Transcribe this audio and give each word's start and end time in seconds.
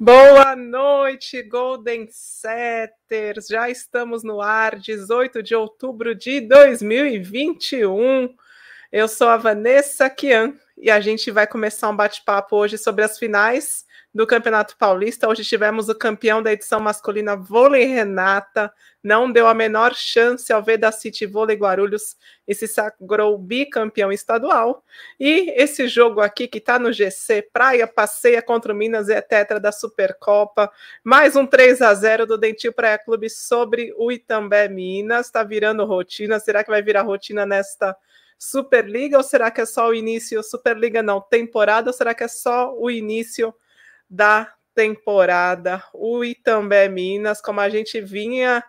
Boa 0.00 0.54
noite, 0.54 1.42
Golden 1.42 2.06
Setters. 2.08 3.48
Já 3.48 3.68
estamos 3.68 4.22
no 4.22 4.40
ar, 4.40 4.78
18 4.78 5.42
de 5.42 5.56
outubro 5.56 6.14
de 6.14 6.40
2021. 6.40 8.32
Eu 8.92 9.08
sou 9.08 9.28
a 9.28 9.36
Vanessa 9.36 10.08
Kian 10.08 10.54
e 10.76 10.88
a 10.88 11.00
gente 11.00 11.32
vai 11.32 11.48
começar 11.48 11.88
um 11.88 11.96
bate-papo 11.96 12.54
hoje 12.54 12.78
sobre 12.78 13.02
as 13.02 13.18
finais 13.18 13.84
do 14.14 14.26
Campeonato 14.26 14.76
Paulista. 14.76 15.28
Hoje 15.28 15.44
tivemos 15.44 15.88
o 15.88 15.94
campeão 15.94 16.42
da 16.42 16.52
edição 16.52 16.80
masculina 16.80 17.36
Vôlei 17.36 17.84
Renata, 17.84 18.72
não 19.02 19.30
deu 19.30 19.46
a 19.46 19.54
menor 19.54 19.94
chance 19.94 20.52
ao 20.52 20.62
Veda 20.62 20.90
City 20.90 21.26
Vôlei 21.26 21.56
Guarulhos 21.56 22.16
e 22.46 22.54
se 22.54 22.66
sagrou 22.66 23.38
bicampeão 23.38 24.10
estadual. 24.10 24.82
E 25.20 25.50
esse 25.50 25.86
jogo 25.86 26.20
aqui 26.20 26.48
que 26.48 26.58
está 26.58 26.78
no 26.78 26.92
GC, 26.92 27.48
Praia 27.52 27.86
passeia 27.86 28.40
contra 28.40 28.72
o 28.72 28.76
Minas 28.76 29.08
e 29.08 29.12
é 29.12 29.20
tetra 29.20 29.60
da 29.60 29.70
Supercopa. 29.70 30.70
Mais 31.04 31.36
um 31.36 31.46
3 31.46 31.82
a 31.82 31.94
0 31.94 32.26
do 32.26 32.38
Dentil 32.38 32.72
Praia 32.72 32.98
Clube 32.98 33.28
sobre 33.28 33.94
o 33.96 34.10
Itambé 34.10 34.68
Minas. 34.68 35.26
Está 35.26 35.44
virando 35.44 35.84
rotina. 35.84 36.40
Será 36.40 36.64
que 36.64 36.70
vai 36.70 36.82
virar 36.82 37.02
rotina 37.02 37.44
nesta 37.44 37.96
Superliga 38.38 39.18
ou 39.18 39.22
será 39.22 39.50
que 39.50 39.60
é 39.60 39.66
só 39.66 39.88
o 39.88 39.94
início? 39.94 40.42
Superliga 40.42 41.02
não, 41.02 41.20
temporada 41.20 41.90
ou 41.90 41.94
será 41.94 42.14
que 42.14 42.24
é 42.24 42.28
só 42.28 42.74
o 42.74 42.90
início? 42.90 43.54
Da 44.08 44.52
temporada. 44.74 45.82
O 45.92 46.24
Itambé 46.24 46.88
Minas, 46.88 47.40
como 47.40 47.60
a 47.60 47.68
gente 47.68 48.00
vinha 48.00 48.62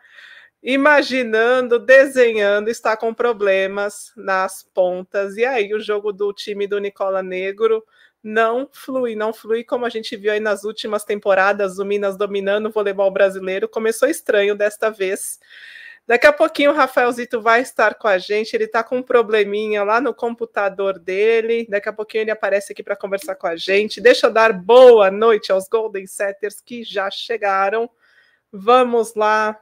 imaginando, 0.62 1.80
desenhando, 1.80 2.70
está 2.70 2.98
com 2.98 3.14
problemas 3.14 4.12
nas 4.16 4.64
pontas. 4.64 5.38
E 5.38 5.46
aí 5.46 5.74
o 5.74 5.80
jogo 5.80 6.12
do 6.12 6.34
time 6.34 6.68
do 6.68 6.80
Nicola 6.80 7.24
Negro 7.24 7.84
não 8.22 8.70
flui, 8.72 9.16
não 9.16 9.32
flui 9.32 9.64
como 9.64 9.86
a 9.86 9.90
gente 9.90 10.16
viu 10.18 10.32
aí 10.32 10.40
nas 10.40 10.64
últimas 10.66 11.06
temporadas, 11.06 11.80
o 11.80 11.86
Minas 11.86 12.18
dominando 12.18 12.68
o 12.68 12.72
voleibol 12.72 13.10
brasileiro. 13.12 13.70
Começou 13.70 14.10
estranho 14.10 14.56
desta 14.56 14.90
vez. 14.90 15.40
Daqui 16.10 16.26
a 16.26 16.34
pouquinho 16.34 16.72
o 16.72 16.74
Rafaelzito 16.74 17.40
vai 17.40 17.62
estar 17.62 17.94
com 17.94 18.08
a 18.08 18.18
gente. 18.18 18.56
Ele 18.56 18.64
está 18.64 18.84
com 18.84 18.98
um 18.98 19.04
probleminha 19.04 19.84
lá 19.84 20.02
no 20.02 20.12
computador 20.12 20.98
dele. 20.98 21.68
Daqui 21.70 21.88
a 21.88 21.94
pouquinho 21.94 22.24
ele 22.24 22.32
aparece 22.32 22.72
aqui 22.74 22.82
para 22.82 22.96
conversar 22.96 23.36
com 23.36 23.46
a 23.46 23.56
gente. 23.56 24.02
Deixa 24.02 24.26
eu 24.26 24.34
dar 24.34 24.52
boa 24.52 25.12
noite 25.12 25.52
aos 25.52 25.68
Golden 25.68 26.08
Setters 26.08 26.62
que 26.62 26.84
já 26.84 27.12
chegaram. 27.12 27.88
Vamos 28.52 29.14
lá. 29.14 29.56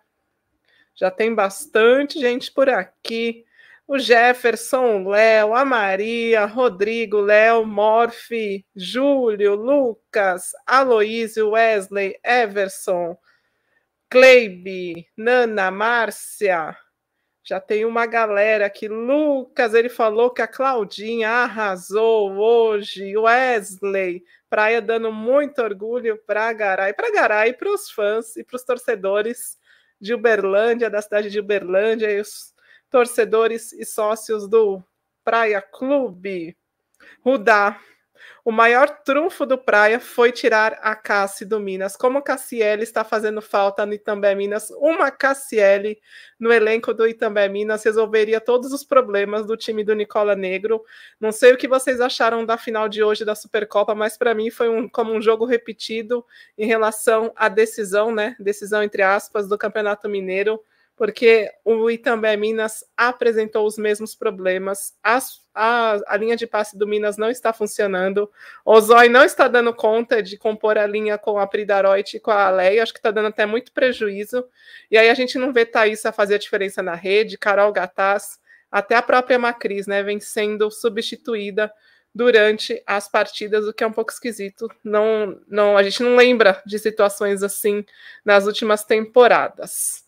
Já 0.96 1.12
tem 1.12 1.36
bastante 1.36 2.18
gente 2.18 2.50
por 2.50 2.70
aqui. 2.70 3.44
O 3.86 4.00
Jefferson, 4.00 5.04
o 5.04 5.10
Léo, 5.10 5.54
a 5.54 5.66
Maria, 5.66 6.46
Rodrigo, 6.46 7.20
Léo, 7.20 7.66
Morfe, 7.66 8.66
Júlio, 8.74 9.54
Lucas, 9.54 10.54
Aloísio, 10.66 11.50
Wesley, 11.50 12.18
Everson. 12.24 13.18
Kleibe, 14.10 15.06
Nana, 15.18 15.70
Márcia, 15.70 16.78
já 17.44 17.60
tem 17.60 17.86
uma 17.86 18.06
galera 18.06 18.66
aqui. 18.66 18.88
Lucas, 18.88 19.74
ele 19.74 19.90
falou 19.90 20.32
que 20.32 20.42
a 20.42 20.48
Claudinha 20.48 21.30
arrasou 21.30 22.34
hoje. 22.34 23.18
Wesley, 23.18 24.24
Praia 24.50 24.82
dando 24.82 25.12
muito 25.12 25.62
orgulho 25.62 26.18
para 26.26 26.52
Garay, 26.54 26.94
para 26.94 27.12
Garay, 27.12 27.54
para 27.54 27.70
os 27.74 27.90
fãs 27.90 28.36
e 28.36 28.44
para 28.44 28.56
os 28.56 28.64
torcedores 28.64 29.58
de 30.00 30.14
Uberlândia, 30.14 30.90
da 30.90 31.02
cidade 31.02 31.30
de 31.30 31.40
Uberlândia, 31.40 32.12
e 32.12 32.20
os 32.22 32.54
torcedores 32.90 33.74
e 33.74 33.84
sócios 33.86 34.48
do 34.48 34.82
Praia 35.24 35.62
Clube. 35.62 36.56
Rudá, 37.22 37.80
o 38.44 38.52
maior 38.52 38.90
trunfo 39.04 39.46
do 39.46 39.58
Praia 39.58 40.00
foi 40.00 40.32
tirar 40.32 40.80
a 40.82 40.96
Cassi 40.96 41.46
do 41.46 41.60
Minas. 41.60 41.96
Como 41.96 42.22
Cassiele 42.22 42.84
está 42.84 43.04
fazendo 43.04 43.42
falta 43.42 43.86
no 43.86 43.94
Itambé 43.94 44.36
Minas, 44.36 44.70
uma 44.72 45.12
Cassiele 45.12 46.00
no 46.40 46.52
elenco 46.52 46.94
do 46.94 47.08
Itambé 47.08 47.48
Minas 47.48 47.84
resolveria 47.84 48.40
todos 48.40 48.72
os 48.72 48.84
problemas 48.84 49.46
do 49.46 49.58
time 49.58 49.84
do 49.84 49.94
Nicola 49.94 50.36
Negro. 50.36 50.84
Não 51.20 51.32
sei 51.32 51.54
o 51.54 51.58
que 51.58 51.68
vocês 51.68 52.00
acharam 52.00 52.46
da 52.46 52.58
final 52.58 52.88
de 52.88 53.04
hoje 53.04 53.26
da 53.26 53.36
Supercopa, 53.36 53.94
mas 53.96 54.18
para 54.18 54.34
mim 54.34 54.50
foi 54.50 54.70
um, 54.70 54.88
como 54.88 55.14
um 55.14 55.22
jogo 55.22 55.46
repetido 55.46 56.26
em 56.58 56.66
relação 56.66 57.32
à 57.36 57.50
decisão, 57.50 58.14
né? 58.14 58.36
Decisão 58.40 58.84
entre 58.84 59.02
aspas 59.02 59.48
do 59.48 59.58
Campeonato 59.58 60.08
Mineiro 60.08 60.60
porque 60.98 61.52
o 61.64 61.92
Itambé 61.92 62.36
Minas 62.36 62.84
apresentou 62.98 63.68
os 63.68 63.78
mesmos 63.78 64.16
problemas. 64.16 64.96
As, 65.04 65.44
a, 65.54 66.00
a, 66.08 66.18
linha 66.18 66.36
de 66.36 66.48
passe 66.48 66.76
do 66.76 66.88
Minas 66.88 67.18
não 67.18 67.30
está 67.30 67.54
funcionando. 67.54 68.28
O 68.66 68.82
Zói 68.82 69.08
não 69.08 69.24
está 69.24 69.48
dando 69.48 69.72
conta 69.76 70.24
de 70.24 70.38
compor 70.38 70.76
a 70.76 70.88
linha 70.88 71.16
com 71.16 71.38
a 71.38 71.46
Pridaroit 71.46 72.18
e 72.18 72.20
com 72.20 72.32
a 72.32 72.50
Leia. 72.50 72.82
Acho 72.82 72.92
que 72.92 72.98
está 72.98 73.12
dando 73.12 73.28
até 73.28 73.46
muito 73.46 73.72
prejuízo. 73.72 74.44
E 74.90 74.98
aí 74.98 75.08
a 75.08 75.14
gente 75.14 75.38
não 75.38 75.54
vê 75.54 75.68
Thaís 75.68 76.04
a 76.04 76.12
fazer 76.12 76.34
a 76.34 76.40
diferença 76.40 76.82
na 76.82 76.96
rede, 76.96 77.38
Carol 77.38 77.72
Gataz, 77.72 78.40
até 78.72 78.96
a 78.96 79.02
própria 79.02 79.38
Macris, 79.38 79.86
né, 79.86 80.02
vem 80.02 80.20
sendo 80.20 80.72
substituída 80.72 81.72
durante 82.14 82.82
as 82.88 83.08
partidas, 83.08 83.68
o 83.68 83.74
que 83.74 83.84
é 83.84 83.88
um 83.88 83.94
pouco 83.94 84.12
esquisito. 84.12 84.68
Não, 84.84 85.40
não, 85.48 85.78
a 85.78 85.84
gente 85.84 86.02
não 86.02 86.16
lembra 86.16 86.60
de 86.66 86.80
situações 86.80 87.44
assim 87.44 87.86
nas 88.26 88.48
últimas 88.48 88.84
temporadas. 88.84 90.07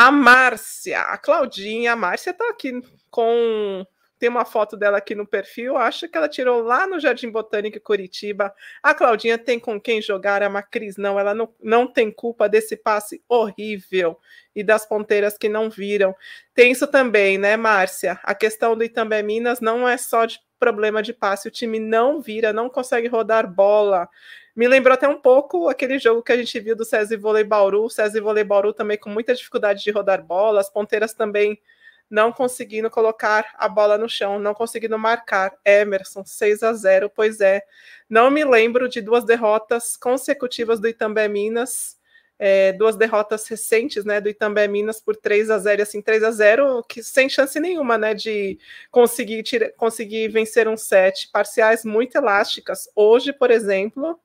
A 0.00 0.12
Márcia, 0.12 1.00
a 1.00 1.18
Claudinha, 1.18 1.92
a 1.92 1.96
Márcia 1.96 2.32
tá 2.32 2.48
aqui 2.48 2.70
com. 3.10 3.84
Tem 4.16 4.28
uma 4.28 4.44
foto 4.44 4.76
dela 4.76 4.98
aqui 4.98 5.12
no 5.12 5.26
perfil, 5.26 5.76
acho 5.76 6.08
que 6.08 6.16
ela 6.16 6.28
tirou 6.28 6.62
lá 6.62 6.86
no 6.86 7.00
Jardim 7.00 7.28
Botânico 7.30 7.80
Curitiba. 7.80 8.54
A 8.80 8.94
Claudinha 8.94 9.36
tem 9.36 9.58
com 9.58 9.80
quem 9.80 10.00
jogar, 10.00 10.40
a 10.40 10.48
Macris 10.48 10.96
não, 10.96 11.18
ela 11.18 11.34
não, 11.34 11.52
não 11.60 11.84
tem 11.84 12.12
culpa 12.12 12.48
desse 12.48 12.76
passe 12.76 13.20
horrível 13.28 14.16
e 14.54 14.62
das 14.62 14.86
ponteiras 14.86 15.36
que 15.36 15.48
não 15.48 15.68
viram. 15.68 16.14
Tem 16.54 16.70
isso 16.70 16.86
também, 16.86 17.36
né, 17.36 17.56
Márcia? 17.56 18.20
A 18.22 18.36
questão 18.36 18.76
do 18.76 18.84
Itambé 18.84 19.20
Minas 19.20 19.60
não 19.60 19.88
é 19.88 19.96
só 19.96 20.26
de 20.26 20.38
problema 20.60 21.02
de 21.02 21.12
passe, 21.12 21.48
o 21.48 21.52
time 21.52 21.80
não 21.80 22.20
vira, 22.20 22.52
não 22.52 22.68
consegue 22.68 23.08
rodar 23.08 23.52
bola. 23.52 24.08
Me 24.58 24.66
lembrou 24.66 24.92
até 24.92 25.06
um 25.06 25.20
pouco 25.20 25.68
aquele 25.68 26.00
jogo 26.00 26.20
que 26.20 26.32
a 26.32 26.36
gente 26.36 26.58
viu 26.58 26.74
do 26.74 26.84
César 26.84 27.16
Vôlei 27.16 27.44
Bauru, 27.44 27.84
o 27.84 27.88
César 27.88 28.20
Vôlei 28.20 28.42
Bauru 28.42 28.72
também 28.72 28.98
com 28.98 29.08
muita 29.08 29.32
dificuldade 29.32 29.84
de 29.84 29.90
rodar 29.92 30.20
bola, 30.20 30.58
as 30.60 30.68
ponteiras 30.68 31.14
também 31.14 31.60
não 32.10 32.32
conseguindo 32.32 32.90
colocar 32.90 33.54
a 33.56 33.68
bola 33.68 33.96
no 33.96 34.08
chão, 34.08 34.36
não 34.40 34.52
conseguindo 34.54 34.98
marcar. 34.98 35.56
Emerson, 35.64 36.24
6 36.26 36.64
a 36.64 36.72
0 36.72 37.08
pois 37.08 37.40
é. 37.40 37.62
Não 38.10 38.32
me 38.32 38.44
lembro 38.44 38.88
de 38.88 39.00
duas 39.00 39.24
derrotas 39.24 39.96
consecutivas 39.96 40.80
do 40.80 40.88
Itambé 40.88 41.28
Minas, 41.28 41.96
é, 42.36 42.72
duas 42.72 42.96
derrotas 42.96 43.46
recentes, 43.46 44.04
né, 44.04 44.20
do 44.20 44.28
Itambé 44.28 44.66
Minas 44.66 45.00
por 45.00 45.14
3 45.14 45.50
a 45.50 45.58
0 45.58 45.82
assim, 45.82 46.02
3 46.02 46.24
a 46.24 46.32
0 46.32 46.82
que 46.82 47.00
sem 47.00 47.28
chance 47.28 47.60
nenhuma, 47.60 47.96
né, 47.96 48.12
de 48.12 48.58
conseguir, 48.90 49.40
tira, 49.44 49.72
conseguir 49.76 50.26
vencer 50.26 50.66
um 50.66 50.76
set, 50.76 51.30
parciais 51.30 51.84
muito 51.84 52.16
elásticas. 52.16 52.88
Hoje, 52.96 53.32
por 53.32 53.52
exemplo, 53.52 54.18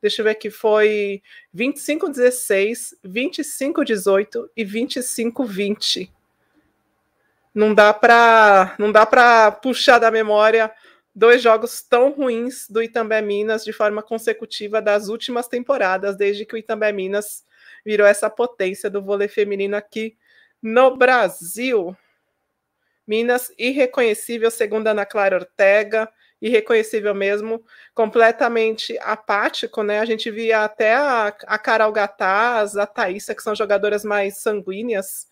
Deixa 0.00 0.20
eu 0.20 0.24
ver 0.24 0.30
aqui, 0.30 0.50
foi 0.50 1.22
25-16, 1.54 2.94
25-18 3.04 4.48
e 4.56 4.64
25-20. 4.64 6.10
Não 7.54 7.74
dá 7.74 7.92
para 7.92 8.76
não 8.78 8.92
dá 8.92 9.04
para 9.04 9.50
puxar 9.50 9.98
da 9.98 10.10
memória 10.10 10.72
dois 11.18 11.42
jogos 11.42 11.82
tão 11.82 12.12
ruins 12.12 12.68
do 12.70 12.80
Itambé 12.80 13.20
Minas 13.20 13.64
de 13.64 13.72
forma 13.72 14.00
consecutiva 14.04 14.80
das 14.80 15.08
últimas 15.08 15.48
temporadas, 15.48 16.16
desde 16.16 16.46
que 16.46 16.54
o 16.54 16.58
Itambé 16.58 16.92
Minas 16.92 17.44
virou 17.84 18.06
essa 18.06 18.30
potência 18.30 18.88
do 18.88 19.02
vôlei 19.02 19.26
feminino 19.26 19.76
aqui 19.76 20.16
no 20.62 20.96
Brasil. 20.96 21.96
Minas 23.04 23.50
irreconhecível, 23.58 24.48
segundo 24.48 24.86
Ana 24.86 25.04
Clara 25.04 25.34
Ortega, 25.34 26.08
irreconhecível 26.40 27.14
mesmo, 27.14 27.64
completamente 27.94 28.96
apático, 29.00 29.82
né? 29.82 30.00
A 30.00 30.04
gente 30.04 30.30
via 30.30 30.64
até 30.64 30.94
a, 30.94 31.34
a 31.46 31.58
Carol 31.58 31.92
Gataz, 31.92 32.76
a 32.76 32.86
Thaísa, 32.86 33.34
que 33.34 33.42
são 33.42 33.54
jogadoras 33.54 34.04
mais 34.04 34.38
sanguíneas, 34.38 35.26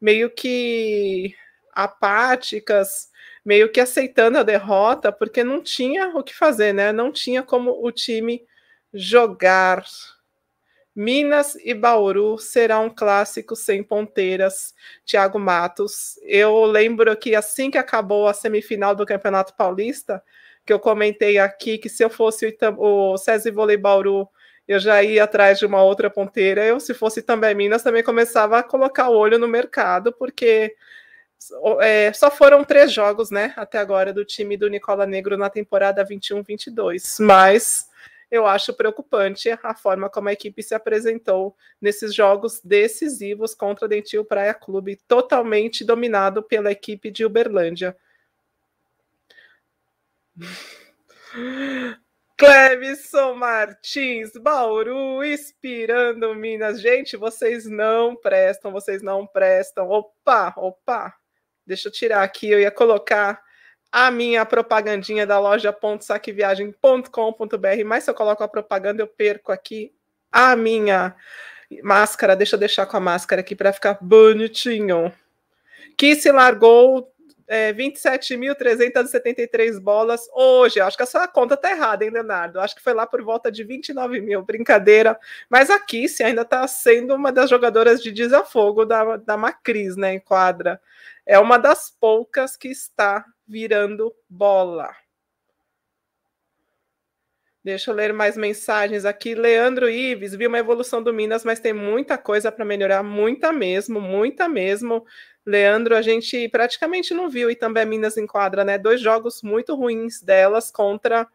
meio 0.00 0.30
que 0.30 1.34
apáticas, 1.72 3.08
meio 3.44 3.70
que 3.70 3.80
aceitando 3.80 4.38
a 4.38 4.42
derrota, 4.42 5.10
porque 5.10 5.42
não 5.42 5.62
tinha 5.62 6.08
o 6.16 6.22
que 6.22 6.34
fazer, 6.34 6.72
né? 6.72 6.92
Não 6.92 7.10
tinha 7.10 7.42
como 7.42 7.84
o 7.84 7.90
time 7.90 8.44
jogar. 8.92 9.84
Minas 10.94 11.54
e 11.64 11.72
Bauru 11.72 12.36
será 12.38 12.78
um 12.78 12.90
clássico 12.90 13.56
sem 13.56 13.82
ponteiras, 13.82 14.74
Thiago 15.06 15.38
Matos. 15.38 16.18
Eu 16.22 16.64
lembro 16.66 17.16
que 17.16 17.34
assim 17.34 17.70
que 17.70 17.78
acabou 17.78 18.28
a 18.28 18.34
semifinal 18.34 18.94
do 18.94 19.06
Campeonato 19.06 19.54
Paulista, 19.56 20.22
que 20.64 20.72
eu 20.72 20.78
comentei 20.78 21.38
aqui, 21.38 21.78
que 21.78 21.88
se 21.88 22.04
eu 22.04 22.10
fosse 22.10 22.46
o, 22.46 22.48
Itam, 22.48 22.76
o 22.78 23.16
César 23.16 23.50
Vôlei 23.52 23.76
Bauru, 23.76 24.28
eu 24.66 24.78
já 24.78 25.02
ia 25.02 25.24
atrás 25.24 25.58
de 25.58 25.66
uma 25.66 25.82
outra 25.82 26.08
ponteira. 26.08 26.64
Eu, 26.64 26.78
se 26.78 26.94
fosse 26.94 27.22
também 27.22 27.54
Minas, 27.54 27.82
também 27.82 28.02
começava 28.02 28.58
a 28.58 28.62
colocar 28.62 29.08
o 29.08 29.16
olho 29.16 29.38
no 29.38 29.48
mercado, 29.48 30.12
porque 30.12 30.74
é, 31.80 32.12
só 32.12 32.30
foram 32.30 32.64
três 32.64 32.92
jogos, 32.92 33.30
né, 33.30 33.52
até 33.56 33.78
agora, 33.78 34.12
do 34.12 34.24
time 34.24 34.56
do 34.56 34.68
Nicola 34.68 35.06
Negro 35.06 35.36
na 35.36 35.50
temporada 35.50 36.04
21-22. 36.04 37.24
Mas 37.24 37.88
eu 38.30 38.46
acho 38.46 38.72
preocupante 38.72 39.50
a 39.62 39.74
forma 39.74 40.08
como 40.08 40.28
a 40.28 40.32
equipe 40.32 40.62
se 40.62 40.74
apresentou 40.74 41.54
nesses 41.80 42.14
jogos 42.14 42.60
decisivos 42.64 43.54
contra 43.54 43.84
o 43.84 43.88
Dentil 43.88 44.24
Praia 44.24 44.54
Clube, 44.54 44.98
totalmente 45.06 45.84
dominado 45.84 46.42
pela 46.42 46.72
equipe 46.72 47.10
de 47.10 47.26
Uberlândia. 47.26 47.94
Clevison 52.36 53.34
Martins, 53.34 54.32
Bauru, 54.32 55.24
inspirando 55.24 56.34
Minas. 56.34 56.80
Gente, 56.80 57.16
vocês 57.16 57.66
não 57.66 58.16
prestam, 58.16 58.72
vocês 58.72 59.02
não 59.02 59.26
prestam. 59.26 59.88
Opa, 59.88 60.52
opa. 60.56 61.14
Deixa 61.66 61.88
eu 61.88 61.92
tirar 61.92 62.22
aqui, 62.22 62.50
eu 62.50 62.60
ia 62.60 62.70
colocar 62.70 63.40
a 63.92 64.10
minha 64.10 64.44
propagandinha 64.44 65.26
da 65.26 65.38
loja 65.38 65.76
saqueviagem.com.br, 66.00 67.84
mas 67.84 68.04
se 68.04 68.10
eu 68.10 68.14
coloco 68.14 68.42
a 68.42 68.48
propaganda, 68.48 69.02
eu 69.02 69.06
perco 69.06 69.52
aqui 69.52 69.94
a 70.32 70.56
minha 70.56 71.14
máscara. 71.82 72.34
Deixa 72.34 72.56
eu 72.56 72.60
deixar 72.60 72.86
com 72.86 72.96
a 72.96 73.00
máscara 73.00 73.42
aqui 73.42 73.54
para 73.54 73.72
ficar 73.72 73.98
bonitinho. 74.00 75.12
Que 75.96 76.16
se 76.16 76.32
largou 76.32 77.11
é, 77.46 77.72
27.373 77.72 79.80
bolas 79.80 80.28
hoje. 80.32 80.80
Acho 80.80 80.96
que 80.96 81.02
essa 81.02 81.26
conta 81.28 81.56
tá 81.56 81.70
errada, 81.70 82.04
hein, 82.04 82.10
Leonardo? 82.10 82.60
Acho 82.60 82.74
que 82.74 82.82
foi 82.82 82.94
lá 82.94 83.06
por 83.06 83.22
volta 83.22 83.50
de 83.50 83.64
29 83.64 84.20
mil. 84.20 84.42
Brincadeira. 84.42 85.18
Mas 85.48 85.70
a 85.70 85.78
Kissy 85.78 86.22
ainda 86.22 86.42
está 86.42 86.66
sendo 86.66 87.14
uma 87.14 87.32
das 87.32 87.50
jogadoras 87.50 88.02
de 88.02 88.12
desafogo 88.12 88.84
da, 88.84 89.16
da 89.16 89.36
Macris, 89.36 89.96
né, 89.96 90.14
em 90.14 90.20
quadra. 90.20 90.80
É 91.24 91.38
uma 91.38 91.58
das 91.58 91.90
poucas 91.90 92.56
que 92.56 92.68
está 92.68 93.24
virando 93.46 94.14
bola. 94.28 94.90
Deixa 97.64 97.92
eu 97.92 97.94
ler 97.94 98.12
mais 98.12 98.36
mensagens 98.36 99.04
aqui. 99.04 99.36
Leandro 99.36 99.88
Ives, 99.88 100.34
vi 100.34 100.48
uma 100.48 100.58
evolução 100.58 101.00
do 101.00 101.14
Minas, 101.14 101.44
mas 101.44 101.60
tem 101.60 101.72
muita 101.72 102.18
coisa 102.18 102.50
para 102.50 102.64
melhorar, 102.64 103.04
muita 103.04 103.52
mesmo, 103.52 104.00
muita 104.00 104.48
mesmo. 104.48 105.06
Leandro, 105.44 105.96
a 105.96 106.02
gente 106.02 106.48
praticamente 106.48 107.12
não 107.12 107.28
viu 107.28 107.50
e 107.50 107.56
também 107.56 107.84
Minas 107.84 108.16
em 108.16 108.26
quadra, 108.26 108.64
né? 108.64 108.78
Dois 108.78 109.00
jogos 109.00 109.42
muito 109.42 109.74
ruins 109.74 110.22
delas 110.22 110.70
contra 110.70 111.26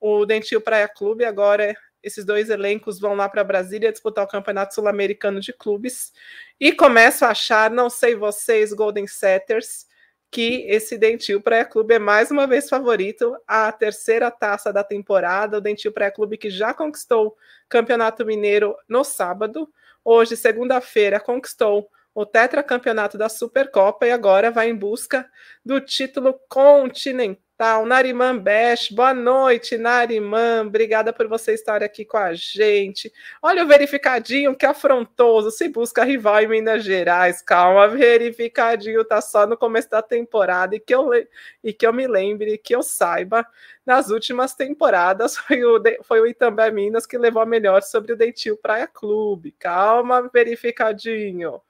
o 0.00 0.26
Dentil 0.26 0.60
Praia 0.60 0.88
Clube. 0.88 1.24
Agora 1.24 1.74
esses 2.02 2.24
dois 2.24 2.50
elencos 2.50 3.00
vão 3.00 3.14
lá 3.14 3.28
para 3.28 3.42
Brasília 3.42 3.90
disputar 3.90 4.24
o 4.24 4.28
Campeonato 4.28 4.74
Sul-Americano 4.74 5.40
de 5.40 5.52
Clubes. 5.52 6.12
E 6.60 6.70
começo 6.70 7.24
a 7.24 7.30
achar, 7.30 7.68
não 7.68 7.90
sei 7.90 8.14
vocês, 8.14 8.72
Golden 8.72 9.08
Setters, 9.08 9.86
que 10.30 10.64
esse 10.68 10.96
Dentil 10.96 11.40
Praia 11.40 11.64
Clube 11.64 11.94
é 11.94 11.98
mais 11.98 12.30
uma 12.30 12.46
vez 12.46 12.68
favorito 12.68 13.36
à 13.44 13.72
terceira 13.72 14.30
taça 14.30 14.72
da 14.72 14.84
temporada. 14.84 15.58
O 15.58 15.60
Dentil 15.60 15.90
Praia 15.90 16.12
Clube 16.12 16.38
que 16.38 16.48
já 16.48 16.72
conquistou 16.72 17.28
o 17.28 17.36
Campeonato 17.68 18.24
Mineiro 18.24 18.76
no 18.88 19.02
sábado. 19.02 19.68
Hoje, 20.04 20.36
segunda-feira, 20.36 21.18
conquistou 21.18 21.90
o 22.16 22.24
tetracampeonato 22.24 23.18
da 23.18 23.28
Supercopa 23.28 24.06
e 24.06 24.10
agora 24.10 24.50
vai 24.50 24.70
em 24.70 24.74
busca 24.74 25.30
do 25.62 25.82
título 25.82 26.32
continental. 26.48 27.84
Nariman 27.84 28.38
Besh, 28.38 28.88
boa 28.90 29.12
noite, 29.12 29.76
Nariman. 29.76 30.66
Obrigada 30.66 31.12
por 31.12 31.28
você 31.28 31.52
estar 31.52 31.82
aqui 31.82 32.06
com 32.06 32.16
a 32.16 32.32
gente. 32.32 33.12
Olha 33.42 33.62
o 33.62 33.66
verificadinho 33.66 34.56
que 34.56 34.64
afrontoso. 34.64 35.50
Se 35.50 35.68
busca 35.68 36.04
rival 36.04 36.40
em 36.40 36.48
Minas 36.48 36.84
Gerais. 36.84 37.42
Calma, 37.42 37.86
verificadinho 37.86 39.04
tá 39.04 39.20
só 39.20 39.46
no 39.46 39.56
começo 39.56 39.90
da 39.90 40.00
temporada 40.00 40.74
e 40.74 40.80
que 40.80 40.94
eu, 40.94 41.10
e 41.62 41.70
que 41.70 41.86
eu 41.86 41.92
me 41.92 42.06
lembre, 42.06 42.56
que 42.56 42.74
eu 42.74 42.82
saiba, 42.82 43.46
nas 43.84 44.08
últimas 44.08 44.54
temporadas 44.54 45.36
foi 45.46 45.62
o, 45.62 45.82
foi 46.02 46.20
o 46.22 46.26
Itambé 46.26 46.70
Minas 46.70 47.04
que 47.04 47.18
levou 47.18 47.42
a 47.42 47.46
melhor 47.46 47.82
sobre 47.82 48.14
o 48.14 48.16
Dentil 48.16 48.56
Praia 48.56 48.86
Clube. 48.86 49.52
Calma, 49.52 50.30
verificadinho. 50.32 51.60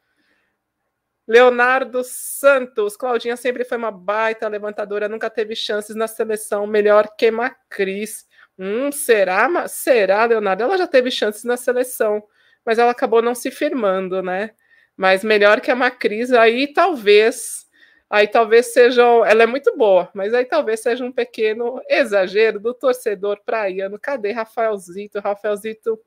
Leonardo 1.26 2.02
Santos, 2.05 2.96
Claudinha 2.96 3.37
sempre 3.37 3.64
foi 3.64 3.76
uma 3.76 3.90
baita 3.90 4.46
levantadora, 4.46 5.08
nunca 5.08 5.28
teve 5.28 5.56
chances 5.56 5.96
na 5.96 6.06
seleção, 6.06 6.67
melhor 6.67 7.08
que 7.17 7.31
Macris. 7.31 8.26
Hum, 8.58 8.93
será? 8.93 9.67
Será, 9.67 10.25
Leonardo? 10.25 10.62
Ela 10.62 10.78
já 10.78 10.87
teve 10.87 11.11
chances 11.11 11.43
na 11.44 11.56
seleção, 11.56 12.23
mas 12.64 12.78
ela 12.78 12.93
acabou 12.93 13.20
não 13.20 13.34
se 13.34 13.50
firmando, 13.50 14.23
né? 14.23 14.50
Mas 14.96 15.25
melhor 15.25 15.61
que 15.61 15.70
a 15.70 15.75
Macris, 15.76 16.32
aí 16.32 16.73
talvez, 16.73 17.67
aí 18.08 18.28
talvez 18.28 18.73
seja, 18.73 19.02
ela 19.26 19.43
é 19.43 19.46
muito 19.46 19.76
boa, 19.76 20.08
mas 20.14 20.32
aí 20.32 20.44
talvez 20.44 20.81
seja 20.81 21.05
um 21.05 21.12
pequeno 21.12 21.82
exagero 21.88 22.61
do 22.61 22.73
torcedor 22.73 23.40
praiano. 23.44 23.99
Cadê 24.00 24.31
Rafaelzito? 24.32 25.19
Rafaelzito 25.20 26.00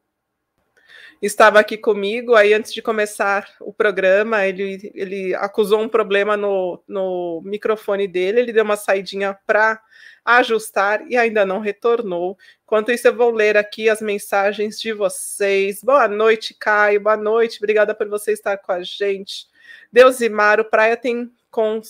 estava 1.21 1.59
aqui 1.59 1.77
comigo. 1.77 2.35
Aí, 2.35 2.53
antes 2.53 2.73
de 2.73 2.81
começar 2.81 3.47
o 3.59 3.73
programa, 3.73 4.45
ele, 4.45 4.91
ele 4.93 5.35
acusou 5.35 5.81
um 5.81 5.89
problema 5.89 6.37
no, 6.37 6.81
no 6.87 7.41
microfone 7.43 8.07
dele. 8.07 8.39
Ele 8.39 8.53
deu 8.53 8.63
uma 8.63 8.75
saidinha 8.75 9.37
para 9.45 9.81
ajustar 10.23 11.05
e 11.09 11.17
ainda 11.17 11.45
não 11.45 11.59
retornou. 11.59 12.37
Enquanto 12.63 12.91
isso, 12.91 13.07
eu 13.07 13.15
vou 13.15 13.31
ler 13.31 13.57
aqui 13.57 13.89
as 13.89 14.01
mensagens 14.01 14.79
de 14.79 14.93
vocês. 14.93 15.83
Boa 15.83 16.07
noite, 16.07 16.53
Caio. 16.53 17.01
Boa 17.01 17.17
noite. 17.17 17.57
Obrigada 17.57 17.93
por 17.95 18.07
você 18.07 18.31
estar 18.31 18.57
com 18.57 18.71
a 18.71 18.83
gente. 18.83 19.47
Deusimar, 19.91 20.59
o 20.59 20.65
Praia 20.65 20.95
tem 20.95 21.31
com 21.51 21.81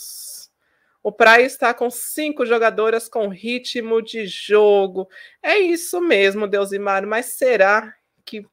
o 1.01 1.11
Praia 1.11 1.43
está 1.43 1.73
com 1.73 1.89
cinco 1.89 2.45
jogadoras 2.45 3.07
com 3.07 3.29
ritmo 3.29 4.01
de 4.01 4.25
jogo. 4.25 5.07
É 5.41 5.57
isso 5.57 6.01
mesmo, 6.01 6.47
Deusimar, 6.47 7.07
mas 7.07 7.37
será 7.37 7.93
que 8.25 8.45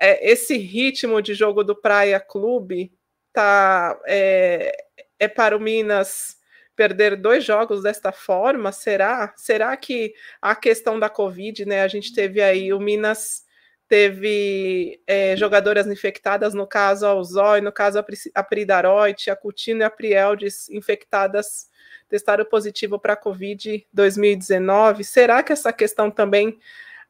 é, 0.00 0.30
esse 0.30 0.56
ritmo 0.56 1.20
de 1.20 1.34
jogo 1.34 1.64
do 1.64 1.74
Praia 1.74 2.20
Clube 2.20 2.92
tá 3.32 3.98
é, 4.06 4.72
é 5.18 5.28
para 5.28 5.56
o 5.56 5.60
Minas 5.60 6.36
perder 6.76 7.16
dois 7.16 7.44
jogos 7.44 7.82
desta 7.82 8.12
forma? 8.12 8.70
Será? 8.70 9.34
Será 9.36 9.76
que 9.76 10.14
a 10.40 10.54
questão 10.54 10.98
da 10.98 11.08
Covid, 11.08 11.64
né? 11.66 11.82
A 11.82 11.88
gente 11.88 12.14
teve 12.14 12.40
aí 12.40 12.72
o 12.72 12.78
Minas 12.78 13.44
teve 13.88 15.00
é, 15.06 15.34
jogadoras 15.36 15.86
infectadas, 15.86 16.52
no 16.52 16.66
caso 16.66 17.06
a 17.06 17.14
Ozói, 17.14 17.60
no 17.60 17.72
caso 17.72 17.98
a 18.34 18.42
Pridaroite, 18.44 19.30
a 19.30 19.36
Coutinho 19.36 19.78
e 19.78 19.82
a 19.82 19.90
Prieldes 19.90 20.68
infectadas, 20.68 21.68
testaram 22.08 22.44
positivo 22.44 22.98
para 22.98 23.14
a 23.14 23.16
Covid 23.16 23.86
2019. 23.92 25.04
Será 25.04 25.42
que 25.42 25.52
essa 25.52 25.72
questão 25.72 26.10
também 26.10 26.58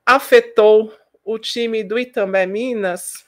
afetou 0.07 0.93
o 1.29 1.39
time 1.39 1.85
do 1.85 1.99
Itambé 1.99 2.47
Minas. 2.47 3.27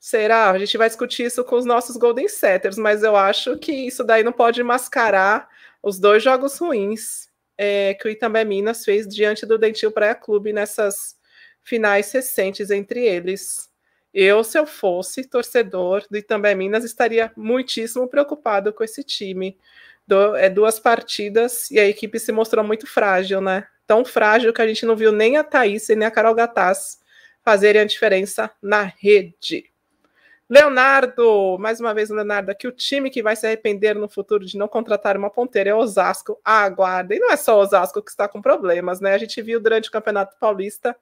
Será? 0.00 0.50
A 0.50 0.58
gente 0.58 0.76
vai 0.76 0.88
discutir 0.88 1.26
isso 1.26 1.44
com 1.44 1.54
os 1.54 1.64
nossos 1.64 1.96
Golden 1.96 2.26
Setters, 2.26 2.76
mas 2.76 3.04
eu 3.04 3.14
acho 3.14 3.56
que 3.56 3.70
isso 3.70 4.02
daí 4.02 4.24
não 4.24 4.32
pode 4.32 4.60
mascarar 4.64 5.48
os 5.80 6.00
dois 6.00 6.24
jogos 6.24 6.58
ruins 6.58 7.28
é, 7.56 7.94
que 7.94 8.08
o 8.08 8.10
Itambé 8.10 8.44
Minas 8.44 8.84
fez 8.84 9.06
diante 9.06 9.46
do 9.46 9.56
Dentil 9.56 9.92
Praia 9.92 10.14
Clube 10.16 10.52
nessas 10.52 11.16
finais 11.62 12.10
recentes 12.10 12.68
entre 12.68 13.06
eles. 13.06 13.70
Eu, 14.12 14.42
se 14.42 14.58
eu 14.58 14.66
fosse 14.66 15.22
torcedor 15.22 16.04
do 16.10 16.16
Itambé 16.16 16.52
Minas, 16.56 16.82
estaria 16.82 17.30
muitíssimo 17.36 18.08
preocupado 18.08 18.72
com 18.72 18.82
esse 18.82 19.04
time. 19.04 19.56
Do, 20.04 20.34
é 20.34 20.50
duas 20.50 20.80
partidas 20.80 21.70
e 21.70 21.78
a 21.78 21.86
equipe 21.86 22.18
se 22.18 22.32
mostrou 22.32 22.64
muito 22.64 22.88
frágil, 22.88 23.40
né? 23.40 23.68
Tão 23.88 24.04
frágil 24.04 24.52
que 24.52 24.60
a 24.60 24.68
gente 24.68 24.84
não 24.84 24.94
viu 24.94 25.10
nem 25.10 25.38
a 25.38 25.42
Thaís 25.42 25.88
e 25.88 25.96
nem 25.96 26.06
a 26.06 26.10
Carol 26.10 26.34
Gataz 26.34 27.00
fazerem 27.42 27.80
a 27.80 27.86
diferença 27.86 28.50
na 28.62 28.82
rede. 28.82 29.72
Leonardo, 30.48 31.56
mais 31.58 31.80
uma 31.80 31.94
vez, 31.94 32.10
Leonardo, 32.10 32.50
aqui 32.50 32.68
o 32.68 32.72
time 32.72 33.10
que 33.10 33.22
vai 33.22 33.34
se 33.34 33.46
arrepender 33.46 33.94
no 33.94 34.08
futuro 34.08 34.44
de 34.44 34.58
não 34.58 34.68
contratar 34.68 35.16
uma 35.16 35.30
ponteira 35.30 35.70
é 35.70 35.74
o 35.74 35.78
Osasco. 35.78 36.38
Aguarda. 36.44 37.14
E 37.14 37.18
não 37.18 37.30
é 37.30 37.36
só 37.36 37.56
o 37.56 37.60
Osasco 37.60 38.02
que 38.02 38.10
está 38.10 38.28
com 38.28 38.42
problemas, 38.42 39.00
né? 39.00 39.14
A 39.14 39.18
gente 39.18 39.40
viu 39.40 39.58
durante 39.58 39.88
o 39.88 39.92
Campeonato 39.92 40.36
Paulista 40.38 40.94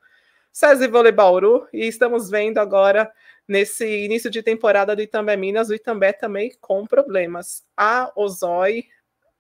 César 0.53 0.89
Vôlei 0.89 1.13
Bauru 1.13 1.67
e 1.73 1.87
estamos 1.87 2.31
vendo 2.31 2.59
agora 2.59 3.13
nesse 3.47 4.05
início 4.05 4.31
de 4.31 4.43
temporada 4.43 4.97
do 4.97 5.03
Itambé 5.03 5.37
Minas, 5.37 5.69
o 5.69 5.75
Itambé 5.75 6.13
também 6.13 6.53
com 6.61 6.87
problemas. 6.87 7.65
A 7.77 8.11
Ozói, 8.17 8.85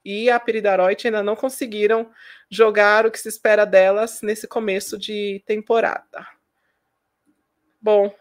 e 0.06 0.30
a 0.30 0.38
Peridaroite 0.38 1.08
ainda 1.08 1.20
não 1.20 1.34
conseguiram 1.34 2.08
jogar 2.48 3.04
o 3.04 3.10
que 3.10 3.18
se 3.18 3.28
espera 3.28 3.66
delas 3.66 4.22
nesse 4.22 4.46
começo 4.46 4.96
de 4.96 5.42
temporada. 5.44 6.24
Bom, 7.82 8.14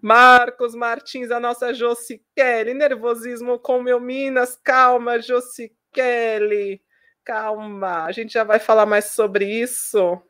Marcos 0.00 0.72
Martins, 0.72 1.32
a 1.32 1.40
nossa 1.40 1.74
Josi 1.74 2.24
Kelly, 2.36 2.74
nervosismo 2.74 3.58
com 3.58 3.82
meu 3.82 3.98
Minas, 3.98 4.56
calma, 4.62 5.20
Josi 5.20 5.76
Kelly, 5.92 6.80
calma, 7.24 8.04
a 8.04 8.12
gente 8.12 8.32
já 8.32 8.44
vai 8.44 8.60
falar 8.60 8.86
mais 8.86 9.06
sobre 9.06 9.46
isso. 9.46 10.22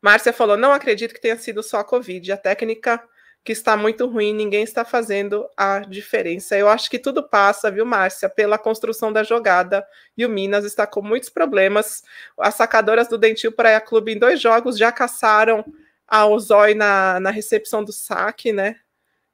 Márcia 0.00 0.32
falou: 0.32 0.56
não 0.56 0.72
acredito 0.72 1.14
que 1.14 1.20
tenha 1.20 1.36
sido 1.36 1.62
só 1.62 1.78
a 1.78 1.84
Covid, 1.84 2.32
a 2.32 2.36
técnica 2.36 3.00
que 3.44 3.52
está 3.52 3.76
muito 3.76 4.06
ruim, 4.06 4.32
ninguém 4.32 4.62
está 4.62 4.84
fazendo 4.84 5.48
a 5.56 5.80
diferença. 5.80 6.56
Eu 6.56 6.68
acho 6.68 6.88
que 6.88 6.98
tudo 6.98 7.22
passa, 7.28 7.70
viu, 7.70 7.84
Márcia, 7.84 8.28
pela 8.28 8.56
construção 8.56 9.12
da 9.12 9.24
jogada. 9.24 9.84
E 10.16 10.24
o 10.24 10.28
Minas 10.28 10.64
está 10.64 10.86
com 10.86 11.02
muitos 11.02 11.28
problemas. 11.28 12.02
As 12.38 12.54
sacadoras 12.54 13.08
do 13.08 13.18
Dentil 13.18 13.50
Praia 13.50 13.80
Clube 13.80 14.12
em 14.12 14.18
dois 14.18 14.40
jogos 14.40 14.78
já 14.78 14.92
caçaram 14.92 15.64
a 16.06 16.26
Ozói 16.26 16.74
na, 16.74 17.18
na 17.18 17.30
recepção 17.30 17.82
do 17.82 17.92
saque, 17.92 18.52
né? 18.52 18.76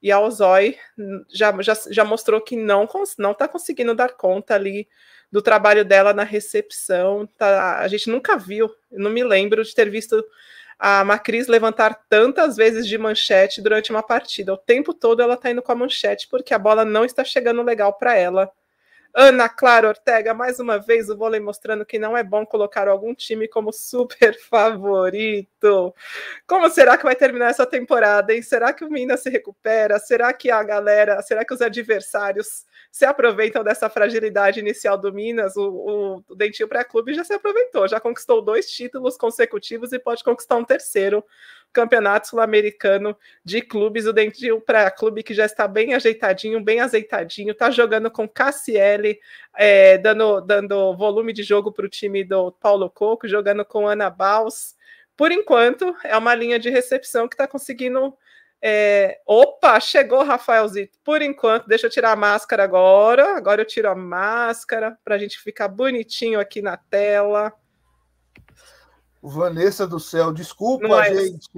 E 0.00 0.11
a 0.11 0.21
Ozói 0.21 0.77
já, 1.29 1.55
já, 1.61 1.75
já 1.91 2.05
mostrou 2.05 2.41
que 2.41 2.57
não 2.57 2.88
não 3.19 3.33
está 3.33 3.47
conseguindo 3.47 3.95
dar 3.95 4.11
conta 4.11 4.55
ali 4.55 4.88
do 5.31 5.43
trabalho 5.43 5.85
dela 5.85 6.15
na 6.15 6.23
recepção. 6.23 7.27
Tá, 7.37 7.81
a 7.81 7.88
gente 7.88 8.09
nunca 8.09 8.37
viu, 8.37 8.71
não 8.91 9.11
me 9.11 9.23
lembro 9.23 9.62
de 9.62 9.75
ter 9.75 9.91
visto 9.91 10.25
a 10.79 11.05
Macris 11.05 11.49
levantar 11.49 12.05
tantas 12.09 12.57
vezes 12.57 12.87
de 12.87 12.97
manchete 12.97 13.61
durante 13.61 13.91
uma 13.91 14.03
partida. 14.03 14.55
O 14.55 14.57
tempo 14.57 14.95
todo 14.95 15.21
ela 15.21 15.35
está 15.35 15.51
indo 15.51 15.63
com 15.63 15.73
a 15.73 15.75
manchete 15.75 16.29
porque 16.29 16.55
a 16.55 16.59
bola 16.59 16.85
não 16.85 17.05
está 17.05 17.25
chegando 17.25 17.63
legal 17.63 17.93
para 17.95 18.15
ela. 18.15 18.51
Ana 19.15 19.49
Clara 19.49 19.89
Ortega, 19.89 20.33
mais 20.33 20.61
uma 20.61 20.79
vez 20.79 21.09
o 21.09 21.17
vôlei 21.17 21.41
mostrando 21.41 21.85
que 21.85 21.99
não 21.99 22.17
é 22.17 22.23
bom 22.23 22.47
colocar 22.47 22.87
algum 22.87 23.15
time 23.15 23.49
como 23.49 23.73
super 23.73 24.39
favorito. 24.49 25.95
Como 26.47 26.69
será 26.71 26.97
que 26.97 27.05
vai 27.05 27.17
terminar 27.17 27.51
essa 27.51 27.67
temporada, 27.67 28.33
hein? 28.33 28.43
Será 28.43 28.73
que 28.73 28.85
o 28.85 28.91
Minas 28.91 29.21
se 29.21 29.31
recupera? 29.31 29.99
Será 29.99 30.33
que 30.33 30.51
a 30.51 30.63
galera, 30.63 31.21
será 31.23 31.45
que 31.45 31.55
os 31.55 31.61
adversários 31.61 32.65
se 32.90 33.04
aproveitam 33.04 33.62
dessa 33.62 33.88
fragilidade 33.88 34.61
inicial 34.61 34.99
do 34.99 35.12
Minas? 35.12 35.57
O, 35.57 36.23
o, 36.28 36.35
Dentinho 36.35 36.68
Pré-Clube 36.68 37.14
já 37.14 37.25
se 37.25 37.33
aproveitou, 37.33 37.87
já 37.87 38.00
conquistou 38.00 38.42
dois 38.42 38.71
títulos 38.71 39.16
consecutivos 39.16 39.92
e 39.92 39.99
pode 39.99 40.25
conquistar 40.25 40.57
um 40.57 40.64
terceiro 40.64 41.25
Campeonato 41.73 42.28
Sul-Americano 42.28 43.16
de 43.45 43.61
Clubes, 43.61 44.07
o 44.07 44.12
Dentil 44.12 44.61
para 44.61 44.90
clube 44.90 45.23
que 45.23 45.35
já 45.35 45.45
está 45.45 45.68
bem 45.68 45.95
ajeitadinho, 45.95 46.62
bem 46.62 46.80
azeitadinho, 46.80 47.52
está 47.52 47.71
jogando 47.71 48.11
com 48.11 48.28
Cassiele, 48.28 49.21
é, 49.57 49.99
dando, 49.99 50.40
dando 50.40 50.97
volume 50.97 51.33
de 51.33 51.42
jogo 51.42 51.71
para 51.71 51.87
o 51.87 51.88
time 51.88 52.25
do 52.25 52.52
Paulo 52.52 52.88
Coco, 52.90 53.28
jogando 53.28 53.64
com 53.64 53.87
Ana 53.87 54.09
Baus. 54.09 54.75
Por 55.16 55.33
enquanto, 55.33 55.95
é 56.04 56.16
uma 56.16 56.35
linha 56.35 56.59
de 56.59 56.71
recepção 56.71 57.28
que 57.28 57.35
está 57.35 57.47
conseguindo. 57.47 58.16
É... 58.61 59.21
Opa, 59.27 59.79
chegou 59.81 60.25
Rafaelzito. 60.25 60.99
Por 61.05 61.23
enquanto, 61.23 61.69
deixa 61.69 61.87
eu 61.87 61.91
tirar 61.91 62.12
a 62.12 62.17
máscara 62.17 62.65
agora. 62.65 63.37
Agora 63.37 63.62
eu 63.62 63.67
tiro 63.67 63.88
a 63.88 63.95
máscara 63.95 64.99
para 65.05 65.15
a 65.15 65.19
gente 65.19 65.38
ficar 65.38 65.69
bonitinho 65.69 66.41
aqui 66.41 66.61
na 66.61 66.77
tela. 66.77 67.53
Vanessa 69.23 69.87
do 69.87 69.99
céu, 69.99 70.33
desculpa, 70.33 71.07
é 71.07 71.15
gente. 71.15 71.49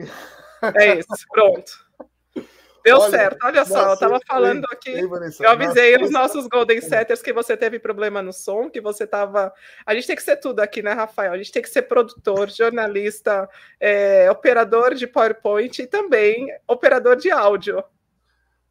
É 0.74 0.98
isso, 0.98 1.08
pronto. 1.30 1.89
Deu 2.90 2.98
olha, 2.98 3.10
certo, 3.10 3.38
olha 3.44 3.64
só, 3.64 3.88
eu 3.88 3.94
estava 3.94 4.20
falando 4.26 4.64
aqui, 4.64 4.90
ei, 4.90 5.06
Vanessa, 5.06 5.44
eu 5.44 5.50
avisei 5.50 5.96
os 5.96 6.10
nossos 6.10 6.48
Golden 6.48 6.80
Setters 6.80 7.22
que 7.22 7.32
você 7.32 7.56
teve 7.56 7.78
problema 7.78 8.20
no 8.20 8.32
som, 8.32 8.68
que 8.68 8.80
você 8.80 9.04
estava. 9.04 9.52
A 9.86 9.94
gente 9.94 10.08
tem 10.08 10.16
que 10.16 10.22
ser 10.22 10.36
tudo 10.36 10.60
aqui, 10.60 10.82
né, 10.82 10.92
Rafael? 10.92 11.32
A 11.32 11.36
gente 11.36 11.52
tem 11.52 11.62
que 11.62 11.70
ser 11.70 11.82
produtor, 11.82 12.50
jornalista, 12.50 13.48
é, 13.78 14.30
operador 14.30 14.94
de 14.94 15.06
PowerPoint 15.06 15.80
e 15.80 15.86
também 15.86 16.48
operador 16.66 17.14
de 17.14 17.30
áudio. 17.30 17.82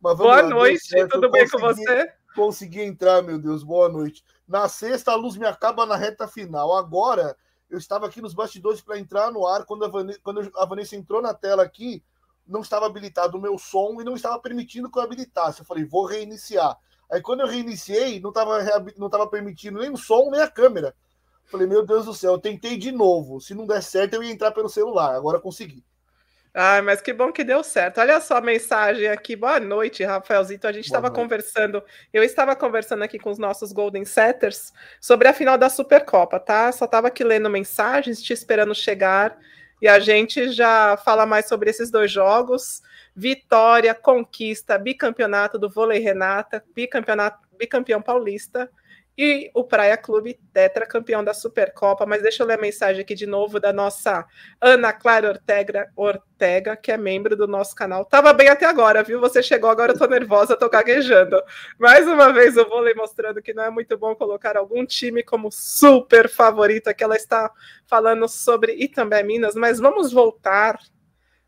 Boa 0.01 0.41
lá, 0.41 0.43
noite, 0.43 1.07
tudo 1.07 1.31
bem 1.31 1.47
com 1.47 1.59
você? 1.59 2.11
Consegui 2.35 2.81
entrar, 2.81 3.21
meu 3.21 3.39
Deus, 3.39 3.63
boa 3.63 3.87
noite. 3.87 4.23
Na 4.47 4.67
sexta, 4.67 5.11
a 5.11 5.15
luz 5.15 5.37
me 5.37 5.45
acaba 5.45 5.85
na 5.85 5.95
reta 5.95 6.27
final. 6.27 6.75
Agora 6.75 7.35
eu 7.69 7.77
estava 7.77 8.07
aqui 8.07 8.21
nos 8.21 8.33
bastidores 8.33 8.81
para 8.81 8.97
entrar 8.97 9.31
no 9.31 9.45
ar. 9.45 9.65
Quando 9.65 9.85
a, 9.85 9.87
Vanessa, 9.87 10.19
quando 10.23 10.51
a 10.55 10.65
Vanessa 10.65 10.95
entrou 10.95 11.21
na 11.21 11.33
tela 11.33 11.63
aqui, 11.63 12.03
não 12.49 12.61
estava 12.61 12.85
habilitado 12.85 13.37
o 13.37 13.41
meu 13.41 13.57
som 13.57 14.01
e 14.01 14.03
não 14.03 14.15
estava 14.15 14.39
permitindo 14.39 14.91
que 14.91 14.97
eu 14.97 15.03
habilitasse. 15.03 15.59
Eu 15.59 15.65
falei, 15.65 15.85
vou 15.85 16.05
reiniciar. 16.05 16.75
Aí 17.09 17.21
quando 17.21 17.41
eu 17.41 17.47
reiniciei, 17.47 18.19
não 18.19 18.29
estava 18.29 18.59
não 18.97 19.09
tava 19.09 19.27
permitindo 19.27 19.79
nem 19.79 19.91
o 19.91 19.97
som, 19.97 20.29
nem 20.31 20.41
a 20.41 20.47
câmera. 20.47 20.95
Eu 21.45 21.51
falei, 21.51 21.67
meu 21.67 21.85
Deus 21.85 22.05
do 22.05 22.13
céu, 22.13 22.33
eu 22.33 22.39
tentei 22.39 22.77
de 22.77 22.91
novo. 22.91 23.39
Se 23.39 23.53
não 23.53 23.65
der 23.65 23.81
certo, 23.81 24.15
eu 24.15 24.23
ia 24.23 24.31
entrar 24.31 24.51
pelo 24.51 24.69
celular. 24.69 25.15
Agora 25.15 25.39
consegui. 25.39 25.83
Ai, 26.53 26.81
mas 26.81 26.99
que 26.99 27.13
bom 27.13 27.31
que 27.31 27.43
deu 27.43 27.63
certo. 27.63 27.99
Olha 28.01 28.19
só 28.19 28.37
a 28.37 28.41
mensagem 28.41 29.07
aqui. 29.07 29.35
Boa 29.35 29.59
noite, 29.59 30.03
Rafaelzito. 30.03 30.67
A 30.67 30.71
gente 30.71 30.85
estava 30.85 31.11
conversando, 31.11 31.83
eu 32.11 32.23
estava 32.23 32.55
conversando 32.55 33.03
aqui 33.03 33.19
com 33.19 33.29
os 33.29 33.37
nossos 33.37 33.71
Golden 33.71 34.03
Setters 34.03 34.73
sobre 34.99 35.27
a 35.27 35.33
final 35.33 35.57
da 35.57 35.69
Supercopa, 35.69 36.39
tá? 36.39 36.71
Só 36.71 36.85
estava 36.85 37.07
aqui 37.07 37.23
lendo 37.23 37.49
mensagens, 37.49 38.21
te 38.21 38.33
esperando 38.33 38.73
chegar. 38.73 39.37
E 39.81 39.87
a 39.87 39.99
gente 39.99 40.51
já 40.51 40.97
fala 40.97 41.25
mais 41.25 41.47
sobre 41.47 41.69
esses 41.69 41.89
dois 41.89 42.11
jogos. 42.11 42.81
Vitória, 43.15 43.93
conquista, 43.93 44.77
bicampeonato 44.77 45.57
do 45.57 45.69
vôlei 45.69 45.99
Renata, 45.99 46.63
bicampeonato, 46.75 47.39
bicampeão 47.57 48.01
paulista 48.01 48.69
e 49.21 49.51
o 49.53 49.65
Praia 49.65 49.97
Clube 49.97 50.39
tetracampeão 50.53 51.21
da 51.21 51.33
Supercopa. 51.33 52.05
Mas 52.05 52.21
deixa 52.21 52.41
eu 52.41 52.47
ler 52.47 52.53
a 52.53 52.61
mensagem 52.61 53.01
aqui 53.01 53.13
de 53.13 53.27
novo 53.27 53.59
da 53.59 53.73
nossa 53.73 54.25
Ana 54.61 54.93
Clara 54.93 55.27
Ortega, 55.27 55.91
Ortega 55.93 56.77
que 56.77 56.89
é 56.89 56.95
membro 56.95 57.35
do 57.35 57.45
nosso 57.45 57.75
canal. 57.75 58.05
Tava 58.05 58.31
bem 58.31 58.47
até 58.47 58.65
agora, 58.65 59.03
viu? 59.03 59.19
Você 59.19 59.43
chegou 59.43 59.69
agora, 59.69 59.91
eu 59.91 59.97
tô 59.97 60.07
nervosa, 60.07 60.55
tô 60.55 60.69
gaguejando. 60.69 61.35
Mais 61.77 62.07
uma 62.07 62.31
vez 62.31 62.55
vou 62.55 62.79
ler 62.79 62.95
mostrando 62.95 63.41
que 63.41 63.53
não 63.53 63.63
é 63.63 63.69
muito 63.69 63.97
bom 63.97 64.15
colocar 64.15 64.55
algum 64.55 64.85
time 64.85 65.21
como 65.21 65.51
super 65.51 66.29
favorito, 66.29 66.93
que 66.93 67.03
ela 67.03 67.17
está 67.17 67.51
falando 67.85 68.25
sobre 68.29 68.71
e 68.71 68.87
também 68.87 69.25
Minas, 69.25 69.53
mas 69.53 69.79
vamos 69.79 70.13
voltar 70.13 70.79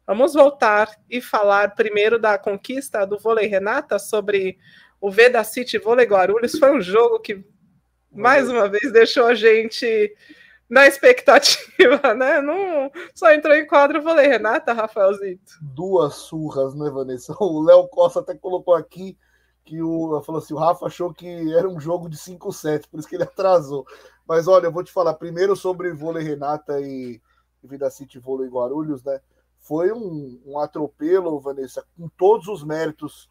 Vamos 0.05 0.33
voltar 0.33 0.89
e 1.09 1.21
falar 1.21 1.73
primeiro 1.73 2.19
da 2.19 2.37
conquista 2.37 3.05
do 3.05 3.17
vôlei 3.17 3.47
Renata 3.47 3.97
sobre 3.97 4.57
o 4.99 5.09
Veda 5.09 5.41
City 5.43 5.77
Vôlei 5.77 6.05
Guarulhos. 6.05 6.59
Foi 6.59 6.75
um 6.75 6.81
jogo 6.81 7.19
que 7.19 7.45
mais 8.11 8.49
uma 8.49 8.67
vez 8.67 8.91
deixou 8.91 9.25
a 9.25 9.33
gente 9.33 10.15
na 10.69 10.87
expectativa, 10.87 12.13
né? 12.15 12.41
Não, 12.41 12.89
só 13.13 13.31
entrou 13.33 13.53
em 13.53 13.67
quadro, 13.67 14.01
falei, 14.01 14.27
Renata, 14.27 14.73
Rafaelzito. 14.73 15.53
Duas 15.61 16.15
surras, 16.15 16.73
né, 16.73 16.89
Vanessa? 16.89 17.35
O 17.39 17.61
Léo 17.61 17.87
Costa 17.89 18.21
até 18.21 18.33
colocou 18.35 18.73
aqui 18.73 19.17
que 19.65 19.81
o 19.81 20.21
falou 20.21 20.39
assim: 20.39 20.53
o 20.53 20.57
Rafa 20.57 20.85
achou 20.85 21.13
que 21.13 21.53
era 21.53 21.67
um 21.67 21.79
jogo 21.79 22.09
de 22.09 22.17
5 22.17 22.51
sets, 22.51 22.87
por 22.87 22.99
isso 22.99 23.07
que 23.07 23.15
ele 23.15 23.23
atrasou. 23.25 23.85
Mas 24.27 24.47
olha, 24.47 24.67
eu 24.67 24.71
vou 24.71 24.83
te 24.83 24.91
falar 24.91 25.13
primeiro 25.15 25.55
sobre 25.55 25.91
vôlei 25.91 26.23
Renata 26.23 26.79
e, 26.79 27.21
e 27.63 27.67
Vida 27.67 27.89
City 27.89 28.17
Vôlei 28.17 28.49
Guarulhos, 28.49 29.03
né? 29.03 29.19
Foi 29.59 29.91
um, 29.91 30.41
um 30.45 30.57
atropelo, 30.57 31.39
Vanessa, 31.39 31.85
com 31.97 32.09
todos 32.17 32.47
os 32.47 32.63
méritos 32.63 33.29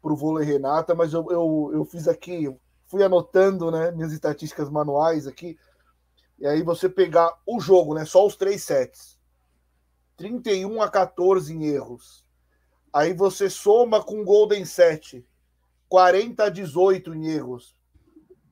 para 0.00 0.12
o 0.12 0.16
vôlei 0.16 0.46
Renata, 0.46 0.94
mas 0.94 1.12
eu, 1.12 1.26
eu, 1.30 1.70
eu 1.72 1.84
fiz 1.84 2.06
aqui 2.06 2.54
fui 2.86 3.02
anotando, 3.02 3.70
né, 3.70 3.90
minhas 3.90 4.12
estatísticas 4.12 4.70
manuais 4.70 5.26
aqui. 5.26 5.58
E 6.38 6.46
aí 6.46 6.62
você 6.62 6.88
pegar 6.88 7.32
o 7.46 7.60
jogo, 7.60 7.94
né, 7.94 8.04
só 8.04 8.26
os 8.26 8.36
três 8.36 8.62
sets. 8.62 9.18
31 10.16 10.80
a 10.80 10.90
14 10.90 11.52
em 11.52 11.66
erros. 11.66 12.24
Aí 12.92 13.12
você 13.12 13.50
soma 13.50 14.02
com 14.02 14.24
Golden 14.24 14.64
7, 14.64 15.26
40 15.88 16.44
a 16.44 16.48
18 16.48 17.14
em 17.14 17.28
erros. 17.28 17.76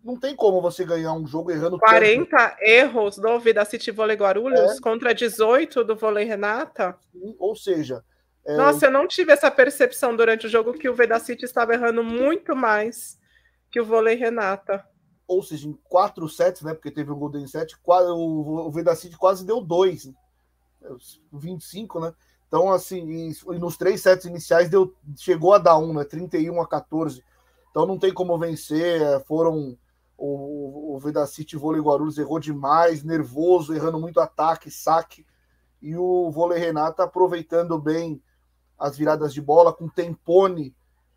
Não 0.03 0.19
tem 0.19 0.37
como 0.37 0.61
você 0.61 0.85
ganhar 0.85 1.15
um 1.15 1.27
jogo 1.27 1.51
errando 1.51 1.79
40 1.79 2.29
tanto. 2.29 2.63
erros 2.63 3.17
do 3.17 3.41
Vida 3.41 3.65
City 3.65 3.91
Vôlei 3.91 4.17
Guarulhos 4.17 4.77
é. 4.77 4.81
contra 4.81 5.15
18 5.15 5.83
do 5.83 5.97
Vôlei 5.97 6.27
Renata? 6.27 6.99
Sim, 7.11 7.35
ou 7.39 7.57
seja, 7.57 8.05
é... 8.47 8.57
Nossa, 8.57 8.87
eu 8.87 8.91
não 8.91 9.09
tive 9.09 9.33
essa 9.33 9.51
percepção 9.51 10.15
durante 10.15 10.47
o 10.47 10.51
jogo 10.51 10.75
que 10.75 10.89
o 10.89 10.95
Vedacity 10.95 11.45
estava 11.45 11.73
errando 11.73 12.05
muito 12.05 12.55
mais 12.55 13.19
que 13.75 13.81
o 13.81 13.85
vôlei 13.85 14.15
Renata. 14.15 14.87
Ou 15.27 15.43
seja, 15.43 15.67
em 15.67 15.73
quatro 15.89 16.29
sets, 16.29 16.63
né? 16.63 16.75
Porque 16.75 16.93
teve 16.93 17.11
o 17.11 17.17
Golden 17.17 17.45
Set, 17.49 17.77
o, 17.85 18.71
Vedacity 18.71 19.17
quase 19.17 19.45
deu 19.45 19.61
dois, 19.61 20.09
25, 21.33 21.99
né? 21.99 22.15
Então, 22.47 22.73
assim, 22.73 23.33
e, 23.33 23.59
nos 23.59 23.77
três 23.77 24.01
sets 24.01 24.27
iniciais 24.27 24.69
deu, 24.69 24.95
chegou 25.17 25.53
a 25.55 25.59
dar 25.59 25.77
um, 25.77 25.93
né? 25.93 26.05
31 26.05 26.61
a 26.61 26.69
14. 26.69 27.21
Então 27.69 27.85
não 27.85 27.99
tem 27.99 28.15
como 28.15 28.39
vencer. 28.39 29.03
É, 29.03 29.19
foram. 29.19 29.77
O, 30.17 30.95
o 30.95 30.99
Vedacity 31.01 31.57
Vôlei 31.57 31.81
Guarulhos 31.81 32.17
errou 32.17 32.39
demais, 32.39 33.03
nervoso, 33.03 33.75
errando 33.75 33.99
muito 33.99 34.21
ataque, 34.21 34.71
saque. 34.71 35.27
E 35.83 35.97
o 35.97 36.31
Vôlei 36.31 36.61
Renata 36.61 37.03
aproveitando 37.03 37.77
bem 37.77 38.23
as 38.79 38.97
viradas 38.97 39.35
de 39.35 39.43
bola, 39.43 39.73
com 39.73 39.89
Tempone 39.89 40.73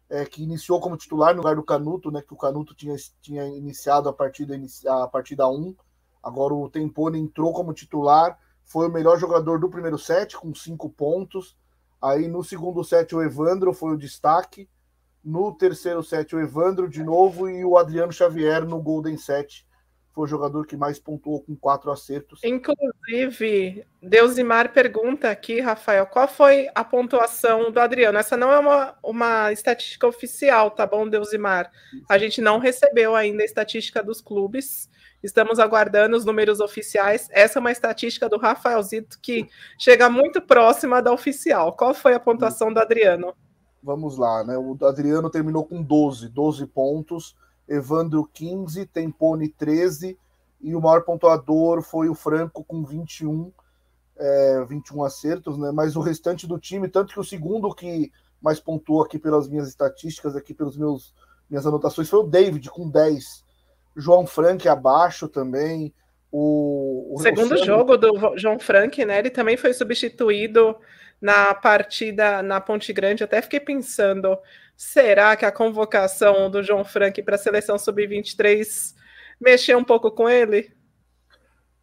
é, 0.10 0.26
que 0.26 0.44
iniciou 0.44 0.80
como 0.80 0.98
titular 0.98 1.34
no 1.34 1.42
lugar 1.42 1.56
do 1.56 1.64
Canuto, 1.64 2.12
né? 2.12 2.22
Que 2.22 2.34
o 2.34 2.38
Canuto 2.38 2.74
tinha, 2.74 2.96
tinha 3.22 3.46
iniciado 3.46 4.08
a 4.08 4.14
partida, 4.14 4.56
a 4.88 5.08
partida 5.08 5.48
1. 5.48 5.76
Agora 6.24 6.54
o 6.54 6.70
Tempone 6.70 7.20
entrou 7.20 7.54
como 7.54 7.74
titular, 7.74 8.38
foi 8.64 8.88
o 8.88 8.92
melhor 8.92 9.18
jogador 9.18 9.60
do 9.60 9.70
primeiro 9.70 9.98
set, 9.98 10.38
com 10.38 10.54
cinco 10.54 10.90
pontos. 10.90 11.58
Aí 12.02 12.28
no 12.28 12.44
segundo 12.44 12.84
set 12.84 13.16
o 13.16 13.22
Evandro 13.22 13.74
foi 13.74 13.94
o 13.94 13.98
destaque. 13.98 14.70
No 15.24 15.54
terceiro 15.54 16.04
set 16.04 16.36
o 16.36 16.40
Evandro 16.40 16.90
de 16.90 17.04
novo 17.04 17.50
e 17.50 17.66
o 17.66 17.78
Adriano 17.78 18.14
Xavier 18.14 18.66
no 18.66 18.82
Golden 18.82 19.18
Set 19.18 19.67
foi 20.18 20.24
o 20.24 20.28
jogador 20.28 20.66
que 20.66 20.76
mais 20.76 21.00
pontuou 21.00 21.44
com 21.44 21.56
quatro 21.56 21.92
acertos. 21.92 22.42
Inclusive, 22.44 23.86
Deusimar 24.02 24.74
pergunta 24.74 25.30
aqui, 25.30 25.60
Rafael, 25.60 26.08
qual 26.08 26.28
foi 26.28 26.68
a 26.74 26.84
pontuação 26.84 27.72
do 27.72 27.80
Adriano? 27.80 28.18
Essa 28.18 28.36
não 28.36 28.52
é 28.52 28.58
uma, 28.58 28.96
uma 29.04 29.54
estatística 29.54 30.08
oficial, 30.08 30.72
tá 30.72 30.88
bom, 30.88 31.08
Deusimar? 31.08 31.72
A 32.10 32.18
gente 32.18 32.42
não 32.42 32.58
recebeu 32.58 33.16
ainda 33.16 33.44
a 33.44 33.46
estatística 33.46 34.02
dos 34.02 34.20
clubes. 34.20 34.90
Estamos 35.22 35.60
aguardando 35.60 36.18
os 36.18 36.26
números 36.26 36.60
oficiais. 36.62 37.28
Essa 37.30 37.60
é 37.60 37.62
uma 37.62 37.72
estatística 37.72 38.28
do 38.28 38.40
Rafaelzito 38.40 39.20
que 39.22 39.48
chega 39.78 40.10
muito 40.10 40.42
próxima 40.42 41.00
da 41.00 41.14
oficial. 41.14 41.74
Qual 41.74 41.94
foi 41.94 42.16
a 42.16 42.20
pontuação 42.20 42.74
do 42.74 42.80
Adriano? 42.80 43.36
Vamos 43.84 44.18
lá, 44.18 44.44
né? 44.44 44.58
O 44.58 44.76
Adriano 44.82 45.30
terminou 45.30 45.64
com 45.64 45.84
12, 45.84 46.28
12 46.30 46.66
pontos 46.66 47.36
Evandro 47.68 48.30
15, 48.34 48.86
Tempone 48.88 49.50
13 49.50 50.18
e 50.62 50.76
o 50.76 50.82
maior 50.82 51.04
pontuador 51.04 51.82
foi 51.82 52.10
o 52.10 52.16
Franco 52.16 52.64
com 52.64 52.84
21, 52.84 53.52
é, 54.18 54.66
21 54.68 55.04
acertos, 55.04 55.58
né? 55.58 55.72
Mas 55.72 55.96
o 55.96 56.02
restante 56.02 56.48
do 56.48 56.58
time, 56.58 56.88
tanto 56.88 57.14
que 57.14 57.20
o 57.20 57.24
segundo 57.24 57.74
que 57.74 58.12
mais 58.42 58.60
pontuou 58.60 59.04
aqui 59.04 59.20
pelas 59.20 59.48
minhas 59.48 59.68
estatísticas, 59.68 60.36
aqui 60.36 60.54
pelos 60.54 60.78
meus 60.78 61.14
minhas 61.50 61.66
anotações, 61.66 62.10
foi 62.10 62.20
o 62.20 62.28
David 62.28 62.70
com 62.70 62.90
10. 62.90 63.46
João 63.96 64.28
Frank 64.28 64.68
abaixo 64.68 65.28
também. 65.28 65.94
O, 66.32 67.16
o 67.16 67.20
segundo 67.20 67.58
jogo 67.64 67.96
do 67.96 68.38
João 68.38 68.60
Frank, 68.60 69.04
né? 69.06 69.20
Ele 69.20 69.30
também 69.30 69.56
foi 69.56 69.74
substituído 69.74 70.76
na 71.22 71.54
partida 71.54 72.44
na 72.44 72.60
Ponte 72.60 72.92
Grande. 72.92 73.24
Até 73.24 73.42
fiquei 73.42 73.60
pensando 73.60 74.38
Será 74.78 75.36
que 75.36 75.44
a 75.44 75.52
convocação 75.52 76.52
do 76.52 76.62
João 76.62 76.86
Frank 76.86 77.24
para 77.24 77.34
a 77.34 77.40
seleção 77.40 77.80
sub-23 77.80 78.94
mexeu 79.42 79.80
um 79.80 79.84
pouco 79.84 80.12
com 80.12 80.30
ele? 80.30 80.72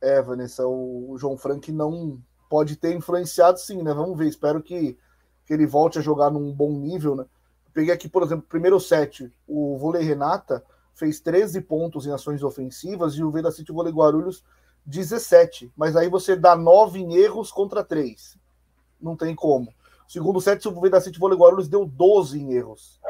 É, 0.00 0.22
Vanessa, 0.22 0.64
o 0.64 1.16
João 1.18 1.36
Frank 1.36 1.72
não 1.72 2.22
pode 2.48 2.76
ter 2.76 2.94
influenciado 2.94 3.58
sim, 3.58 3.82
né? 3.82 3.92
Vamos 3.92 4.16
ver, 4.16 4.28
espero 4.28 4.62
que, 4.62 4.96
que 5.44 5.52
ele 5.52 5.66
volte 5.66 5.98
a 5.98 6.02
jogar 6.02 6.30
num 6.30 6.52
bom 6.52 6.70
nível, 6.70 7.16
né? 7.16 7.24
Peguei 7.72 7.92
aqui, 7.92 8.08
por 8.08 8.22
exemplo, 8.22 8.46
primeiro 8.48 8.78
set, 8.78 9.28
o 9.44 9.76
vôlei 9.76 10.04
Renata 10.04 10.64
fez 10.94 11.18
13 11.18 11.62
pontos 11.62 12.06
em 12.06 12.12
ações 12.12 12.44
ofensivas 12.44 13.14
e 13.14 13.24
o 13.24 13.30
Veda 13.32 13.50
City 13.50 13.72
Vôlei 13.72 13.92
Guarulhos 13.92 14.44
17. 14.86 15.72
Mas 15.76 15.96
aí 15.96 16.08
você 16.08 16.36
dá 16.36 16.54
9 16.54 17.00
em 17.00 17.16
erros 17.16 17.50
contra 17.50 17.82
3. 17.82 18.38
Não 19.00 19.16
tem 19.16 19.34
como. 19.34 19.74
Segundo 20.06 20.40
set, 20.40 20.66
o 20.68 20.80
Vida 20.80 21.00
City 21.00 21.18
Vôlei 21.18 21.38
Guarulhos 21.38 21.68
deu 21.68 21.84
12 21.84 22.40
em 22.40 22.52
erros. 22.52 23.00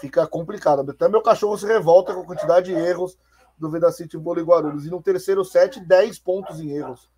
Fica 0.00 0.26
complicado. 0.26 0.88
Até 0.90 1.08
meu 1.08 1.22
cachorro 1.22 1.56
se 1.56 1.66
revolta 1.66 2.14
com 2.14 2.20
a 2.20 2.26
quantidade 2.26 2.72
de 2.72 2.78
erros 2.78 3.18
do 3.58 3.70
Vida 3.70 3.90
City 3.90 4.16
Vôlei 4.16 4.44
Guarulhos. 4.44 4.86
E 4.86 4.90
no 4.90 5.02
terceiro 5.02 5.44
set, 5.44 5.80
10 5.80 6.18
pontos 6.18 6.60
em 6.60 6.70
erros. 6.70 7.10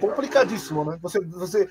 Complicadíssimo, 0.00 0.84
né? 0.84 0.98
Você, 1.02 1.20
você, 1.20 1.68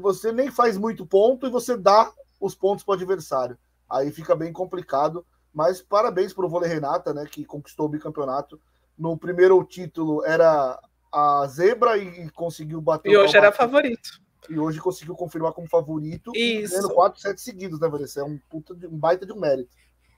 você 0.00 0.32
nem 0.32 0.50
faz 0.50 0.76
muito 0.76 1.06
ponto 1.06 1.46
e 1.46 1.50
você 1.50 1.76
dá 1.76 2.10
os 2.40 2.54
pontos 2.54 2.84
para 2.84 2.92
o 2.92 2.94
adversário. 2.94 3.58
Aí 3.88 4.10
fica 4.10 4.34
bem 4.34 4.52
complicado. 4.52 5.24
Mas 5.52 5.80
parabéns 5.80 6.32
para 6.32 6.46
o 6.46 6.48
Vôlei 6.48 6.68
Renata, 6.68 7.14
né? 7.14 7.26
Que 7.30 7.44
conquistou 7.44 7.86
o 7.86 7.88
bicampeonato. 7.88 8.60
No 8.98 9.16
primeiro 9.16 9.62
título 9.64 10.24
era 10.24 10.78
a 11.12 11.46
zebra 11.46 11.96
e 11.96 12.28
conseguiu 12.30 12.80
bater. 12.80 13.10
E 13.10 13.16
hoje 13.16 13.36
era 13.36 13.52
favorito 13.52 14.23
e 14.48 14.58
hoje 14.58 14.80
conseguiu 14.80 15.14
confirmar 15.14 15.52
como 15.52 15.68
favorito, 15.68 16.32
ganhando 16.32 16.90
4 16.90 17.20
sets 17.20 17.42
seguidos, 17.42 17.80
né, 17.80 17.88
Vanessa? 17.88 18.20
É 18.20 18.24
um, 18.24 18.38
puta 18.50 18.74
de, 18.74 18.86
um 18.86 18.96
baita 18.96 19.24
de 19.24 19.32
um 19.32 19.40
mérito. 19.40 19.70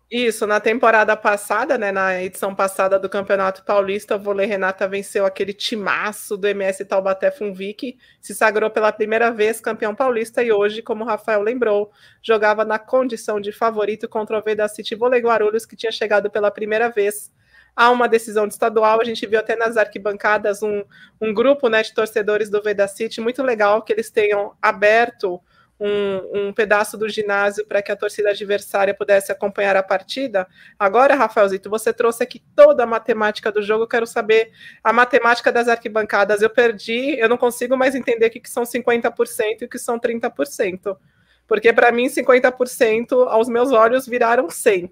Isso, 0.09 0.47
na 0.47 0.61
temporada 0.61 1.17
passada, 1.17 1.77
né, 1.77 1.91
na 1.91 2.23
edição 2.23 2.55
passada 2.55 2.97
do 2.97 3.09
Campeonato 3.09 3.65
Paulista, 3.65 4.15
o 4.15 4.19
Vôlei 4.21 4.47
Renata 4.47 4.87
venceu 4.87 5.27
aquele 5.27 5.53
timaço 5.53 6.37
do 6.37 6.47
MS 6.47 6.85
Taubaté 6.85 7.29
Funvic, 7.29 7.99
se 8.21 8.33
sagrou 8.33 8.71
pela 8.71 8.93
primeira 8.93 9.33
vez 9.33 9.61
campeão 9.61 9.97
paulista 9.97 10.45
e 10.45 10.53
hoje, 10.53 10.81
como 10.81 11.03
o 11.03 11.07
Rafael 11.07 11.43
lembrou, 11.43 11.91
jogava 12.23 12.65
na 12.65 12.79
condição 12.79 13.41
de 13.41 13.51
favorito 13.51 14.09
contra 14.09 14.39
o 14.39 14.43
Veda 14.43 14.69
City 14.69 14.95
Vôlei 14.95 15.21
Guarulhos, 15.21 15.67
que 15.67 15.75
tinha 15.75 15.91
chegado 15.91 16.31
pela 16.31 16.53
primeira 16.53 16.89
vez 16.89 17.33
há 17.77 17.91
uma 17.91 18.09
decisão 18.09 18.49
de 18.49 18.55
estadual. 18.55 19.01
A 19.01 19.05
gente 19.05 19.27
viu 19.27 19.39
até 19.39 19.55
nas 19.55 19.77
arquibancadas 19.77 20.63
um, 20.63 20.83
um 21.21 21.35
grupo 21.35 21.69
né, 21.69 21.83
de 21.83 21.95
torcedores 21.95 22.49
do 22.49 22.63
Veda 22.63 22.89
City, 22.89 23.21
muito 23.21 23.43
legal 23.43 23.83
que 23.83 23.93
eles 23.93 24.11
tenham 24.11 24.55
aberto 24.63 25.41
um, 25.79 26.49
um 26.49 26.53
pedaço 26.53 26.97
do 26.97 27.07
ginásio 27.09 27.67
para 27.67 27.83
que 27.83 27.93
a 27.93 27.97
torcida 27.97 28.31
adversária 28.31 28.95
pudesse 28.95 29.31
acompanhar 29.31 29.77
a 29.77 29.83
partida. 29.83 30.47
Agora, 30.79 31.15
Rafaelzito, 31.15 31.69
você 31.69 31.93
trouxe 31.93 32.23
aqui 32.23 32.43
toda 32.55 32.85
a 32.85 32.87
matemática 32.87 33.53
do 33.53 33.63
jogo. 33.63 33.85
Eu 33.85 33.89
quero 33.89 34.07
saber 34.07 34.51
a 34.83 34.93
matemática 34.93 35.53
das 35.53 35.69
arquibancadas. 35.69 36.41
Eu 36.41 36.51
perdi, 36.51 37.19
eu 37.19 37.29
não 37.29 37.37
consigo 37.37 37.77
mais 37.77 37.95
entender 37.95 38.27
o 38.27 38.31
que, 38.31 38.41
que 38.41 38.51
são 38.51 38.63
50% 38.63 39.61
e 39.61 39.65
o 39.67 39.69
que 39.69 39.79
são 39.79 40.01
30%. 40.01 40.97
Porque 41.47 41.73
para 41.73 41.93
mim, 41.93 42.07
50% 42.07 43.29
aos 43.29 43.49
meus 43.49 43.71
olhos 43.71 44.07
viraram 44.07 44.49
100%. 44.49 44.91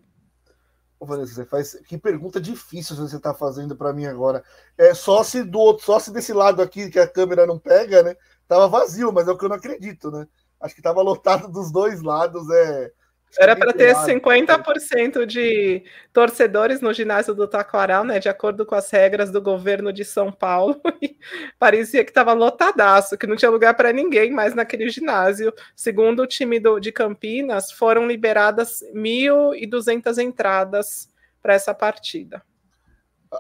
Vanessa, 1.01 1.35
você 1.35 1.45
faz 1.45 1.75
que 1.87 1.99
pergunta 1.99 2.41
difícil 2.41 2.97
você 2.97 3.17
está 3.17 3.35
fazendo 3.35 3.77
para 3.77 3.93
mim 3.93 4.07
agora. 4.07 4.43
É 4.77 4.95
só 4.95 5.23
se 5.23 5.43
do 5.43 5.59
outro, 5.59 5.85
só 5.85 5.99
se 5.99 6.13
desse 6.13 6.33
lado 6.33 6.63
aqui 6.63 6.91
que 6.91 6.99
a 6.99 7.09
câmera 7.09 7.47
não 7.47 7.59
pega, 7.59 8.03
né? 8.03 8.17
Tava 8.49 8.69
vazio, 8.69 9.13
mas 9.13 9.29
é 9.29 9.31
o 9.31 9.39
que 9.39 9.45
eu 9.45 9.49
não 9.49 9.57
acredito, 9.57 10.11
né? 10.11 10.27
Acho 10.61 10.75
que 10.75 10.83
tava 10.83 11.03
lotado 11.03 11.49
dos 11.49 11.71
dois 11.71 12.01
lados, 12.01 12.49
é 12.51 12.93
era 13.39 13.57
para 13.57 13.73
ter 13.73 13.95
50% 13.95 15.27
de 15.27 15.83
torcedores 16.13 16.81
no 16.81 16.93
ginásio 16.93 17.35
do 17.35 17.49
Taquaral, 17.49 18.05
né? 18.05 18.19
De 18.19 18.29
acordo 18.29 18.65
com 18.65 18.75
as 18.75 18.91
regras 18.91 19.31
do 19.31 19.41
governo 19.41 19.93
de 19.93 20.05
São 20.05 20.31
Paulo. 20.31 20.81
parecia 21.59 22.05
que 22.05 22.11
estava 22.11 22.33
lotadaço, 22.33 23.19
que 23.19 23.27
não 23.27 23.37
tinha 23.37 23.51
lugar 23.51 23.75
para 23.75 23.93
ninguém 23.93 24.31
mais 24.31 24.55
naquele 24.55 24.89
ginásio. 24.89 25.53
Segundo 25.75 26.23
o 26.23 26.27
time 26.27 26.61
do, 26.61 26.79
de 26.79 26.93
Campinas, 26.93 27.73
foram 27.73 28.07
liberadas 28.07 28.81
1.200 28.95 30.19
entradas 30.19 31.09
para 31.43 31.55
essa 31.55 31.75
partida. 31.75 32.43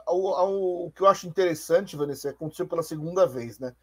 O, 0.08 0.30
o, 0.30 0.86
o, 0.86 0.90
que 0.90 1.02
eu 1.02 1.06
acho 1.06 1.28
interessante, 1.28 1.96
Vanessa, 1.96 2.30
aconteceu 2.30 2.66
pela 2.66 2.82
segunda 2.82 3.26
vez, 3.26 3.58
né? 3.58 3.74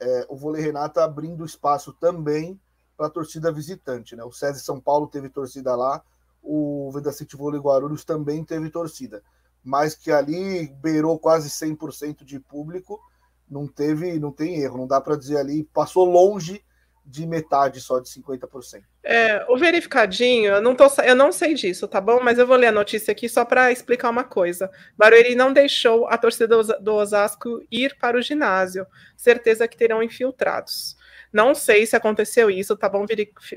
É, 0.00 0.26
o 0.28 0.36
Vôlei 0.36 0.62
Renata 0.62 1.02
abrindo 1.02 1.44
espaço 1.44 1.92
também 1.94 2.60
para 2.96 3.06
a 3.06 3.10
torcida 3.10 3.52
visitante. 3.52 4.16
Né? 4.16 4.24
O 4.24 4.32
César 4.32 4.58
São 4.60 4.80
Paulo 4.80 5.06
teve 5.06 5.28
torcida 5.28 5.74
lá, 5.74 6.02
o 6.42 6.90
Venda 6.92 7.12
City 7.12 7.36
Vôlei 7.36 7.60
Guarulhos 7.60 8.04
também 8.04 8.44
teve 8.44 8.70
torcida, 8.70 9.22
mas 9.62 9.94
que 9.94 10.10
ali 10.10 10.68
beirou 10.80 11.18
quase 11.18 11.48
100% 11.48 12.24
de 12.24 12.38
público, 12.38 13.00
não 13.48 13.66
teve, 13.66 14.18
não 14.18 14.30
tem 14.30 14.60
erro, 14.60 14.78
não 14.78 14.86
dá 14.86 15.00
para 15.00 15.16
dizer 15.16 15.38
ali, 15.38 15.64
passou 15.64 16.04
longe 16.04 16.62
de 17.06 17.26
metade 17.26 17.80
só 17.80 17.98
de 17.98 18.08
50%. 18.08 18.82
É, 19.02 19.44
o 19.48 19.58
verificadinho, 19.58 20.52
eu 20.52 20.62
não, 20.62 20.74
tô, 20.74 20.86
eu 21.02 21.14
não 21.14 21.30
sei 21.30 21.52
disso, 21.52 21.86
tá 21.86 22.00
bom? 22.00 22.20
Mas 22.22 22.38
eu 22.38 22.46
vou 22.46 22.56
ler 22.56 22.68
a 22.68 22.72
notícia 22.72 23.12
aqui 23.12 23.28
só 23.28 23.44
para 23.44 23.70
explicar 23.70 24.08
uma 24.08 24.24
coisa. 24.24 24.70
Barueri 24.96 25.34
não 25.34 25.52
deixou 25.52 26.06
a 26.08 26.16
torcida 26.16 26.62
do 26.80 26.94
Osasco 26.94 27.62
ir 27.70 27.94
para 28.00 28.16
o 28.16 28.22
ginásio. 28.22 28.86
Certeza 29.14 29.68
que 29.68 29.76
terão 29.76 30.02
infiltrados. 30.02 30.96
Não 31.34 31.52
sei 31.52 31.84
se 31.84 31.96
aconteceu 31.96 32.48
isso, 32.48 32.76
tá 32.76 32.88
bom 32.88 33.04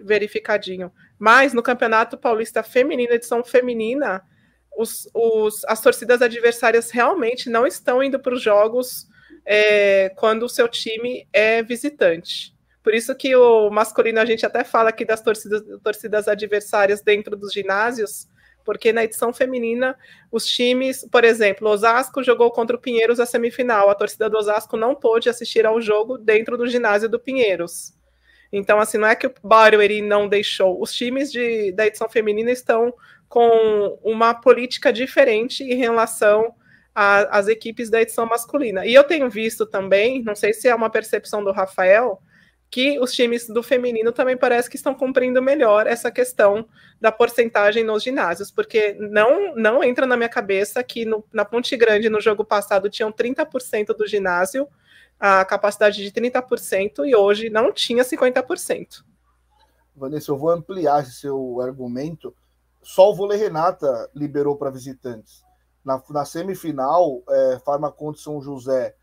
verificadinho. 0.03 0.91
Mas 1.19 1.53
no 1.53 1.61
Campeonato 1.61 2.17
Paulista 2.17 2.63
Feminino, 2.63 3.13
edição 3.13 3.43
feminina, 3.43 4.23
os, 4.75 5.07
os, 5.13 5.63
as 5.65 5.79
torcidas 5.79 6.23
adversárias 6.23 6.89
realmente 6.89 7.51
não 7.51 7.67
estão 7.67 8.01
indo 8.01 8.19
para 8.19 8.33
os 8.33 8.41
jogos 8.41 9.07
é, 9.45 10.09
quando 10.17 10.41
o 10.41 10.49
seu 10.49 10.67
time 10.67 11.27
é 11.31 11.61
visitante. 11.61 12.57
Por 12.81 12.95
isso 12.95 13.13
que 13.13 13.35
o 13.35 13.69
masculino 13.69 14.19
a 14.19 14.25
gente 14.25 14.43
até 14.43 14.63
fala 14.63 14.89
aqui 14.89 15.05
das 15.05 15.21
torcidas, 15.21 15.61
torcidas 15.83 16.27
adversárias 16.27 17.03
dentro 17.03 17.35
dos 17.35 17.53
ginásios, 17.53 18.27
porque 18.67 18.91
na 18.91 19.05
edição 19.05 19.31
feminina, 19.31 19.97
os 20.29 20.45
times, 20.45 21.07
por 21.09 21.23
exemplo, 21.23 21.69
Osasco 21.69 22.21
jogou 22.21 22.51
contra 22.51 22.75
o 22.75 22.79
Pinheiros 22.79 23.17
a 23.17 23.25
semifinal, 23.25 23.89
a 23.89 23.95
torcida 23.95 24.29
do 24.29 24.35
Osasco 24.35 24.75
não 24.75 24.93
pôde 24.93 25.29
assistir 25.29 25.65
ao 25.65 25.79
jogo 25.79 26.17
dentro 26.17 26.57
do 26.57 26.67
ginásio 26.67 27.07
do 27.07 27.17
Pinheiros. 27.17 27.93
Então, 28.51 28.77
assim, 28.77 28.97
não 28.97 29.07
é 29.07 29.15
que 29.15 29.25
o 29.25 29.33
Barueri 29.41 30.01
não 30.01 30.27
deixou, 30.27 30.81
os 30.81 30.91
times 30.91 31.31
de, 31.31 31.71
da 31.71 31.87
edição 31.87 32.09
feminina 32.09 32.51
estão 32.51 32.93
com 33.29 33.97
uma 34.03 34.33
política 34.33 34.91
diferente 34.91 35.63
em 35.63 35.75
relação 35.75 36.53
às 36.93 37.47
equipes 37.47 37.89
da 37.89 38.01
edição 38.01 38.25
masculina. 38.25 38.85
E 38.85 38.93
eu 38.93 39.05
tenho 39.05 39.29
visto 39.29 39.65
também, 39.65 40.21
não 40.23 40.35
sei 40.35 40.51
se 40.51 40.67
é 40.67 40.75
uma 40.75 40.89
percepção 40.89 41.41
do 41.41 41.53
Rafael, 41.53 42.21
que 42.69 42.99
os 42.99 43.13
times 43.13 43.47
do 43.47 43.63
feminino 43.63 44.11
também 44.11 44.35
parece 44.35 44.69
que 44.69 44.75
estão 44.75 44.93
cumprindo 44.93 45.41
melhor 45.41 45.87
essa 45.87 46.11
questão 46.11 46.67
da 46.99 47.11
porcentagem 47.11 47.83
nos 47.83 48.03
ginásios, 48.03 48.51
porque 48.51 48.93
não 48.99 49.55
não 49.55 49.83
entra 49.83 50.05
na 50.05 50.17
minha 50.17 50.29
cabeça 50.29 50.83
que 50.83 51.05
no, 51.05 51.23
na 51.31 51.45
Ponte 51.45 51.75
Grande, 51.77 52.09
no 52.09 52.19
jogo 52.19 52.43
passado, 52.43 52.89
tinham 52.89 53.11
30% 53.11 53.95
do 53.95 54.05
ginásio, 54.05 54.67
a 55.19 55.45
capacidade 55.45 56.03
de 56.03 56.11
30%, 56.11 57.05
e 57.05 57.15
hoje 57.15 57.49
não 57.49 57.71
tinha 57.71 58.03
50%. 58.03 59.03
Vanessa, 59.95 60.31
eu 60.31 60.37
vou 60.37 60.51
ampliar 60.51 61.01
esse 61.01 61.13
seu 61.13 61.59
argumento. 61.61 62.35
Só 62.83 63.09
o 63.09 63.15
vôlei 63.15 63.37
Renata 63.37 64.09
liberou 64.13 64.55
para 64.55 64.69
visitantes. 64.69 65.43
Na, 65.83 66.01
na 66.09 66.23
semifinal, 66.23 67.23
é, 67.27 67.59
Farmaconde 67.65 68.19
São 68.19 68.41
José 68.41 68.95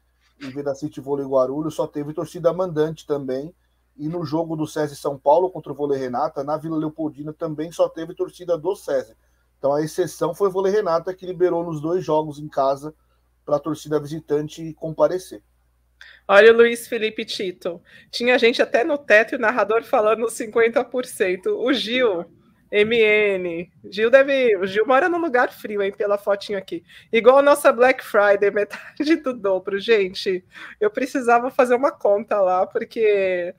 e 0.45 0.51
Vida 0.51 0.75
City 0.75 1.01
Vôlei 1.01 1.27
Guarulhos 1.27 1.75
só 1.75 1.87
teve 1.87 2.13
torcida 2.13 2.53
mandante 2.53 3.07
também. 3.07 3.55
E 3.97 4.09
no 4.09 4.25
jogo 4.25 4.57
do 4.57 4.67
SESI 4.67 4.97
São 4.97 5.19
Paulo 5.19 5.51
contra 5.51 5.73
o 5.73 5.75
Vôlei 5.75 5.99
Renata, 5.99 6.43
na 6.43 6.57
Vila 6.57 6.77
Leopoldina 6.77 7.33
também 7.33 7.71
só 7.71 7.89
teve 7.89 8.15
torcida 8.15 8.59
do 8.59 8.75
SESI. 8.75 9.17
Então 9.59 9.73
a 9.73 9.83
exceção 9.83 10.35
foi 10.35 10.49
o 10.49 10.51
Vôlei 10.51 10.73
Renata 10.73 11.15
que 11.15 11.25
liberou 11.25 11.65
nos 11.65 11.81
dois 11.81 12.05
jogos 12.05 12.39
em 12.39 12.49
casa 12.49 12.95
para 13.45 13.57
a 13.57 13.61
torcida 13.61 14.01
visitante 14.01 14.75
comparecer. 14.75 15.43
Olha 16.27 16.53
o 16.53 16.57
Luiz 16.57 16.87
Felipe 16.87 17.25
Tito. 17.25 17.81
Tinha 18.11 18.39
gente 18.39 18.61
até 18.61 18.83
no 18.85 18.99
teto 18.99 19.35
e 19.35 19.37
o 19.37 19.41
narrador 19.41 19.85
falando 19.85 20.27
50%. 20.27 21.47
O 21.47 21.73
Gil, 21.73 22.25
MN. 22.75 23.71
Gil 23.89 24.11
deve. 24.11 24.67
Gil 24.67 24.85
mora 24.85 25.09
num 25.09 25.19
lugar 25.19 25.53
frio, 25.53 25.81
hein, 25.81 25.93
pela 25.93 26.19
fotinho 26.19 26.59
aqui. 26.59 26.83
Igual 27.13 27.39
a 27.39 27.43
nossa 27.43 27.73
Black 27.73 28.05
Friday, 28.05 28.51
metade 28.53 29.17
do 29.17 29.33
dobro. 29.33 29.79
Gente, 29.79 30.45
eu 30.81 30.91
precisava 30.91 31.51
fazer 31.53 31.77
uma 31.77 31.93
conta 31.93 32.41
lá, 32.41 32.67
porque 32.67 33.55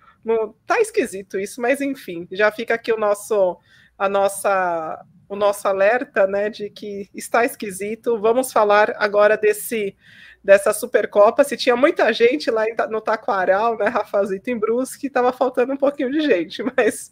tá 0.65 0.81
esquisito 0.81 1.39
isso, 1.39 1.61
mas 1.61 1.79
enfim, 1.79 2.27
já 2.31 2.51
fica 2.51 2.73
aqui 2.73 2.91
o 2.91 2.97
nosso. 2.97 3.57
A 3.97 4.09
nossa 4.09 5.05
o 5.27 5.35
nosso 5.35 5.67
alerta, 5.67 6.27
né, 6.27 6.49
de 6.49 6.69
que 6.69 7.09
está 7.13 7.45
esquisito. 7.45 8.19
Vamos 8.19 8.51
falar 8.51 8.93
agora 8.97 9.37
desse 9.37 9.95
dessa 10.43 10.73
Supercopa. 10.73 11.43
Se 11.43 11.57
tinha 11.57 11.75
muita 11.75 12.11
gente 12.13 12.51
lá 12.51 12.65
no 12.89 13.01
Taquaral, 13.01 13.77
né, 13.77 13.87
Rafazito 13.87 14.49
em 14.51 14.59
Brusque, 14.59 15.07
estava 15.07 15.31
faltando 15.33 15.73
um 15.73 15.77
pouquinho 15.77 16.11
de 16.11 16.21
gente, 16.21 16.61
mas 16.77 17.11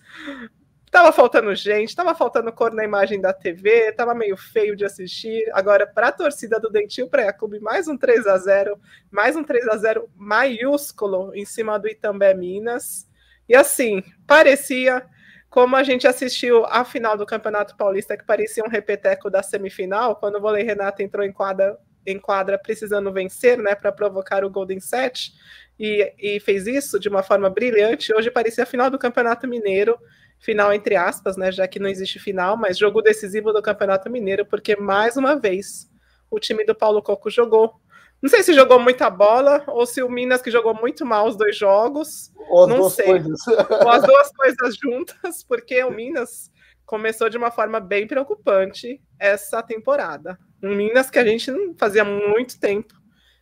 estava 0.94 1.12
faltando 1.12 1.56
gente, 1.56 1.90
estava 1.90 2.14
faltando 2.14 2.54
cor 2.54 2.72
na 2.72 2.84
imagem 2.84 3.20
da 3.20 3.34
TV, 3.34 3.90
estava 3.90 4.14
meio 4.14 4.38
feio 4.38 4.76
de 4.76 4.86
assistir. 4.86 5.50
Agora, 5.52 5.88
para 5.88 6.10
a 6.10 6.12
torcida 6.12 6.60
do 6.60 6.70
Dentil 6.70 7.10
Pré-Clube, 7.10 7.60
mais 7.60 7.88
um 7.88 7.98
3 7.98 8.28
a 8.28 8.38
0 8.38 8.80
mais 9.10 9.36
um 9.36 9.44
3 9.44 9.68
a 9.70 9.76
0 9.76 10.08
maiúsculo 10.16 11.34
em 11.34 11.46
cima 11.46 11.80
do 11.80 11.88
Itambé 11.88 12.36
Minas. 12.36 13.10
E 13.50 13.56
assim, 13.56 14.04
parecia 14.28 15.04
como 15.50 15.76
a 15.76 15.82
gente 15.82 16.08
assistiu 16.08 16.64
a 16.66 16.86
final 16.86 17.18
do 17.18 17.26
Campeonato 17.26 17.76
Paulista, 17.76 18.16
que 18.16 18.24
parecia 18.24 18.64
um 18.64 18.70
repeteco 18.70 19.32
da 19.32 19.42
semifinal, 19.42 20.16
quando 20.16 20.36
o 20.36 20.42
Volei 20.42 20.64
Renato 20.64 21.02
entrou 21.02 21.26
em 21.26 21.32
quadra, 21.32 21.76
em 22.06 22.20
quadra 22.20 22.58
precisando 22.58 23.12
vencer, 23.12 23.58
né, 23.58 23.74
para 23.74 23.92
provocar 23.92 24.44
o 24.46 24.50
Golden 24.50 24.80
Set, 24.80 25.34
e, 25.80 26.14
e, 26.20 26.40
fez 26.40 26.68
isso 26.68 27.00
de 27.00 27.10
uma 27.10 27.24
forma 27.24 27.50
brilhante. 27.50 28.14
Hoje 28.14 28.30
parecia 28.30 28.64
a 28.64 28.68
final 28.68 28.90
do 28.90 29.00
Campeonato 29.00 29.48
Mineiro, 29.48 29.98
final 30.44 30.74
entre 30.74 30.96
aspas, 30.96 31.38
né, 31.38 31.52
já 31.52 31.68
que 31.68 31.80
não 31.80 31.90
existe 31.90 32.20
final, 32.20 32.58
mas 32.58 32.78
jogo 32.78 33.02
decisivo 33.02 33.54
do 33.54 33.62
Campeonato 33.62 34.10
Mineiro, 34.10 34.46
porque 34.46 34.76
mais 34.76 35.16
uma 35.16 35.40
vez 35.40 35.90
o 36.30 36.40
time 36.40 36.66
do 36.66 36.76
Paulo 36.76 37.02
Coco 37.02 37.30
jogou 37.30 37.82
não 38.22 38.30
sei 38.30 38.42
se 38.42 38.54
jogou 38.54 38.80
muita 38.80 39.10
bola 39.10 39.66
ou 39.68 39.86
se 39.86 40.02
o 40.02 40.10
Minas 40.10 40.42
que 40.42 40.50
jogou 40.50 40.74
muito 40.74 41.06
mal 41.06 41.28
os 41.28 41.36
dois 41.36 41.58
jogos. 41.58 42.32
Ou 42.50 42.66
não 42.66 42.90
sei. 42.90 43.06
Coisas. 43.06 43.46
Ou 43.48 43.90
as 43.90 44.02
duas 44.02 44.32
coisas 44.32 44.78
juntas, 44.82 45.44
porque 45.44 45.84
o 45.84 45.92
Minas 45.92 46.50
começou 46.86 47.28
de 47.30 47.36
uma 47.38 47.52
forma 47.52 47.82
bem 47.82 48.08
preocupante 48.08 49.02
essa 49.20 49.62
temporada. 49.62 50.40
Um 50.64 50.74
Minas 50.74 51.10
que 51.10 51.20
a 51.20 51.26
gente 51.26 51.52
não 51.52 51.76
fazia 51.78 52.06
muito 52.06 52.58
tempo 52.58 52.94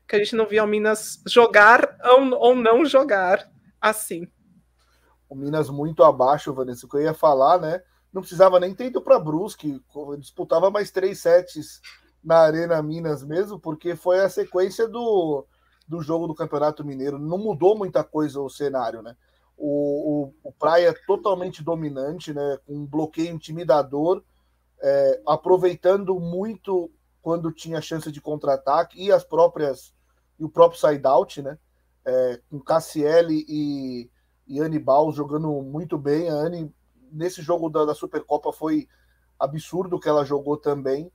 que 0.07 0.15
a 0.15 0.19
gente 0.19 0.35
não 0.35 0.47
via 0.47 0.63
o 0.63 0.67
Minas 0.67 1.21
jogar 1.27 1.95
ou 2.39 2.55
não 2.55 2.83
jogar 2.83 3.47
assim. 3.79 4.27
O 5.31 5.35
Minas 5.35 5.69
muito 5.69 6.03
abaixo, 6.03 6.53
Vanessa, 6.53 6.85
que 6.85 6.93
eu 6.93 7.03
ia 7.03 7.13
falar, 7.13 7.57
né? 7.57 7.81
Não 8.11 8.21
precisava 8.21 8.59
nem 8.59 8.75
ter 8.75 8.87
ido 8.87 9.01
para 9.01 9.17
Brusque, 9.17 9.81
disputava 10.19 10.69
mais 10.69 10.91
três 10.91 11.19
sets 11.21 11.79
na 12.21 12.39
Arena 12.39 12.83
Minas 12.83 13.23
mesmo, 13.23 13.57
porque 13.57 13.95
foi 13.95 14.19
a 14.19 14.27
sequência 14.27 14.89
do, 14.89 15.45
do 15.87 16.01
jogo 16.01 16.27
do 16.27 16.35
Campeonato 16.35 16.83
Mineiro. 16.83 17.17
Não 17.17 17.37
mudou 17.37 17.77
muita 17.77 18.03
coisa 18.03 18.41
o 18.41 18.49
cenário, 18.49 19.01
né? 19.01 19.15
O, 19.55 20.33
o, 20.43 20.49
o 20.49 20.51
Praia 20.51 20.93
totalmente 21.07 21.63
dominante, 21.63 22.33
né? 22.33 22.57
Com 22.67 22.79
um 22.79 22.85
bloqueio 22.85 23.33
intimidador, 23.33 24.21
é, 24.81 25.21
aproveitando 25.25 26.19
muito 26.19 26.91
quando 27.21 27.53
tinha 27.53 27.79
chance 27.79 28.11
de 28.11 28.19
contra-ataque 28.19 29.01
e 29.01 29.13
as 29.13 29.23
próprias 29.23 29.93
e 30.37 30.43
o 30.43 30.49
próprio 30.49 30.77
side-out, 30.77 31.41
né? 31.41 31.57
É, 32.03 32.41
com 32.49 32.59
Cassiele 32.59 33.45
e, 33.47 34.11
e 34.51 34.59
Anne 34.59 34.83
jogando 35.13 35.49
muito 35.61 35.97
bem. 35.97 36.29
A 36.29 36.33
Anne, 36.33 36.73
nesse 37.09 37.41
jogo 37.41 37.69
da, 37.69 37.85
da 37.85 37.95
Supercopa, 37.95 38.51
foi 38.51 38.87
absurdo 39.39 39.99
que 39.99 40.09
ela 40.09 40.25
jogou 40.25 40.57
também. 40.57 41.09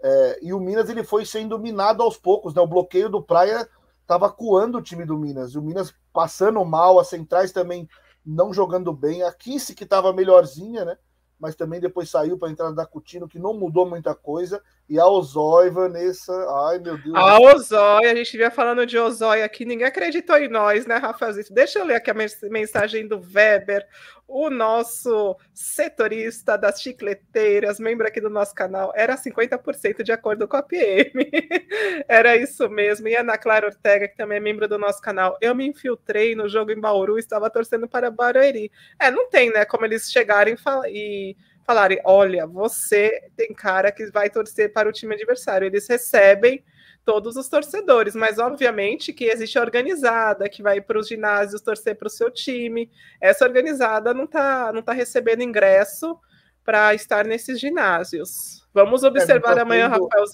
É, 0.00 0.38
e 0.40 0.52
o 0.52 0.60
Minas 0.60 0.88
ele 0.88 1.02
foi 1.02 1.26
sendo 1.26 1.58
minado 1.58 2.02
aos 2.02 2.16
poucos, 2.16 2.54
né? 2.54 2.60
O 2.62 2.66
bloqueio 2.66 3.08
do 3.08 3.20
Praia 3.20 3.68
estava 4.02 4.30
coando 4.30 4.78
o 4.78 4.82
time 4.82 5.04
do 5.04 5.18
Minas. 5.18 5.52
E 5.52 5.58
o 5.58 5.62
Minas 5.62 5.92
passando 6.12 6.64
mal, 6.64 7.00
as 7.00 7.08
centrais 7.08 7.50
também 7.50 7.88
não 8.24 8.52
jogando 8.54 8.92
bem. 8.92 9.24
A 9.24 9.32
Kiss 9.32 9.74
que 9.74 9.82
estava 9.82 10.12
melhorzinha, 10.12 10.84
né? 10.84 10.96
Mas 11.40 11.56
também 11.56 11.80
depois 11.80 12.08
saiu 12.08 12.38
para 12.38 12.50
entrar 12.50 12.70
da 12.70 12.86
Cutino, 12.86 13.28
que 13.28 13.38
não 13.38 13.52
mudou 13.52 13.84
muita 13.84 14.14
coisa. 14.14 14.62
E 14.88 15.00
a 15.00 15.06
Ozói, 15.06 15.68
Vanessa. 15.68 16.32
Ai, 16.68 16.78
meu 16.78 16.96
Deus. 16.96 17.14
A 17.14 17.40
Ozói, 17.40 18.06
a 18.06 18.14
gente 18.14 18.36
vinha 18.36 18.50
falando 18.52 18.86
de 18.86 18.96
Ozói 18.96 19.42
aqui, 19.42 19.64
ninguém 19.64 19.86
acreditou 19.86 20.36
em 20.36 20.48
nós, 20.48 20.86
né, 20.86 20.96
Rafaelzito? 20.96 21.52
Deixa 21.52 21.80
eu 21.80 21.84
ler 21.84 21.96
aqui 21.96 22.10
a 22.10 22.14
mensagem 22.48 23.08
do 23.08 23.20
Weber, 23.20 23.84
o 24.28 24.48
nosso 24.48 25.36
setorista 25.52 26.56
das 26.56 26.80
chicleteiras, 26.80 27.80
membro 27.80 28.06
aqui 28.06 28.20
do 28.20 28.30
nosso 28.30 28.54
canal. 28.54 28.92
Era 28.94 29.16
50% 29.16 30.04
de 30.04 30.12
acordo 30.12 30.46
com 30.46 30.56
a 30.56 30.62
PM. 30.62 31.12
Era 32.06 32.36
isso 32.36 32.68
mesmo. 32.68 33.08
E 33.08 33.16
a 33.16 33.20
Ana 33.20 33.36
Clara 33.38 33.66
Ortega, 33.66 34.06
que 34.06 34.16
também 34.16 34.38
é 34.38 34.40
membro 34.40 34.68
do 34.68 34.78
nosso 34.78 35.00
canal. 35.00 35.36
Eu 35.40 35.54
me 35.54 35.66
infiltrei 35.66 36.36
no 36.36 36.48
jogo 36.48 36.70
em 36.70 36.80
Bauru, 36.80 37.18
estava 37.18 37.50
torcendo 37.50 37.88
para 37.88 38.10
Barueri. 38.10 38.70
É, 39.00 39.10
não 39.10 39.28
tem, 39.28 39.52
né, 39.52 39.64
como 39.64 39.84
eles 39.84 40.10
chegarem 40.10 40.56
e 40.88 41.36
falarem: 41.66 42.00
olha, 42.04 42.46
você 42.46 43.28
tem 43.36 43.52
cara 43.52 43.90
que 43.90 44.06
vai 44.10 44.30
torcer 44.30 44.72
para 44.72 44.88
o 44.88 44.92
time 44.92 45.14
adversário. 45.14 45.66
Eles 45.66 45.88
recebem 45.88 46.64
todos 47.04 47.36
os 47.36 47.48
torcedores, 47.48 48.14
mas 48.14 48.38
obviamente 48.38 49.12
que 49.12 49.26
existe 49.26 49.58
a 49.58 49.62
organizada 49.62 50.48
que 50.48 50.62
vai 50.62 50.80
para 50.80 50.98
os 50.98 51.06
ginásios 51.06 51.60
torcer 51.60 51.96
para 51.96 52.08
o 52.08 52.10
seu 52.10 52.30
time. 52.30 52.90
Essa 53.20 53.44
organizada 53.44 54.14
não 54.14 54.24
está 54.24 54.72
não 54.72 54.82
tá 54.82 54.92
recebendo 54.92 55.42
ingresso 55.42 56.18
para 56.64 56.94
estar 56.94 57.24
nesses 57.24 57.60
ginásios. 57.60 58.66
Vamos 58.74 59.04
é, 59.04 59.06
observar 59.08 59.56
é, 59.56 59.60
amanhã, 59.60 59.88
Rafael 59.88 60.26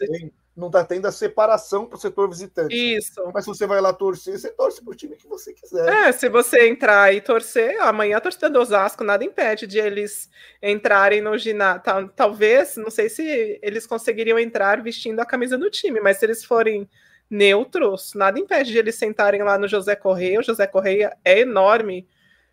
não 0.57 0.67
está 0.67 0.85
tendo 0.85 1.07
a 1.07 1.13
separação 1.13 1.87
para 1.87 1.97
o 1.97 2.01
setor 2.01 2.29
visitante. 2.29 2.75
Isso. 2.75 3.23
Mas 3.33 3.45
se 3.45 3.49
você 3.49 3.67
vai 3.67 3.81
lá 3.81 3.93
torcer, 3.93 4.39
você 4.39 4.51
torce 4.51 4.83
para 4.85 4.93
o 4.93 4.95
time 4.95 5.17
que 5.17 5.27
você 5.27 5.53
quiser. 5.53 5.89
É, 5.89 6.13
se 6.13 6.29
você 6.29 6.69
entrar 6.69 7.15
e 7.15 7.21
torcer, 7.21 7.81
amanhã 7.81 8.19
a 8.19 8.21
torcida 8.21 8.51
do 8.51 8.61
Osasco 8.61 9.03
nada 9.03 9.25
impede 9.25 9.67
de 9.67 9.79
eles 9.79 10.29
entrarem 10.63 11.23
no 11.23 11.37
ginásio. 11.39 11.83
Talvez, 12.15 12.77
não 12.77 12.91
sei 12.91 13.09
se 13.09 13.59
eles 13.63 13.87
conseguiriam 13.87 14.39
entrar 14.39 14.83
vestindo 14.83 15.21
a 15.21 15.27
camisa 15.27 15.57
do 15.57 15.71
time, 15.71 16.01
mas 16.01 16.19
se 16.19 16.27
eles 16.27 16.45
forem 16.45 16.89
neutros, 17.31 18.13
nada 18.15 18.39
impede 18.39 18.73
de 18.73 18.79
eles 18.79 18.97
sentarem 18.97 19.43
lá 19.43 19.57
no 19.57 19.67
José 19.67 19.97
Correia. 19.97 20.41
O 20.41 20.45
José 20.45 20.67
Correia 20.67 21.17
é 21.25 21.41
enorme. 21.41 22.07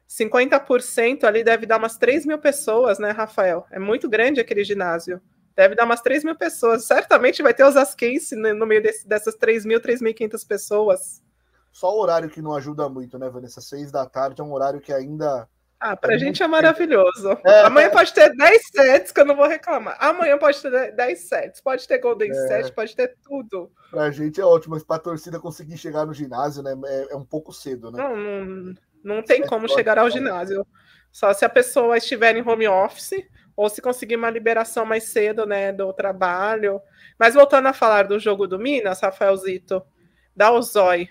50% 0.07 1.25
ali 1.25 1.43
deve 1.43 1.65
dar 1.65 1.77
umas 1.77 1.97
3 1.97 2.25
mil 2.25 2.39
pessoas, 2.39 2.97
né, 2.97 3.11
Rafael? 3.11 3.67
É 3.69 3.77
muito 3.77 4.09
grande 4.09 4.39
aquele 4.39 4.63
ginásio 4.63 5.21
deve 5.59 5.75
dar 5.75 5.83
umas 5.83 5.99
3 5.99 6.23
mil 6.23 6.37
pessoas. 6.37 6.85
Certamente 6.85 7.43
vai 7.43 7.53
ter 7.53 7.65
os 7.65 7.75
asquense 7.75 8.33
no 8.33 8.65
meio 8.65 8.81
desse, 8.81 9.05
dessas 9.05 9.35
3 9.35 9.65
mil, 9.65 9.81
3.500 9.81 10.47
pessoas. 10.47 11.21
Só 11.69 11.93
o 11.93 11.99
horário 11.99 12.29
que 12.29 12.41
não 12.41 12.55
ajuda 12.55 12.87
muito, 12.87 13.19
né, 13.19 13.29
Vanessa? 13.29 13.59
6 13.59 13.91
da 13.91 14.05
tarde 14.05 14.39
é 14.39 14.43
um 14.43 14.53
horário 14.53 14.79
que 14.79 14.93
ainda. 14.93 15.49
Ah, 15.77 15.97
pra 15.97 16.15
é 16.15 16.17
gente 16.17 16.41
é 16.41 16.47
maravilhoso. 16.47 17.37
É, 17.45 17.61
Amanhã 17.61 17.87
é... 17.87 17.89
pode 17.89 18.13
ter 18.13 18.33
10 18.33 18.61
sets 18.71 19.11
que 19.11 19.19
eu 19.19 19.25
não 19.25 19.35
vou 19.35 19.47
reclamar. 19.47 19.97
Amanhã 19.99 20.37
pode 20.37 20.61
ter 20.61 20.95
10 20.95 21.27
sets, 21.27 21.61
pode 21.61 21.85
ter 21.85 21.99
Golden 21.99 22.31
é... 22.31 22.47
Set, 22.47 22.73
pode 22.73 22.95
ter 22.95 23.17
tudo. 23.21 23.69
Pra 23.91 24.09
gente 24.11 24.39
é 24.39 24.45
ótimo, 24.45 24.75
mas 24.75 24.83
pra 24.83 24.97
torcida 24.97 25.41
conseguir 25.41 25.77
chegar 25.77 26.05
no 26.05 26.13
ginásio, 26.13 26.63
né? 26.63 26.73
É, 26.85 27.13
é 27.13 27.15
um 27.17 27.25
pouco 27.25 27.51
cedo, 27.51 27.91
né? 27.91 28.01
Não, 28.01 28.15
não, 28.15 28.73
não 29.03 29.23
tem 29.23 29.45
como 29.45 29.67
chegar 29.67 29.99
ao 29.99 30.09
ginásio. 30.09 30.65
Só 31.11 31.33
se 31.33 31.43
a 31.43 31.49
pessoa 31.49 31.97
estiver 31.97 32.35
em 32.37 32.47
home 32.47 32.67
office 32.67 33.25
ou 33.59 33.67
se 33.67 33.81
conseguir 33.81 34.15
uma 34.15 34.29
liberação 34.29 34.85
mais 34.85 35.03
cedo, 35.03 35.45
né, 35.45 35.73
do 35.73 35.91
trabalho. 35.91 36.81
Mas 37.19 37.33
voltando 37.33 37.67
a 37.67 37.73
falar 37.73 38.07
do 38.07 38.17
jogo 38.17 38.47
do 38.47 38.57
Minas, 38.57 39.01
Rafaelzito, 39.01 39.85
dá 40.33 40.49
o 40.49 40.61
zói. 40.61 41.09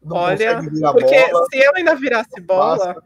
Não 0.00 0.16
Olha, 0.16 0.60
porque 0.92 1.28
bola, 1.32 1.46
se 1.50 1.60
ela 1.60 1.78
ainda 1.78 1.96
virasse 1.96 2.40
bola, 2.40 3.02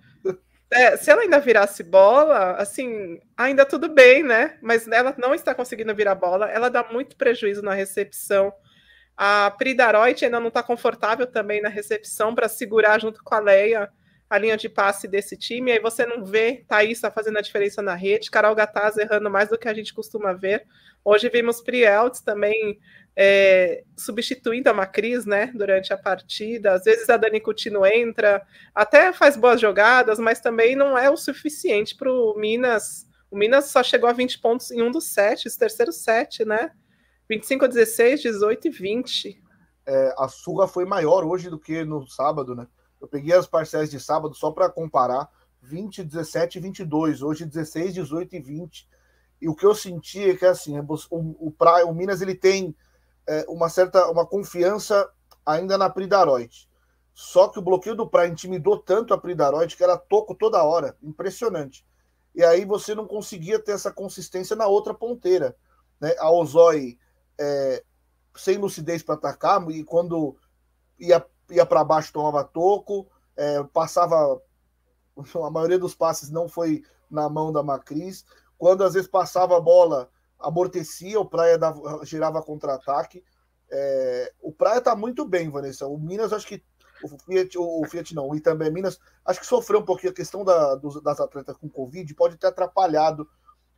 é, 0.70 0.94
se 0.98 1.10
ela 1.10 1.22
ainda 1.22 1.40
virasse 1.40 1.82
bola, 1.82 2.56
assim, 2.56 3.18
ainda 3.34 3.64
tudo 3.64 3.88
bem, 3.88 4.22
né? 4.22 4.58
Mas 4.60 4.86
ela 4.86 5.14
não 5.16 5.34
está 5.34 5.54
conseguindo 5.54 5.94
virar 5.94 6.14
bola, 6.14 6.50
ela 6.50 6.68
dá 6.68 6.84
muito 6.92 7.16
prejuízo 7.16 7.62
na 7.62 7.72
recepção. 7.72 8.52
A 9.16 9.50
Pri 9.52 9.72
Daroit 9.72 10.22
ainda 10.22 10.38
não 10.38 10.48
está 10.48 10.62
confortável 10.62 11.26
também 11.26 11.62
na 11.62 11.70
recepção 11.70 12.34
para 12.34 12.46
segurar 12.46 13.00
junto 13.00 13.24
com 13.24 13.34
a 13.34 13.40
Leia 13.40 13.90
a 14.30 14.38
linha 14.38 14.56
de 14.56 14.68
passe 14.68 15.08
desse 15.08 15.36
time, 15.36 15.72
aí 15.72 15.80
você 15.80 16.06
não 16.06 16.24
vê 16.24 16.64
Thaís 16.68 17.00
tá 17.00 17.10
fazendo 17.10 17.38
a 17.38 17.42
diferença 17.42 17.82
na 17.82 17.96
rede, 17.96 18.30
Carol 18.30 18.54
Gataz 18.54 18.96
errando 18.96 19.28
mais 19.28 19.48
do 19.48 19.58
que 19.58 19.68
a 19.68 19.74
gente 19.74 19.92
costuma 19.92 20.32
ver. 20.32 20.64
Hoje 21.04 21.28
vimos 21.28 21.60
Prielts 21.60 22.20
também 22.20 22.78
é, 23.16 23.82
substituindo 23.96 24.70
a 24.70 24.74
Macris, 24.74 25.26
né, 25.26 25.50
durante 25.52 25.92
a 25.92 25.98
partida. 25.98 26.74
Às 26.74 26.84
vezes 26.84 27.10
a 27.10 27.16
Dani 27.16 27.40
Coutinho 27.40 27.84
entra, 27.84 28.40
até 28.72 29.12
faz 29.12 29.36
boas 29.36 29.60
jogadas, 29.60 30.20
mas 30.20 30.40
também 30.40 30.76
não 30.76 30.96
é 30.96 31.10
o 31.10 31.16
suficiente 31.16 31.96
para 31.96 32.08
o 32.08 32.34
Minas. 32.38 33.08
O 33.30 33.36
Minas 33.36 33.66
só 33.66 33.82
chegou 33.82 34.08
a 34.08 34.12
20 34.12 34.38
pontos 34.38 34.70
em 34.70 34.80
um 34.80 34.92
dos 34.92 35.06
sets, 35.06 35.56
terceiro 35.56 35.92
set, 35.92 36.44
né? 36.44 36.70
25 37.28 37.64
a 37.64 37.68
16, 37.68 38.22
18 38.22 38.68
e 38.68 38.70
20. 38.70 39.42
É, 39.86 40.14
a 40.16 40.28
surra 40.28 40.68
foi 40.68 40.84
maior 40.84 41.24
hoje 41.24 41.50
do 41.50 41.58
que 41.58 41.84
no 41.84 42.06
sábado, 42.06 42.54
né? 42.54 42.66
Eu 43.00 43.08
peguei 43.08 43.34
as 43.34 43.46
parciais 43.46 43.90
de 43.90 43.98
sábado 43.98 44.34
só 44.34 44.50
para 44.50 44.68
comparar. 44.68 45.28
20, 45.62 46.04
17 46.04 46.58
e 46.58 46.60
22. 46.60 47.22
Hoje 47.22 47.44
16, 47.44 47.94
18 47.94 48.36
e 48.36 48.40
20. 48.40 48.88
E 49.40 49.48
o 49.48 49.54
que 49.54 49.64
eu 49.64 49.74
senti 49.74 50.30
é 50.30 50.36
que 50.36 50.44
assim, 50.44 50.78
o, 50.78 50.86
o, 51.46 51.50
Praia, 51.50 51.86
o 51.86 51.94
Minas 51.94 52.20
ele 52.20 52.34
tem 52.34 52.74
é, 53.26 53.44
uma 53.48 53.68
certa 53.68 54.10
uma 54.10 54.26
confiança 54.26 55.08
ainda 55.44 55.78
na 55.78 55.88
Pridaroid. 55.88 56.68
Só 57.12 57.48
que 57.48 57.58
o 57.58 57.62
bloqueio 57.62 57.96
do 57.96 58.08
Praia 58.08 58.28
intimidou 58.28 58.78
tanto 58.78 59.12
a 59.12 59.18
Pridaroid 59.18 59.76
que 59.76 59.84
ela 59.84 59.98
toco 59.98 60.34
toda 60.34 60.62
hora. 60.62 60.96
Impressionante. 61.02 61.84
E 62.34 62.44
aí 62.44 62.64
você 62.64 62.94
não 62.94 63.06
conseguia 63.06 63.58
ter 63.58 63.72
essa 63.72 63.92
consistência 63.92 64.54
na 64.54 64.66
outra 64.66 64.94
ponteira. 64.94 65.56
Né? 66.00 66.14
A 66.18 66.30
Ozoi 66.30 66.98
é, 67.38 67.82
sem 68.34 68.58
lucidez 68.58 69.02
para 69.02 69.14
atacar, 69.14 69.68
e 69.70 69.82
quando 69.82 70.36
ia 70.98 71.24
ia 71.50 71.66
para 71.66 71.84
baixo, 71.84 72.12
tomava 72.12 72.44
toco, 72.44 73.06
é, 73.36 73.62
passava. 73.64 74.40
A 75.44 75.50
maioria 75.50 75.78
dos 75.78 75.94
passes 75.94 76.30
não 76.30 76.48
foi 76.48 76.82
na 77.10 77.28
mão 77.28 77.52
da 77.52 77.62
Macris. 77.62 78.24
Quando 78.56 78.84
às 78.84 78.94
vezes 78.94 79.08
passava 79.08 79.56
a 79.56 79.60
bola, 79.60 80.10
amortecia, 80.38 81.18
o 81.18 81.24
Praia 81.24 81.58
dava, 81.58 82.04
girava 82.04 82.42
contra-ataque. 82.42 83.24
É, 83.70 84.32
o 84.40 84.52
Praia 84.52 84.78
está 84.78 84.94
muito 84.94 85.24
bem, 85.26 85.50
Vanessa. 85.50 85.86
O 85.86 85.98
Minas, 85.98 86.32
acho 86.32 86.46
que. 86.46 86.62
O 87.02 87.08
Fiat, 87.08 87.56
o 87.56 87.82
Fiat 87.86 88.14
não, 88.14 88.34
e 88.34 88.40
também 88.40 88.70
Minas, 88.70 89.00
acho 89.24 89.40
que 89.40 89.46
sofreu 89.46 89.80
um 89.80 89.84
pouquinho 89.84 90.12
a 90.12 90.14
questão 90.14 90.44
da, 90.44 90.74
dos, 90.74 91.02
das 91.02 91.18
atletas 91.18 91.56
com 91.56 91.66
Covid, 91.66 92.14
pode 92.14 92.36
ter 92.36 92.48
atrapalhado 92.48 93.26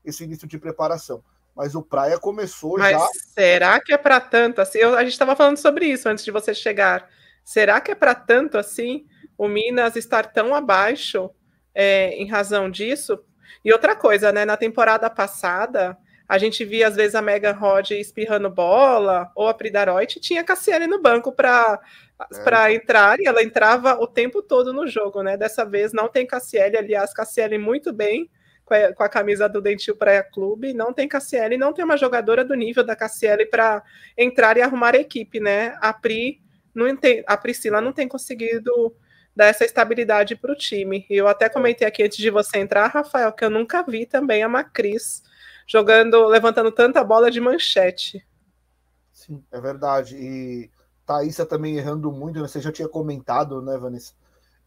esse 0.05 0.25
início 0.25 0.49
de 0.49 0.59
preparação. 0.59 1.23
Mas 1.55 1.77
o 1.77 1.83
Praia 1.83 2.19
começou 2.19 2.79
Mas 2.79 2.99
já. 2.99 3.09
Será 3.33 3.81
que 3.81 3.93
é 3.93 3.99
para 3.99 4.21
tanto? 4.21 4.61
Assim, 4.61 4.79
eu, 4.79 4.97
a 4.97 5.05
gente 5.05 5.13
estava 5.13 5.37
falando 5.37 5.59
sobre 5.59 5.87
isso 5.87 6.09
antes 6.09 6.25
de 6.25 6.31
você 6.31 6.53
chegar. 6.55 7.09
Será 7.45 7.81
que 7.81 7.91
é 7.91 7.95
para 7.95 8.15
tanto 8.15 8.57
assim 8.59 9.07
o 9.37 9.49
Minas 9.49 9.97
estar 9.97 10.33
tão 10.33 10.55
abaixo 10.55 11.31
é, 11.75 12.11
em 12.15 12.29
razão 12.29 12.71
disso? 12.71 13.19
E 13.65 13.73
outra 13.73 13.95
coisa, 13.95 14.33
né? 14.33 14.45
Na 14.45 14.57
temporada 14.57 15.09
passada, 15.09 15.97
a 16.29 16.39
gente 16.39 16.65
via 16.65 16.89
às 16.89 16.97
vezes 16.97 17.15
a 17.15 17.23
Mega 17.23 17.53
Rod 17.53 17.91
espirrando 17.93 18.49
bola, 18.51 19.31
ou 19.35 19.49
a 19.49 19.55
Pridaroit 19.55 20.19
tinha 20.21 20.45
Cassiane 20.45 20.87
no 20.87 21.01
banco 21.01 21.33
para 21.33 21.81
é. 22.33 22.43
para 22.43 22.73
entrar, 22.73 23.21
e 23.21 23.27
ela 23.27 23.43
entrava 23.43 23.95
o 24.01 24.07
tempo 24.07 24.43
todo 24.43 24.73
no 24.73 24.87
jogo, 24.87 25.23
né? 25.23 25.37
Dessa 25.37 25.65
vez 25.65 25.93
não 25.93 26.09
tem 26.09 26.27
Cassiele, 26.27 26.77
aliás, 26.77 27.13
Cassiele 27.13 27.59
muito 27.59 27.93
bem 27.93 28.31
com 28.65 28.75
a, 28.75 28.93
com 28.93 29.03
a 29.03 29.09
camisa 29.09 29.49
do 29.49 29.61
Dentil 29.61 29.97
Praia 29.97 30.23
Clube, 30.23 30.73
não 30.73 30.93
tem 30.93 31.09
Cassiele, 31.09 31.57
não 31.57 31.73
tem 31.73 31.85
uma 31.85 31.97
jogadora 31.97 32.45
do 32.45 32.55
nível 32.55 32.85
da 32.85 32.97
Cassiele 32.97 33.47
para 33.47 33.83
entrar 34.17 34.57
e 34.57 34.63
arrumar 34.63 34.95
a 34.95 35.01
equipe, 35.01 35.41
né? 35.41 35.77
A 35.81 35.93
Pri 35.93 36.42
não 36.75 36.97
tem, 36.97 37.23
a 37.27 37.37
Priscila 37.37 37.81
não 37.81 37.93
tem 37.93 38.09
conseguido 38.09 38.95
dar 39.35 39.47
essa 39.47 39.65
estabilidade 39.65 40.37
para 40.37 40.53
o 40.53 40.57
time. 40.57 41.07
E 41.09 41.17
eu 41.17 41.27
até 41.27 41.49
comentei 41.49 41.87
aqui 41.87 42.03
antes 42.03 42.19
de 42.19 42.31
você 42.31 42.59
entrar, 42.59 42.89
Rafael, 42.89 43.33
que 43.33 43.45
eu 43.45 43.51
nunca 43.51 43.83
vi 43.83 44.07
também 44.07 44.43
a 44.43 44.49
Macris 44.49 45.23
jogando, 45.67 46.27
levantando 46.27 46.71
tanta 46.71 47.03
bola 47.03 47.31
de 47.31 47.41
manchete. 47.41 48.27
Sim, 49.13 49.43
é 49.51 49.61
verdade. 49.61 50.17
E 50.17 50.71
Thaísa 51.07 51.47
também 51.47 51.77
errando 51.77 52.11
muito, 52.13 52.41
né? 52.41 52.49
você 52.49 52.61
já 52.61 52.73
tinha 52.73 52.89
comentado, 52.89 53.63
né, 53.63 53.77
Vanessa? 53.79 54.13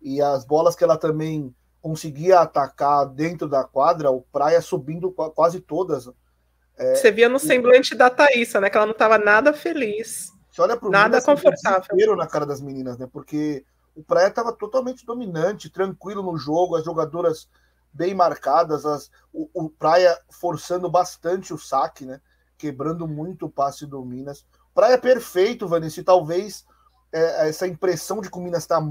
E 0.02 0.22
as 0.22 0.46
bolas 0.46 0.76
que 0.76 0.84
ela 0.84 0.98
também 0.98 1.54
conseguia 1.82 2.40
atacar 2.40 3.06
dentro 3.08 3.48
da 3.48 3.64
quadra, 3.64 4.10
o 4.10 4.22
Praia 4.22 4.62
subindo 4.62 5.12
quase 5.12 5.60
todas. 5.60 6.10
É, 6.78 6.96
você 6.96 7.12
via 7.12 7.30
no 7.30 7.40
semblante 7.40 7.96
da 7.96 8.10
Thaísa, 8.10 8.60
né? 8.60 8.70
Que 8.70 8.78
ela 8.78 8.86
não 8.86 8.94
estava 8.94 9.18
nada 9.18 9.54
feliz. 9.54 10.35
Você 10.56 10.62
olha 10.62 10.78
pro 10.78 10.90
Nada 10.90 11.10
Minas, 11.10 11.26
confortável. 11.26 12.16
na 12.16 12.28
cara 12.28 12.46
das 12.46 12.62
meninas, 12.62 12.98
né? 12.98 13.06
Porque 13.12 13.66
o 13.94 14.02
Praia 14.02 14.30
estava 14.30 14.54
totalmente 14.54 15.06
dominante, 15.06 15.70
tranquilo 15.70 16.24
no 16.24 16.38
jogo, 16.38 16.78
as 16.78 16.86
jogadoras 16.86 17.50
bem 17.92 18.16
marcadas, 18.16 18.86
as, 18.86 19.12
o, 19.34 19.50
o, 19.54 19.70
Praia 19.70 20.18
forçando 20.32 20.90
bastante 20.90 21.54
o 21.54 21.58
saque, 21.58 22.06
né? 22.06 22.22
Quebrando 22.58 23.06
muito 23.06 23.48
o 23.48 23.52
passe 23.52 23.86
do 23.86 24.02
Minas. 24.06 24.46
Praia 24.74 24.98
perfeito, 24.98 25.68
Vanessa, 25.68 26.00
e 26.00 26.04
talvez 26.06 26.66
é, 27.12 27.50
essa 27.50 27.68
impressão 27.68 28.22
de 28.22 28.32
que 28.32 28.38
o 28.38 28.42
Minas 28.42 28.64
está 28.64 28.82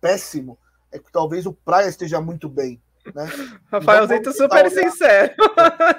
péssimo 0.00 0.58
é 0.90 0.98
que 0.98 1.12
talvez 1.12 1.44
o 1.44 1.52
Praia 1.52 1.86
esteja 1.86 2.18
muito 2.18 2.48
bem. 2.48 2.82
Né? 3.12 3.26
Rafaelzito 3.70 4.32
super 4.32 4.70
sincero. 4.70 5.34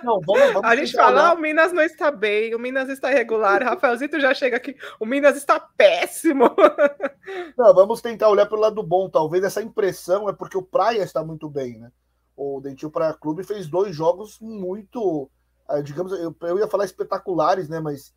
Não, 0.03 0.19
vamos, 0.21 0.53
vamos 0.53 0.63
a 0.63 0.75
gente 0.75 0.93
fala, 0.93 1.29
ah, 1.29 1.33
o 1.33 1.37
Minas 1.37 1.71
não 1.71 1.83
está 1.83 2.09
bem, 2.09 2.55
o 2.55 2.59
Minas 2.59 2.89
está 2.89 3.11
irregular. 3.11 3.61
Rafaelzito 3.61 4.19
já 4.19 4.33
chega 4.33 4.57
aqui, 4.57 4.75
o 4.99 5.05
Minas 5.05 5.37
está 5.37 5.59
péssimo. 5.59 6.45
Não, 7.57 7.73
vamos 7.73 8.01
tentar 8.01 8.29
olhar 8.29 8.45
pelo 8.45 8.61
lado 8.61 8.83
bom. 8.83 9.09
Talvez 9.09 9.43
essa 9.43 9.61
impressão 9.61 10.29
é 10.29 10.33
porque 10.33 10.57
o 10.57 10.61
Praia 10.61 11.01
está 11.01 11.23
muito 11.23 11.49
bem, 11.49 11.79
né? 11.79 11.91
O 12.35 12.61
Dentil 12.61 12.91
Praia 12.91 13.13
Clube 13.13 13.43
fez 13.43 13.67
dois 13.67 13.95
jogos 13.95 14.39
muito, 14.39 15.29
ah, 15.67 15.81
digamos, 15.81 16.11
eu, 16.11 16.35
eu 16.41 16.59
ia 16.59 16.67
falar 16.67 16.85
espetaculares, 16.85 17.67
né? 17.67 17.79
Mas. 17.79 18.13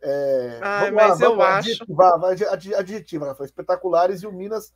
É, 0.00 0.58
Ai, 0.60 0.90
mas 0.90 1.20
lá, 1.20 1.26
eu 1.26 1.42
acho. 1.42 1.84
Adjetiva, 2.28 2.78
adjetiva, 2.78 3.26
Rafael, 3.26 3.46
espetaculares 3.46 4.22
e 4.22 4.26
o 4.26 4.32
Minas 4.32 4.72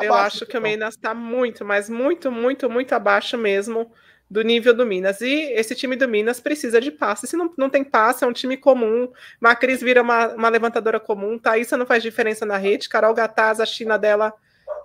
eu 0.00 0.14
acho 0.14 0.46
que 0.46 0.56
o 0.56 0.60
Minas 0.60 0.94
está 0.94 1.12
muito, 1.14 1.64
mas 1.64 1.88
muito, 1.88 2.30
muito, 2.30 2.70
muito 2.70 2.92
abaixo 2.94 3.36
mesmo 3.36 3.92
do 4.30 4.42
nível 4.42 4.72
do 4.72 4.86
Minas. 4.86 5.20
E 5.20 5.52
esse 5.52 5.74
time 5.74 5.94
do 5.94 6.08
Minas 6.08 6.40
precisa 6.40 6.80
de 6.80 6.90
passe. 6.90 7.26
Se 7.26 7.36
não, 7.36 7.52
não 7.58 7.68
tem 7.68 7.84
passe, 7.84 8.24
é 8.24 8.26
um 8.26 8.32
time 8.32 8.56
comum. 8.56 9.12
Macris 9.38 9.82
vira 9.82 10.00
uma, 10.00 10.28
uma 10.28 10.48
levantadora 10.48 10.98
comum. 10.98 11.38
Thaísa 11.38 11.76
não 11.76 11.84
faz 11.84 12.02
diferença 12.02 12.46
na 12.46 12.56
rede. 12.56 12.88
Carol 12.88 13.12
Gataz, 13.12 13.60
a 13.60 13.66
China 13.66 13.98
dela 13.98 14.32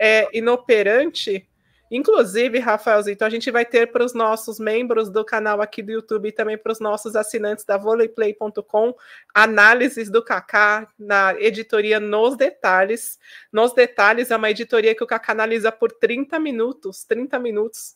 é 0.01 0.27
inoperante. 0.37 1.47
Inclusive, 1.89 2.59
Rafaelzito, 2.59 3.23
a 3.23 3.29
gente 3.29 3.49
vai 3.49 3.65
ter 3.65 3.91
para 3.91 4.03
os 4.03 4.13
nossos 4.13 4.59
membros 4.59 5.09
do 5.09 5.23
canal 5.23 5.61
aqui 5.61 5.81
do 5.81 5.91
YouTube 5.91 6.27
e 6.27 6.31
também 6.31 6.57
para 6.57 6.71
os 6.71 6.79
nossos 6.79 7.15
assinantes 7.15 7.63
da 7.63 7.77
voleiplay.com 7.77 8.93
análises 9.33 10.09
do 10.09 10.21
Kaká 10.21 10.87
na 10.99 11.33
editoria 11.39 11.99
Nos 11.99 12.35
Detalhes. 12.35 13.17
Nos 13.51 13.73
Detalhes 13.73 14.31
é 14.31 14.35
uma 14.35 14.49
editoria 14.49 14.93
que 14.93 15.03
o 15.03 15.07
Kaká 15.07 15.31
analisa 15.31 15.71
por 15.71 15.91
30 15.91 16.37
minutos, 16.39 17.05
30 17.05 17.39
minutos. 17.39 17.95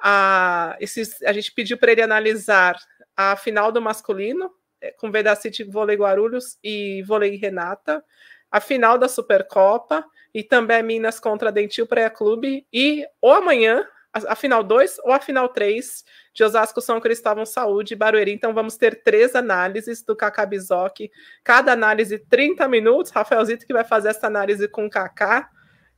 A, 0.00 0.76
esses, 0.80 1.20
a 1.22 1.32
gente 1.32 1.52
pediu 1.52 1.76
para 1.76 1.92
ele 1.92 2.02
analisar 2.02 2.76
a 3.16 3.34
final 3.36 3.72
do 3.72 3.82
masculino, 3.82 4.52
é, 4.80 4.92
com 4.92 5.10
Vedacity 5.10 5.64
Vôlei 5.64 5.96
Guarulhos 5.96 6.58
e 6.62 7.02
Vôlei 7.02 7.36
Renata, 7.36 8.04
a 8.50 8.60
final 8.60 8.98
da 8.98 9.08
Supercopa 9.08 10.04
e 10.34 10.42
também 10.42 10.82
Minas 10.82 11.20
contra 11.20 11.52
Dentil 11.52 11.86
Praia 11.86 12.10
Clube 12.10 12.66
e 12.72 13.04
ou 13.20 13.32
amanhã, 13.32 13.86
a, 14.12 14.32
a 14.32 14.36
final 14.36 14.62
2 14.62 14.98
ou 15.04 15.12
a 15.12 15.20
final 15.20 15.48
3 15.48 16.04
de 16.34 16.44
Osasco 16.44 16.80
São 16.80 17.00
Cristóvão 17.00 17.44
Saúde 17.44 17.94
e 17.94 17.96
Barueri. 17.96 18.32
Então 18.32 18.54
vamos 18.54 18.76
ter 18.76 19.02
três 19.02 19.34
análises 19.34 20.02
do 20.02 20.16
Kaká 20.16 20.46
Bizoc, 20.46 21.10
cada 21.42 21.72
análise 21.72 22.18
30 22.18 22.66
minutos. 22.68 23.12
Rafaelzito 23.12 23.66
que 23.66 23.72
vai 23.72 23.84
fazer 23.84 24.08
essa 24.08 24.26
análise 24.26 24.68
com 24.68 24.86
o 24.86 24.90
Kaká. 24.90 25.48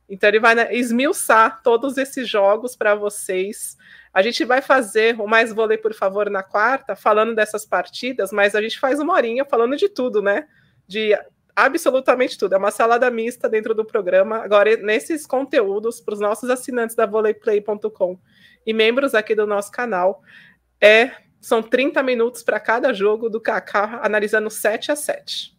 Então 0.07 0.29
ele 0.29 0.39
vai 0.39 0.53
né, 0.53 0.73
esmiuçar 0.73 1.61
todos 1.63 1.97
esses 1.97 2.29
jogos 2.29 2.75
para 2.75 2.93
vocês. 2.95 3.75
A 4.13 4.21
gente 4.21 4.45
vai 4.45 4.61
fazer 4.61 5.19
o 5.19 5.27
Mais 5.27 5.51
Vôlei, 5.51 5.77
por 5.77 5.93
favor, 5.93 6.29
na 6.29 6.43
quarta, 6.43 6.95
falando 6.95 7.33
dessas 7.33 7.65
partidas, 7.65 8.31
mas 8.31 8.55
a 8.55 8.61
gente 8.61 8.79
faz 8.79 8.99
uma 8.99 9.13
horinha 9.13 9.43
falando 9.43 9.75
de 9.75 9.89
tudo, 9.89 10.21
né? 10.21 10.47
De 10.87 11.17
absolutamente 11.55 12.37
tudo. 12.37 12.53
É 12.53 12.57
uma 12.57 12.71
salada 12.71 13.09
mista 13.09 13.47
dentro 13.47 13.73
do 13.73 13.85
programa. 13.85 14.37
Agora, 14.37 14.75
nesses 14.77 15.25
conteúdos, 15.25 16.01
para 16.01 16.13
os 16.13 16.19
nossos 16.19 16.49
assinantes 16.49 16.95
da 16.95 17.05
voleiplay.com 17.05 18.19
e 18.65 18.73
membros 18.73 19.15
aqui 19.15 19.33
do 19.33 19.47
nosso 19.47 19.71
canal, 19.71 20.21
é 20.81 21.11
são 21.39 21.61
30 21.61 22.01
minutos 22.01 22.41
para 22.41 22.59
cada 22.59 22.91
jogo 22.91 23.29
do 23.29 23.39
Kaká, 23.39 24.01
analisando 24.03 24.49
7 24.49 24.91
a 24.91 24.95
7. 24.95 25.55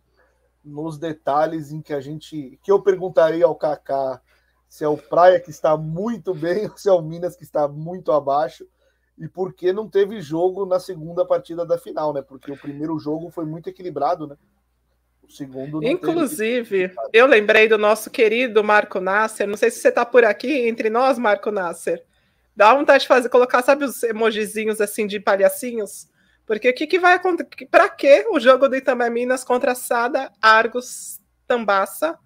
Nos 0.65 0.99
detalhes 0.99 1.71
em 1.71 1.81
que 1.81 1.93
a 1.93 2.01
gente. 2.01 2.59
que 2.63 2.73
eu 2.73 2.83
perguntaria 2.83 3.45
ao 3.45 3.55
Kaká 3.55 4.21
se 4.69 4.85
é 4.85 4.89
o 4.89 4.97
Praia 4.97 5.39
que 5.39 5.51
está 5.51 5.77
muito 5.77 6.35
bem 6.35 6.67
ou 6.69 6.77
se 6.77 6.89
é 6.89 6.93
o 6.93 7.01
Minas 7.01 7.37
que 7.37 7.45
está 7.45 7.69
muito 7.69 8.11
abaixo. 8.11 8.67
E 9.17 9.27
por 9.29 9.55
que 9.55 9.73
não 9.73 9.89
teve 9.89 10.21
jogo 10.21 10.67
na 10.67 10.79
segunda 10.79 11.25
partida 11.25 11.65
da 11.65 11.79
final, 11.79 12.13
né? 12.13 12.21
Porque 12.21 12.53
o 12.53 12.59
primeiro 12.59 12.99
jogo 12.99 13.31
foi 13.31 13.47
muito 13.47 13.71
equilibrado, 13.71 14.27
né? 14.27 14.37
O 15.27 15.33
segundo 15.33 15.85
Inclusive, 15.85 16.93
eu 17.13 17.27
lembrei 17.27 17.69
do 17.69 17.77
nosso 17.77 18.11
querido 18.11 18.63
Marco 18.63 19.01
Nasser. 19.01 19.47
Não 19.47 19.57
sei 19.57 19.71
se 19.71 19.81
você 19.81 19.89
está 19.89 20.07
por 20.07 20.25
aqui 20.25 20.69
entre 20.69 20.89
nós, 20.89 21.19
Marco 21.19 21.51
Nasser. 21.51 22.03
Dá 22.55 22.73
vontade 22.73 23.03
de 23.03 23.09
fazer, 23.09 23.29
colocar, 23.29 23.63
sabe, 23.63 23.85
os 23.85 24.03
emojizinhos 24.03 24.81
assim 24.81 25.07
de 25.07 25.21
palhacinhos? 25.21 26.09
Porque 26.47 26.71
o 26.71 26.75
que, 26.75 26.87
que 26.87 26.99
vai 26.99 27.15
acontecer? 27.15 27.67
Para 27.71 27.89
que 27.89 28.25
o 28.31 28.39
jogo 28.39 28.69
do 28.69 28.77
Itamar 28.77 29.11
Minas 29.11 29.43
contra 29.43 29.75
Sada, 29.75 30.33
Argos, 30.41 31.21
Tambaça? 31.47 32.19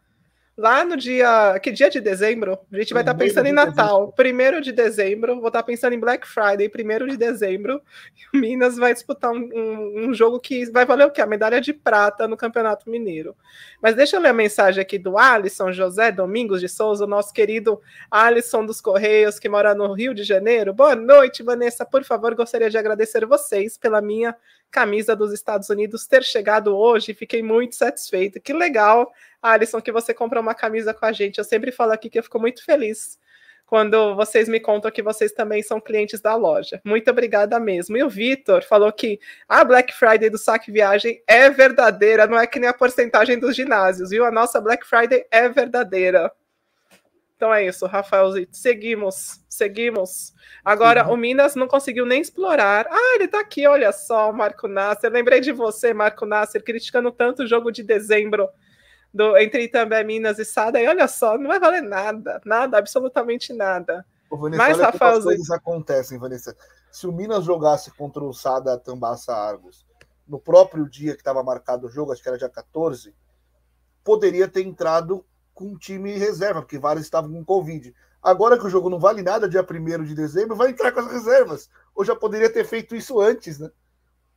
Lá 0.60 0.84
no 0.84 0.94
dia. 0.94 1.58
Que 1.58 1.72
dia 1.72 1.88
de 1.88 2.02
dezembro? 2.02 2.58
A 2.70 2.76
gente 2.76 2.92
vai 2.92 3.00
estar 3.00 3.14
tá 3.14 3.18
pensando 3.18 3.46
em 3.46 3.52
Natal. 3.52 4.12
Primeiro 4.12 4.60
de 4.60 4.72
dezembro. 4.72 5.36
Vou 5.36 5.46
estar 5.46 5.60
tá 5.60 5.62
pensando 5.62 5.94
em 5.94 5.98
Black 5.98 6.28
Friday, 6.28 6.68
primeiro 6.68 7.08
de 7.08 7.16
dezembro. 7.16 7.80
E 8.14 8.36
o 8.36 8.40
Minas 8.40 8.76
vai 8.76 8.92
disputar 8.92 9.32
um, 9.32 9.48
um, 9.54 10.04
um, 10.04 10.14
jogo 10.14 10.38
que 10.38 10.70
vai 10.70 10.84
valer 10.84 11.06
o 11.06 11.10
quê? 11.10 11.22
A 11.22 11.26
medalha 11.26 11.62
de 11.62 11.72
prata 11.72 12.28
no 12.28 12.36
Campeonato 12.36 12.90
Mineiro. 12.90 13.34
Mas 13.82 13.94
deixa 13.94 14.16
eu 14.16 14.20
ler 14.20 14.28
a 14.28 14.34
mensagem 14.34 14.82
aqui 14.82 14.98
do 14.98 15.16
Alisson 15.16 15.72
José 15.72 16.12
Domingos 16.12 16.60
de 16.60 16.68
Souza, 16.68 17.06
nosso 17.06 17.32
querido 17.32 17.80
Alisson 18.10 18.66
dos 18.66 18.82
Correios, 18.82 19.38
que 19.38 19.48
mora 19.48 19.74
no 19.74 19.90
Rio 19.94 20.12
de 20.12 20.24
Janeiro. 20.24 20.74
Boa 20.74 20.94
noite, 20.94 21.42
Vanessa. 21.42 21.86
Por 21.86 22.04
favor, 22.04 22.34
gostaria 22.34 22.68
de 22.68 22.76
agradecer 22.76 23.24
vocês 23.24 23.78
pela 23.78 24.02
minha 24.02 24.36
camisa 24.70 25.16
dos 25.16 25.32
Estados 25.32 25.68
Unidos 25.68 26.06
ter 26.06 26.22
chegado 26.22 26.76
hoje. 26.76 27.14
Fiquei 27.14 27.42
muito 27.42 27.74
satisfeito. 27.74 28.40
Que 28.40 28.52
legal, 28.52 29.10
Alisson, 29.42 29.80
que 29.80 29.92
você 29.92 30.12
comprou 30.12 30.42
uma 30.42 30.54
camisa 30.54 30.92
com 30.92 31.06
a 31.06 31.12
gente. 31.12 31.38
Eu 31.38 31.44
sempre 31.44 31.72
falo 31.72 31.92
aqui 31.92 32.10
que 32.10 32.18
eu 32.18 32.22
fico 32.22 32.38
muito 32.38 32.64
feliz 32.64 33.18
quando 33.70 34.16
vocês 34.16 34.48
me 34.48 34.58
contam 34.58 34.90
que 34.90 35.00
vocês 35.00 35.30
também 35.30 35.62
são 35.62 35.80
clientes 35.80 36.20
da 36.20 36.34
loja. 36.34 36.80
Muito 36.84 37.08
obrigada 37.08 37.60
mesmo. 37.60 37.96
E 37.96 38.02
o 38.02 38.10
Vitor 38.10 38.64
falou 38.64 38.92
que 38.92 39.20
a 39.48 39.64
Black 39.64 39.94
Friday 39.94 40.28
do 40.28 40.36
Saque 40.36 40.72
Viagem 40.72 41.22
é 41.24 41.48
verdadeira, 41.48 42.26
não 42.26 42.36
é 42.36 42.48
que 42.48 42.58
nem 42.58 42.68
a 42.68 42.74
porcentagem 42.74 43.38
dos 43.38 43.54
ginásios, 43.54 44.10
viu? 44.10 44.24
A 44.24 44.30
nossa 44.32 44.60
Black 44.60 44.84
Friday 44.84 45.24
é 45.30 45.48
verdadeira. 45.48 46.32
Então 47.36 47.54
é 47.54 47.64
isso, 47.64 47.86
Rafaelzito. 47.86 48.56
Seguimos, 48.56 49.40
seguimos. 49.48 50.34
Agora, 50.64 51.06
uhum. 51.06 51.14
o 51.14 51.16
Minas 51.16 51.54
não 51.54 51.68
conseguiu 51.68 52.04
nem 52.04 52.20
explorar. 52.20 52.88
Ah, 52.90 53.14
ele 53.14 53.28
tá 53.28 53.38
aqui, 53.38 53.68
olha 53.68 53.92
só, 53.92 54.32
Marco 54.32 54.66
Nasser. 54.66 55.12
lembrei 55.12 55.40
de 55.40 55.52
você, 55.52 55.94
Marco 55.94 56.26
Nasser, 56.26 56.62
criticando 56.64 57.12
tanto 57.12 57.44
o 57.44 57.46
jogo 57.46 57.70
de 57.70 57.84
dezembro 57.84 58.48
do, 59.12 59.36
entre 59.36 59.64
Itambé, 59.64 60.02
Minas 60.04 60.38
e 60.38 60.44
Sada. 60.44 60.80
E 60.80 60.86
olha 60.86 61.08
só, 61.08 61.36
não 61.36 61.48
vai 61.48 61.58
valer 61.60 61.82
nada, 61.82 62.40
nada, 62.44 62.78
absolutamente 62.78 63.52
nada. 63.52 64.04
Ô, 64.30 64.36
Vanessa, 64.36 64.62
Mas, 64.62 64.78
Rafael, 64.78 65.18
as 65.18 65.24
coisas 65.24 65.50
acontecem, 65.50 66.18
Vanessa. 66.18 66.56
Se 66.90 67.06
o 67.06 67.12
Minas 67.12 67.44
jogasse 67.44 67.90
contra 67.92 68.22
o 68.22 68.32
Sada 68.32 68.78
Tambaça 68.78 69.34
Argos 69.34 69.86
no 70.26 70.38
próprio 70.38 70.88
dia 70.88 71.14
que 71.14 71.20
estava 71.20 71.42
marcado 71.42 71.86
o 71.86 71.90
jogo, 71.90 72.12
acho 72.12 72.22
que 72.22 72.28
era 72.28 72.38
dia 72.38 72.48
14, 72.48 73.14
poderia 74.04 74.46
ter 74.46 74.62
entrado 74.62 75.24
com 75.52 75.66
um 75.66 75.76
time 75.76 76.16
reserva, 76.16 76.62
porque 76.62 76.78
vários 76.78 77.04
estavam 77.04 77.32
com 77.32 77.44
Covid. 77.44 77.92
Agora 78.22 78.58
que 78.58 78.66
o 78.66 78.70
jogo 78.70 78.88
não 78.88 78.98
vale 78.98 79.22
nada, 79.22 79.48
dia 79.48 79.66
1 79.68 80.04
de 80.04 80.14
dezembro, 80.14 80.54
vai 80.54 80.70
entrar 80.70 80.92
com 80.92 81.00
as 81.00 81.10
reservas. 81.10 81.68
Ou 81.94 82.04
já 82.04 82.14
poderia 82.14 82.52
ter 82.52 82.64
feito 82.64 82.94
isso 82.94 83.20
antes, 83.20 83.58
né? 83.58 83.70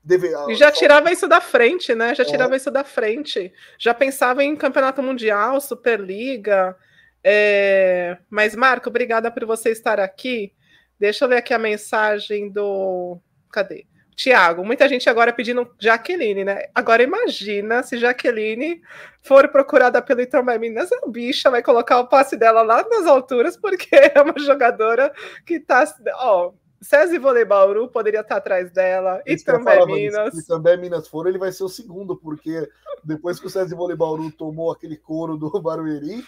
Deve... 0.04 0.30
E 0.50 0.56
já 0.56 0.70
tirava 0.70 1.12
isso 1.12 1.28
da 1.28 1.40
frente, 1.40 1.96
né? 1.96 2.14
Já 2.14 2.24
é. 2.24 2.26
tirava 2.26 2.54
é. 2.54 2.58
isso 2.58 2.70
da 2.70 2.84
frente. 2.84 3.54
Já 3.78 3.94
pensava 3.94 4.44
em 4.44 4.56
campeonato 4.56 5.02
mundial, 5.02 5.62
Superliga. 5.62 6.76
É... 7.24 8.18
Mas, 8.30 8.56
Marco, 8.56 8.90
obrigada 8.90 9.32
por 9.32 9.46
você 9.46 9.70
estar 9.72 10.00
aqui. 10.00 10.52
Deixa 11.00 11.24
eu 11.24 11.30
ler 11.30 11.38
aqui 11.38 11.54
a 11.54 11.60
mensagem 11.60 12.50
do. 12.50 13.18
Cadê? 13.52 13.86
Tiago, 14.16 14.64
muita 14.64 14.88
gente 14.88 15.10
agora 15.10 15.34
pedindo 15.34 15.74
Jaqueline, 15.80 16.44
né? 16.44 16.66
Agora 16.74 17.02
imagina 17.04 17.82
se 17.84 17.98
Jaqueline 17.98 18.82
for 19.22 19.48
procurada 19.50 20.02
pelo 20.02 20.22
Itamar 20.22 20.60
Minas, 20.60 20.92
a 20.92 21.08
bicha 21.08 21.50
vai 21.50 21.64
colocar 21.64 22.00
o 22.00 22.08
passe 22.08 22.38
dela 22.38 22.62
lá 22.62 22.88
nas 22.88 23.06
alturas, 23.06 23.58
porque 23.58 23.90
é 24.14 24.22
uma 24.22 24.38
jogadora 24.38 25.12
que 25.46 25.60
tá. 25.60 25.84
Ó, 26.16 26.54
César 26.84 27.20
Voleibauru 27.20 27.88
poderia 27.88 28.22
estar 28.22 28.38
atrás 28.38 28.72
dela, 28.72 29.22
e 29.26 29.38
também 29.38 29.86
Minas. 29.86 30.36
Se 30.36 30.48
também 30.48 30.78
Minas 30.78 31.08
for, 31.08 31.28
ele 31.28 31.38
vai 31.38 31.52
ser 31.52 31.64
o 31.64 31.70
segundo, 31.70 32.16
porque 32.16 32.70
depois 33.04 33.40
que 33.40 33.48
o 33.48 33.50
César 33.50 33.76
Voleibauru 33.76 34.32
tomou 34.32 34.72
aquele 34.72 34.98
couro 34.98 35.38
do 35.38 35.50
Barueri, 35.62 36.24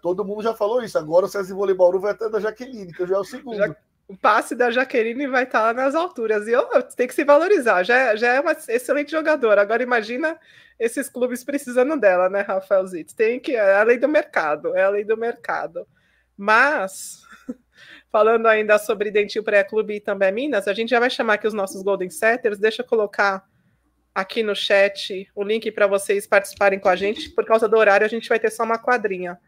todo 0.00 0.24
mundo 0.24 0.42
já 0.42 0.54
falou 0.54 0.82
isso. 0.82 0.98
Agora 0.98 1.26
o 1.26 1.28
César 1.28 1.54
Voleibauru 1.54 2.00
vai 2.00 2.12
até 2.12 2.28
da 2.28 2.40
Jaqueline, 2.40 2.92
que 2.92 3.06
já 3.06 3.16
é 3.16 3.18
o 3.18 3.24
segundo. 3.24 3.56
Já 3.56 3.74
o 4.08 4.16
passe 4.16 4.54
da 4.54 4.70
Jaqueline 4.70 5.26
vai 5.26 5.44
estar 5.44 5.60
lá 5.60 5.74
nas 5.74 5.94
alturas. 5.94 6.48
E 6.48 6.52
eu, 6.52 6.66
tem 6.96 7.06
que 7.06 7.14
se 7.14 7.24
valorizar. 7.24 7.82
Já, 7.82 8.16
já 8.16 8.32
é 8.32 8.40
uma 8.40 8.52
excelente 8.52 9.10
jogadora. 9.10 9.60
Agora 9.60 9.82
imagina 9.82 10.38
esses 10.78 11.10
clubes 11.10 11.44
precisando 11.44 11.94
dela, 12.00 12.30
né, 12.30 12.40
Rafael 12.40 12.86
Zitz? 12.86 13.12
Tem 13.12 13.38
que. 13.38 13.54
É 13.54 13.76
a 13.76 13.82
lei 13.82 13.98
do 13.98 14.08
mercado, 14.08 14.74
é 14.74 14.82
a 14.82 14.88
lei 14.88 15.04
do 15.04 15.16
mercado. 15.16 15.86
Mas, 16.34 17.22
falando 18.10 18.46
ainda 18.46 18.78
sobre 18.78 19.10
Dentil 19.10 19.42
Pré-Clube 19.42 19.96
e 19.96 20.00
também 20.00 20.32
Minas, 20.32 20.68
a 20.68 20.74
gente 20.74 20.90
já 20.90 21.00
vai 21.00 21.10
chamar 21.10 21.34
aqui 21.34 21.46
os 21.46 21.54
nossos 21.54 21.82
Golden 21.82 22.10
Setters. 22.10 22.58
Deixa 22.58 22.82
eu 22.82 22.86
colocar 22.86 23.44
aqui 24.14 24.42
no 24.42 24.54
chat 24.54 25.28
o 25.34 25.44
link 25.44 25.70
para 25.70 25.86
vocês 25.86 26.26
participarem 26.26 26.78
com 26.78 26.88
a 26.88 26.96
gente. 26.96 27.30
Por 27.30 27.44
causa 27.44 27.68
do 27.68 27.76
horário, 27.76 28.04
a 28.04 28.08
gente 28.08 28.28
vai 28.28 28.38
ter 28.38 28.50
só 28.50 28.64
uma 28.64 28.78
quadrinha. 28.78 29.38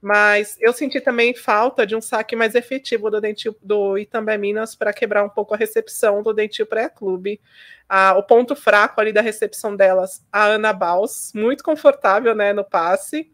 Mas 0.00 0.56
eu 0.60 0.72
senti 0.72 1.00
também 1.00 1.34
falta 1.34 1.84
de 1.84 1.96
um 1.96 2.00
saque 2.00 2.36
mais 2.36 2.54
efetivo 2.54 3.10
do 3.10 3.20
Dentil 3.20 3.56
do 3.60 3.98
Itambé 3.98 4.38
Minas 4.38 4.76
para 4.76 4.92
quebrar 4.92 5.24
um 5.24 5.28
pouco 5.28 5.54
a 5.54 5.56
recepção 5.56 6.22
do 6.22 6.32
Dentil 6.32 6.66
Pré-Clube. 6.66 7.40
Ah, 7.88 8.14
o 8.16 8.22
ponto 8.22 8.54
fraco 8.54 9.00
ali 9.00 9.12
da 9.12 9.20
recepção 9.20 9.74
delas, 9.74 10.24
a 10.32 10.46
Ana 10.46 10.72
Baus, 10.72 11.32
muito 11.34 11.64
confortável 11.64 12.34
né, 12.34 12.52
no 12.52 12.64
passe. 12.64 13.32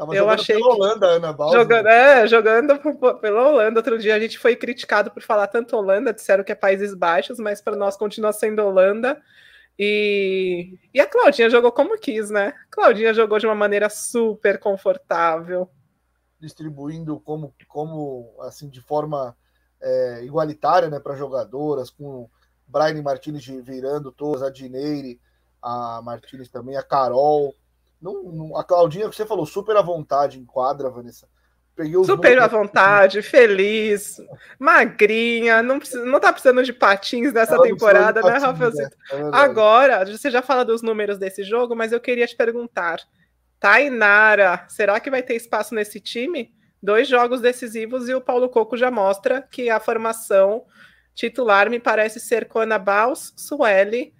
Tava 0.00 0.14
eu 0.14 0.30
achei 0.30 0.56
pela 0.56 0.74
Holanda, 0.74 1.08
que... 1.08 1.14
Ana 1.14 1.32
Baus. 1.32 1.52
Jogando, 1.52 1.86
é, 1.88 2.26
jogando 2.26 2.78
pela 3.20 3.48
Holanda. 3.48 3.80
Outro 3.80 3.98
dia 3.98 4.14
a 4.14 4.20
gente 4.20 4.38
foi 4.38 4.56
criticado 4.56 5.10
por 5.10 5.22
falar 5.22 5.46
tanto 5.46 5.76
Holanda, 5.76 6.12
disseram 6.12 6.42
que 6.42 6.52
é 6.52 6.54
Países 6.54 6.94
Baixos, 6.94 7.38
mas 7.38 7.60
para 7.60 7.76
nós 7.76 7.96
continua 7.96 8.32
sendo 8.32 8.62
Holanda. 8.62 9.20
E, 9.78 10.78
e 10.94 11.00
a 11.00 11.06
Claudinha 11.06 11.50
jogou 11.50 11.70
como 11.70 11.98
quis, 11.98 12.30
né? 12.30 12.54
Claudinha 12.70 13.12
jogou 13.12 13.38
de 13.38 13.46
uma 13.46 13.54
maneira 13.54 13.90
super 13.90 14.58
confortável 14.58 15.70
distribuindo 16.40 17.20
como, 17.20 17.54
como 17.68 18.34
assim, 18.40 18.68
de 18.68 18.80
forma 18.80 19.36
é, 19.80 20.24
igualitária 20.24 20.88
né, 20.88 20.98
para 20.98 21.14
jogadoras, 21.14 21.90
com 21.90 22.28
Brian 22.66 23.00
Martinez 23.02 23.44
virando 23.44 24.10
todas, 24.10 24.42
a 24.42 24.50
Dineire, 24.50 25.20
a 25.60 26.00
Martinez 26.02 26.48
também, 26.48 26.76
a 26.76 26.82
Carol. 26.82 27.54
Não, 28.00 28.22
não, 28.22 28.56
a 28.56 28.64
Claudinha, 28.64 29.08
que 29.08 29.16
você 29.16 29.26
falou, 29.26 29.44
super 29.44 29.76
à 29.76 29.82
vontade 29.82 30.38
em 30.38 30.44
quadra, 30.44 30.88
Vanessa. 30.88 31.28
Peguei 31.76 32.04
super 32.04 32.38
à 32.38 32.46
vontade, 32.46 33.22
feliz, 33.22 34.16
magrinha, 34.58 35.62
não, 35.62 35.78
precisa, 35.78 36.04
não 36.04 36.20
tá 36.20 36.32
precisando 36.32 36.62
de 36.62 36.72
patins 36.72 37.32
nessa 37.32 37.54
Ela 37.54 37.62
temporada, 37.64 38.20
né, 38.20 38.38
Rafael? 38.38 38.70
Né? 38.72 38.90
É 39.12 39.20
Agora, 39.32 40.04
você 40.04 40.30
já 40.30 40.42
fala 40.42 40.64
dos 40.64 40.82
números 40.82 41.16
desse 41.16 41.42
jogo, 41.42 41.74
mas 41.74 41.92
eu 41.92 42.00
queria 42.00 42.26
te 42.26 42.36
perguntar 42.36 42.98
Tainara, 43.60 44.64
será 44.68 44.98
que 44.98 45.10
vai 45.10 45.22
ter 45.22 45.36
espaço 45.36 45.74
nesse 45.74 46.00
time? 46.00 46.52
Dois 46.82 47.06
jogos 47.06 47.42
decisivos 47.42 48.08
e 48.08 48.14
o 48.14 48.20
Paulo 48.20 48.48
Coco 48.48 48.76
já 48.76 48.90
mostra 48.90 49.42
que 49.42 49.68
a 49.68 49.78
formação 49.78 50.64
titular 51.14 51.68
me 51.68 51.78
parece 51.78 52.18
ser 52.18 52.48
Coana 52.48 52.78
Baus, 52.78 53.34
Sueli 53.36 54.14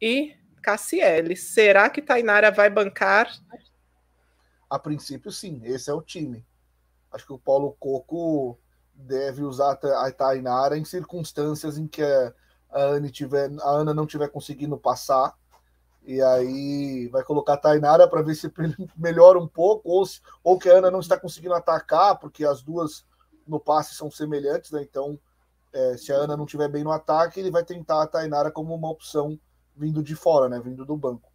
e 0.00 0.32
Cassiele. 0.64 1.36
Será 1.36 1.90
que 1.90 2.00
Tainara 2.00 2.50
vai 2.50 2.70
bancar? 2.70 3.30
A 4.70 4.78
princípio, 4.78 5.30
sim. 5.30 5.60
Esse 5.62 5.90
é 5.90 5.94
o 5.94 6.00
time. 6.00 6.44
Acho 7.12 7.26
que 7.26 7.32
o 7.34 7.38
Paulo 7.38 7.76
Coco 7.78 8.58
deve 8.94 9.42
usar 9.42 9.72
a 9.72 10.10
Tainara 10.10 10.78
em 10.78 10.84
circunstâncias 10.84 11.76
em 11.76 11.86
que 11.86 12.02
a 12.02 12.32
Ana, 12.70 13.10
tiver, 13.10 13.50
a 13.60 13.70
Ana 13.70 13.92
não 13.92 14.06
tiver 14.06 14.28
conseguindo 14.28 14.78
passar 14.78 15.36
e 16.06 16.20
aí 16.20 17.08
vai 17.08 17.22
colocar 17.22 17.54
a 17.54 17.58
Tainara 17.58 18.08
para 18.08 18.22
ver 18.22 18.34
se 18.34 18.50
melhora 18.96 19.38
um 19.38 19.46
pouco, 19.46 19.88
ou, 19.88 20.04
se, 20.06 20.20
ou 20.42 20.58
que 20.58 20.68
a 20.68 20.78
Ana 20.78 20.90
não 20.90 21.00
está 21.00 21.18
conseguindo 21.18 21.54
atacar, 21.54 22.18
porque 22.18 22.44
as 22.44 22.62
duas 22.62 23.04
no 23.46 23.60
passe 23.60 23.94
são 23.94 24.10
semelhantes, 24.10 24.70
né? 24.70 24.82
Então, 24.82 25.18
é, 25.72 25.96
se 25.96 26.12
a 26.12 26.16
Ana 26.16 26.36
não 26.36 26.44
estiver 26.44 26.68
bem 26.68 26.84
no 26.84 26.92
ataque, 26.92 27.40
ele 27.40 27.50
vai 27.50 27.64
tentar 27.64 28.02
a 28.02 28.06
Tainara 28.06 28.50
como 28.50 28.74
uma 28.74 28.90
opção 28.90 29.38
vindo 29.76 30.02
de 30.02 30.14
fora, 30.14 30.48
né? 30.48 30.60
Vindo 30.62 30.84
do 30.84 30.96
banco. 30.96 31.30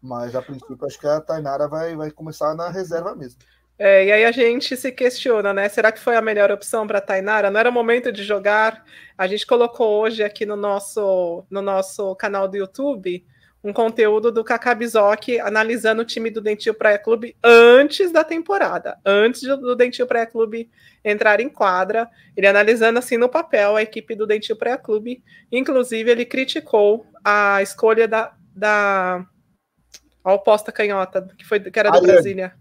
Mas 0.00 0.34
a 0.34 0.42
princípio 0.42 0.78
acho 0.84 0.98
que 0.98 1.06
a 1.06 1.20
Tainara 1.20 1.68
vai, 1.68 1.94
vai 1.94 2.10
começar 2.10 2.54
na 2.54 2.68
reserva 2.68 3.14
mesmo. 3.14 3.40
É, 3.78 4.04
e 4.04 4.12
aí 4.12 4.24
a 4.24 4.32
gente 4.32 4.76
se 4.76 4.92
questiona, 4.92 5.52
né? 5.52 5.68
Será 5.68 5.90
que 5.90 5.98
foi 5.98 6.14
a 6.14 6.22
melhor 6.22 6.50
opção 6.50 6.86
para 6.86 6.98
a 6.98 7.02
Tainara? 7.02 7.50
Não 7.50 7.58
era 7.58 7.70
momento 7.70 8.12
de 8.12 8.22
jogar? 8.22 8.84
A 9.16 9.26
gente 9.26 9.46
colocou 9.46 10.00
hoje 10.00 10.22
aqui 10.22 10.44
no 10.44 10.56
nosso, 10.56 11.44
no 11.50 11.62
nosso 11.62 12.14
canal 12.16 12.46
do 12.46 12.56
YouTube 12.56 13.24
um 13.64 13.72
conteúdo 13.72 14.32
do 14.32 14.42
Kakabizok 14.42 15.38
analisando 15.38 16.02
o 16.02 16.04
time 16.04 16.30
do 16.30 16.40
Dentil 16.40 16.74
Praia 16.74 16.98
Clube 16.98 17.36
antes 17.42 18.10
da 18.10 18.24
temporada, 18.24 18.98
antes 19.04 19.42
do 19.42 19.76
Dentil 19.76 20.06
Praia 20.06 20.26
Clube 20.26 20.68
entrar 21.04 21.40
em 21.40 21.48
quadra, 21.48 22.08
ele 22.36 22.46
analisando 22.46 22.98
assim 22.98 23.16
no 23.16 23.28
papel 23.28 23.76
a 23.76 23.82
equipe 23.82 24.14
do 24.16 24.26
Dentil 24.26 24.56
Praia 24.56 24.76
Clube, 24.76 25.22
inclusive 25.50 26.10
ele 26.10 26.24
criticou 26.24 27.06
a 27.24 27.62
escolha 27.62 28.08
da, 28.08 28.34
da 28.54 29.24
a 30.24 30.32
oposta 30.32 30.72
canhota, 30.72 31.28
que, 31.36 31.44
foi, 31.44 31.60
que 31.60 31.78
era 31.78 31.90
do 31.90 31.96
Ariane. 31.96 32.12
Brasília. 32.12 32.54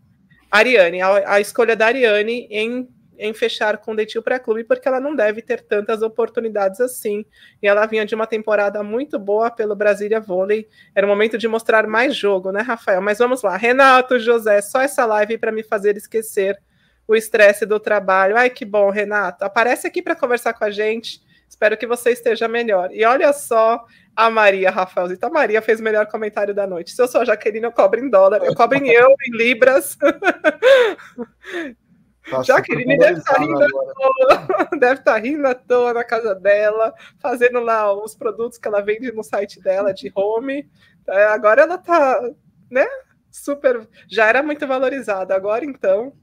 Ariane, 0.51 1.01
a, 1.01 1.35
a, 1.35 1.39
escolha 1.39 1.75
da 1.75 1.87
Ariane 1.87 2.47
em, 2.49 2.87
em 3.21 3.35
fechar 3.35 3.77
com 3.77 3.91
o 3.91 3.95
Dentil 3.95 4.23
Pré-Clube, 4.23 4.63
porque 4.63 4.87
ela 4.87 4.99
não 4.99 5.15
deve 5.15 5.43
ter 5.43 5.61
tantas 5.61 6.01
oportunidades 6.01 6.81
assim. 6.81 7.23
E 7.61 7.67
ela 7.67 7.85
vinha 7.85 8.03
de 8.03 8.15
uma 8.15 8.25
temporada 8.25 8.81
muito 8.81 9.19
boa 9.19 9.51
pelo 9.51 9.75
Brasília 9.75 10.19
Vôlei. 10.19 10.67
Era 10.95 11.05
o 11.05 11.09
momento 11.09 11.37
de 11.37 11.47
mostrar 11.47 11.85
mais 11.85 12.15
jogo, 12.15 12.51
né, 12.51 12.61
Rafael? 12.61 12.99
Mas 12.99 13.19
vamos 13.19 13.43
lá. 13.43 13.55
Renato, 13.55 14.17
José, 14.17 14.59
só 14.61 14.81
essa 14.81 15.05
live 15.05 15.37
para 15.37 15.51
me 15.51 15.61
fazer 15.61 15.95
esquecer 15.95 16.59
o 17.07 17.15
estresse 17.15 17.63
do 17.63 17.79
trabalho. 17.79 18.35
Ai, 18.35 18.49
que 18.49 18.65
bom, 18.65 18.89
Renato. 18.89 19.45
Aparece 19.45 19.85
aqui 19.85 20.01
para 20.01 20.15
conversar 20.15 20.53
com 20.53 20.65
a 20.65 20.71
gente. 20.71 21.21
Espero 21.47 21.77
que 21.77 21.85
você 21.85 22.09
esteja 22.09 22.47
melhor. 22.47 22.89
E 22.91 23.05
olha 23.05 23.31
só 23.33 23.85
a 24.15 24.31
Maria, 24.31 24.71
Rafaelzita. 24.71 25.27
A 25.27 25.29
Maria 25.29 25.61
fez 25.61 25.79
o 25.79 25.83
melhor 25.83 26.07
comentário 26.07 26.55
da 26.55 26.65
noite. 26.65 26.91
Se 26.91 27.01
eu 27.01 27.07
sou 27.07 27.21
a 27.21 27.25
Jaqueline, 27.25 27.65
eu 27.65 27.71
cobro 27.71 27.99
em 27.99 28.09
dólar. 28.09 28.41
Eu 28.43 28.55
cobro 28.55 28.79
em 28.79 28.89
euro, 28.89 29.13
em 29.27 29.37
libras. 29.37 29.95
Tá 32.29 32.43
Jaqueline 32.43 32.97
deve 32.97 33.19
estar 33.19 33.33
tá 33.33 33.41
rindo 33.41 33.63
à 33.63 33.67
toa, 33.67 34.69
deve 34.79 34.99
estar 34.99 35.13
tá 35.13 35.17
rindo 35.17 35.47
à 35.47 35.55
toa 35.55 35.93
na 35.93 36.03
casa 36.03 36.35
dela, 36.35 36.93
fazendo 37.19 37.59
lá 37.59 37.91
os 37.91 38.15
produtos 38.15 38.57
que 38.57 38.67
ela 38.67 38.81
vende 38.81 39.11
no 39.11 39.23
site 39.23 39.59
dela 39.61 39.93
de 39.93 40.11
home. 40.15 40.69
É, 41.07 41.25
agora 41.25 41.63
ela 41.63 41.75
está, 41.75 42.21
né? 42.69 42.87
Super. 43.31 43.87
Já 44.07 44.27
era 44.27 44.43
muito 44.43 44.67
valorizada. 44.67 45.35
Agora 45.35 45.65
então. 45.65 46.13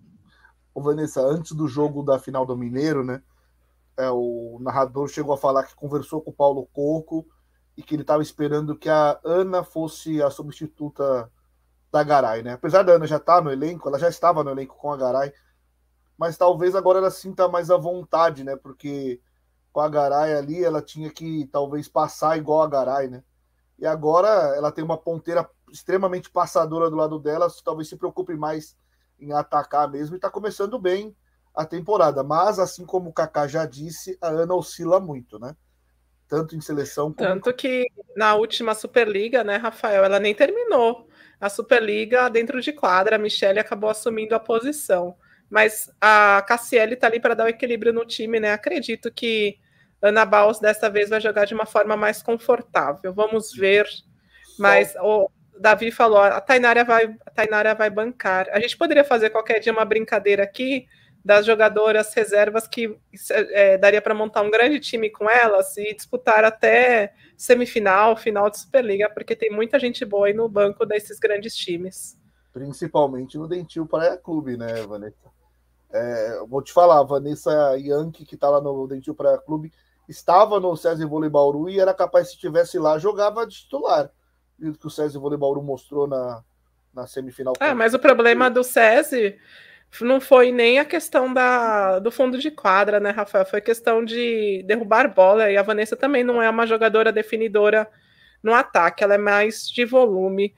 Ô, 0.74 0.80
Vanessa, 0.80 1.20
antes 1.20 1.52
do 1.52 1.66
jogo 1.66 2.02
da 2.02 2.18
final 2.18 2.46
do 2.46 2.56
Mineiro, 2.56 3.02
né? 3.02 3.22
É, 3.96 4.08
o 4.10 4.58
narrador 4.60 5.08
chegou 5.08 5.34
a 5.34 5.38
falar 5.38 5.64
que 5.64 5.74
conversou 5.74 6.20
com 6.20 6.30
o 6.30 6.34
Paulo 6.34 6.68
Coco 6.72 7.26
e 7.76 7.82
que 7.82 7.94
ele 7.94 8.02
estava 8.02 8.22
esperando 8.22 8.76
que 8.76 8.88
a 8.88 9.18
Ana 9.24 9.64
fosse 9.64 10.22
a 10.22 10.30
substituta 10.30 11.30
da 11.90 12.02
Garay, 12.04 12.42
né? 12.42 12.52
Apesar 12.52 12.82
da 12.82 12.92
Ana 12.92 13.06
já 13.06 13.16
estar 13.16 13.36
tá 13.36 13.40
no 13.40 13.50
elenco, 13.50 13.88
ela 13.88 13.98
já 13.98 14.08
estava 14.08 14.44
no 14.44 14.50
elenco 14.50 14.76
com 14.76 14.92
a 14.92 14.96
Garay, 14.96 15.32
mas 16.18 16.36
talvez 16.36 16.74
agora 16.74 16.98
ela 16.98 17.10
sinta 17.10 17.48
mais 17.48 17.70
à 17.70 17.76
vontade, 17.76 18.42
né? 18.42 18.56
Porque 18.56 19.20
com 19.72 19.80
a 19.80 19.88
Garay 19.88 20.34
ali 20.34 20.64
ela 20.64 20.82
tinha 20.82 21.08
que 21.10 21.48
talvez 21.52 21.88
passar 21.88 22.36
igual 22.36 22.62
a 22.62 22.68
Garay, 22.68 23.08
né? 23.08 23.22
E 23.78 23.86
agora 23.86 24.28
ela 24.56 24.72
tem 24.72 24.82
uma 24.82 24.98
ponteira 24.98 25.48
extremamente 25.70 26.28
passadora 26.28 26.90
do 26.90 26.96
lado 26.96 27.18
dela, 27.20 27.46
talvez 27.64 27.88
se 27.88 27.96
preocupe 27.96 28.34
mais 28.34 28.76
em 29.20 29.32
atacar 29.32 29.88
mesmo 29.88 30.16
e 30.16 30.18
está 30.18 30.28
começando 30.28 30.78
bem 30.78 31.14
a 31.54 31.64
temporada. 31.64 32.24
Mas, 32.24 32.58
assim 32.58 32.84
como 32.84 33.10
o 33.10 33.12
Kaká 33.12 33.46
já 33.46 33.64
disse, 33.64 34.18
a 34.20 34.28
Ana 34.28 34.54
oscila 34.54 34.98
muito, 34.98 35.38
né? 35.38 35.54
Tanto 36.26 36.56
em 36.56 36.60
seleção 36.60 37.12
como... 37.12 37.28
Tanto 37.28 37.52
que 37.54 37.86
na 38.16 38.34
última 38.34 38.74
Superliga, 38.74 39.44
né, 39.44 39.56
Rafael, 39.56 40.04
ela 40.04 40.20
nem 40.20 40.34
terminou. 40.34 41.08
A 41.40 41.48
Superliga 41.48 42.28
dentro 42.28 42.60
de 42.60 42.72
quadra, 42.72 43.16
a 43.16 43.18
Michelle 43.18 43.58
acabou 43.58 43.88
assumindo 43.88 44.34
a 44.34 44.40
posição. 44.40 45.16
Mas 45.50 45.90
a 46.00 46.44
Cassiele 46.46 46.94
está 46.94 47.06
ali 47.06 47.20
para 47.20 47.34
dar 47.34 47.44
o 47.44 47.48
equilíbrio 47.48 47.92
no 47.92 48.04
time, 48.04 48.38
né? 48.38 48.52
Acredito 48.52 49.10
que 49.10 49.58
Ana 50.00 50.24
Baus 50.24 50.58
dessa 50.58 50.90
vez 50.90 51.08
vai 51.08 51.20
jogar 51.20 51.44
de 51.46 51.54
uma 51.54 51.66
forma 51.66 51.96
mais 51.96 52.22
confortável. 52.22 53.12
Vamos 53.12 53.52
ver. 53.52 53.86
Mas 54.58 54.94
o 54.96 55.30
Davi 55.58 55.90
falou: 55.90 56.18
a 56.18 56.40
Tainara 56.40 56.84
vai, 56.84 57.14
a 57.24 57.30
Tainara 57.30 57.74
vai 57.74 57.90
bancar. 57.90 58.48
A 58.50 58.60
gente 58.60 58.76
poderia 58.76 59.04
fazer 59.04 59.30
qualquer 59.30 59.58
dia 59.60 59.72
uma 59.72 59.84
brincadeira 59.84 60.42
aqui 60.42 60.86
das 61.24 61.44
jogadoras 61.44 62.14
reservas 62.14 62.66
que 62.66 62.96
é, 63.30 63.76
daria 63.76 64.00
para 64.00 64.14
montar 64.14 64.40
um 64.42 64.50
grande 64.50 64.80
time 64.80 65.10
com 65.10 65.28
elas 65.28 65.76
e 65.76 65.94
disputar 65.94 66.44
até 66.44 67.12
semifinal, 67.36 68.16
final 68.16 68.48
de 68.48 68.58
Superliga, 68.58 69.10
porque 69.10 69.36
tem 69.36 69.50
muita 69.50 69.78
gente 69.78 70.04
boa 70.04 70.28
aí 70.28 70.32
no 70.32 70.48
banco 70.48 70.86
desses 70.86 71.18
grandes 71.18 71.54
times. 71.54 72.16
Principalmente 72.52 73.36
no 73.36 73.46
Dentil 73.46 73.86
Praia 73.86 74.16
Clube, 74.16 74.56
né, 74.56 74.74
Vanessa? 74.86 75.37
É, 75.90 76.40
vou 76.48 76.62
te 76.62 76.72
falar, 76.72 77.00
a 77.00 77.04
Vanessa 77.04 77.50
Yankee, 77.78 78.24
que 78.24 78.34
está 78.34 78.48
lá 78.48 78.60
no 78.60 78.86
Dentil 78.86 79.14
Praia 79.14 79.38
Clube, 79.38 79.72
estava 80.08 80.60
no 80.60 80.76
César 80.76 81.06
Vôlei 81.06 81.30
Bauru 81.30 81.68
e 81.68 81.80
era 81.80 81.94
capaz, 81.94 82.28
se 82.28 82.34
estivesse 82.34 82.78
lá, 82.78 82.98
jogava 82.98 83.46
de 83.46 83.56
titular. 83.56 84.10
O 84.60 84.72
que 84.72 84.86
o 84.86 84.90
César 84.90 85.18
Vôlei 85.18 85.38
Bauru 85.38 85.62
mostrou 85.62 86.06
na, 86.06 86.42
na 86.94 87.06
semifinal. 87.06 87.54
É, 87.60 87.72
mas 87.72 87.94
o 87.94 87.98
problema 87.98 88.50
do 88.50 88.64
César 88.64 89.34
não 90.00 90.20
foi 90.20 90.52
nem 90.52 90.78
a 90.78 90.84
questão 90.84 91.32
da, 91.32 91.98
do 91.98 92.10
fundo 92.10 92.38
de 92.38 92.50
quadra, 92.50 93.00
né, 93.00 93.10
Rafael? 93.10 93.46
Foi 93.46 93.60
questão 93.60 94.04
de 94.04 94.62
derrubar 94.66 95.12
bola. 95.12 95.50
E 95.50 95.56
a 95.56 95.62
Vanessa 95.62 95.96
também 95.96 96.22
não 96.22 96.42
é 96.42 96.50
uma 96.50 96.66
jogadora 96.66 97.10
definidora 97.12 97.88
no 98.42 98.54
ataque, 98.54 99.02
ela 99.02 99.14
é 99.14 99.18
mais 99.18 99.68
de 99.68 99.84
volume. 99.84 100.54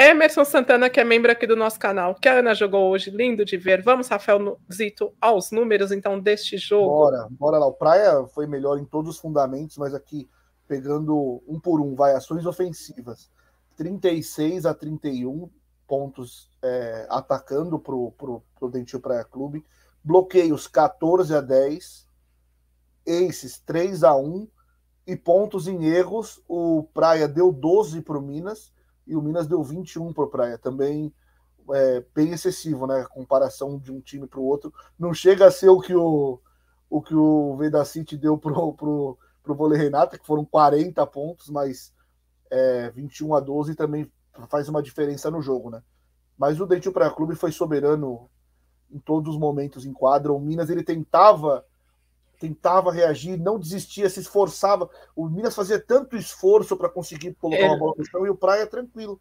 Emerson 0.00 0.46
Santana, 0.46 0.88
que 0.88 0.98
é 0.98 1.04
membro 1.04 1.30
aqui 1.30 1.46
do 1.46 1.54
nosso 1.54 1.78
canal, 1.78 2.14
que 2.14 2.26
a 2.26 2.38
Ana 2.38 2.54
jogou 2.54 2.90
hoje, 2.90 3.10
lindo 3.10 3.44
de 3.44 3.58
ver. 3.58 3.82
Vamos, 3.82 4.08
Rafael 4.08 4.58
Zito, 4.72 5.12
aos 5.20 5.50
números 5.50 5.92
então 5.92 6.18
deste 6.18 6.56
jogo. 6.56 6.88
Bora, 6.88 7.28
bora 7.30 7.58
lá. 7.58 7.66
O 7.66 7.74
Praia 7.74 8.24
foi 8.28 8.46
melhor 8.46 8.78
em 8.78 8.84
todos 8.86 9.10
os 9.10 9.20
fundamentos, 9.20 9.76
mas 9.76 9.92
aqui 9.92 10.26
pegando 10.66 11.42
um 11.46 11.60
por 11.60 11.82
um, 11.82 11.94
vai 11.94 12.14
ações 12.14 12.46
ofensivas. 12.46 13.30
36 13.76 14.64
a 14.64 14.72
31, 14.72 15.50
pontos 15.86 16.48
é, 16.62 17.06
atacando 17.10 17.78
para 17.78 17.94
o 17.94 18.70
Dentil 18.70 19.00
Praia 19.00 19.24
Clube. 19.24 19.62
Bloqueios 20.02 20.66
14 20.66 21.34
a 21.34 21.42
10. 21.42 22.08
Aces 23.06 23.58
3 23.66 24.02
a 24.02 24.16
1. 24.16 24.48
E 25.06 25.14
pontos 25.14 25.68
em 25.68 25.84
erros, 25.84 26.42
o 26.48 26.84
Praia 26.94 27.28
deu 27.28 27.52
12 27.52 28.00
para 28.00 28.16
o 28.16 28.22
Minas 28.22 28.72
e 29.10 29.16
o 29.16 29.20
Minas 29.20 29.48
deu 29.48 29.60
21 29.62 30.12
para 30.12 30.24
o 30.24 30.28
Praia. 30.28 30.56
Também 30.56 31.12
é, 31.72 32.04
bem 32.14 32.30
excessivo, 32.30 32.86
né? 32.86 33.00
A 33.00 33.08
comparação 33.08 33.76
de 33.76 33.90
um 33.90 34.00
time 34.00 34.26
para 34.26 34.38
o 34.38 34.44
outro. 34.44 34.72
Não 34.96 35.12
chega 35.12 35.46
a 35.46 35.50
ser 35.50 35.68
o 35.68 35.80
que 35.80 35.94
o, 35.94 36.40
o, 36.88 37.02
que 37.02 37.14
o 37.14 37.56
Veda 37.56 37.84
City 37.84 38.16
deu 38.16 38.38
para 38.38 38.52
o 38.52 38.72
pro, 38.72 39.18
pro 39.42 39.54
Vôlei 39.54 39.76
Renata, 39.76 40.16
que 40.16 40.24
foram 40.24 40.44
40 40.44 41.04
pontos, 41.08 41.50
mas 41.50 41.92
é, 42.48 42.90
21 42.90 43.34
a 43.34 43.40
12 43.40 43.74
também 43.74 44.10
faz 44.48 44.68
uma 44.68 44.80
diferença 44.80 45.28
no 45.28 45.42
jogo, 45.42 45.70
né? 45.70 45.82
Mas 46.38 46.60
o 46.60 46.66
Dentil 46.66 46.92
Praia 46.92 47.10
Clube 47.10 47.34
foi 47.34 47.50
soberano 47.50 48.30
em 48.92 48.98
todos 49.00 49.34
os 49.34 49.40
momentos 49.40 49.84
em 49.84 49.92
quadra. 49.92 50.32
O 50.32 50.38
Minas 50.38 50.70
ele 50.70 50.84
tentava 50.84 51.64
tentava 52.40 52.90
reagir, 52.90 53.36
não 53.36 53.58
desistia, 53.58 54.08
se 54.08 54.18
esforçava. 54.18 54.88
O 55.14 55.28
Minas 55.28 55.54
fazia 55.54 55.78
tanto 55.78 56.16
esforço 56.16 56.76
para 56.76 56.88
conseguir 56.88 57.34
colocar 57.34 57.62
é. 57.62 57.68
uma 57.68 57.78
bola 57.78 57.94
no 57.98 58.04
chão 58.06 58.26
e 58.26 58.30
o 58.30 58.34
Praia 58.34 58.66
tranquilo. 58.66 59.20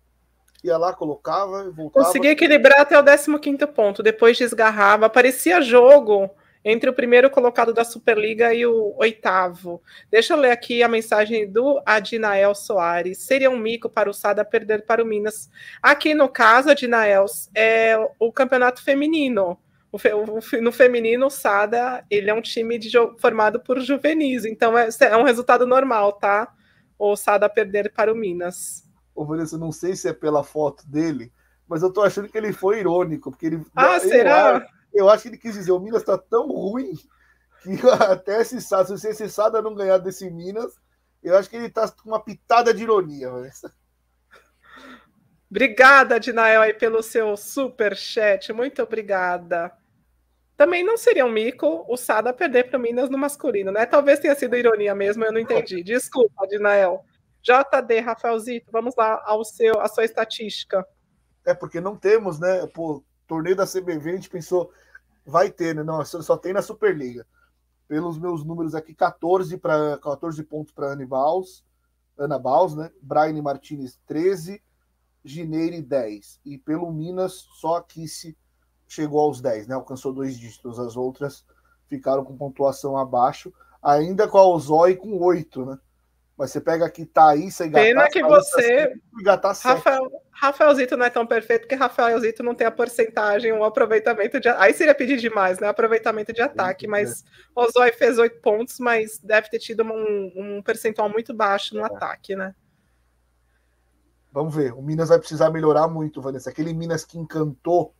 Ia 0.63 0.77
lá, 0.77 0.93
colocava 0.93 1.65
e 1.65 1.69
voltava. 1.69 2.05
Conseguia 2.05 2.31
equilibrar 2.31 2.81
até 2.81 2.97
o 2.97 3.39
15 3.39 3.67
ponto, 3.67 4.01
depois 4.01 4.37
desgarrava. 4.37 5.09
Parecia 5.09 5.61
jogo 5.61 6.29
entre 6.63 6.89
o 6.89 6.93
primeiro 6.93 7.29
colocado 7.29 7.73
da 7.73 7.83
Superliga 7.83 8.53
e 8.53 8.65
o 8.65 8.93
oitavo. 8.97 9.81
Deixa 10.09 10.33
eu 10.33 10.37
ler 10.37 10.51
aqui 10.51 10.81
a 10.83 10.87
mensagem 10.87 11.49
do 11.49 11.81
Adinael 11.85 12.55
Soares. 12.55 13.19
Seria 13.19 13.49
um 13.49 13.57
mico 13.57 13.89
para 13.89 14.09
o 14.09 14.13
Sada 14.13 14.43
perder 14.43 14.85
para 14.85 15.03
o 15.03 15.05
Minas. 15.05 15.49
Aqui 15.81 16.13
no 16.13 16.27
caso, 16.27 16.69
Adinael, 16.69 17.25
é 17.55 17.97
o 18.19 18.31
campeonato 18.31 18.83
feminino. 18.83 19.57
No 20.61 20.71
feminino, 20.71 21.27
o 21.27 21.31
Sada 21.31 22.05
ele 22.09 22.29
é 22.29 22.33
um 22.33 22.41
time 22.41 22.77
de, 22.77 22.91
formado 23.17 23.59
por 23.59 23.79
juvenis, 23.79 24.45
então 24.45 24.77
é, 24.77 24.87
é, 25.01 25.17
um 25.17 25.23
resultado 25.23 25.65
normal, 25.65 26.13
tá? 26.13 26.53
O 26.97 27.15
Sada 27.15 27.49
perder 27.49 27.91
para 27.93 28.13
o 28.13 28.15
Minas. 28.15 28.83
Ô, 29.15 29.25
Vanessa, 29.25 29.57
não 29.57 29.71
sei 29.71 29.95
se 29.95 30.07
é 30.07 30.13
pela 30.13 30.43
foto 30.43 30.87
dele, 30.87 31.33
mas 31.67 31.81
eu 31.81 31.91
tô 31.91 32.03
achando 32.03 32.29
que 32.29 32.37
ele 32.37 32.53
foi 32.53 32.79
irônico, 32.79 33.31
porque 33.31 33.47
ele. 33.47 33.65
Ah, 33.75 33.99
será? 33.99 34.67
Eu 34.93 35.09
acho 35.09 35.23
que 35.23 35.29
ele 35.29 35.37
quis 35.37 35.53
dizer, 35.53 35.71
o 35.71 35.79
Minas 35.79 36.01
está 36.01 36.17
tão 36.17 36.47
ruim 36.47 36.93
que 37.63 37.71
até 37.89 38.41
esse 38.41 38.61
Sada, 38.61 38.95
se 38.97 39.09
esse 39.09 39.29
Sada 39.29 39.61
não 39.61 39.73
ganhar 39.73 39.97
desse 39.97 40.29
Minas, 40.29 40.75
eu 41.21 41.35
acho 41.37 41.49
que 41.49 41.55
ele 41.55 41.65
está 41.65 41.89
com 41.89 42.09
uma 42.09 42.23
pitada 42.23 42.73
de 42.73 42.83
ironia. 42.83 43.31
Mas... 43.31 43.61
Obrigada, 45.49 46.19
Dinael, 46.19 46.61
aí, 46.61 46.73
pelo 46.73 47.01
seu 47.01 47.35
super 47.35 47.95
chat. 47.95 48.53
Muito 48.53 48.81
obrigada. 48.81 49.71
Também 50.59 50.83
não 50.83 50.97
seria 50.97 51.25
um 51.25 51.31
mico 51.31 51.85
o 51.87 51.95
Sada 51.95 52.33
perder 52.33 52.69
para 52.69 52.77
o 52.77 52.81
Minas 52.81 53.09
no 53.09 53.17
masculino, 53.17 53.71
né? 53.71 53.85
Talvez 53.85 54.19
tenha 54.19 54.35
sido 54.35 54.57
ironia 54.57 54.93
mesmo, 54.93 55.23
eu 55.23 55.31
não 55.31 55.39
entendi. 55.39 55.81
Desculpa, 55.81 56.45
Dinael. 56.49 57.05
JD, 57.41 58.01
Rafaelzito, 58.01 58.69
vamos 58.69 58.93
lá 58.97 59.23
ao 59.25 59.45
seu, 59.45 59.79
a 59.79 59.87
sua 59.87 60.03
estatística. 60.03 60.85
É 61.45 61.53
porque 61.53 61.79
não 61.79 61.95
temos, 61.95 62.41
né? 62.41 62.67
Pô, 62.73 63.01
torneio 63.25 63.55
da 63.55 63.65
CBV, 63.65 64.09
a 64.09 64.15
gente 64.15 64.29
pensou, 64.29 64.69
vai 65.25 65.49
ter, 65.49 65.73
né? 65.73 65.81
Não, 65.81 66.03
só 66.03 66.35
tem 66.35 66.51
na 66.51 66.61
Superliga. 66.61 67.25
Pelos 67.87 68.19
meus 68.19 68.43
números 68.43 68.75
aqui, 68.75 68.93
14, 68.93 69.57
pra, 69.57 69.97
14 69.99 70.43
pontos 70.43 70.73
para 70.73 70.87
Ana 70.87 71.07
Baus, 71.07 71.63
Ana 72.17 72.37
Baus, 72.37 72.75
né? 72.75 72.91
Brian 73.01 73.41
Martinez, 73.41 73.97
13, 74.05 74.61
Gineire, 75.23 75.81
10. 75.81 76.41
E 76.43 76.57
pelo 76.57 76.91
Minas, 76.91 77.47
só 77.53 77.77
a 77.77 77.81
Kisse 77.81 78.37
chegou 78.89 79.21
aos 79.21 79.39
10, 79.39 79.67
né? 79.67 79.75
Alcançou 79.75 80.11
dois 80.11 80.37
dígitos. 80.37 80.79
As 80.79 80.97
outras 80.97 81.45
ficaram 81.87 82.25
com 82.25 82.35
pontuação 82.35 82.97
abaixo, 82.97 83.53
ainda 83.81 84.27
com 84.27 84.37
a 84.37 84.45
Ozói 84.45 84.95
com 84.95 85.17
8, 85.17 85.65
né? 85.65 85.77
Mas 86.35 86.51
você 86.51 86.61
pega 86.61 86.85
aqui 86.85 87.05
Thaís 87.05 87.59
e 87.59 87.67
Gatá. 87.67 87.85
Pena 87.85 88.09
que 88.09 88.23
você. 88.23 88.93
Gatá 89.21 89.51
Rafael, 89.51 90.09
Rafaelzito 90.31 90.95
não 90.95 91.05
é 91.05 91.09
tão 91.09 91.27
perfeito, 91.27 91.63
porque 91.63 91.75
Rafaelzito 91.75 92.41
não 92.41 92.55
tem 92.55 92.65
a 92.65 92.71
porcentagem, 92.71 93.51
o 93.51 93.57
um 93.57 93.63
aproveitamento 93.65 94.39
de. 94.39 94.47
Aí 94.47 94.73
seria 94.73 94.95
pedir 94.95 95.17
demais, 95.17 95.59
né? 95.59 95.67
Aproveitamento 95.67 96.31
de 96.31 96.41
ataque. 96.41 96.87
Mas 96.87 97.25
o 97.53 97.69
Zói 97.69 97.91
fez 97.91 98.17
oito 98.17 98.39
pontos, 98.39 98.79
mas 98.79 99.19
deve 99.19 99.49
ter 99.49 99.59
tido 99.59 99.83
um, 99.83 100.31
um 100.33 100.61
percentual 100.63 101.09
muito 101.09 101.33
baixo 101.33 101.75
no 101.75 101.81
é. 101.81 101.85
ataque, 101.85 102.37
né? 102.37 102.55
Vamos 104.31 104.55
ver. 104.55 104.71
O 104.73 104.81
Minas 104.81 105.09
vai 105.09 105.19
precisar 105.19 105.49
melhorar 105.49 105.89
muito, 105.89 106.21
Vanessa. 106.21 106.49
Aquele 106.49 106.73
Minas 106.73 107.03
que 107.03 107.19
encantou 107.19 107.93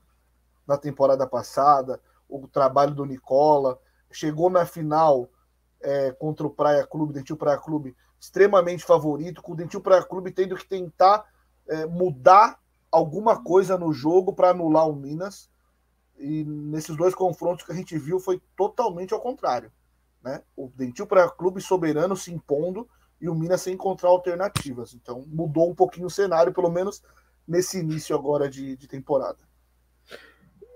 na 0.70 0.78
temporada 0.78 1.26
passada, 1.26 2.00
o 2.30 2.48
trabalho 2.48 2.94
do 2.94 3.04
Nicola, 3.04 3.80
chegou 4.12 4.52
na 4.52 4.68
final 4.68 5.28
é, 5.82 6.12
contra 6.12 6.46
o 6.46 6.50
Praia 6.52 6.86
Clube, 6.86 7.12
Dentil 7.12 7.36
Praia 7.36 7.58
Clube, 7.58 7.98
extremamente 8.20 8.86
favorito, 8.86 9.42
com 9.42 9.54
o 9.54 9.56
Dentil 9.56 9.82
Praia 9.82 10.04
Clube 10.04 10.32
tendo 10.32 10.56
que 10.56 10.68
tentar 10.68 11.26
é, 11.68 11.88
mudar 11.88 12.60
alguma 12.92 13.44
coisa 13.44 13.80
no 13.80 13.92
jogo 13.92 14.32
para 14.32 14.52
anular 14.52 14.88
o 14.88 14.96
Minas. 14.96 15.50
E 16.20 16.44
nesses 16.44 16.96
dois 16.96 17.16
confrontos 17.16 17.66
que 17.66 17.72
a 17.72 17.76
gente 17.76 17.98
viu 17.98 18.20
foi 18.20 18.40
totalmente 18.56 19.12
ao 19.12 19.20
contrário. 19.20 19.72
Né? 20.22 20.44
O 20.56 20.68
Dentil 20.76 21.08
Praia 21.08 21.30
Clube 21.30 21.62
soberano 21.62 22.16
se 22.16 22.32
impondo 22.32 22.88
e 23.20 23.28
o 23.28 23.34
Minas 23.34 23.62
sem 23.62 23.74
encontrar 23.74 24.10
alternativas. 24.10 24.94
Então 24.94 25.26
mudou 25.26 25.68
um 25.68 25.74
pouquinho 25.74 26.06
o 26.06 26.12
cenário, 26.12 26.54
pelo 26.54 26.70
menos 26.70 27.02
nesse 27.48 27.80
início 27.80 28.16
agora 28.16 28.48
de, 28.48 28.78
de 28.78 28.88
temporada. 28.88 29.49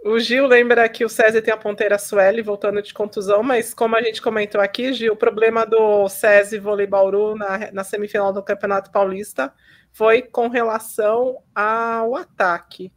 O 0.06 0.20
Gil 0.20 0.45
lembra 0.47 0.89
que 0.89 1.06
o 1.06 1.10
César 1.10 1.41
tem 1.41 1.54
a 1.54 1.58
ponteira 1.58 1.97
Sueli 1.97 2.41
voltando 2.41 2.82
de 2.82 2.93
contusão, 2.93 3.41
mas 3.41 3.74
como 3.74 3.95
a 3.95 4.01
gente 4.01 4.22
comentou 4.22 4.60
aqui, 4.60 4.91
Gil, 4.91 5.14
o 5.14 5.18
problema 5.18 5.66
do 5.66 6.10
César 6.10 6.60
Vôlei 6.60 6.86
Bauru 6.86 7.36
na, 7.36 7.72
na 7.72 7.84
semifinal 7.86 8.34
do 8.34 8.43
Campeonato 8.43 8.91
Paulista 8.91 9.54
foi 9.93 10.22
com 10.22 10.49
relação 10.49 11.41
ao 11.56 12.18
ataque. 12.18 12.91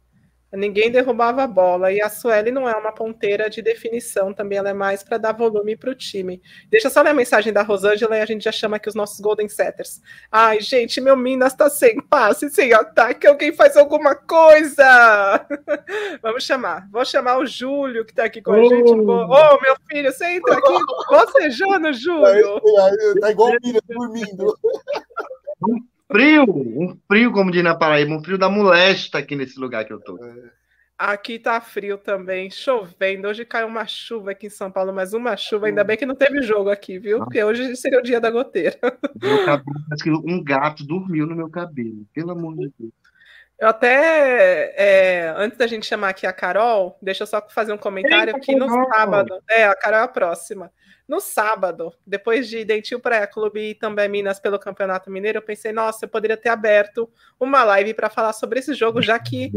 Ninguém 0.51 0.89
derrubava 0.89 1.43
a 1.43 1.47
bola. 1.47 1.91
E 1.91 2.01
a 2.01 2.09
Sueli 2.09 2.51
não 2.51 2.67
é 2.67 2.75
uma 2.75 2.91
ponteira 2.91 3.49
de 3.49 3.61
definição, 3.61 4.33
também 4.33 4.57
ela 4.57 4.69
é 4.69 4.73
mais 4.73 5.03
para 5.03 5.17
dar 5.17 5.33
volume 5.33 5.75
para 5.75 5.89
o 5.89 5.95
time. 5.95 6.41
Deixa 6.69 6.89
só 6.89 7.01
ler 7.01 7.09
a 7.09 7.13
mensagem 7.13 7.51
da 7.51 7.61
Rosângela 7.61 8.17
e 8.17 8.21
a 8.21 8.25
gente 8.25 8.43
já 8.43 8.51
chama 8.51 8.77
aqui 8.77 8.87
os 8.87 8.95
nossos 8.95 9.19
Golden 9.19 9.49
Setters. 9.49 10.01
Ai, 10.31 10.61
gente, 10.61 11.01
meu 11.01 11.17
Minas 11.17 11.51
está 11.51 11.69
sem 11.69 12.01
passe, 12.01 12.49
sem 12.49 12.73
ataque. 12.73 13.27
Alguém 13.27 13.51
faz 13.51 13.75
alguma 13.75 14.15
coisa! 14.15 15.45
Vamos 16.21 16.43
chamar. 16.43 16.87
Vou 16.91 17.03
chamar 17.03 17.39
o 17.39 17.45
Júlio, 17.45 18.05
que 18.05 18.11
está 18.11 18.23
aqui 18.23 18.41
com 18.41 18.53
a 18.53 18.61
gente. 18.61 18.91
Ô, 18.91 19.27
oh, 19.29 19.61
meu 19.61 19.75
filho, 19.89 20.11
você 20.11 20.25
entra 20.31 20.53
aqui 20.53 20.73
bocejando, 21.09 21.91
Júlio. 21.93 22.61
Tá 23.19 23.31
igual 23.31 23.51
o 23.51 23.57
Minas 23.61 23.81
dormindo. 23.87 24.57
frio, 26.11 26.43
um 26.49 26.97
frio, 27.07 27.31
como 27.31 27.51
diz 27.51 27.63
na 27.63 27.75
Paraíba, 27.75 28.13
um 28.13 28.23
frio 28.23 28.37
da 28.37 28.49
molesta 28.49 29.19
aqui 29.19 29.35
nesse 29.35 29.59
lugar 29.59 29.85
que 29.85 29.93
eu 29.93 29.99
tô. 29.99 30.17
Aqui 30.97 31.37
tá 31.37 31.61
frio 31.61 31.95
também, 31.95 32.49
chovendo. 32.49 33.27
Hoje 33.27 33.45
caiu 33.45 33.67
uma 33.67 33.85
chuva 33.85 34.31
aqui 34.31 34.47
em 34.47 34.49
São 34.49 34.71
Paulo, 34.71 34.91
mas 34.91 35.13
uma 35.13 35.37
chuva. 35.37 35.67
Ainda 35.67 35.83
bem 35.83 35.95
que 35.95 36.07
não 36.07 36.15
teve 36.15 36.41
jogo 36.41 36.71
aqui, 36.71 36.97
viu? 36.97 37.19
Porque 37.19 37.43
hoje 37.43 37.75
seria 37.75 37.99
o 37.99 38.03
dia 38.03 38.19
da 38.19 38.31
goteira. 38.31 38.79
Meu 39.21 39.45
cabelo, 39.45 39.83
parece 39.87 40.03
que 40.03 40.09
um 40.09 40.43
gato 40.43 40.83
dormiu 40.83 41.27
no 41.27 41.35
meu 41.35 41.49
cabelo, 41.49 42.03
pelo 42.13 42.31
amor 42.31 42.55
de 42.55 42.71
Deus. 42.79 42.91
Eu 43.59 43.69
até, 43.69 44.73
é, 44.75 45.33
antes 45.35 45.57
da 45.57 45.67
gente 45.67 45.85
chamar 45.85 46.09
aqui 46.09 46.27
a 46.27 46.33
Carol, 46.33 46.97
deixa 47.01 47.23
eu 47.23 47.27
só 47.27 47.41
fazer 47.49 47.73
um 47.73 47.77
comentário 47.77 48.35
aqui 48.35 48.55
no 48.55 48.67
sábado. 48.69 49.39
É, 49.49 49.65
a 49.65 49.75
Carol 49.75 49.99
é 49.99 50.03
a 50.03 50.07
próxima. 50.07 50.71
No 51.07 51.21
sábado, 51.21 51.93
depois 52.05 52.49
de 52.49 52.65
Dentil 52.65 52.99
Praia 52.99 53.25
Clube 53.25 53.69
e 53.69 53.73
também 53.73 54.09
Minas 54.09 54.41
pelo 54.41 54.59
Campeonato 54.59 55.09
Mineiro, 55.09 55.37
eu 55.37 55.41
pensei, 55.41 55.71
nossa, 55.71 56.03
eu 56.03 56.09
poderia 56.09 56.35
ter 56.35 56.49
aberto 56.49 57.09
uma 57.39 57.63
live 57.63 57.93
para 57.93 58.09
falar 58.09 58.33
sobre 58.33 58.59
esse 58.59 58.73
jogo, 58.73 59.01
já 59.01 59.17
que 59.17 59.49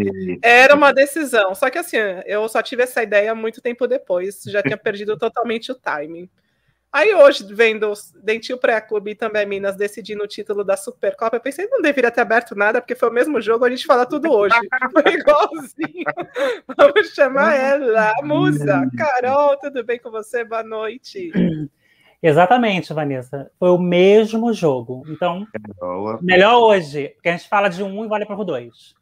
era 0.42 0.76
uma 0.76 0.92
decisão. 0.92 1.52
Só 1.56 1.68
que 1.68 1.78
assim, 1.78 1.96
eu 2.24 2.48
só 2.48 2.62
tive 2.62 2.84
essa 2.84 3.02
ideia 3.02 3.34
muito 3.34 3.60
tempo 3.60 3.88
depois, 3.88 4.42
já 4.44 4.62
tinha 4.62 4.76
perdido 4.76 5.18
totalmente 5.18 5.72
o 5.72 5.74
timing. 5.74 6.30
Aí 6.92 7.14
hoje, 7.14 7.44
vendo 7.54 7.92
Dentil 8.20 8.58
Pré-Clube 8.58 9.12
e 9.12 9.14
também 9.14 9.46
Minas 9.46 9.76
decidindo 9.76 10.24
o 10.24 10.26
título 10.26 10.64
da 10.64 10.76
Supercopa, 10.76 11.36
eu 11.36 11.40
pensei, 11.40 11.68
não 11.68 11.80
deveria 11.80 12.10
ter 12.10 12.20
aberto 12.20 12.56
nada, 12.56 12.80
porque 12.80 12.96
foi 12.96 13.08
o 13.08 13.12
mesmo 13.12 13.40
jogo, 13.40 13.64
a 13.64 13.70
gente 13.70 13.86
fala 13.86 14.04
tudo 14.04 14.32
hoje. 14.32 14.56
Foi 14.92 15.14
igualzinho. 15.14 16.04
Vamos 16.76 17.14
chamar 17.14 17.54
ela, 17.54 18.12
a 18.18 18.24
musa. 18.24 18.88
Carol, 18.96 19.56
tudo 19.58 19.84
bem 19.84 20.00
com 20.00 20.10
você? 20.10 20.44
Boa 20.44 20.64
noite. 20.64 21.30
Exatamente, 22.20 22.92
Vanessa. 22.92 23.50
Foi 23.58 23.70
o 23.70 23.78
mesmo 23.78 24.52
jogo. 24.52 25.04
Então, 25.08 25.46
melhor 26.20 26.60
hoje, 26.60 27.10
porque 27.10 27.28
a 27.28 27.36
gente 27.36 27.48
fala 27.48 27.68
de 27.68 27.82
um 27.82 28.04
e 28.04 28.08
vale 28.08 28.26
para 28.26 28.36
o 28.36 28.44
dois. 28.44 28.94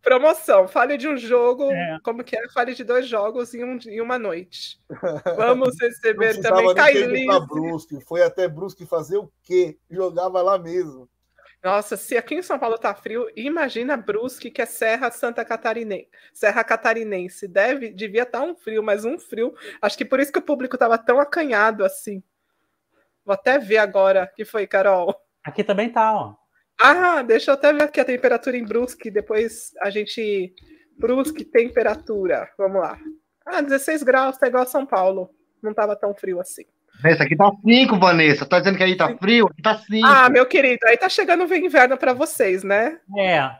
Promoção, 0.00 0.66
fale 0.66 0.96
de 0.96 1.06
um 1.06 1.16
jogo, 1.16 1.70
é. 1.70 1.98
como 2.02 2.24
que 2.24 2.36
é? 2.36 2.48
Fale 2.48 2.74
de 2.74 2.82
dois 2.82 3.06
jogos 3.06 3.52
em, 3.54 3.62
um, 3.62 3.78
em 3.86 4.00
uma 4.00 4.18
noite. 4.18 4.80
Vamos 5.36 5.78
receber 5.80 6.40
também. 6.40 6.74
Brusque. 7.46 8.00
Foi 8.04 8.22
até 8.22 8.48
Brusque 8.48 8.86
fazer 8.86 9.18
o 9.18 9.30
quê? 9.42 9.78
Jogava 9.90 10.40
lá 10.40 10.58
mesmo. 10.58 11.08
Nossa, 11.62 11.96
se 11.96 12.16
aqui 12.16 12.34
em 12.34 12.42
São 12.42 12.58
Paulo 12.58 12.76
tá 12.76 12.92
frio, 12.92 13.28
imagina 13.36 13.96
Brusque, 13.96 14.50
que 14.50 14.60
é 14.60 14.66
Serra 14.66 15.12
Santa 15.12 15.44
Catarinense. 15.44 16.08
Serra 16.34 16.64
Catarinense. 16.64 17.46
Deve, 17.46 17.92
devia 17.92 18.24
estar 18.24 18.40
tá 18.40 18.44
um 18.44 18.56
frio, 18.56 18.82
mas 18.82 19.04
um 19.04 19.16
frio. 19.16 19.54
Acho 19.80 19.96
que 19.96 20.04
por 20.04 20.18
isso 20.18 20.32
que 20.32 20.40
o 20.40 20.42
público 20.42 20.76
tava 20.76 20.98
tão 20.98 21.20
acanhado 21.20 21.84
assim. 21.84 22.20
Vou 23.24 23.34
até 23.34 23.58
ver 23.58 23.78
agora 23.78 24.26
que 24.34 24.44
foi, 24.44 24.66
Carol. 24.66 25.14
Aqui 25.44 25.62
também 25.62 25.88
tá, 25.88 26.12
ó. 26.12 26.34
Ah, 26.80 27.22
deixa 27.22 27.50
eu 27.50 27.54
até 27.54 27.72
ver 27.72 27.84
aqui 27.84 28.00
a 28.00 28.04
temperatura 28.04 28.56
em 28.56 28.64
Brusque, 28.64 29.10
depois 29.10 29.72
a 29.80 29.90
gente. 29.90 30.52
Brusque, 30.98 31.44
temperatura. 31.44 32.48
Vamos 32.58 32.80
lá. 32.80 32.98
Ah, 33.46 33.60
16 33.60 34.02
graus, 34.02 34.36
tá 34.36 34.46
igual 34.46 34.62
a 34.64 34.66
São 34.66 34.86
Paulo. 34.86 35.30
Não 35.62 35.72
tava 35.74 35.96
tão 35.96 36.14
frio 36.14 36.40
assim. 36.40 36.64
Vanessa, 37.00 37.24
aqui 37.24 37.36
tá 37.36 37.50
5, 37.64 37.98
Vanessa. 37.98 38.46
Tá 38.46 38.58
dizendo 38.58 38.76
que 38.76 38.84
aí 38.84 38.96
tá 38.96 39.16
frio? 39.16 39.46
Aqui 39.46 39.62
tá 39.62 39.78
5. 39.78 40.06
Ah, 40.06 40.28
meu 40.28 40.46
querido, 40.46 40.86
aí 40.86 40.96
tá 40.96 41.08
chegando 41.08 41.44
o 41.44 41.54
inverno 41.54 41.96
para 41.96 42.12
vocês, 42.12 42.62
né? 42.62 42.98
É. 43.18 43.50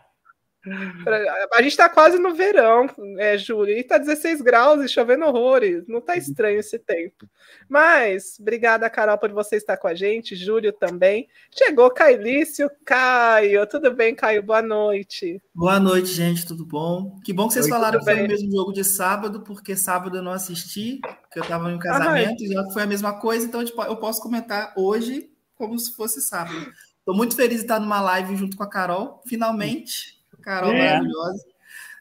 A 1.53 1.61
gente 1.61 1.73
está 1.73 1.89
quase 1.89 2.19
no 2.19 2.35
verão, 2.35 2.87
é, 3.19 3.37
Júlio, 3.37 3.77
e 3.77 3.81
está 3.81 3.99
16 3.99 4.41
graus 4.43 4.85
e 4.85 4.89
chovendo 4.89 5.25
horrores. 5.25 5.85
Não 5.89 5.99
está 5.99 6.17
estranho 6.17 6.61
esse 6.61 6.79
tempo. 6.79 7.29
Mas, 7.69 8.39
obrigada, 8.41 8.89
Carol, 8.89 9.19
por 9.19 9.33
você 9.33 9.57
estar 9.57 9.77
com 9.77 9.89
a 9.89 9.95
gente, 9.95 10.37
Júlio 10.37 10.73
também. 10.73 11.29
Chegou 11.51 11.91
Cailício, 11.91 12.71
Caio. 12.85 13.67
Tudo 13.67 13.93
bem, 13.93 14.15
Caio? 14.15 14.43
Boa 14.43 14.63
noite. 14.63 15.43
Boa 15.53 15.81
noite, 15.81 16.09
gente, 16.09 16.47
tudo 16.47 16.65
bom? 16.65 17.19
Que 17.25 17.33
bom 17.33 17.49
que 17.49 17.55
vocês 17.55 17.67
Oi, 17.67 17.71
falaram 17.71 17.99
que 17.99 18.05
foi 18.05 18.23
o 18.23 18.29
mesmo 18.29 18.51
jogo 18.53 18.73
de 18.73 18.85
sábado, 18.85 19.43
porque 19.43 19.75
sábado 19.75 20.19
eu 20.19 20.23
não 20.23 20.33
assisti, 20.33 21.01
porque 21.23 21.41
eu 21.41 21.43
estava 21.43 21.71
em 21.71 21.75
um 21.75 21.79
casamento, 21.79 22.43
Ai. 22.43 22.49
já 22.49 22.65
foi 22.71 22.83
a 22.83 22.87
mesma 22.87 23.19
coisa, 23.19 23.45
então 23.45 23.63
eu 23.63 23.97
posso 23.97 24.23
comentar 24.23 24.73
hoje 24.77 25.29
como 25.57 25.77
se 25.77 25.95
fosse 25.95 26.21
sábado. 26.21 26.73
Estou 26.99 27.17
muito 27.17 27.35
feliz 27.35 27.59
de 27.59 27.65
estar 27.65 27.81
numa 27.81 28.01
live 28.01 28.37
junto 28.37 28.57
com 28.57 28.63
a 28.63 28.71
Carol, 28.71 29.21
finalmente. 29.27 30.22
Carol 30.43 30.73
é. 30.73 30.79
maravilhosa. 30.79 31.45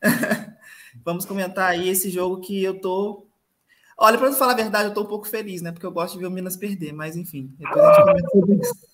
Vamos 1.04 1.26
comentar 1.26 1.70
aí 1.70 1.88
esse 1.88 2.10
jogo 2.10 2.42
que 2.42 2.64
eu 2.64 2.80
tô. 2.80 3.28
Olha, 3.98 4.18
para 4.18 4.32
falar 4.34 4.54
a 4.54 4.56
verdade, 4.56 4.90
eu 4.90 4.94
tô 4.94 5.02
um 5.02 5.08
pouco 5.08 5.28
feliz, 5.28 5.62
né? 5.62 5.72
Porque 5.72 5.86
eu 5.86 5.92
gosto 5.92 6.14
de 6.16 6.20
ver 6.20 6.28
o 6.28 6.32
Minas 6.32 6.58
perder, 6.58 6.92
mas 6.92 7.16
enfim, 7.16 7.54
depois 7.58 7.86
a 7.86 7.94
gente 7.94 8.32
comenta 8.32 8.66
isso. 8.66 8.92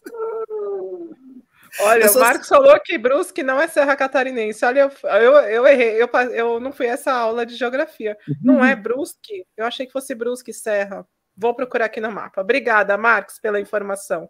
Olha, 1.79 2.11
o 2.11 2.19
Marcos 2.19 2.47
falou 2.47 2.79
que 2.79 2.97
Brusque 2.97 3.43
não 3.43 3.61
é 3.61 3.67
Serra 3.67 3.95
Catarinense. 3.95 4.65
Olha, 4.65 4.81
eu, 5.03 5.09
eu, 5.09 5.33
eu 5.41 5.67
errei, 5.67 6.01
eu, 6.01 6.09
eu 6.33 6.59
não 6.59 6.71
fui 6.71 6.87
essa 6.87 7.11
aula 7.11 7.45
de 7.45 7.55
geografia. 7.55 8.17
Não 8.41 8.65
é 8.65 8.75
Brusque? 8.75 9.45
Eu 9.55 9.65
achei 9.65 9.85
que 9.85 9.91
fosse 9.91 10.15
Brusque 10.15 10.53
Serra. 10.53 11.07
Vou 11.35 11.53
procurar 11.53 11.85
aqui 11.85 12.01
no 12.01 12.11
mapa. 12.11 12.41
Obrigada, 12.41 12.97
Marcos, 12.97 13.37
pela 13.37 13.59
informação. 13.59 14.27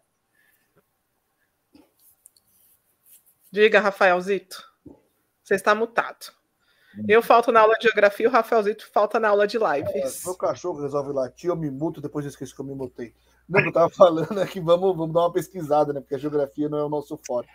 Diga, 3.49 3.79
Rafaelzito. 3.79 4.66
Você 5.47 5.55
está 5.55 5.73
mutado. 5.73 6.33
Eu 7.07 7.21
falto 7.21 7.53
na 7.53 7.61
aula 7.61 7.75
de 7.75 7.83
geografia, 7.83 8.27
o 8.27 8.31
Rafaelzito 8.31 8.85
falta 8.91 9.17
na 9.17 9.29
aula 9.29 9.47
de 9.47 9.57
lives. 9.57 10.23
É, 10.23 10.25
meu 10.25 10.35
cachorro 10.35 10.81
resolve 10.81 11.13
latir, 11.13 11.49
eu 11.49 11.55
me 11.55 11.71
muto, 11.71 12.01
depois 12.01 12.25
eu 12.25 12.29
esqueço 12.29 12.53
que 12.53 12.59
eu 12.59 12.65
me 12.65 12.75
mutei. 12.75 13.13
Não, 13.47 13.61
eu 13.61 13.71
tava 13.71 13.87
falando 13.95 14.41
é 14.41 14.45
que 14.45 14.59
vamos, 14.59 14.93
vamos 14.97 15.13
dar 15.13 15.21
uma 15.21 15.31
pesquisada, 15.31 15.93
né? 15.93 16.01
Porque 16.01 16.15
a 16.15 16.17
geografia 16.17 16.67
não 16.67 16.79
é 16.79 16.83
o 16.83 16.89
nosso 16.89 17.17
forte. 17.25 17.49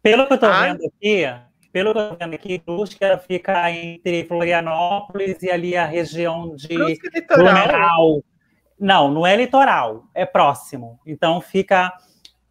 Pelo 0.00 0.24
que 0.28 0.34
eu 0.34 0.38
tô 0.38 0.46
ah. 0.46 0.62
vendo 0.62 0.86
aqui, 0.86 1.24
pelo 1.72 1.92
que 1.92 1.98
eu 1.98 2.10
tô 2.10 2.16
vendo 2.16 2.34
aqui, 2.34 2.62
Brusque 2.64 3.04
fica 3.26 3.68
entre 3.72 4.24
Florianópolis 4.26 5.42
e 5.42 5.50
ali 5.50 5.76
a 5.76 5.84
região 5.84 6.54
de 6.54 6.78
Blumenau. 7.28 8.22
Não, 8.78 9.10
não 9.10 9.26
é 9.26 9.34
litoral, 9.34 10.04
é 10.14 10.24
próximo. 10.24 11.00
Então 11.04 11.40
fica, 11.40 11.92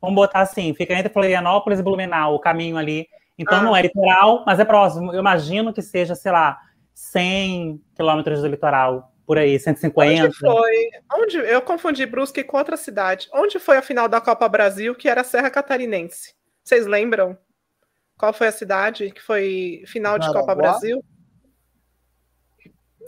vamos 0.01 0.15
botar 0.15 0.41
assim, 0.41 0.73
fica 0.73 0.93
entre 0.93 1.13
Florianópolis 1.13 1.79
e 1.79 1.83
Blumenau, 1.83 2.35
o 2.35 2.39
caminho 2.39 2.75
ali 2.75 3.07
então 3.41 3.59
ah. 3.59 3.63
não 3.63 3.75
é 3.75 3.81
litoral, 3.81 4.43
mas 4.45 4.59
é 4.59 4.65
próximo. 4.65 5.13
Eu 5.13 5.19
imagino 5.19 5.73
que 5.73 5.81
seja, 5.81 6.15
sei 6.15 6.31
lá, 6.31 6.59
100 6.93 7.81
quilômetros 7.95 8.41
do 8.41 8.47
litoral, 8.47 9.11
por 9.25 9.37
aí, 9.37 9.59
150. 9.59 10.25
Onde 10.25 10.37
foi? 10.37 10.89
Onde, 11.13 11.37
eu 11.37 11.61
confundi 11.61 12.05
Brusque 12.05 12.43
com 12.43 12.57
outra 12.57 12.77
cidade. 12.77 13.29
Onde 13.33 13.59
foi 13.59 13.77
a 13.77 13.81
final 13.81 14.07
da 14.07 14.21
Copa 14.21 14.47
Brasil, 14.47 14.93
que 14.95 15.09
era 15.09 15.23
Serra 15.23 15.49
Catarinense? 15.49 16.33
Vocês 16.63 16.85
lembram? 16.85 17.37
Qual 18.17 18.33
foi 18.33 18.47
a 18.47 18.51
cidade 18.51 19.11
que 19.11 19.21
foi 19.21 19.83
final 19.87 20.19
de 20.19 20.25
Jaraguá? 20.25 20.41
Copa 20.41 20.55
Brasil? 20.55 21.03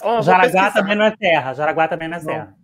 Oh, 0.01 0.21
Jaraguá 0.21 0.71
também 0.71 0.95
não 0.95 1.05
é 1.05 1.15
terra. 1.15 1.53
Jaraguá 1.53 1.87
também 1.87 2.07
não 2.07 2.17
é 2.17 2.19
terra. 2.19 2.55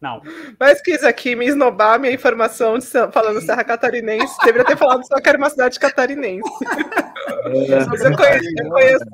Não. 0.00 0.20
Mas 0.58 0.82
quis 0.82 1.02
aqui 1.02 1.34
me 1.34 1.46
esnobar 1.46 1.98
minha 1.98 2.12
informação 2.12 2.78
de, 2.78 2.86
falando 3.12 3.40
Serra 3.40 3.64
Catarinense. 3.64 4.36
Deveria 4.44 4.66
ter 4.66 4.76
falado 4.76 5.06
só 5.06 5.20
que 5.20 5.28
era 5.28 5.38
uma 5.38 5.48
cidade 5.48 5.78
catarinense. 5.78 6.50
É, 7.70 7.84
Mas 7.86 8.04
eu 8.04 8.16
conheço, 8.16 8.48
eu, 8.58 8.68
conheço, 8.70 9.04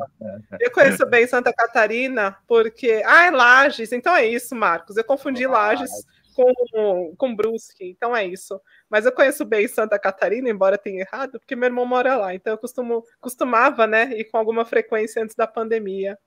eu 0.60 0.70
conheço 0.72 1.06
bem 1.06 1.26
Santa 1.26 1.52
Catarina 1.52 2.36
porque. 2.46 3.02
Ah, 3.06 3.26
é 3.26 3.30
Lages. 3.30 3.92
Então 3.92 4.14
é 4.14 4.26
isso, 4.26 4.54
Marcos. 4.54 4.96
Eu 4.96 5.04
confundi 5.04 5.46
Lages 5.46 5.90
com, 6.34 7.14
com 7.16 7.36
Brusque. 7.36 7.84
Então 7.84 8.16
é 8.16 8.24
isso. 8.24 8.60
Mas 8.88 9.06
eu 9.06 9.12
conheço 9.12 9.44
bem 9.44 9.68
Santa 9.68 9.98
Catarina, 9.98 10.48
embora 10.48 10.78
tenha 10.78 11.02
errado, 11.02 11.38
porque 11.38 11.54
meu 11.54 11.66
irmão 11.66 11.86
mora 11.86 12.16
lá. 12.16 12.34
Então 12.34 12.52
eu 12.52 12.58
costumo, 12.58 13.04
costumava, 13.20 13.86
né, 13.86 14.10
ir 14.12 14.24
com 14.24 14.38
alguma 14.38 14.64
frequência 14.64 15.22
antes 15.22 15.36
da 15.36 15.46
pandemia. 15.46 16.18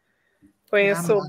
Conheço 0.70 1.20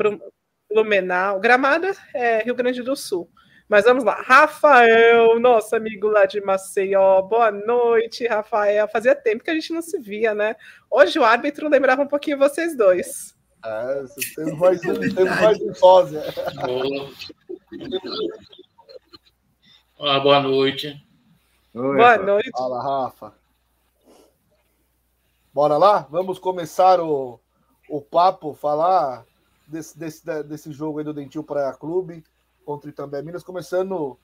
Blumenau. 0.75 1.39
Gramada 1.39 1.95
é 2.13 2.43
Rio 2.43 2.55
Grande 2.57 2.83
do 2.83 2.97
Sul. 2.97 3.31
Mas 3.69 3.85
vamos 3.85 4.03
lá. 4.03 4.21
Rafael, 4.21 5.39
nosso 5.39 5.75
amigo 5.77 6.09
lá 6.09 6.27
de 6.27 6.41
Maceió. 6.41 7.23
Boa 7.23 7.53
noite, 7.53 8.27
Rafael. 8.27 8.89
Fazia 8.89 9.15
tempo 9.15 9.45
que 9.45 9.51
a 9.51 9.55
gente 9.55 9.73
não 9.73 9.81
se 9.81 10.01
via, 10.01 10.35
né? 10.35 10.57
Hoje 10.91 11.17
o 11.17 11.25
árbitro 11.25 11.69
lembrava 11.69 12.03
um 12.03 12.09
pouquinho 12.09 12.39
vocês 12.39 12.77
dois. 12.77 13.37
É, 13.65 14.05
temos 14.35 14.59
mais 14.59 14.85
um, 14.85 14.95
temos 15.15 15.41
mais 15.41 15.63
um 15.63 15.75
sósia. 15.75 16.23
Olá, 19.97 20.21
boa 20.21 20.41
noite. 20.43 21.01
Oi, 21.73 21.97
boa 21.97 22.19
noite. 22.19 22.51
Fala, 22.51 22.83
Rafa. 22.83 23.33
Bora 25.55 25.79
lá? 25.79 26.07
Vamos 26.11 26.41
começar 26.41 27.01
o, 27.01 27.41
o 27.89 28.01
papo, 28.03 28.55
falar 28.55 29.25
desse, 29.69 29.99
desse, 29.99 30.43
desse 30.45 30.73
jogo 30.73 30.99
aí 30.99 31.05
do 31.05 31.15
Dentil 31.15 31.43
Praia 31.43 31.73
Clube 31.73 32.23
contra 32.65 32.89
o 32.89 32.91
Itambé 32.91 33.23
Minas, 33.23 33.43
começando 33.43 34.19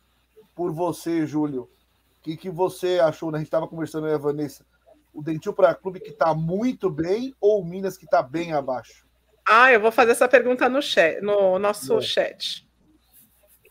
por 0.54 0.72
você, 0.72 1.26
Júlio. 1.26 1.62
O 1.62 2.22
que, 2.22 2.36
que 2.36 2.50
você 2.50 2.98
achou? 2.98 3.30
Né? 3.30 3.36
A 3.36 3.40
gente 3.40 3.48
estava 3.48 3.68
conversando 3.68 4.06
com 4.06 4.14
a 4.14 4.18
Vanessa. 4.18 4.64
O 5.12 5.22
Dentil 5.22 5.52
Praia 5.52 5.74
Clube 5.74 6.00
que 6.00 6.10
está 6.10 6.34
muito 6.34 6.90
bem 6.90 7.34
ou 7.40 7.60
o 7.60 7.64
Minas 7.64 7.96
que 7.96 8.04
está 8.04 8.22
bem 8.22 8.52
abaixo? 8.52 9.06
Ah, 9.46 9.72
eu 9.72 9.80
vou 9.80 9.90
fazer 9.90 10.12
essa 10.12 10.28
pergunta 10.28 10.68
no, 10.68 10.80
chat, 10.80 11.20
no 11.20 11.58
nosso 11.58 11.98
é. 11.98 12.02
chat. 12.02 12.68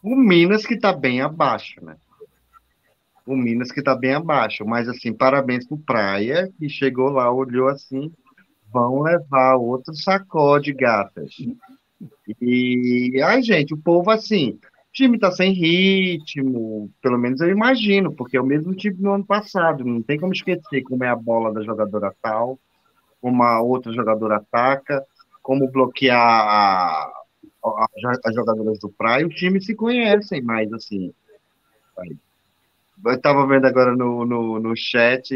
O 0.03 0.15
Minas 0.15 0.65
que 0.65 0.73
está 0.73 0.91
bem 0.91 1.21
abaixo, 1.21 1.83
né? 1.83 1.95
O 3.25 3.35
Minas 3.35 3.71
que 3.71 3.79
está 3.79 3.95
bem 3.95 4.13
abaixo. 4.13 4.65
Mas, 4.65 4.89
assim, 4.89 5.13
parabéns 5.13 5.67
pro 5.67 5.77
Praia, 5.77 6.51
que 6.57 6.67
chegou 6.67 7.09
lá, 7.09 7.31
olhou 7.31 7.67
assim, 7.67 8.11
vão 8.71 9.01
levar 9.01 9.55
outro 9.55 9.93
sacode, 9.93 10.73
gatas. 10.73 11.35
E, 12.41 13.21
ai, 13.23 13.41
gente, 13.41 13.73
o 13.73 13.77
povo 13.77 14.09
assim, 14.11 14.59
o 14.89 14.93
time 14.93 15.19
tá 15.19 15.31
sem 15.31 15.51
ritmo, 15.51 16.89
pelo 17.01 17.17
menos 17.17 17.41
eu 17.41 17.49
imagino, 17.49 18.13
porque 18.13 18.37
é 18.37 18.41
o 18.41 18.45
mesmo 18.45 18.73
time 18.73 18.95
do 18.95 19.11
ano 19.11 19.25
passado, 19.25 19.83
não 19.83 20.01
tem 20.01 20.19
como 20.19 20.33
esquecer 20.33 20.83
como 20.83 21.03
é 21.03 21.09
a 21.09 21.15
bola 21.15 21.53
da 21.53 21.61
jogadora 21.61 22.13
tal, 22.21 22.59
como 23.21 23.43
a 23.43 23.61
outra 23.61 23.91
jogadora 23.91 24.37
ataca, 24.37 25.03
como 25.41 25.69
bloquear 25.71 27.11
as 28.23 28.35
jogadoras 28.35 28.79
do 28.79 28.89
praia, 28.89 29.25
o 29.25 29.29
time 29.29 29.61
se 29.61 29.75
conhecem 29.75 30.41
mais 30.41 30.71
assim. 30.71 31.13
Eu 33.05 33.13
estava 33.13 33.45
vendo 33.47 33.65
agora 33.65 33.95
no, 33.95 34.25
no, 34.25 34.59
no 34.59 34.75
chat, 34.75 35.29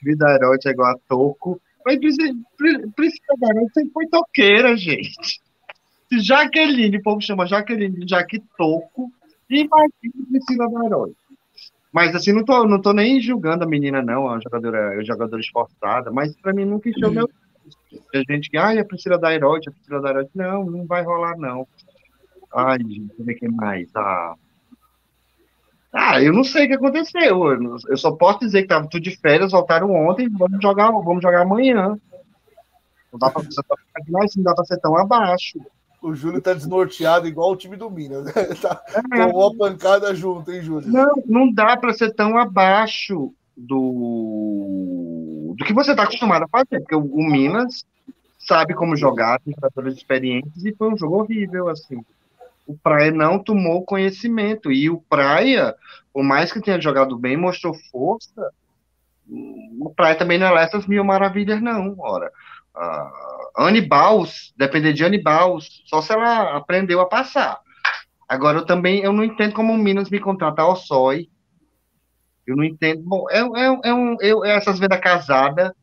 Frida 0.00 0.34
Herói 0.34 0.58
é 0.64 0.70
igual 0.70 0.92
a 0.92 0.98
Toco, 1.08 1.60
mas 1.88 1.98
Priscila 1.98 3.34
Garoto 3.40 3.72
sempre 3.72 3.92
foi 3.92 4.06
toqueira, 4.08 4.76
gente. 4.76 5.40
Jaqueline, 6.12 6.98
o 6.98 7.02
povo 7.02 7.20
chama 7.22 7.46
Jaqueline 7.46 8.04
de 8.04 8.10
Jaque 8.10 8.42
Toco, 8.58 9.10
imagina 9.48 10.26
Priscila 10.30 10.70
Garoto. 10.70 11.16
Mas 11.90 12.14
assim, 12.14 12.32
não 12.32 12.44
tô, 12.44 12.66
não 12.66 12.80
tô 12.82 12.92
nem 12.92 13.18
julgando 13.18 13.64
a 13.64 13.66
menina, 13.66 14.02
não, 14.02 14.28
a 14.28 14.38
jogadora, 14.38 14.98
a 14.98 15.02
jogadora 15.02 15.40
esforçada, 15.40 16.10
mas 16.10 16.36
para 16.36 16.52
mim 16.52 16.66
nunca 16.66 16.90
encheu 16.90 17.10
meu. 17.10 17.28
A 18.14 18.18
gente 18.30 18.50
que, 18.50 18.58
ai, 18.58 18.78
a 18.78 18.84
Priscila 18.84 19.18
da 19.18 19.34
Herói, 19.34 19.60
a 19.66 19.70
Priscila 19.70 20.02
da 20.02 20.10
Herói. 20.10 20.26
Não, 20.34 20.66
não 20.66 20.86
vai 20.86 21.02
rolar, 21.02 21.38
não. 21.38 21.66
Ai, 22.54 22.78
gente, 22.80 23.14
eu 23.18 23.24
ver 23.24 23.34
quem 23.34 23.48
mais. 23.48 23.88
Ah, 23.96 24.34
ah, 25.92 26.22
eu 26.22 26.32
não 26.32 26.44
sei 26.44 26.66
o 26.66 26.68
que 26.68 26.74
aconteceu. 26.74 27.80
Eu 27.88 27.96
só 27.96 28.12
posso 28.12 28.40
dizer 28.40 28.62
que 28.62 28.68
tava 28.68 28.88
tudo 28.88 29.02
de 29.02 29.16
férias, 29.16 29.52
voltaram 29.52 29.90
ontem, 29.90 30.28
vamos 30.28 30.60
jogar, 30.60 30.90
vamos 30.90 31.22
jogar 31.22 31.42
amanhã. 31.42 31.98
Não 33.10 33.18
dá 33.18 33.30
pra, 33.30 33.42
não 33.42 34.42
dá 34.42 34.54
pra 34.54 34.64
ser 34.64 34.78
tão 34.80 34.96
abaixo. 34.96 35.58
O 36.00 36.14
Júlio 36.14 36.40
tá 36.40 36.52
desnorteado 36.52 37.26
igual 37.26 37.50
o 37.50 37.56
time 37.56 37.76
do 37.76 37.90
Minas. 37.90 38.26
Né? 38.26 38.32
Tá, 38.60 38.82
é. 39.12 39.26
Tomou 39.26 39.50
a 39.50 39.56
pancada 39.56 40.14
junto, 40.14 40.52
hein, 40.52 40.62
Júlio? 40.62 40.88
Não, 40.88 41.12
não 41.26 41.52
dá 41.52 41.76
para 41.76 41.94
ser 41.94 42.14
tão 42.14 42.36
abaixo 42.36 43.32
do, 43.56 45.54
do 45.56 45.64
que 45.64 45.72
você 45.72 45.96
tá 45.96 46.04
acostumado 46.04 46.44
a 46.44 46.48
fazer, 46.48 46.80
porque 46.80 46.94
o, 46.94 47.00
o 47.00 47.24
Minas 47.24 47.84
sabe 48.38 48.74
como 48.74 48.94
jogar, 48.94 49.40
tem 49.40 49.54
jogadores 49.54 49.96
experientes, 49.96 50.64
e 50.64 50.72
foi 50.74 50.92
um 50.92 50.96
jogo 50.96 51.22
horrível, 51.22 51.68
assim 51.68 52.04
o 52.68 52.76
Praia 52.76 53.10
não 53.10 53.42
tomou 53.42 53.82
conhecimento. 53.82 54.70
E 54.70 54.90
o 54.90 55.00
Praia, 55.00 55.74
por 56.12 56.22
mais 56.22 56.52
que 56.52 56.60
tenha 56.60 56.78
jogado 56.78 57.16
bem, 57.18 57.34
mostrou 57.34 57.72
força. 57.90 58.52
O 59.80 59.90
Praia 59.96 60.14
também 60.14 60.38
não 60.38 60.56
é 60.56 60.62
essas 60.62 60.86
mil 60.86 61.02
maravilhas, 61.02 61.62
não. 61.62 61.96
Ora, 61.98 62.30
uh, 62.76 63.62
Anibaus, 63.64 64.52
depender 64.54 64.92
de 64.92 65.02
Anibaus, 65.02 65.82
só 65.86 66.02
se 66.02 66.12
ela 66.12 66.58
aprendeu 66.58 67.00
a 67.00 67.08
passar. 67.08 67.58
Agora, 68.28 68.58
eu 68.58 68.66
também 68.66 69.00
eu 69.00 69.14
não 69.14 69.24
entendo 69.24 69.54
como 69.54 69.72
o 69.72 69.78
Minas 69.78 70.10
me 70.10 70.20
contrata 70.20 70.60
ao 70.60 70.76
SOI. 70.76 71.30
Eu 72.46 72.54
não 72.54 72.64
entendo. 72.64 73.02
Bom, 73.02 73.24
é, 73.30 73.38
é, 73.38 73.80
é, 73.84 73.94
um, 73.94 74.16
eu, 74.20 74.44
é 74.44 74.56
essas 74.56 74.78
vendas 74.78 75.00
casada. 75.00 75.74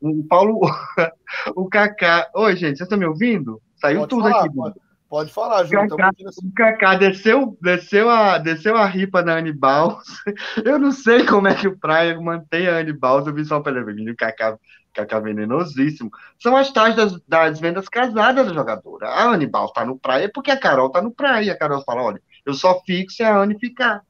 O 0.00 0.24
Paulo, 0.24 0.60
o 1.54 1.68
Kaká. 1.68 2.28
Oi, 2.34 2.56
gente, 2.56 2.78
vocês 2.78 2.80
estão 2.80 2.98
me 2.98 3.06
ouvindo? 3.06 3.62
Saiu 3.76 4.00
pode 4.00 4.10
tudo 4.10 4.22
falar, 4.22 4.44
aqui. 4.44 4.54
Pode, 4.54 4.85
Pode 5.08 5.32
falar, 5.32 5.64
Júlio. 5.64 5.88
Kaká, 5.88 6.10
o 6.42 6.52
Kaká 6.52 6.94
desceu, 6.96 7.56
desceu, 7.60 8.10
a, 8.10 8.38
desceu 8.38 8.76
a 8.76 8.86
ripa 8.86 9.22
na 9.22 9.36
Anibal. 9.36 10.00
Eu 10.64 10.78
não 10.78 10.90
sei 10.90 11.24
como 11.24 11.46
é 11.46 11.54
que 11.54 11.68
o 11.68 11.78
Praia 11.78 12.20
mantém 12.20 12.66
a 12.66 12.78
Anibal. 12.78 13.24
Eu 13.24 13.32
vi 13.32 13.44
só 13.44 13.60
pelo 13.60 13.80
o 13.80 14.16
Kaká, 14.16 14.58
Kaká 14.92 15.20
venenosíssimo. 15.20 16.10
São 16.42 16.56
as 16.56 16.72
tais 16.72 16.96
das, 16.96 17.20
das 17.26 17.60
vendas 17.60 17.88
casadas 17.88 18.48
da 18.48 18.52
jogadora. 18.52 19.08
A 19.08 19.30
Anibal 19.30 19.72
tá 19.72 19.84
no 19.84 19.96
Praia 19.96 20.28
porque 20.32 20.50
a 20.50 20.58
Carol 20.58 20.90
tá 20.90 21.00
no 21.00 21.12
Praia. 21.12 21.52
A 21.52 21.58
Carol 21.58 21.84
fala: 21.84 22.02
olha, 22.02 22.20
eu 22.44 22.54
só 22.54 22.80
fico 22.80 23.12
se 23.12 23.22
a 23.22 23.36
Anne 23.36 23.56
ficar. 23.60 24.02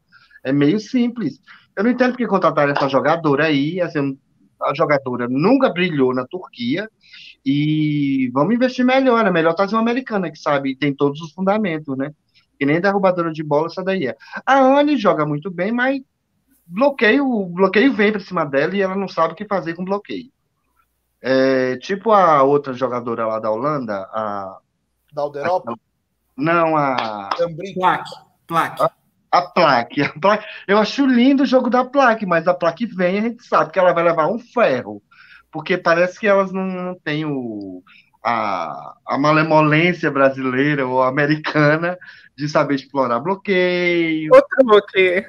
É 0.42 0.50
meio 0.50 0.80
simples. 0.80 1.38
Eu 1.76 1.84
não 1.84 1.90
entendo 1.90 2.12
porque 2.12 2.26
contrataram 2.26 2.72
essa 2.72 2.88
jogadora 2.88 3.44
aí. 3.44 3.82
Assim, 3.82 4.18
a 4.62 4.72
jogadora 4.72 5.28
nunca 5.28 5.68
brilhou 5.68 6.14
na 6.14 6.26
Turquia 6.26 6.88
e 7.46 8.28
vamos 8.34 8.56
investir 8.56 8.84
melhor, 8.84 9.24
é 9.24 9.30
melhor 9.30 9.54
trazer 9.54 9.76
uma 9.76 9.80
americana 9.80 10.32
que 10.32 10.36
sabe, 10.38 10.74
tem 10.74 10.92
todos 10.92 11.20
os 11.20 11.32
fundamentos, 11.32 11.96
né? 11.96 12.12
Que 12.58 12.66
nem 12.66 12.80
derrubadora 12.80 13.32
de 13.32 13.44
bola, 13.44 13.66
essa 13.68 13.84
daí 13.84 14.08
é. 14.08 14.16
A 14.44 14.58
Anne 14.58 14.96
joga 14.96 15.24
muito 15.24 15.48
bem, 15.48 15.70
mas 15.70 16.00
bloqueio, 16.66 17.46
bloqueio 17.46 17.92
vem 17.92 18.10
para 18.10 18.20
cima 18.20 18.44
dela 18.44 18.74
e 18.74 18.82
ela 18.82 18.96
não 18.96 19.06
sabe 19.06 19.32
o 19.34 19.36
que 19.36 19.46
fazer 19.46 19.74
com 19.74 19.84
bloqueio. 19.84 20.28
É, 21.22 21.76
tipo 21.76 22.10
a 22.10 22.42
outra 22.42 22.72
jogadora 22.72 23.28
lá 23.28 23.38
da 23.38 23.50
Holanda, 23.50 23.94
a. 24.12 24.58
Da 25.12 25.22
Alderopa? 25.22 25.72
Não, 26.36 26.76
a. 26.76 27.30
Plaque. 27.74 28.10
Plaque. 28.48 28.82
A, 28.82 28.90
a 29.30 29.42
plaque. 29.42 30.02
a 30.02 30.08
plaque. 30.08 30.44
Eu 30.66 30.78
acho 30.78 31.06
lindo 31.06 31.44
o 31.44 31.46
jogo 31.46 31.70
da 31.70 31.84
plaque, 31.84 32.26
mas 32.26 32.48
a 32.48 32.54
plaque 32.54 32.86
vem, 32.86 33.18
a 33.18 33.22
gente 33.22 33.44
sabe 33.44 33.70
que 33.70 33.78
ela 33.78 33.92
vai 33.92 34.02
levar 34.02 34.26
um 34.26 34.38
ferro 34.40 35.00
porque 35.56 35.78
parece 35.78 36.20
que 36.20 36.26
elas 36.26 36.52
não 36.52 36.94
têm 37.02 37.24
o, 37.24 37.82
a, 38.22 38.94
a 39.06 39.16
malemolência 39.16 40.10
brasileira 40.10 40.86
ou 40.86 41.02
americana 41.02 41.96
de 42.36 42.46
saber 42.46 42.74
explorar 42.74 43.20
bloqueio. 43.20 44.34
Outro 44.34 44.66
bloqueio. 44.66 45.24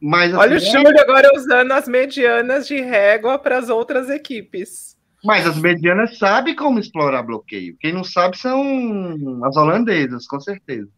Mas, 0.00 0.30
assim, 0.30 0.40
Olha 0.40 0.56
o 0.56 0.58
Júlio 0.58 0.98
agora 0.98 1.30
usando 1.36 1.72
as 1.72 1.86
medianas 1.86 2.66
de 2.66 2.80
régua 2.80 3.38
para 3.38 3.58
as 3.58 3.68
outras 3.68 4.08
equipes. 4.08 4.96
Mas 5.22 5.46
as 5.46 5.58
medianas 5.58 6.16
sabem 6.16 6.56
como 6.56 6.78
explorar 6.78 7.22
bloqueio. 7.22 7.76
Quem 7.78 7.92
não 7.92 8.02
sabe 8.02 8.38
são 8.38 9.44
as 9.44 9.56
holandesas, 9.58 10.26
com 10.26 10.40
certeza. 10.40 10.88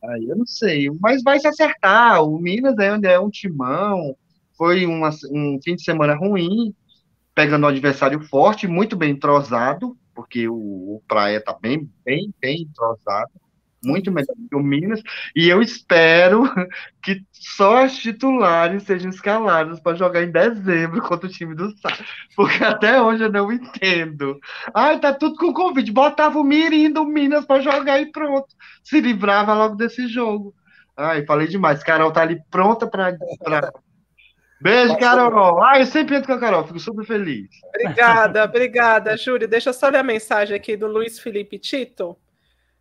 Aí 0.00 0.28
eu 0.28 0.36
não 0.36 0.46
sei, 0.46 0.88
mas 1.00 1.24
vai 1.24 1.40
se 1.40 1.48
acertar. 1.48 2.22
O 2.22 2.38
Minas 2.38 2.78
é 2.78 3.14
é 3.14 3.18
um 3.18 3.30
timão. 3.30 4.16
Foi 4.56 4.86
uma, 4.86 5.10
um 5.32 5.58
fim 5.64 5.74
de 5.74 5.82
semana 5.82 6.14
ruim, 6.14 6.72
pegando 7.34 7.64
um 7.64 7.68
adversário 7.68 8.20
forte, 8.20 8.66
muito 8.66 8.96
bem 8.96 9.10
entrosado, 9.10 9.96
porque 10.14 10.48
o, 10.48 10.54
o 10.54 11.02
Praia 11.08 11.40
tá 11.40 11.56
bem, 11.60 11.90
bem, 12.04 12.32
bem 12.40 12.62
entrosado 12.62 13.32
muito 13.84 14.10
melhor 14.10 14.34
que 14.48 14.56
o 14.56 14.62
Minas, 14.62 15.02
e 15.36 15.48
eu 15.48 15.62
espero 15.62 16.42
que 17.02 17.22
só 17.32 17.84
as 17.84 17.96
titulares 17.96 18.82
sejam 18.84 19.10
escaladas 19.10 19.78
para 19.80 19.96
jogar 19.96 20.22
em 20.22 20.30
dezembro 20.30 21.00
contra 21.02 21.28
o 21.28 21.30
time 21.30 21.54
do 21.54 21.70
Sá, 21.78 21.96
porque 22.34 22.64
até 22.64 23.00
hoje 23.00 23.24
eu 23.24 23.32
não 23.32 23.52
entendo. 23.52 24.38
Ai, 24.74 24.98
tá 24.98 25.12
tudo 25.12 25.36
com 25.36 25.52
convite, 25.52 25.92
botava 25.92 26.38
o 26.38 26.44
Mirim 26.44 26.90
do 26.90 27.04
Minas 27.04 27.44
para 27.44 27.60
jogar 27.60 28.00
e 28.00 28.10
pronto, 28.10 28.48
se 28.82 29.00
livrava 29.00 29.54
logo 29.54 29.76
desse 29.76 30.08
jogo. 30.08 30.54
Ai, 30.96 31.24
falei 31.26 31.48
demais, 31.48 31.82
Carol 31.82 32.12
tá 32.12 32.22
ali 32.22 32.40
pronta 32.50 32.86
para. 32.86 33.16
Beijo, 34.64 34.96
Carol. 34.96 35.62
Ai, 35.62 35.82
eu 35.82 35.86
sempre 35.86 36.16
entro 36.16 36.26
com 36.26 36.32
a 36.32 36.40
Carol, 36.40 36.66
fico 36.66 36.80
super 36.80 37.04
feliz. 37.04 37.50
Obrigada, 37.66 38.44
obrigada, 38.48 39.14
Júlio. 39.14 39.46
Deixa 39.46 39.68
eu 39.68 39.74
só 39.74 39.90
ler 39.90 39.98
a 39.98 40.02
mensagem 40.02 40.56
aqui 40.56 40.74
do 40.74 40.86
Luiz 40.86 41.18
Felipe 41.18 41.58
Tito. 41.58 42.16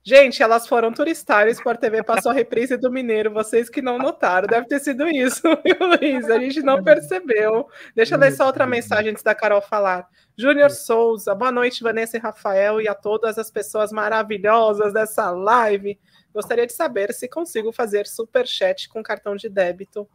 Gente, 0.02 0.42
elas 0.42 0.66
foram 0.66 0.94
turistar, 0.94 1.46
o 1.46 1.50
Sport 1.50 1.82
TV 1.82 2.02
passou 2.02 2.32
a 2.32 2.34
reprise 2.34 2.78
do 2.78 2.90
Mineiro, 2.90 3.34
vocês 3.34 3.70
que 3.70 3.82
não 3.82 3.98
notaram, 3.98 4.48
deve 4.48 4.66
ter 4.66 4.80
sido 4.80 5.10
isso, 5.10 5.42
Luiz? 6.02 6.30
A 6.30 6.40
gente 6.40 6.62
não 6.62 6.82
percebeu. 6.82 7.68
Deixa 7.94 8.16
eu 8.16 8.20
ler 8.20 8.32
só 8.32 8.46
outra 8.46 8.66
mensagem 8.66 9.12
antes 9.12 9.24
da 9.24 9.36
Carol 9.36 9.62
falar. 9.62 10.08
Júnior 10.38 10.72
Souza, 10.72 11.36
boa 11.36 11.52
noite, 11.52 11.84
Vanessa 11.84 12.16
e 12.16 12.20
Rafael, 12.20 12.80
e 12.80 12.88
a 12.88 12.96
todas 12.96 13.38
as 13.38 13.52
pessoas 13.52 13.92
maravilhosas 13.92 14.94
dessa 14.94 15.32
live. 15.32 16.00
Gostaria 16.34 16.66
de 16.66 16.72
saber 16.72 17.14
se 17.14 17.28
consigo 17.28 17.74
fazer 17.74 18.08
super 18.08 18.48
chat 18.48 18.88
com 18.88 19.04
cartão 19.04 19.36
de 19.36 19.50
débito. 19.50 20.08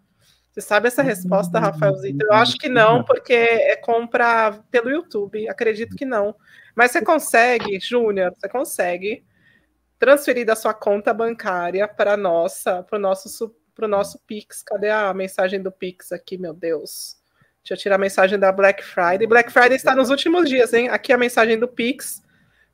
Você 0.58 0.62
sabe 0.62 0.88
essa 0.88 1.04
resposta, 1.04 1.60
Rafaelzito? 1.60 2.26
Eu 2.26 2.32
acho 2.32 2.58
que 2.58 2.68
não, 2.68 3.04
porque 3.04 3.32
é 3.32 3.76
compra 3.76 4.60
pelo 4.72 4.90
YouTube. 4.90 5.48
Acredito 5.48 5.94
que 5.94 6.04
não. 6.04 6.34
Mas 6.74 6.90
você 6.90 7.00
consegue, 7.00 7.78
Júnior, 7.78 8.34
você 8.36 8.48
consegue 8.48 9.24
transferir 10.00 10.44
da 10.44 10.56
sua 10.56 10.74
conta 10.74 11.14
bancária 11.14 11.86
para 11.86 12.16
nossa, 12.16 12.82
para 12.82 12.98
o 12.98 13.00
nosso, 13.00 13.54
nosso 13.82 14.18
Pix. 14.26 14.60
Cadê 14.64 14.90
a 14.90 15.14
mensagem 15.14 15.62
do 15.62 15.70
Pix 15.70 16.10
aqui, 16.10 16.36
meu 16.36 16.52
Deus? 16.52 17.16
Deixa 17.62 17.74
eu 17.74 17.78
tirar 17.78 17.94
a 17.94 17.98
mensagem 17.98 18.36
da 18.36 18.50
Black 18.50 18.82
Friday. 18.82 19.28
Black 19.28 19.52
Friday 19.52 19.76
está 19.76 19.94
nos 19.94 20.10
últimos 20.10 20.48
dias, 20.48 20.74
hein? 20.74 20.88
Aqui 20.88 21.12
a 21.12 21.18
mensagem 21.18 21.56
do 21.56 21.68
Pix. 21.68 22.20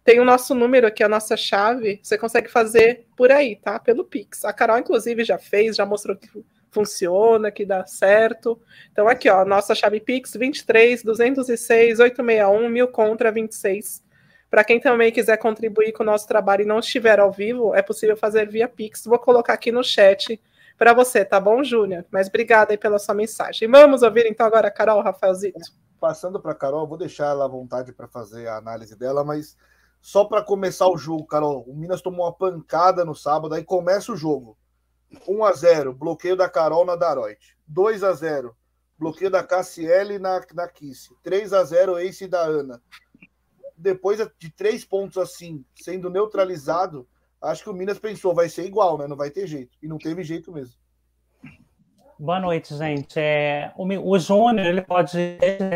Tem 0.02 0.20
o 0.20 0.24
nosso 0.24 0.54
número 0.54 0.86
aqui, 0.86 1.02
a 1.02 1.08
nossa 1.08 1.36
chave. 1.36 2.00
Você 2.02 2.16
consegue 2.16 2.48
fazer 2.48 3.06
por 3.14 3.30
aí, 3.30 3.56
tá? 3.56 3.78
Pelo 3.78 4.06
Pix. 4.06 4.42
A 4.42 4.54
Carol, 4.54 4.78
inclusive, 4.78 5.22
já 5.22 5.36
fez, 5.36 5.76
já 5.76 5.84
mostrou 5.84 6.16
que 6.16 6.30
funciona, 6.74 7.50
que 7.50 7.64
dá 7.64 7.86
certo. 7.86 8.60
Então, 8.92 9.08
aqui, 9.08 9.30
ó, 9.30 9.44
nossa 9.44 9.74
chave 9.74 10.00
Pix 10.00 10.34
23 10.34 11.02
206 11.02 12.00
861 12.00 12.68
mil 12.68 12.88
contra 12.88 13.30
26 13.30 14.04
para 14.54 14.62
quem 14.62 14.78
também 14.78 15.10
quiser 15.10 15.36
contribuir 15.36 15.90
com 15.90 16.04
o 16.04 16.06
nosso 16.06 16.28
trabalho 16.28 16.62
e 16.62 16.64
não 16.64 16.78
estiver 16.78 17.18
ao 17.18 17.32
vivo, 17.32 17.74
é 17.74 17.82
possível 17.82 18.16
fazer 18.16 18.48
via 18.48 18.68
Pix. 18.68 19.04
Vou 19.04 19.18
colocar 19.18 19.52
aqui 19.52 19.72
no 19.72 19.82
chat 19.82 20.40
para 20.78 20.92
você, 20.92 21.24
tá 21.24 21.40
bom, 21.40 21.64
Júnior? 21.64 22.04
Mas 22.08 22.28
obrigada 22.28 22.72
aí 22.72 22.78
pela 22.78 23.00
sua 23.00 23.16
mensagem. 23.16 23.68
Vamos 23.68 24.02
ouvir 24.02 24.26
então 24.26 24.46
agora 24.46 24.68
a 24.68 24.70
Carol, 24.70 25.02
Rafaelzito. 25.02 25.58
Passando 25.98 26.38
para 26.40 26.52
a 26.52 26.54
Carol, 26.54 26.86
vou 26.86 26.96
deixar 26.96 27.30
ela 27.30 27.46
à 27.46 27.48
vontade 27.48 27.92
para 27.92 28.06
fazer 28.06 28.46
a 28.46 28.56
análise 28.56 28.96
dela, 28.96 29.24
mas 29.24 29.56
só 30.00 30.24
para 30.24 30.40
começar 30.40 30.86
o 30.86 30.96
jogo, 30.96 31.26
Carol, 31.26 31.64
o 31.66 31.74
Minas 31.74 32.00
tomou 32.00 32.24
uma 32.24 32.32
pancada 32.32 33.04
no 33.04 33.12
sábado, 33.16 33.56
aí 33.56 33.64
começa 33.64 34.12
o 34.12 34.16
jogo. 34.16 34.56
1 35.26 35.44
a 35.44 35.52
0 35.52 35.92
bloqueio 35.92 36.36
da 36.36 36.48
Carol 36.48 36.84
na 36.84 36.96
Daroit. 36.96 37.38
2 37.66 38.04
a 38.04 38.12
0 38.12 38.56
bloqueio 38.98 39.30
da 39.30 39.42
Cassiele 39.42 40.18
na, 40.18 40.40
na 40.54 40.68
Kiss. 40.68 41.14
3 41.22 41.52
a 41.52 41.64
0 41.64 41.98
ace 41.98 42.26
da 42.26 42.40
Ana 42.40 42.80
depois 43.76 44.18
de 44.38 44.50
três 44.50 44.84
pontos 44.84 45.18
assim, 45.18 45.64
sendo 45.74 46.08
neutralizado, 46.08 47.06
acho 47.40 47.62
que 47.62 47.70
o 47.70 47.74
Minas 47.74 47.98
pensou, 47.98 48.34
vai 48.34 48.48
ser 48.48 48.64
igual, 48.64 48.96
né? 48.96 49.06
Não 49.06 49.16
vai 49.16 49.30
ter 49.30 49.46
jeito. 49.46 49.76
E 49.82 49.86
não 49.88 49.98
teve 49.98 50.22
jeito 50.22 50.52
mesmo. 50.52 50.76
Boa 52.18 52.38
noite, 52.40 52.74
gente. 52.76 53.18
É, 53.18 53.72
o, 53.76 53.84
o 53.84 54.18
Júnior, 54.18 54.66
ele 54.66 54.80
pode, 54.80 55.18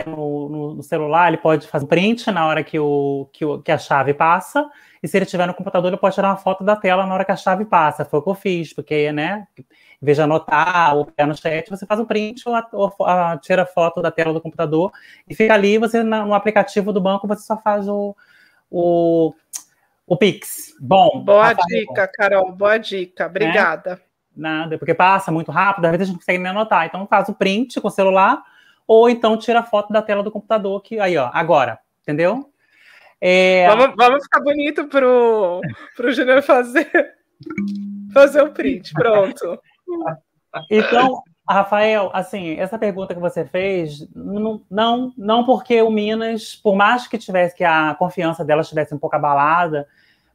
no, 0.07 0.75
no, 0.77 0.83
celular, 0.83 1.29
ele 1.29 1.37
pode 1.37 1.67
fazer 1.67 1.87
print 1.87 2.31
na 2.31 2.47
hora 2.47 2.63
que, 2.63 2.79
o, 2.79 3.29
que, 3.33 3.45
o, 3.45 3.61
que 3.61 3.73
a 3.73 3.77
chave 3.77 4.15
passa, 4.15 4.69
e 5.03 5.09
se 5.09 5.17
ele 5.17 5.27
tiver 5.27 5.47
no 5.47 5.55
computador, 5.55 5.89
ele 5.91 5.97
pode 5.97 6.15
tirar 6.15 6.29
uma 6.29 6.37
foto 6.37 6.65
da 6.65 6.75
tela 6.75 7.07
na 7.07 7.15
hora 7.15 7.25
que 7.25 7.33
a 7.33 7.37
chave 7.37 7.65
passa. 7.65 8.05
Foi 8.05 8.19
o 8.19 8.23
que 8.23 8.31
eu 8.31 8.35
fiz, 8.35 8.73
porque, 8.73 9.13
né, 9.13 9.47
em 9.59 9.65
vez 10.05 10.17
de 10.17 10.23
anotar 10.23 10.97
ou 10.97 11.07
pegar 11.07 11.27
no 11.27 11.37
chat, 11.37 11.69
você 11.71 11.87
faz 11.87 12.01
o 12.01 12.07
print 12.07 12.49
ou, 12.49 12.55
a, 12.55 12.69
ou 12.73 12.95
a, 13.01 13.39
tira 13.39 13.63
a 13.63 13.67
foto 13.67 14.03
da 14.03 14.11
tela 14.11 14.33
do 14.33 14.41
computador 14.41 14.93
e 15.29 15.35
fica 15.35 15.55
ali, 15.55 15.79
você 15.79 16.03
no 16.03 16.35
aplicativo 16.35 16.93
do 16.93 17.01
banco, 17.01 17.27
você 17.27 17.43
só 17.43 17.57
faz 17.57 17.89
o, 17.89 18.17
o, 18.71 19.33
o 20.07 20.17
Pix. 20.17 20.75
Bom. 20.81 21.23
Boa 21.25 21.53
dica, 21.53 22.09
Carol, 22.09 22.53
boa 22.53 22.79
dica. 22.79 23.27
Obrigada. 23.27 23.93
Né? 23.95 24.01
Nada, 24.37 24.79
porque 24.79 24.95
passa 24.95 25.33
muito 25.33 25.51
rápido, 25.51 25.87
às 25.87 25.91
vezes 25.91 26.03
a 26.03 26.05
gente 26.07 26.15
não 26.15 26.21
consegue 26.21 26.39
nem 26.39 26.51
anotar. 26.51 26.87
Então 26.87 27.07
faz 27.07 27.29
o 27.29 27.35
print 27.35 27.81
com 27.81 27.89
o 27.89 27.91
celular, 27.91 28.41
ou 28.87 29.11
então 29.11 29.37
tira 29.37 29.61
a 29.61 29.65
foto 29.65 29.93
da 29.93 30.01
tela 30.01 30.23
do 30.23 30.31
computador, 30.31 30.81
que 30.81 31.01
aí, 31.01 31.17
ó, 31.17 31.29
agora, 31.33 31.79
entendeu? 32.03 32.49
É... 33.21 33.67
Vamos, 33.69 33.97
vamos 33.97 34.25
ficar 34.25 34.41
bonito 34.41 34.87
pro, 34.87 35.61
pro 35.97 36.13
Júnior 36.13 36.43
fazer, 36.43 36.89
fazer 38.13 38.43
o 38.43 38.53
print, 38.53 38.93
pronto. 38.93 39.61
Então, 40.71 41.23
Rafael, 41.49 42.11
assim, 42.13 42.55
essa 42.59 42.79
pergunta 42.79 43.15
que 43.15 43.21
você 43.21 43.45
fez, 43.45 44.07
não, 44.15 44.63
não, 44.71 45.13
não 45.17 45.45
porque 45.45 45.81
o 45.83 45.91
Minas, 45.91 46.55
por 46.55 46.77
mais 46.77 47.07
que 47.07 47.19
tivesse 47.19 47.57
que 47.57 47.65
a 47.65 47.95
confiança 47.95 48.45
delas 48.45 48.67
estivesse 48.67 48.95
um 48.95 48.99
pouco 48.99 49.17
abalada, 49.17 49.87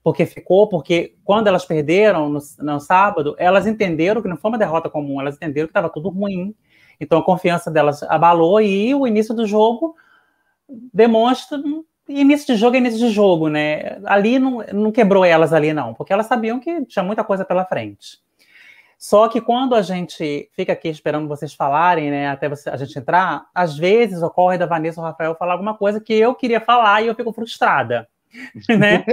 porque 0.03 0.25
ficou, 0.25 0.67
porque 0.67 1.15
quando 1.23 1.47
elas 1.47 1.65
perderam 1.65 2.29
no, 2.29 2.39
no 2.59 2.79
sábado, 2.79 3.35
elas 3.37 3.65
entenderam 3.65 4.21
que 4.21 4.27
não 4.27 4.37
foi 4.37 4.51
uma 4.51 4.57
derrota 4.57 4.89
comum, 4.89 5.21
elas 5.21 5.35
entenderam 5.35 5.67
que 5.67 5.71
estava 5.71 5.89
tudo 5.89 6.09
ruim. 6.09 6.53
Então 6.99 7.19
a 7.19 7.23
confiança 7.23 7.71
delas 7.71 8.03
abalou 8.03 8.59
e 8.59 8.93
o 8.93 9.07
início 9.07 9.33
do 9.33 9.47
jogo 9.47 9.95
demonstra 10.93 11.57
início 12.07 12.53
de 12.53 12.59
jogo 12.59 12.75
é 12.75 12.79
início 12.79 12.99
de 12.99 13.09
jogo, 13.09 13.47
né? 13.49 13.99
Ali 14.05 14.39
não, 14.39 14.63
não 14.73 14.91
quebrou 14.91 15.23
elas 15.23 15.53
ali, 15.53 15.73
não, 15.73 15.93
porque 15.93 16.11
elas 16.11 16.25
sabiam 16.25 16.59
que 16.59 16.85
tinha 16.85 17.03
muita 17.03 17.23
coisa 17.23 17.45
pela 17.45 17.65
frente. 17.65 18.21
Só 18.97 19.27
que 19.27 19.41
quando 19.41 19.75
a 19.75 19.81
gente 19.81 20.49
fica 20.55 20.71
aqui 20.71 20.87
esperando 20.87 21.27
vocês 21.27 21.53
falarem, 21.53 22.09
né, 22.09 22.29
até 22.29 22.47
você, 22.47 22.69
a 22.69 22.77
gente 22.77 22.97
entrar, 22.97 23.45
às 23.53 23.77
vezes 23.77 24.21
ocorre 24.21 24.57
da 24.57 24.65
Vanessa 24.65 25.01
ou 25.01 25.05
Rafael 25.05 25.35
falar 25.35 25.51
alguma 25.53 25.77
coisa 25.77 25.99
que 25.99 26.13
eu 26.13 26.33
queria 26.33 26.61
falar 26.61 27.01
e 27.01 27.07
eu 27.07 27.15
fico 27.15 27.33
frustrada, 27.33 28.07
né? 28.69 29.03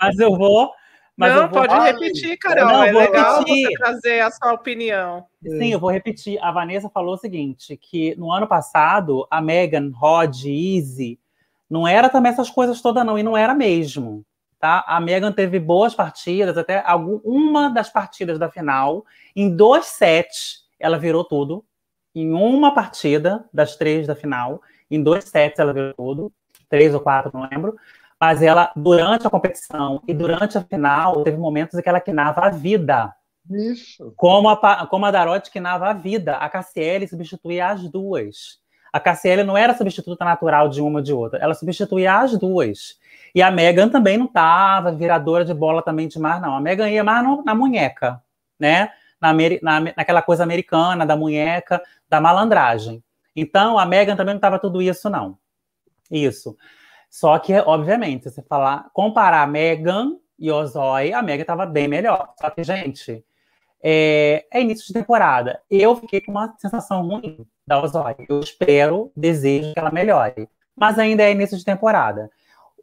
mas 0.00 0.18
eu 0.18 0.34
vou. 0.34 0.72
Mas 1.14 1.34
Não, 1.34 1.42
eu 1.42 1.48
vou... 1.48 1.66
pode 1.66 1.84
repetir, 1.84 2.38
Carol. 2.38 2.64
Não, 2.64 2.82
é 2.82 2.92
legal 2.92 3.40
repetir. 3.40 3.66
você 3.66 3.74
trazer 3.74 4.20
a 4.20 4.30
sua 4.30 4.54
opinião. 4.54 5.26
Sim, 5.46 5.70
eu 5.70 5.78
vou 5.78 5.90
repetir. 5.90 6.42
A 6.42 6.50
Vanessa 6.50 6.88
falou 6.88 7.12
o 7.12 7.18
seguinte: 7.18 7.76
que 7.76 8.14
no 8.16 8.32
ano 8.32 8.46
passado, 8.46 9.26
a 9.30 9.42
Megan, 9.42 9.90
Rod, 9.94 10.34
Easy, 10.46 11.20
não 11.70 11.86
era 11.86 12.08
também 12.08 12.32
essas 12.32 12.50
coisas 12.50 12.82
todas, 12.82 13.06
não, 13.06 13.18
e 13.18 13.22
não 13.22 13.36
era 13.36 13.54
mesmo. 13.54 14.24
Tá? 14.58 14.84
A 14.86 15.00
Megan 15.00 15.32
teve 15.32 15.58
boas 15.58 15.94
partidas, 15.94 16.58
até 16.58 16.84
uma 17.24 17.70
das 17.70 17.88
partidas 17.88 18.38
da 18.38 18.50
final. 18.50 19.06
Em 19.34 19.48
dois 19.48 19.86
sets, 19.86 20.64
ela 20.78 20.98
virou 20.98 21.24
tudo. 21.24 21.64
Em 22.14 22.32
uma 22.32 22.74
partida 22.74 23.48
das 23.54 23.76
três 23.76 24.06
da 24.06 24.16
final, 24.16 24.60
em 24.90 25.00
dois 25.02 25.24
sets 25.24 25.58
ela 25.58 25.72
virou 25.72 25.94
tudo. 25.94 26.32
Três 26.68 26.92
ou 26.92 27.00
quatro, 27.00 27.30
não 27.32 27.48
lembro. 27.48 27.76
Mas 28.20 28.42
ela, 28.42 28.70
durante 28.76 29.26
a 29.26 29.30
competição 29.30 30.02
e 30.06 30.12
durante 30.12 30.58
a 30.58 30.62
final, 30.62 31.22
teve 31.22 31.38
momentos 31.38 31.78
em 31.78 31.82
que 31.82 31.88
ela 31.88 32.00
quinava 32.00 32.42
a 32.42 32.50
vida. 32.50 33.14
Isso. 33.50 34.12
Como 34.16 34.48
a, 34.48 34.86
como 34.86 35.06
a 35.06 35.10
Darote 35.10 35.50
quinava 35.50 35.88
a 35.88 35.94
vida. 35.94 36.36
A 36.36 36.48
Cassiele 36.50 37.08
substituía 37.08 37.68
as 37.68 37.88
duas. 37.88 38.60
A 38.92 38.98
Cassiele 38.98 39.44
não 39.44 39.56
era 39.56 39.76
substituta 39.76 40.24
natural 40.24 40.68
de 40.68 40.80
uma 40.80 41.02
de 41.02 41.12
outra. 41.12 41.38
Ela 41.38 41.54
substituía 41.54 42.18
as 42.18 42.36
duas. 42.38 42.98
E 43.34 43.42
a 43.42 43.50
Megan 43.50 43.88
também 43.88 44.18
não 44.18 44.26
estava 44.26 44.92
viradora 44.92 45.44
de 45.44 45.54
bola 45.54 45.82
também 45.82 46.08
demais, 46.08 46.40
não. 46.42 46.54
A 46.54 46.60
Megan 46.60 46.88
ia 46.88 47.04
mais 47.04 47.24
no, 47.24 47.42
na 47.44 47.54
munheca, 47.54 48.20
né? 48.58 48.90
Na, 49.20 49.32
na, 49.32 49.80
naquela 49.96 50.22
coisa 50.22 50.42
americana, 50.42 51.06
da 51.06 51.16
munheca, 51.16 51.80
da 52.08 52.20
malandragem. 52.20 53.02
Então, 53.36 53.78
a 53.78 53.86
Megan 53.86 54.16
também 54.16 54.34
não 54.34 54.38
estava 54.38 54.58
tudo 54.58 54.82
isso, 54.82 55.08
não. 55.08 55.38
Isso. 56.10 56.56
Só 57.08 57.38
que, 57.38 57.52
obviamente, 57.54 58.30
se 58.30 58.42
falar, 58.42 58.88
comparar 58.92 59.42
a 59.42 59.46
Megan 59.46 60.16
e 60.38 60.50
Ozói, 60.50 61.12
a 61.12 61.22
Megan 61.22 61.42
estava 61.42 61.66
bem 61.66 61.86
melhor. 61.86 62.32
Só 62.40 62.50
que, 62.50 62.64
gente, 62.64 63.24
é, 63.82 64.46
é, 64.50 64.60
início 64.60 64.86
de 64.86 64.92
temporada. 64.92 65.60
Eu 65.70 65.96
fiquei 65.96 66.20
com 66.20 66.30
uma 66.30 66.54
sensação 66.58 67.06
ruim 67.06 67.46
da 67.66 67.82
Ozói. 67.82 68.16
Eu 68.28 68.40
espero, 68.40 69.10
desejo 69.16 69.72
que 69.72 69.78
ela 69.78 69.90
melhore. 69.90 70.48
Mas 70.76 70.98
ainda 70.98 71.22
é 71.22 71.32
início 71.32 71.56
de 71.56 71.64
temporada. 71.64 72.30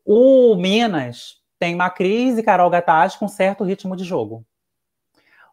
O 0.06 0.56
Minas 0.56 1.38
tem 1.60 1.76
Macris 1.76 2.38
e 2.38 2.44
Carol 2.44 2.70
Gataz 2.70 3.16
com 3.16 3.28
certo 3.28 3.64
ritmo 3.64 3.96
de 3.96 4.04
jogo. 4.04 4.46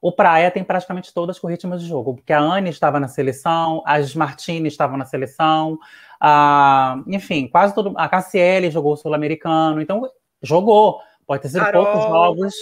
o 0.00 0.12
Praia 0.12 0.50
tem 0.50 0.62
praticamente 0.62 1.14
todas 1.14 1.38
com 1.38 1.48
ritmo 1.48 1.78
de 1.78 1.86
jogo, 1.86 2.14
porque 2.14 2.32
a 2.32 2.38
Anne 2.38 2.68
estava 2.68 3.00
na 3.00 3.08
seleção, 3.08 3.82
as 3.86 4.14
Martini 4.14 4.68
estavam 4.68 4.98
na 4.98 5.06
seleção, 5.06 5.78
a, 6.20 7.02
enfim, 7.06 7.48
quase 7.48 7.74
todo. 7.74 7.94
A 7.96 8.08
Cassiele 8.08 8.70
jogou 8.70 8.92
o 8.92 8.96
Sul-Americano, 8.96 9.80
então 9.80 10.08
jogou. 10.42 11.00
Pode 11.26 11.42
ter 11.42 11.48
sido 11.48 11.64
Carol. 11.64 11.84
poucos 11.84 12.04
jogos. 12.04 12.54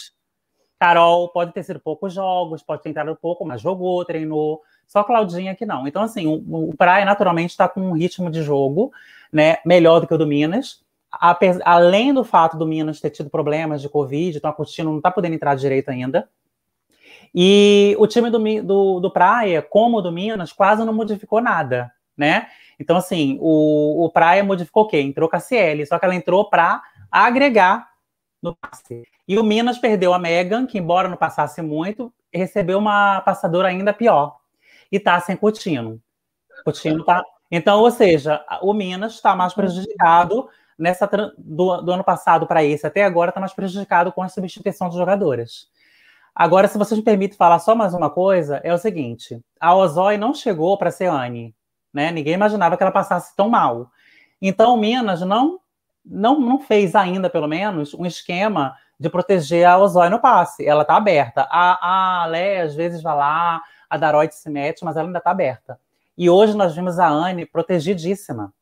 Carol 0.83 1.29
pode 1.29 1.53
ter 1.53 1.63
sido 1.63 1.79
poucos 1.79 2.13
jogos, 2.13 2.61
pode 2.61 2.83
ter 2.83 2.89
entrado 2.91 3.15
pouco, 3.15 3.45
mas 3.45 3.61
jogou, 3.61 4.05
treinou. 4.05 4.63
Só 4.85 5.05
Claudinha 5.05 5.55
que 5.55 5.65
não. 5.65 5.87
Então, 5.87 6.03
assim, 6.03 6.27
o, 6.27 6.71
o 6.71 6.77
Praia 6.77 7.05
naturalmente 7.05 7.51
está 7.51 7.69
com 7.69 7.81
um 7.81 7.93
ritmo 7.93 8.29
de 8.29 8.43
jogo 8.43 8.93
né, 9.33 9.59
melhor 9.65 10.01
do 10.01 10.09
que 10.09 10.15
o 10.15 10.19
do 10.19 10.27
Minas. 10.27 10.83
Além 11.65 12.13
do 12.13 12.25
fato 12.25 12.59
do 12.59 12.67
Minas 12.67 13.01
ter 13.01 13.11
tido 13.11 13.31
problemas 13.31 13.81
de 13.81 13.89
Covid, 13.89 14.37
então 14.37 14.51
a 14.51 14.53
Coutinho 14.53 14.89
não 14.89 14.97
está 14.97 15.09
podendo 15.09 15.37
entrar 15.37 15.55
direito 15.55 15.89
ainda. 15.89 16.29
E 17.33 17.95
o 17.97 18.09
time 18.09 18.29
do, 18.29 18.41
do, 18.65 18.99
do 18.99 19.11
Praia, 19.13 19.63
como 19.63 19.99
o 19.99 20.03
do 20.03 20.11
Minas, 20.11 20.53
quase 20.53 20.85
não 20.85 20.93
modificou 20.93 21.41
nada, 21.41 21.93
né? 22.17 22.49
Então, 22.77 22.97
assim, 22.97 23.39
o, 23.41 24.05
o 24.05 24.11
Praia 24.11 24.43
modificou 24.43 24.83
o 24.83 24.89
quê? 24.89 25.01
Entrou 25.01 25.29
Cassiele, 25.29 25.87
só 25.87 25.97
que 25.97 26.05
ela 26.05 26.15
entrou 26.17 26.51
para 26.51 26.83
agregar 27.09 27.92
no 28.43 28.57
passe. 28.57 29.07
E 29.27 29.39
o 29.39 29.45
Minas 29.45 29.79
perdeu 29.79 30.13
a 30.13 30.19
Megan, 30.19 30.67
que, 30.67 30.79
embora 30.79 31.09
não 31.09 31.17
passasse 31.17 31.63
muito, 31.63 32.13
recebeu 32.33 32.79
uma 32.79 33.21
passadora 33.21 33.69
ainda 33.69 33.93
pior. 33.93 34.37
E 34.91 34.99
tá 34.99 35.19
sem 35.21 35.37
Coutinho. 35.37 36.01
Coutinho 36.65 37.05
tá. 37.05 37.23
Então, 37.51 37.81
ou 37.81 37.91
seja, 37.91 38.45
o 38.63 38.73
Minas 38.73 39.15
está 39.15 39.37
mais 39.37 39.55
prejudicado 39.55 40.49
nessa 40.79 41.09
do, 41.39 41.83
do 41.83 41.93
ano 41.93 42.03
passado 42.03 42.47
para 42.47 42.65
esse 42.65 42.87
até 42.87 43.05
agora 43.05 43.29
está 43.29 43.41
mais 43.41 43.53
prejudicado 43.53 44.11
com 44.11 44.23
a 44.23 44.29
substituição 44.29 44.89
de 44.89 44.97
jogadoras. 44.97 45.69
Agora, 46.35 46.67
se 46.67 46.79
vocês 46.79 46.99
me 46.99 47.05
permitem 47.05 47.37
falar 47.37 47.59
só 47.59 47.75
mais 47.75 47.93
uma 47.93 48.09
coisa, 48.09 48.61
é 48.65 48.73
o 48.73 48.79
seguinte: 48.79 49.39
a 49.61 49.75
Ozói 49.77 50.17
não 50.17 50.35
chegou 50.35 50.79
para 50.79 50.91
ser 50.91 51.07
Anne, 51.07 51.55
né? 51.93 52.11
Ninguém 52.11 52.35
imaginava 52.35 52.77
que 52.77 52.83
ela 52.83 52.91
passasse 52.91 53.37
tão 53.37 53.51
mal. 53.51 53.91
Então, 54.41 54.75
o 54.75 54.77
Minas 54.79 55.21
não, 55.21 55.61
não, 56.05 56.41
não 56.41 56.61
fez 56.61 56.95
ainda, 56.95 57.31
pelo 57.31 57.47
menos, 57.47 57.95
um 57.95 58.05
esquema 58.05 58.77
de 58.99 59.09
proteger 59.09 59.67
a 59.67 59.79
Ozói 59.79 60.09
no 60.09 60.21
passe. 60.21 60.67
Ela 60.67 60.83
está 60.83 60.97
aberta. 60.97 61.47
A, 61.51 62.23
a 62.23 62.27
Lé, 62.27 62.61
às 62.61 62.75
vezes, 62.75 63.03
vai 63.03 63.17
lá, 63.17 63.63
a 63.89 63.97
Daroite 63.97 64.35
se 64.35 64.49
mete, 64.49 64.85
mas 64.85 64.97
ela 64.97 65.09
ainda 65.09 65.19
está 65.19 65.31
aberta. 65.31 65.79
E 66.17 66.29
hoje 66.29 66.57
nós 66.57 66.75
vimos 66.75 66.99
a 66.99 67.09
Anne 67.09 67.47
protegidíssima. 67.47 68.53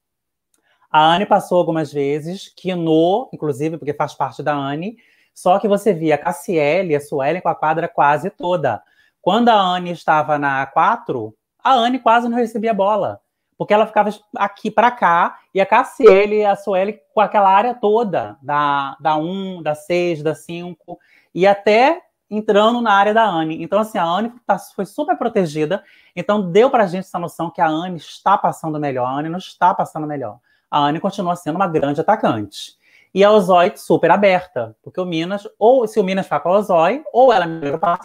A 0.91 1.15
Anne 1.15 1.27
passou 1.27 1.59
algumas 1.59 1.93
vezes, 1.93 2.53
quinou, 2.57 3.29
inclusive, 3.33 3.79
porque 3.79 3.95
faz 3.95 4.15
parte 4.15 4.43
da 4.43 4.55
Anne, 4.55 4.97
só 5.33 5.59
que 5.59 5.69
você 5.69 5.93
via 5.95 6.17
a 6.17 6.19
Cassiele 6.19 6.97
a 6.97 7.01
Suelen 7.01 7.41
com 7.41 7.49
a 7.49 7.55
quadra 7.55 7.87
quase 7.89 8.29
toda. 8.29 8.83
Quando 9.23 9.51
a 9.51 9.55
Anne 9.55 9.93
estava 9.93 10.39
na 10.39 10.67
4, 10.67 11.35
a 11.63 11.73
Anne 11.75 11.99
quase 11.99 12.29
não 12.29 12.37
recebia 12.37 12.75
bola, 12.75 13.21
porque 13.61 13.75
ela 13.75 13.87
ficava 13.87 14.09
aqui 14.37 14.71
para 14.71 14.91
cá 14.91 15.39
e 15.53 15.61
a 15.61 15.67
Cassiele 15.67 16.37
e 16.37 16.45
a 16.47 16.57
Sueli 16.57 16.99
com 17.13 17.21
aquela 17.21 17.51
área 17.51 17.75
toda, 17.75 18.39
da, 18.41 18.97
da 18.99 19.17
1, 19.17 19.63
da 19.63 19.75
6, 19.75 20.23
da 20.23 20.35
5, 20.35 20.99
e 21.35 21.47
até 21.47 22.01
entrando 22.31 22.81
na 22.81 22.95
área 22.95 23.13
da 23.13 23.23
Anne. 23.23 23.63
Então, 23.63 23.79
assim, 23.79 23.99
a 23.99 24.05
Anne 24.05 24.33
tá, 24.47 24.59
foi 24.75 24.87
super 24.87 25.15
protegida, 25.15 25.85
então 26.17 26.51
deu 26.51 26.71
para 26.71 26.85
a 26.85 26.87
gente 26.87 27.01
essa 27.01 27.19
noção 27.19 27.51
que 27.51 27.61
a 27.61 27.69
Anne 27.69 27.99
está 27.99 28.39
passando 28.39 28.81
melhor, 28.81 29.05
a 29.05 29.11
Anne 29.11 29.29
não 29.29 29.37
está 29.37 29.75
passando 29.75 30.07
melhor. 30.07 30.39
A 30.71 30.79
Anne 30.79 30.99
continua 30.99 31.37
sendo 31.37 31.57
uma 31.57 31.67
grande 31.67 32.01
atacante 32.01 32.79
e 33.13 33.23
a 33.23 33.31
Ozói 33.31 33.75
super 33.77 34.11
aberta, 34.11 34.75
porque 34.83 35.03
o 35.03 35.05
Minas, 35.05 35.47
ou 35.59 35.87
se 35.87 36.01
o 36.01 36.03
Minas 36.03 36.25
ficar 36.25 36.41
com 36.41 36.49
a 36.49 36.57
Ozói, 36.61 37.05
ou 37.13 37.31
ela 37.31 37.45
melhora 37.45 37.77
o 37.77 37.99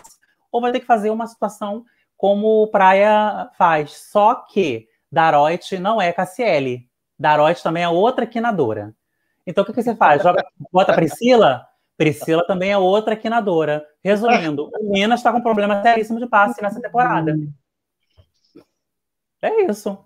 ou 0.51 0.59
vai 0.59 0.73
ter 0.73 0.81
que 0.81 0.85
fazer 0.85 1.11
uma 1.11 1.27
situação 1.27 1.85
como 2.17 2.63
o 2.63 2.67
Praia 2.67 3.49
faz. 3.57 3.91
Só 4.11 4.35
que 4.35 4.89
Daroit 5.15 5.79
não 5.79 6.01
é 6.01 6.11
Cassiele. 6.11 6.89
Daroit 7.17 7.63
também 7.63 7.83
é 7.83 7.87
outra 7.87 8.27
quinadora. 8.27 8.93
Então 9.47 9.63
o 9.63 9.65
que, 9.65 9.71
que 9.71 9.81
você 9.81 9.95
faz? 9.95 10.21
Joga, 10.21 10.45
bota 10.73 10.93
Priscila? 10.93 11.65
Priscila 11.95 12.45
também 12.45 12.73
é 12.73 12.77
outra 12.77 13.15
quinadora. 13.15 13.85
Resumindo, 14.03 14.69
o 14.77 14.91
Minas 14.91 15.21
está 15.21 15.31
com 15.31 15.37
um 15.37 15.41
problema 15.41 15.81
seríssimo 15.81 16.19
de 16.19 16.27
passe 16.27 16.61
nessa 16.61 16.81
temporada. 16.81 17.33
É 19.41 19.63
isso. 19.63 19.97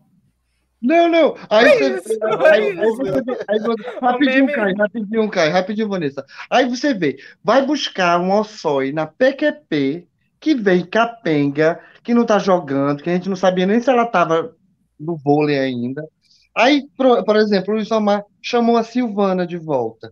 Não, 0.79 1.07
não. 1.07 1.35
Aí 1.49 1.65
é 1.65 1.77
você, 1.77 2.13
isso, 2.13 2.23
aí, 2.45 2.67
é 2.67 2.69
aí, 2.69 2.75
você, 2.75 3.45
aí 3.47 3.59
você, 3.59 3.99
rapidinho, 3.99 4.53
Caio, 4.53 4.77
rapidinho, 4.77 5.29
Caio, 5.31 5.51
rapidinho, 5.51 5.89
Vanessa. 5.89 6.23
Aí 6.51 6.69
você 6.69 6.93
vê, 6.93 7.17
vai 7.43 7.65
buscar 7.65 8.19
um 8.19 8.31
Ossói 8.31 8.91
na 8.91 9.07
PQP, 9.07 10.07
que 10.39 10.53
vem 10.53 10.85
capenga, 10.85 11.79
que 12.03 12.13
não 12.13 12.25
tá 12.25 12.37
jogando, 12.37 13.01
que 13.01 13.09
a 13.09 13.13
gente 13.13 13.27
não 13.27 13.35
sabia 13.35 13.65
nem 13.65 13.79
se 13.79 13.89
ela 13.89 14.05
tava 14.05 14.55
no 14.99 15.15
vôlei 15.15 15.57
ainda. 15.57 16.07
Aí, 16.55 16.87
por, 16.97 17.23
por 17.23 17.35
exemplo, 17.35 17.73
o 17.73 17.77
Luiz 17.77 17.89
Omar 17.91 18.23
chamou 18.41 18.77
a 18.77 18.83
Silvana 18.83 19.45
de 19.47 19.57
volta. 19.57 20.11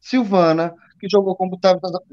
Silvana, 0.00 0.74
que 1.00 1.08
jogou 1.08 1.34
como, 1.34 1.58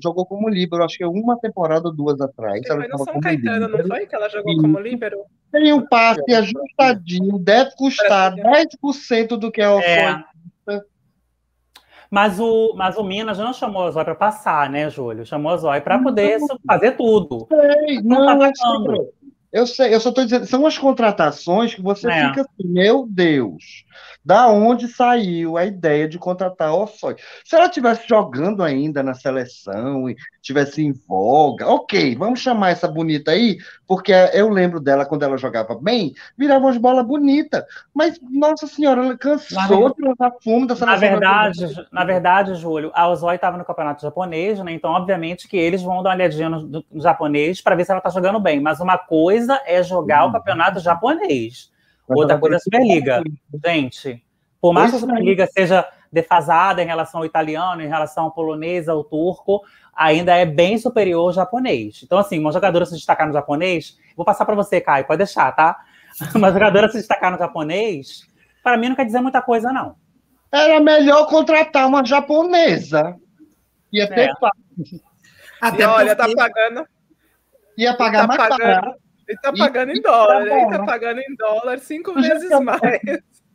jogou 0.02 0.26
como 0.26 0.50
líbero, 0.50 0.84
acho 0.84 0.98
que 0.98 1.06
uma 1.06 1.38
temporada 1.40 1.88
ou 1.88 1.94
duas 1.94 2.20
atrás. 2.22 2.66
Foi 2.66 2.88
no 2.88 2.98
São 3.00 3.20
Caetano, 3.20 3.68
não 3.68 3.88
foi? 3.88 4.08
Que 4.08 4.16
ela 4.16 4.30
jogou 4.30 4.56
como 4.58 4.80
líbero? 4.80 5.24
Tem 5.52 5.74
um 5.74 5.86
passe 5.86 6.34
ajustadinho, 6.34 7.38
deve 7.38 7.72
custar 7.76 8.34
10% 8.34 9.38
do 9.38 9.52
que 9.52 9.62
é 9.62 9.70
o 9.70 9.80
é. 9.80 10.24
Mas 12.10 12.38
o, 12.42 12.74
mas 12.76 12.98
o 12.98 13.06
Minas 13.06 13.38
não 13.38 13.54
chamou 13.54 13.88
a 13.88 13.92
Zói 13.92 14.04
para 14.04 14.16
passar, 14.16 14.70
né, 14.70 14.90
Júlio? 14.90 15.26
Chamou 15.26 15.54
a 15.54 15.58
Zói 15.58 15.80
para 15.80 15.98
poder 15.98 16.40
não, 16.40 16.60
fazer 16.68 16.98
tudo. 16.98 17.48
Sei, 17.48 18.02
não, 18.02 18.26
não 18.26 18.26
tá 18.26 18.36
eu 19.52 19.68
sei, 19.68 19.94
eu 19.94 20.00
só 20.00 20.10
estou 20.10 20.24
dizendo, 20.24 20.46
são 20.46 20.66
as 20.66 20.78
contratações 20.78 21.76
que 21.76 21.82
você 21.82 22.10
é. 22.10 22.30
fica 22.30 22.42
assim, 22.42 22.68
meu 22.68 23.06
Deus. 23.10 23.86
Da 24.24 24.48
onde 24.48 24.88
saiu 24.88 25.58
a 25.58 25.66
ideia 25.66 26.08
de 26.08 26.20
contratar 26.20 26.74
o 26.74 26.84
Ossói? 26.84 27.16
Se 27.44 27.56
ela 27.56 27.66
estivesse 27.66 28.08
jogando 28.08 28.64
ainda 28.64 29.02
na 29.02 29.14
seleção 29.14 30.10
e 30.10 30.16
estivesse 30.36 30.84
em 30.84 30.92
voga, 31.08 31.68
ok, 31.68 32.16
vamos 32.16 32.40
chamar 32.40 32.72
essa 32.72 32.88
bonita 32.88 33.32
aí, 33.32 33.58
porque 33.88 34.12
eu 34.34 34.50
lembro 34.50 34.80
dela 34.80 35.06
quando 35.06 35.24
ela 35.24 35.38
jogava 35.38 35.76
bem, 35.76 36.14
virava 36.38 36.66
umas 36.66 36.78
bolas 36.78 37.06
bonitas. 37.06 37.64
Mas, 37.94 38.20
nossa 38.30 38.68
senhora, 38.68 39.04
ela 39.04 39.18
cansou 39.18 39.90
na, 39.90 39.94
de 39.94 40.02
levar 40.02 40.32
fumo 40.44 40.68
dessa 40.68 40.86
na 40.86 40.96
verdade, 40.96 41.88
Na 41.92 42.04
verdade, 42.04 42.56
Júlio, 42.56 42.92
a 42.94 43.08
Ozói 43.10 43.36
estava 43.36 43.58
no 43.58 43.66
campeonato 43.66 44.02
japonês, 44.02 44.60
né? 44.60 44.72
Então, 44.74 44.92
obviamente, 44.92 45.48
que 45.48 45.58
eles 45.58 45.82
vão 45.82 46.04
dar 46.04 46.10
uma 46.10 46.16
olhadinha 46.16 46.50
no, 46.50 46.84
no 46.92 47.02
japonês 47.02 47.62
para 47.62 47.76
ver 47.76 47.86
se 47.86 47.92
ela 47.92 48.00
está 48.00 48.10
jogando 48.10 48.40
bem. 48.40 48.60
Mas 48.60 48.80
uma 48.80 48.98
coisa 48.98 49.60
é 49.66 49.82
jogar 49.82 50.26
hum. 50.26 50.30
o 50.30 50.32
campeonato 50.34 50.80
japonês. 50.80 51.71
Outra 52.08 52.38
coisa 52.38 52.56
é 52.56 52.58
a 52.58 52.60
Superliga. 52.60 53.24
Gente, 53.66 54.24
por 54.60 54.74
mais 54.74 54.92
que 54.92 54.98
a 54.98 55.00
Superliga 55.00 55.48
seja 55.48 55.88
defasada 56.12 56.84
em 56.84 56.86
relação 56.86 57.22
ao 57.22 57.26
italiano, 57.26 57.82
em 57.82 57.88
relação 57.88 58.26
ao 58.26 58.32
polonês, 58.32 58.90
ao 58.90 59.04
turco, 59.04 59.62
ainda 59.96 60.36
é 60.36 60.46
bem 60.46 60.78
superior 60.78 61.28
ao 61.28 61.34
japonês. 61.34 62.02
Então, 62.04 62.18
assim, 62.18 62.38
uma 62.38 62.52
jogadora 62.52 62.86
se 62.86 62.96
destacar 62.96 63.28
no 63.28 63.34
japonês, 63.34 63.98
vou 64.16 64.26
passar 64.26 64.46
para 64.46 64.56
você, 64.56 64.82
Caio, 64.82 65.08
pode 65.08 65.20
deixar, 65.20 65.52
tá? 65.54 65.80
Uma 66.36 66.52
jogadora 66.52 66.90
se 66.90 66.98
destacar 66.98 67.32
no 67.32 67.38
japonês, 67.38 68.28
para 68.62 68.78
mim 68.78 68.90
não 68.90 68.96
quer 68.96 69.06
dizer 69.06 69.22
muita 69.22 69.42
coisa, 69.42 69.72
não. 69.72 69.96
Era 70.52 70.82
melhor 70.82 71.28
contratar 71.28 71.88
uma 71.88 72.04
japonesa. 72.04 73.16
Ia 73.94 74.08
ter 74.08 74.30
é. 74.30 74.34
Até 75.62 75.84
e 75.84 75.86
olha, 75.86 76.16
tá 76.16 76.28
pagando. 76.36 76.86
Ia 77.78 77.96
pagar 77.96 78.22
tá 78.22 78.28
mais 78.28 78.50
pagando, 78.50 78.96
ele 79.32 79.40
tá 79.42 79.54
pagando 79.54 79.92
em 79.92 80.02
dólar, 80.02 80.46
ele 80.46 80.70
tá 80.70 80.86
pagando 80.86 81.20
em 81.20 81.36
dólar 81.36 81.80
cinco 81.80 82.14
vezes 82.14 82.50
mais. 82.60 83.02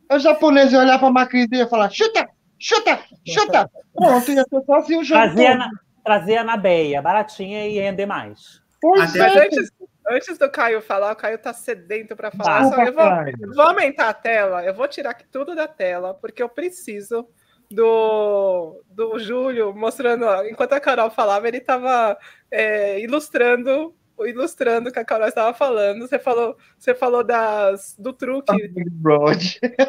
O 0.09 0.17
japonês 0.17 0.71
ia 0.71 0.79
olhar 0.79 0.99
pra 0.99 1.09
Macris 1.09 1.47
e 1.51 1.57
ia 1.57 1.67
falar: 1.67 1.89
chuta, 1.89 2.27
chuta, 2.57 2.99
chuta. 3.27 3.69
Pronto, 3.93 4.31
ia 4.31 4.43
ser 4.49 4.63
só 4.65 4.75
assim 4.75 4.97
o 4.97 5.03
jogo. 5.03 5.21
Trazia 5.21 5.55
na, 5.55 5.69
trazia 6.03 6.43
na 6.43 6.57
beia, 6.57 7.01
baratinha 7.01 7.67
e 7.67 7.79
render 7.79 8.05
mais. 8.05 8.61
Pois 8.81 9.15
é. 9.15 9.45
antes, 9.45 9.71
antes 10.09 10.37
do 10.37 10.49
Caio 10.49 10.81
falar, 10.81 11.11
o 11.11 11.15
Caio 11.15 11.37
tá 11.37 11.53
sedento 11.53 12.15
para 12.15 12.31
falar. 12.31 12.63
só 12.69 12.83
eu, 12.83 12.93
vou, 12.93 13.05
eu 13.05 13.53
vou 13.53 13.65
aumentar 13.65 14.09
a 14.09 14.13
tela, 14.13 14.63
eu 14.63 14.73
vou 14.73 14.87
tirar 14.87 15.15
tudo 15.31 15.53
da 15.55 15.67
tela, 15.67 16.13
porque 16.13 16.41
eu 16.41 16.49
preciso 16.49 17.27
do, 17.69 18.81
do 18.89 19.19
Júlio 19.19 19.75
mostrando. 19.75 20.25
Enquanto 20.45 20.73
a 20.73 20.79
Carol 20.79 21.09
falava, 21.09 21.47
ele 21.47 21.57
estava 21.57 22.17
é, 22.49 22.99
ilustrando 23.01 23.93
ilustrando 24.25 24.89
o 24.89 24.91
que 24.91 24.99
a 24.99 25.05
Carol 25.05 25.27
estava 25.27 25.53
falando. 25.53 26.07
Você 26.07 26.17
falou, 26.17 26.57
você 26.77 26.95
falou 26.95 27.23
das, 27.23 27.95
do 27.97 28.13
truque. 28.13 28.53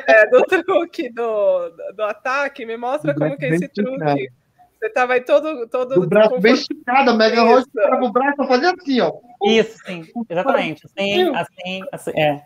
é, 0.06 0.26
do 0.28 0.42
truque 0.44 1.08
do, 1.10 1.70
do 1.94 2.02
ataque. 2.02 2.66
Me 2.66 2.76
mostra 2.76 3.14
como 3.14 3.36
que 3.36 3.46
é 3.46 3.50
esse 3.50 3.68
truque. 3.68 4.30
Você 4.78 4.86
estava 4.86 5.14
aí 5.14 5.20
todo. 5.20 5.66
todo 5.68 6.00
o 6.00 6.06
braço 6.06 6.38
bem 6.38 6.54
esticado, 6.54 7.10
a 7.10 7.14
Mega 7.14 7.42
Rose 7.42 7.68
tirava 7.70 8.04
o 8.04 8.12
braço 8.12 8.36
para 8.36 8.46
fazer 8.46 8.66
assim, 8.66 9.00
ó. 9.00 9.12
Isso, 9.44 9.78
sim, 9.84 10.06
exatamente. 10.28 10.86
Assim, 10.86 11.34
assim, 11.34 11.82
assim, 11.90 12.20
é. 12.20 12.42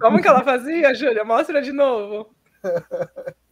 Como 0.00 0.20
que 0.20 0.28
ela 0.28 0.42
fazia, 0.42 0.94
Júlia? 0.94 1.24
Mostra 1.24 1.60
de 1.60 1.72
novo. 1.72 2.34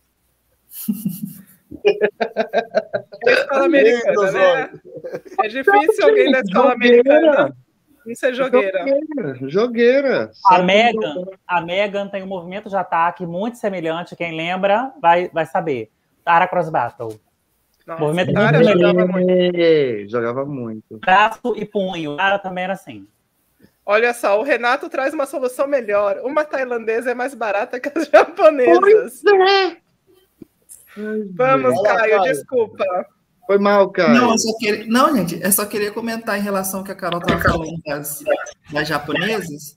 É 3.27 3.33
escola 3.33 3.65
americana, 3.65 4.33
né? 4.33 4.71
É 5.43 5.49
difícil 5.49 6.05
alguém 6.05 6.31
da 6.31 6.41
escola 6.41 6.75
americana 6.75 7.57
Isso 8.07 8.27
é 8.27 8.33
jogueira. 8.33 8.79
Jogueira. 8.79 9.49
jogueira. 9.49 10.31
A 10.47 10.63
Megan, 10.63 11.25
a 11.47 11.61
Megan 11.61 12.09
tem 12.09 12.23
um 12.23 12.27
movimento 12.27 12.69
de 12.69 12.77
ataque 12.77 13.25
muito 13.27 13.59
semelhante. 13.59 14.17
Quem 14.17 14.37
lembra 14.37 14.93
vai, 15.01 15.29
vai 15.29 15.47
saber. 15.47 15.91
Tara 16.25 16.47
Cross 16.47 16.71
Battle. 16.71 17.21
Nossa, 17.87 18.01
movimento 18.01 18.33
Tara 18.33 18.63
jogava 18.63 19.07
muito. 19.07 20.09
Jogava 20.09 20.45
muito. 20.45 20.99
Braço 20.99 21.55
e 21.57 21.65
punho. 21.65 22.17
Tara 22.17 22.39
também 22.39 22.65
era 22.65 22.75
assim. 22.75 23.07
Olha 23.85 24.15
só, 24.15 24.39
o 24.39 24.45
Renato 24.45 24.89
traz 24.89 25.13
uma 25.13 25.27
solução 25.27 25.67
melhor. 25.67 26.21
Uma 26.23 26.45
tailandesa 26.45 27.11
é 27.11 27.15
mais 27.15 27.35
barata 27.35 27.81
que 27.81 27.91
as 27.99 28.07
japonesas. 28.07 29.23
Pois 29.23 29.25
é. 29.25 29.77
Vamos, 31.33 31.83
Caio, 31.83 32.23
desculpa. 32.23 32.85
Foi 33.47 33.59
mal, 33.59 33.91
cara. 33.91 34.15
Não, 34.15 34.35
queria... 34.59 34.87
não, 34.87 35.17
gente, 35.17 35.41
eu 35.43 35.53
só 35.53 35.67
queria 35.67 35.91
comentar 35.91 36.39
em 36.39 36.43
relação 36.43 36.81
ao 36.81 36.85
que 36.85 36.93
a 36.93 36.95
Carol 36.95 37.21
estava 37.21 37.41
falando 37.41 37.81
das, 37.85 38.23
das 38.71 38.89
japonesas, 38.89 39.77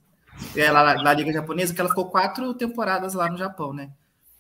ela, 0.56 0.94
é, 0.94 1.04
da 1.04 1.14
Liga 1.14 1.34
Japonesa, 1.34 1.74
que 1.74 1.80
ela 1.80 1.90
ficou 1.90 2.10
quatro 2.10 2.54
temporadas 2.54 3.14
lá 3.14 3.30
no 3.30 3.38
Japão, 3.38 3.74
né? 3.74 3.90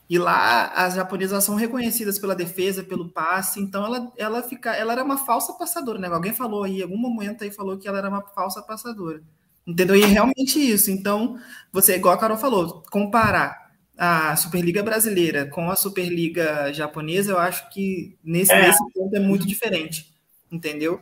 E 0.07 0.19
lá 0.19 0.67
as 0.67 0.93
japonesas 0.93 1.43
são 1.43 1.55
reconhecidas 1.55 2.19
pela 2.19 2.35
defesa, 2.35 2.83
pelo 2.83 3.09
passe, 3.09 3.59
então 3.59 3.83
ela, 3.85 4.11
ela 4.15 4.43
fica, 4.43 4.71
ela 4.75 4.93
era 4.93 5.03
uma 5.03 5.17
falsa 5.17 5.53
passadora, 5.53 5.97
né? 5.97 6.07
Alguém 6.07 6.33
falou 6.33 6.63
aí, 6.63 6.79
em 6.79 6.83
algum 6.83 6.97
momento 6.97 7.43
aí 7.43 7.51
falou 7.51 7.77
que 7.77 7.87
ela 7.87 7.97
era 7.97 8.09
uma 8.09 8.21
falsa 8.21 8.61
passadora. 8.61 9.23
Entendeu? 9.65 9.95
E 9.95 10.03
é 10.03 10.05
realmente 10.05 10.59
isso. 10.59 10.91
Então, 10.91 11.39
você, 11.73 11.95
igual 11.95 12.13
a 12.13 12.17
Carol 12.19 12.37
falou, 12.37 12.83
comparar 12.91 13.64
a 13.97 14.35
Superliga 14.35 14.83
brasileira 14.83 15.45
com 15.45 15.69
a 15.69 15.75
Superliga 15.75 16.71
japonesa, 16.73 17.31
eu 17.31 17.39
acho 17.39 17.69
que 17.69 18.17
nesse, 18.23 18.51
é. 18.51 18.67
nesse 18.67 18.83
ponto 18.93 19.15
é 19.15 19.19
muito 19.19 19.47
diferente, 19.47 20.13
entendeu? 20.51 21.01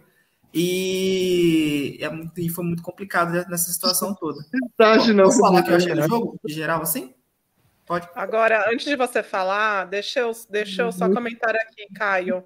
E, 0.53 1.97
é 1.99 2.09
muito, 2.09 2.39
e 2.39 2.47
foi 2.47 2.63
muito 2.63 2.83
complicado 2.83 3.31
nessa 3.49 3.71
situação 3.71 4.13
toda. 4.13 4.39
Verdade, 4.51 5.11
não. 5.11 5.23
Posso 5.25 5.39
falar 5.39 5.63
que 5.63 5.71
eu 5.71 5.75
achei 5.75 5.95
do 5.95 6.07
jogo, 6.07 6.39
de 6.45 6.53
geral, 6.53 6.81
assim? 6.83 7.13
Pode. 7.85 8.07
Agora, 8.15 8.69
antes 8.71 8.85
de 8.85 8.95
você 8.95 9.23
falar, 9.23 9.85
deixa 9.85 10.19
eu, 10.19 10.31
deixa 10.49 10.83
eu 10.83 10.91
só 10.91 11.05
uhum. 11.07 11.13
comentar 11.15 11.55
aqui, 11.55 11.87
Caio. 11.95 12.45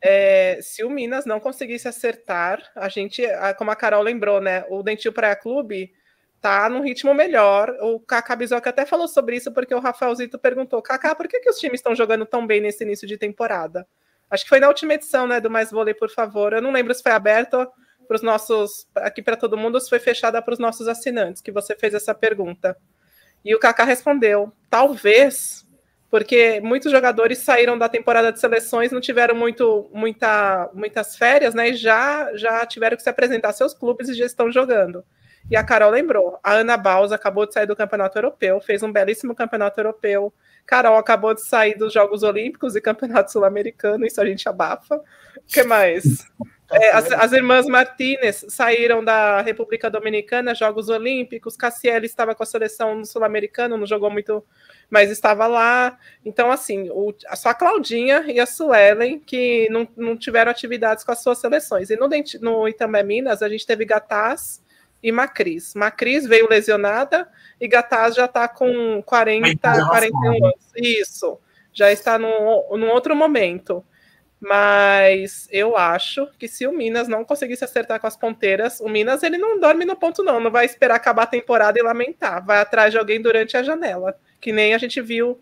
É, 0.00 0.58
se 0.62 0.82
o 0.82 0.90
Minas 0.90 1.26
não 1.26 1.38
conseguisse 1.38 1.86
acertar, 1.86 2.60
a 2.74 2.88
gente, 2.88 3.22
como 3.58 3.70
a 3.70 3.76
Carol 3.76 4.02
lembrou, 4.02 4.40
né? 4.40 4.64
O 4.70 4.82
Dentil 4.82 5.12
Praia 5.12 5.36
Clube 5.36 5.92
tá 6.42 6.68
num 6.68 6.82
ritmo 6.82 7.14
melhor. 7.14 7.74
O 7.80 8.00
Kaká 8.00 8.34
Bizoca 8.34 8.68
até 8.68 8.84
falou 8.84 9.06
sobre 9.06 9.36
isso, 9.36 9.52
porque 9.52 9.74
o 9.74 9.78
Rafaelzito 9.78 10.38
perguntou: 10.38 10.82
Kaká, 10.82 11.14
por 11.14 11.28
que, 11.28 11.38
que 11.40 11.48
os 11.48 11.58
times 11.58 11.78
estão 11.78 11.94
jogando 11.94 12.26
tão 12.26 12.46
bem 12.46 12.60
nesse 12.60 12.82
início 12.82 13.06
de 13.06 13.16
temporada? 13.16 13.86
Acho 14.28 14.42
que 14.44 14.48
foi 14.48 14.58
na 14.60 14.68
última 14.68 14.94
edição, 14.94 15.26
né, 15.26 15.40
do 15.40 15.50
Mais 15.50 15.70
Vôlei, 15.70 15.94
por 15.94 16.10
favor. 16.10 16.52
Eu 16.52 16.60
não 16.60 16.72
lembro 16.72 16.92
se 16.92 17.02
foi 17.02 17.12
aberto 17.12 17.66
para 18.08 18.16
os 18.16 18.22
nossos, 18.22 18.88
aqui 18.96 19.22
para 19.22 19.36
todo 19.36 19.56
mundo, 19.56 19.76
ou 19.76 19.80
se 19.80 19.88
foi 19.88 20.00
fechada 20.00 20.42
para 20.42 20.52
os 20.52 20.58
nossos 20.58 20.88
assinantes, 20.88 21.40
que 21.40 21.52
você 21.52 21.76
fez 21.76 21.94
essa 21.94 22.14
pergunta. 22.14 22.76
E 23.44 23.54
o 23.54 23.60
Kaká 23.60 23.84
respondeu: 23.84 24.52
talvez, 24.68 25.64
porque 26.10 26.60
muitos 26.60 26.90
jogadores 26.90 27.38
saíram 27.38 27.78
da 27.78 27.88
temporada 27.88 28.32
de 28.32 28.40
seleções, 28.40 28.90
não 28.90 29.00
tiveram 29.00 29.36
muito, 29.36 29.88
muita, 29.94 30.68
muitas 30.74 31.16
férias, 31.16 31.54
né? 31.54 31.70
E 31.70 31.76
já, 31.76 32.34
já 32.34 32.66
tiveram 32.66 32.96
que 32.96 33.02
se 33.02 33.10
apresentar 33.10 33.52
seus 33.52 33.72
clubes 33.72 34.08
e 34.08 34.14
já 34.14 34.26
estão 34.26 34.50
jogando. 34.50 35.04
E 35.50 35.56
a 35.56 35.64
Carol 35.64 35.90
lembrou: 35.90 36.38
a 36.42 36.52
Ana 36.52 36.76
Baus 36.76 37.12
acabou 37.12 37.46
de 37.46 37.54
sair 37.54 37.66
do 37.66 37.76
campeonato 37.76 38.18
europeu, 38.18 38.60
fez 38.60 38.82
um 38.82 38.92
belíssimo 38.92 39.34
campeonato 39.34 39.80
europeu. 39.80 40.32
Carol 40.64 40.96
acabou 40.96 41.34
de 41.34 41.42
sair 41.42 41.76
dos 41.76 41.92
Jogos 41.92 42.22
Olímpicos 42.22 42.76
e 42.76 42.80
Campeonato 42.80 43.32
Sul-Americano, 43.32 44.06
isso 44.06 44.20
a 44.20 44.24
gente 44.24 44.48
abafa. 44.48 44.96
O 44.96 45.02
que 45.46 45.64
mais? 45.64 46.30
É, 46.72 46.90
as, 46.92 47.12
as, 47.12 47.32
irmãs 47.32 47.66
Martinez 47.66 48.46
saíram 48.48 49.04
da 49.04 49.42
República 49.42 49.90
Dominicana, 49.90 50.54
Jogos 50.54 50.88
Olímpicos. 50.88 51.54
Cassiele 51.54 52.06
estava 52.06 52.34
com 52.34 52.42
a 52.42 52.46
seleção 52.46 52.94
no 52.94 53.04
Sul-Americano, 53.04 53.76
não 53.76 53.86
jogou 53.86 54.10
muito, 54.10 54.42
mas 54.88 55.10
estava 55.10 55.46
lá. 55.46 55.98
Então, 56.24 56.50
assim, 56.50 56.88
o, 56.90 57.14
só 57.34 57.50
a 57.50 57.54
Claudinha 57.54 58.24
e 58.26 58.40
a 58.40 58.46
Suelen 58.46 59.18
que 59.18 59.68
não, 59.70 59.86
não 59.94 60.16
tiveram 60.16 60.50
atividades 60.50 61.04
com 61.04 61.12
as 61.12 61.22
suas 61.22 61.38
seleções. 61.38 61.90
E 61.90 61.96
no, 61.96 62.08
no 62.40 62.66
Itambé 62.66 63.02
Minas, 63.02 63.42
a 63.42 63.50
gente 63.50 63.66
teve 63.66 63.84
Gataz, 63.84 64.61
e 65.02 65.10
Macris. 65.10 65.74
Macris 65.74 66.26
veio 66.26 66.48
lesionada 66.48 67.28
e 67.60 67.66
Gataz 67.66 68.14
já 68.14 68.26
está 68.26 68.46
com 68.46 69.02
40, 69.02 69.86
41 69.86 70.46
anos. 70.46 70.54
Isso, 70.76 71.38
já 71.72 71.90
está 71.90 72.18
num, 72.18 72.76
num 72.76 72.90
outro 72.90 73.16
momento. 73.16 73.84
Mas 74.44 75.48
eu 75.52 75.76
acho 75.76 76.26
que 76.36 76.48
se 76.48 76.66
o 76.66 76.72
Minas 76.72 77.06
não 77.06 77.24
conseguisse 77.24 77.64
acertar 77.64 78.00
com 78.00 78.08
as 78.08 78.16
ponteiras, 78.16 78.80
o 78.80 78.88
Minas 78.88 79.22
ele 79.22 79.38
não 79.38 79.60
dorme 79.60 79.84
no 79.84 79.94
ponto, 79.94 80.24
não. 80.24 80.40
Não 80.40 80.50
vai 80.50 80.66
esperar 80.66 80.96
acabar 80.96 81.22
a 81.22 81.26
temporada 81.26 81.78
e 81.78 81.82
lamentar. 81.82 82.44
Vai 82.44 82.58
atrás 82.58 82.90
de 82.90 82.98
alguém 82.98 83.22
durante 83.22 83.56
a 83.56 83.62
janela. 83.62 84.18
Que 84.40 84.50
nem 84.50 84.74
a 84.74 84.78
gente 84.78 85.00
viu 85.00 85.40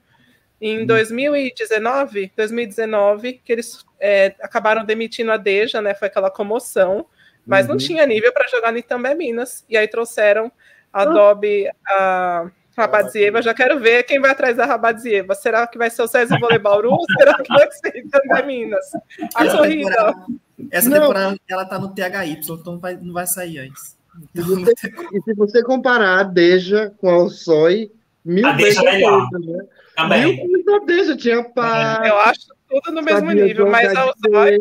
em 0.61 0.85
2019, 0.85 2.31
2019, 2.37 3.41
que 3.43 3.51
eles 3.51 3.87
é, 3.99 4.35
acabaram 4.43 4.85
demitindo 4.85 5.33
a 5.33 5.39
Deja, 5.39 5.81
né? 5.81 5.95
Foi 5.95 6.09
aquela 6.09 6.31
comoção 6.31 7.07
mas 7.47 7.67
uhum. 7.67 7.73
não 7.73 7.79
tinha 7.79 8.07
nível 8.07 8.33
para 8.33 8.49
jogar 8.49 8.73
no 8.73 8.79
Itambé 8.79 9.15
Minas. 9.15 9.65
E 9.69 9.77
aí 9.77 9.89
trouxeram 9.89 10.51
a 10.93 11.03
Adobe, 11.03 11.69
a 11.87 12.51
Rabadzieva. 12.77 13.43
Já 13.43 13.55
quero 13.55 13.79
ver 13.79 14.05
quem 14.05 14.21
vai 14.21 14.31
atrás 14.31 14.57
da 14.57 14.67
Rabadzieva. 14.67 15.35
Será 15.35 15.67
que 15.67 15.79
vai 15.79 15.91
ser 15.91 16.03
o 16.03 16.09
César 16.09 16.39
Voleibauru 16.39 16.91
ou 16.91 17.05
será 17.19 17.35
que 17.35 17.49
vai 17.53 17.71
ser 17.73 17.97
Itambé 17.97 18.43
Minas? 18.43 18.87
A 19.35 19.45
essa 19.45 19.57
corrida. 19.57 19.91
Temporada, 19.91 20.27
essa 20.71 20.89
não. 20.89 21.01
temporada 21.01 21.37
ela 21.49 21.65
tá 21.65 21.79
no 21.79 21.95
THY, 21.95 22.41
então 22.41 22.79
vai, 22.79 22.97
não 22.97 23.13
vai 23.13 23.27
sair 23.27 23.59
antes. 23.59 23.99
Então, 24.35 24.59
e, 24.59 24.65
você, 24.65 24.73
e 25.13 25.23
se 25.23 25.35
você 25.35 25.63
comparar 25.63 26.21
a 26.21 26.23
Deja 26.23 26.93
com 26.99 27.09
a 27.09 27.15
Alçoi, 27.15 27.91
mil 28.25 28.47
a 28.47 28.53
vezes 28.53 28.79
é 28.79 28.93
melhor. 28.93 29.29
Né? 29.33 29.67
Também. 29.97 30.37
Mil 30.37 30.53
vezes 30.53 30.69
a 30.69 30.79
Deja 30.85 31.17
tinha 31.17 31.45
pá. 31.45 32.03
Eu 32.05 32.19
acho 32.19 32.47
tudo 32.69 32.93
no 32.93 33.03
mesmo 33.03 33.31
nível, 33.33 33.69
mas 33.69 33.95
a 33.95 34.01
Alçoi 34.01 34.61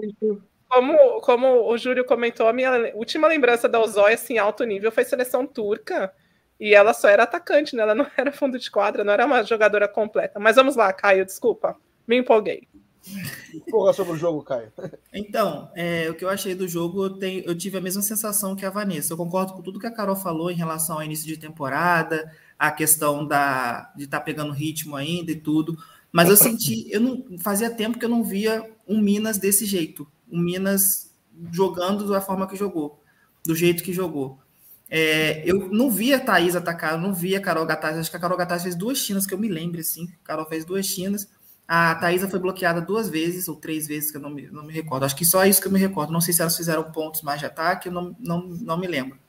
como, 0.70 1.20
como 1.22 1.67
o 1.67 1.78
Júlio 1.78 2.05
comentou, 2.05 2.47
a 2.47 2.53
minha 2.53 2.93
última 2.93 3.28
lembrança 3.28 3.67
da 3.67 3.82
Ozóia, 3.82 4.13
assim, 4.13 4.38
alto 4.38 4.63
nível, 4.63 4.91
foi 4.91 5.03
seleção 5.03 5.45
turca. 5.45 6.13
E 6.59 6.76
ela 6.76 6.93
só 6.93 7.09
era 7.09 7.24
atacante, 7.24 7.76
né? 7.76 7.82
Ela 7.82 7.95
não 7.95 8.05
era 8.15 8.32
fundo 8.32 8.59
de 8.59 8.70
quadra, 8.70 9.03
não 9.03 9.11
era 9.11 9.26
uma 9.26 9.43
jogadora 9.43 9.88
completa. 9.88 10.39
Mas 10.39 10.55
vamos 10.55 10.76
lá, 10.76 10.93
Caio, 10.93 11.26
desculpa. 11.26 11.76
Me 12.07 12.17
empolguei. 12.17 12.67
Porra 13.72 13.93
sobre 13.93 14.13
o 14.13 14.17
jogo, 14.17 14.43
Caio. 14.43 14.72
Então, 15.11 15.72
é, 15.76 16.07
o 16.09 16.13
que 16.13 16.24
eu 16.24 16.30
achei 16.30 16.53
do 16.53 16.67
jogo, 16.67 17.05
eu, 17.05 17.09
tenho, 17.17 17.43
eu 17.45 17.57
tive 17.57 17.78
a 17.78 17.82
mesma 17.82 18.03
sensação 18.03 18.55
que 18.55 18.65
a 18.65 18.70
Vanessa. 18.70 19.13
Eu 19.13 19.17
concordo 19.17 19.53
com 19.53 19.63
tudo 19.63 19.80
que 19.80 19.88
a 19.88 19.91
Carol 19.91 20.15
falou 20.15 20.51
em 20.51 20.55
relação 20.55 20.97
ao 20.97 21.03
início 21.03 21.26
de 21.26 21.38
temporada, 21.38 22.32
a 22.59 22.70
questão 22.70 23.26
da, 23.26 23.91
de 23.95 24.03
estar 24.03 24.20
tá 24.20 24.24
pegando 24.24 24.53
ritmo 24.53 24.95
ainda 24.95 25.32
e 25.32 25.36
tudo. 25.36 25.76
Mas 26.11 26.30
eu 26.30 26.38
senti, 26.38 26.91
eu 26.91 26.99
não 27.01 27.39
fazia 27.39 27.72
tempo 27.72 27.97
que 27.97 28.05
eu 28.05 28.09
não 28.09 28.24
via 28.24 28.70
um 28.88 28.99
Minas 28.99 29.39
desse 29.39 29.65
jeito 29.65 30.07
o 30.32 30.38
Minas 30.38 31.13
jogando 31.51 32.07
da 32.07 32.21
forma 32.21 32.47
que 32.47 32.55
jogou, 32.55 33.01
do 33.45 33.55
jeito 33.55 33.84
que 33.84 33.93
jogou. 33.93 34.39
É, 34.89 35.43
eu 35.45 35.69
não 35.71 35.91
vi 35.91 36.13
a 36.13 36.19
Thaís 36.19 36.55
atacar, 36.55 36.97
não 36.97 37.13
vi 37.13 37.36
a 37.36 37.41
Carol 37.41 37.65
Gataz. 37.65 37.97
Acho 37.97 38.09
que 38.09 38.17
a 38.17 38.19
Carol 38.19 38.38
Gataz 38.38 38.63
fez 38.63 38.75
duas 38.75 38.97
chinas, 38.97 39.25
que 39.25 39.34
eu 39.34 39.38
me 39.38 39.47
lembro, 39.47 39.80
assim. 39.80 40.11
A 40.23 40.27
Carol 40.27 40.45
fez 40.45 40.65
duas 40.65 40.86
chinas. 40.86 41.30
A 41.67 41.93
Thaisa 41.93 42.27
foi 42.27 42.39
bloqueada 42.39 42.82
duas 42.82 43.07
vezes, 43.07 43.47
ou 43.47 43.55
três 43.55 43.86
vezes, 43.86 44.09
que 44.09 44.17
eu 44.17 44.21
não 44.21 44.32
me, 44.32 44.47
não 44.47 44.63
me 44.63 44.73
recordo. 44.73 45.05
Acho 45.05 45.15
que 45.15 45.23
só 45.23 45.45
isso 45.45 45.61
que 45.61 45.67
eu 45.67 45.71
me 45.71 45.80
recordo. 45.80 46.11
Não 46.11 46.19
sei 46.19 46.34
se 46.34 46.41
elas 46.41 46.57
fizeram 46.57 46.91
pontos 46.91 47.21
mais 47.21 47.39
de 47.39 47.45
ataque, 47.45 47.88
eu 47.88 47.93
não, 47.93 48.15
não, 48.19 48.47
não 48.47 48.77
me 48.80 48.88
lembro. 48.88 49.19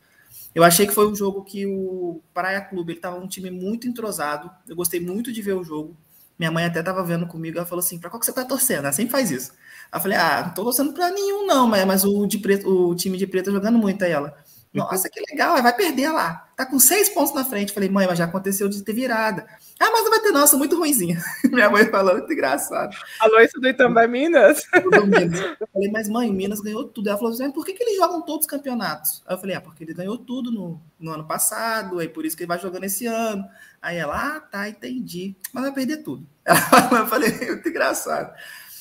Eu 0.54 0.64
achei 0.64 0.86
que 0.86 0.94
foi 0.94 1.06
um 1.06 1.14
jogo 1.14 1.44
que 1.44 1.66
o 1.66 2.22
Praia 2.32 2.60
Clube, 2.62 2.92
ele 2.92 2.98
estava 2.98 3.18
um 3.18 3.28
time 3.28 3.50
muito 3.50 3.86
entrosado. 3.86 4.50
Eu 4.66 4.74
gostei 4.74 4.98
muito 4.98 5.30
de 5.30 5.42
ver 5.42 5.52
o 5.52 5.62
jogo. 5.62 5.94
Minha 6.38 6.50
mãe 6.50 6.64
até 6.64 6.80
estava 6.80 7.04
vendo 7.04 7.26
comigo, 7.26 7.58
ela 7.58 7.66
falou 7.66 7.84
assim, 7.84 7.98
para 7.98 8.08
qual 8.08 8.18
que 8.18 8.24
você 8.24 8.32
está 8.32 8.44
torcendo? 8.44 8.84
Ela 8.84 8.92
sempre 8.92 9.12
faz 9.12 9.30
isso. 9.30 9.52
Aí 9.92 9.98
eu 9.98 10.00
falei, 10.00 10.18
ah, 10.18 10.44
não 10.46 10.54
tô 10.54 10.64
torcendo 10.64 10.92
pra 10.92 11.10
nenhum, 11.10 11.46
não, 11.46 11.66
mas, 11.66 11.84
mas 11.84 12.04
o, 12.04 12.26
de 12.26 12.38
preto, 12.38 12.68
o 12.68 12.94
time 12.94 13.18
de 13.18 13.26
preto 13.26 13.46
tá 13.46 13.52
jogando 13.52 13.78
muito 13.78 14.04
aí 14.04 14.12
ela. 14.12 14.34
Nossa, 14.72 15.10
que 15.10 15.20
legal, 15.28 15.60
vai 15.60 15.74
perder 15.74 16.10
lá. 16.12 16.48
Tá 16.56 16.64
com 16.64 16.78
seis 16.78 17.08
pontos 17.08 17.34
na 17.34 17.44
frente. 17.44 17.72
Falei, 17.72 17.88
mãe, 17.88 18.06
mas 18.06 18.18
já 18.18 18.24
aconteceu 18.26 18.68
de 18.68 18.84
ter 18.84 18.92
virada. 18.92 19.44
Ah, 19.80 19.90
mas 19.90 20.04
não 20.04 20.10
vai 20.10 20.20
ter, 20.20 20.30
nossa, 20.30 20.56
muito 20.56 20.76
ruimzinha. 20.76 21.20
Minha 21.50 21.68
mãe 21.68 21.86
falando, 21.86 22.24
que 22.24 22.32
engraçado. 22.32 22.96
Alô, 23.18 23.40
isso 23.40 23.60
do 23.60 23.68
Itambé 23.68 24.06
Minas? 24.06 24.62
Eu 24.72 25.68
falei, 25.72 25.90
mas 25.90 26.08
mãe, 26.08 26.32
Minas 26.32 26.60
ganhou 26.60 26.84
tudo. 26.84 27.08
Ela 27.08 27.18
falou 27.18 27.32
assim, 27.32 27.50
por 27.50 27.66
que, 27.66 27.72
que 27.72 27.82
eles 27.82 27.96
jogam 27.96 28.22
todos 28.22 28.46
os 28.46 28.50
campeonatos? 28.50 29.24
Aí 29.26 29.34
eu 29.34 29.40
falei, 29.40 29.56
ah, 29.56 29.60
porque 29.60 29.82
ele 29.82 29.94
ganhou 29.94 30.16
tudo 30.16 30.52
no, 30.52 30.80
no 31.00 31.10
ano 31.10 31.26
passado, 31.26 31.98
aí 31.98 32.08
por 32.08 32.24
isso 32.24 32.36
que 32.36 32.44
ele 32.44 32.48
vai 32.48 32.58
jogando 32.60 32.84
esse 32.84 33.06
ano. 33.06 33.44
Aí 33.82 33.96
ela, 33.96 34.36
ah, 34.36 34.40
tá, 34.40 34.68
entendi. 34.68 35.34
Mas 35.52 35.64
vai 35.64 35.72
perder 35.72 35.96
tudo. 36.04 36.24
eu 36.46 37.06
falei, 37.08 37.32
muito 37.32 37.68
engraçado. 37.68 38.32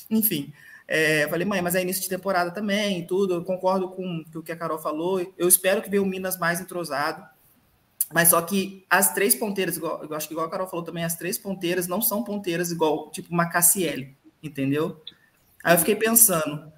Enfim, 0.08 0.54
é, 0.92 1.28
falei, 1.30 1.46
mãe, 1.46 1.62
mas 1.62 1.76
é 1.76 1.82
início 1.84 2.02
de 2.02 2.10
temporada 2.10 2.50
também, 2.50 3.06
tudo. 3.06 3.36
Eu 3.36 3.44
concordo 3.44 3.90
com 3.90 4.26
o 4.34 4.42
que 4.42 4.52
a 4.52 4.56
Carol 4.56 4.80
falou. 4.80 5.22
Eu 5.38 5.48
espero 5.48 5.84
que 5.84 5.90
venha 5.90 6.02
o 6.02 6.06
Minas 6.06 6.40
mais 6.40 6.60
entrosado. 6.60 7.24
Mas 8.12 8.30
só 8.30 8.42
que 8.42 8.84
as 8.90 9.14
três 9.14 9.36
ponteiras, 9.36 9.78
igual, 9.78 10.04
eu 10.04 10.16
acho 10.16 10.28
que 10.28 10.34
igual 10.34 10.48
a 10.48 10.50
Carol 10.50 10.68
falou 10.68 10.84
também, 10.84 11.04
as 11.04 11.16
três 11.16 11.38
ponteiras 11.38 11.88
não 11.88 12.02
são 12.02 12.24
ponteiras 12.24 12.72
igual, 12.72 13.12
tipo 13.12 13.32
uma 13.32 13.48
Cassiele, 13.48 14.18
entendeu? 14.42 15.00
Aí 15.64 15.76
eu 15.76 15.78
fiquei 15.78 15.96
pensando, 15.96 16.72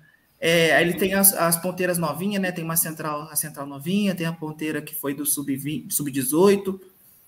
É, 0.43 0.81
ele 0.81 0.95
tem 0.95 1.13
as, 1.13 1.33
as 1.33 1.61
ponteiras 1.61 1.99
novinhas, 1.99 2.41
né? 2.41 2.51
Tem 2.51 2.63
uma 2.63 2.75
central, 2.75 3.29
a 3.29 3.35
central 3.35 3.67
novinha, 3.67 4.15
tem 4.15 4.25
a 4.25 4.33
ponteira 4.33 4.81
que 4.81 4.95
foi 4.95 5.13
do 5.13 5.23
sub-18. 5.23 5.91
Sub 5.91 6.81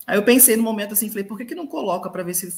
Aí 0.05 0.17
eu 0.17 0.23
pensei 0.23 0.57
no 0.57 0.63
momento 0.63 0.93
assim, 0.93 1.07
falei, 1.07 1.23
por 1.23 1.37
que, 1.37 1.45
que 1.45 1.55
não 1.55 1.65
coloca 1.65 2.09
para 2.09 2.23
ver 2.23 2.33
se 2.33 2.51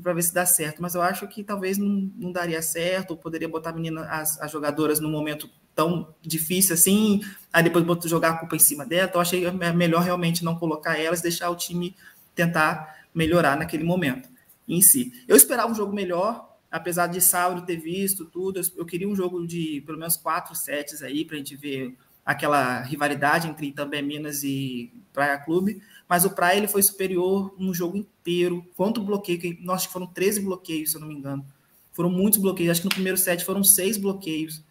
para 0.00 0.12
ver 0.12 0.22
se 0.22 0.32
dá 0.32 0.46
certo? 0.46 0.80
Mas 0.80 0.94
eu 0.94 1.02
acho 1.02 1.26
que 1.26 1.42
talvez 1.42 1.76
não, 1.76 2.10
não 2.16 2.30
daria 2.30 2.62
certo, 2.62 3.12
ou 3.12 3.16
poderia 3.16 3.48
botar 3.48 3.70
a 3.70 3.72
menina, 3.72 4.02
as, 4.04 4.40
as 4.40 4.50
jogadoras 4.50 5.00
num 5.00 5.10
momento 5.10 5.50
tão 5.74 6.14
difícil 6.22 6.74
assim, 6.74 7.20
aí 7.52 7.64
depois 7.64 7.84
botar, 7.84 8.08
jogar 8.08 8.30
a 8.30 8.36
culpa 8.38 8.54
em 8.54 8.60
cima 8.60 8.86
dela. 8.86 9.08
Então, 9.08 9.20
achei 9.20 9.44
melhor 9.50 10.02
realmente 10.02 10.44
não 10.44 10.54
colocar 10.56 10.96
elas, 10.98 11.20
deixar 11.20 11.50
o 11.50 11.56
time 11.56 11.96
tentar 12.34 13.04
melhorar 13.12 13.56
naquele 13.56 13.84
momento 13.84 14.28
em 14.68 14.80
si. 14.80 15.12
Eu 15.26 15.36
esperava 15.36 15.70
um 15.70 15.74
jogo 15.74 15.92
melhor, 15.92 16.56
apesar 16.70 17.08
de 17.08 17.20
sábado 17.20 17.66
ter 17.66 17.76
visto 17.76 18.24
tudo, 18.24 18.60
eu 18.76 18.86
queria 18.86 19.08
um 19.08 19.14
jogo 19.14 19.46
de 19.46 19.82
pelo 19.84 19.98
menos 19.98 20.16
quatro 20.16 20.54
sets 20.54 21.02
aí 21.02 21.24
para 21.24 21.36
a 21.36 21.38
gente 21.38 21.56
ver 21.56 21.96
aquela 22.24 22.80
rivalidade 22.80 23.48
entre 23.48 23.70
também 23.72 24.02
Minas 24.02 24.42
e 24.42 24.92
Praia 25.12 25.38
Clube, 25.38 25.82
mas 26.14 26.24
o 26.24 26.30
Praia 26.30 26.58
ele 26.58 26.68
foi 26.68 26.80
superior 26.80 27.52
no 27.58 27.74
jogo 27.74 27.96
inteiro. 27.96 28.64
Quanto 28.76 29.02
bloqueio? 29.02 29.58
Nossa, 29.62 29.88
foram 29.88 30.06
13 30.06 30.42
bloqueios, 30.42 30.92
se 30.92 30.96
eu 30.96 31.00
não 31.00 31.08
me 31.08 31.14
engano. 31.14 31.44
Foram 31.92 32.08
muitos 32.08 32.38
bloqueios. 32.38 32.70
Acho 32.70 32.82
que 32.82 32.86
no 32.86 32.94
primeiro 32.94 33.18
set 33.18 33.44
foram 33.44 33.64
seis 33.64 33.96
bloqueios. 33.96 34.62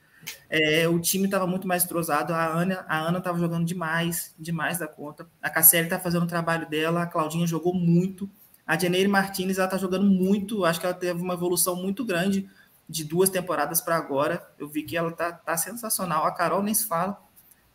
É, 0.49 0.87
o 0.87 0.97
time 1.01 1.25
estava 1.25 1.45
muito 1.45 1.67
mais 1.67 1.83
entrosado. 1.83 2.33
A 2.33 2.45
Ana 2.45 2.85
a 2.87 2.97
Ana 2.97 3.17
estava 3.17 3.37
jogando 3.37 3.65
demais, 3.65 4.33
demais 4.39 4.77
da 4.77 4.87
conta. 4.87 5.27
A 5.41 5.49
Cassiele 5.49 5.87
está 5.87 5.99
fazendo 5.99 6.23
o 6.23 6.27
trabalho 6.27 6.69
dela. 6.69 7.03
A 7.03 7.07
Claudinha 7.07 7.45
jogou 7.45 7.73
muito. 7.73 8.29
A 8.65 8.79
Janeire 8.79 9.09
Martinez 9.09 9.57
ela 9.57 9.67
está 9.67 9.77
jogando 9.77 10.05
muito. 10.05 10.63
Acho 10.63 10.79
que 10.79 10.85
ela 10.85 10.95
teve 10.95 11.21
uma 11.21 11.33
evolução 11.33 11.75
muito 11.75 12.05
grande 12.05 12.49
de 12.87 13.03
duas 13.03 13.29
temporadas 13.29 13.81
para 13.81 13.97
agora. 13.97 14.49
Eu 14.57 14.69
vi 14.69 14.83
que 14.83 14.95
ela 14.95 15.11
tá, 15.11 15.33
tá 15.33 15.57
sensacional. 15.57 16.23
A 16.23 16.31
Carol 16.31 16.63
nem 16.63 16.73
se 16.73 16.87
fala. 16.87 17.21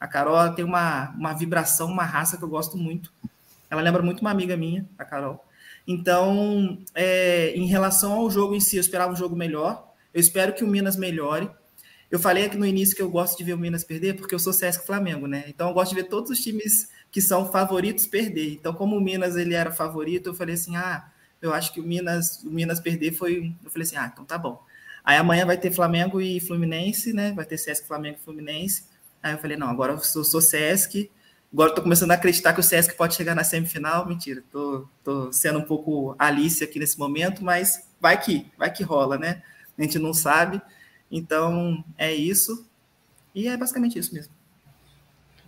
A 0.01 0.09
Carol 0.09 0.55
tem 0.55 0.65
uma, 0.65 1.11
uma 1.11 1.35
vibração, 1.35 1.89
uma 1.89 2.05
raça 2.05 2.39
que 2.39 2.45
eu 2.45 2.49
gosto 2.49 2.79
muito. 2.79 3.13
Ela 3.71 3.83
lembra 3.83 4.03
muito 4.03 4.21
uma 4.21 4.31
amiga 4.31 4.57
minha, 4.57 4.89
a 4.99 5.05
Carol. 5.05 5.45
Então, 5.87 6.79
é, 6.95 7.53
em 7.55 7.67
relação 7.67 8.13
ao 8.13 8.31
jogo 8.31 8.55
em 8.55 8.61
si, 8.61 8.77
eu 8.77 8.81
esperava 8.81 9.13
um 9.13 9.17
jogo 9.17 9.35
melhor. 9.35 9.93
Eu 10.13 10.21
espero 10.21 10.53
que 10.53 10.65
o 10.65 10.69
Minas 10.69 10.97
melhore. 10.97 11.51
Eu 12.11 12.19
falei 12.19 12.45
aqui 12.45 12.57
no 12.57 12.67
início 12.67 12.97
que 12.97 13.03
eu 13.03 13.11
gosto 13.11 13.37
de 13.37 13.45
ver 13.45 13.53
o 13.53 13.59
Minas 13.59 13.85
perder, 13.85 14.15
porque 14.15 14.35
eu 14.35 14.39
sou 14.39 14.53
Sesc 14.53 14.87
Flamengo, 14.87 15.27
né? 15.27 15.45
Então 15.49 15.69
eu 15.69 15.75
gosto 15.75 15.95
de 15.95 16.03
ver 16.03 16.09
todos 16.09 16.31
os 16.31 16.41
times 16.41 16.89
que 17.11 17.21
são 17.21 17.51
favoritos 17.51 18.07
perder. 18.07 18.53
Então, 18.53 18.73
como 18.73 18.97
o 18.97 19.01
Minas 19.01 19.37
ele 19.37 19.55
era 19.55 19.71
favorito, 19.71 20.31
eu 20.31 20.35
falei 20.35 20.55
assim: 20.55 20.77
ah, 20.77 21.11
eu 21.41 21.53
acho 21.53 21.73
que 21.73 21.81
o 21.81 21.85
Minas, 21.85 22.43
o 22.43 22.51
Minas 22.51 22.81
perder 22.81 23.13
foi. 23.13 23.55
Eu 23.63 23.71
falei 23.71 23.87
assim: 23.87 23.97
ah, 23.97 24.11
então 24.13 24.25
tá 24.25 24.39
bom. 24.39 24.63
Aí 25.05 25.17
amanhã 25.17 25.47
vai 25.47 25.57
ter 25.57 25.71
Flamengo 25.71 26.21
e 26.21 26.41
Fluminense, 26.41 27.13
né? 27.13 27.33
Vai 27.33 27.45
ter 27.45 27.59
Sesc 27.59 27.87
Flamengo 27.87 28.19
e 28.21 28.25
Fluminense. 28.25 28.85
Aí 29.23 29.33
eu 29.33 29.39
falei: 29.39 29.57
não, 29.57 29.69
agora 29.69 29.93
eu 29.93 29.99
sou, 29.99 30.25
sou 30.25 30.41
Sesc. 30.41 31.11
Agora 31.53 31.71
estou 31.71 31.83
começando 31.83 32.11
a 32.11 32.15
acreditar 32.15 32.53
que 32.53 32.61
o 32.61 32.63
Sesc 32.63 32.95
pode 32.95 33.15
chegar 33.15 33.35
na 33.35 33.43
semifinal. 33.43 34.07
Mentira, 34.07 34.43
tô 34.53 35.33
sendo 35.33 35.59
um 35.59 35.65
pouco 35.65 36.15
Alice 36.19 36.63
aqui 36.63 36.79
nesse 36.79 36.99
momento, 36.99 37.43
mas 37.43 37.89
vai 38.01 38.21
que, 38.21 38.47
vai 38.59 38.71
que 38.71 38.83
rola, 38.83 39.17
né? 39.17 39.43
A 39.79 39.83
gente 39.83 39.99
não 39.99 40.13
sabe. 40.13 40.61
Então, 41.11 41.83
é 41.97 42.13
isso. 42.13 42.69
E 43.35 43.49
é 43.49 43.57
basicamente 43.57 43.99
isso 43.99 44.15
mesmo. 44.15 44.33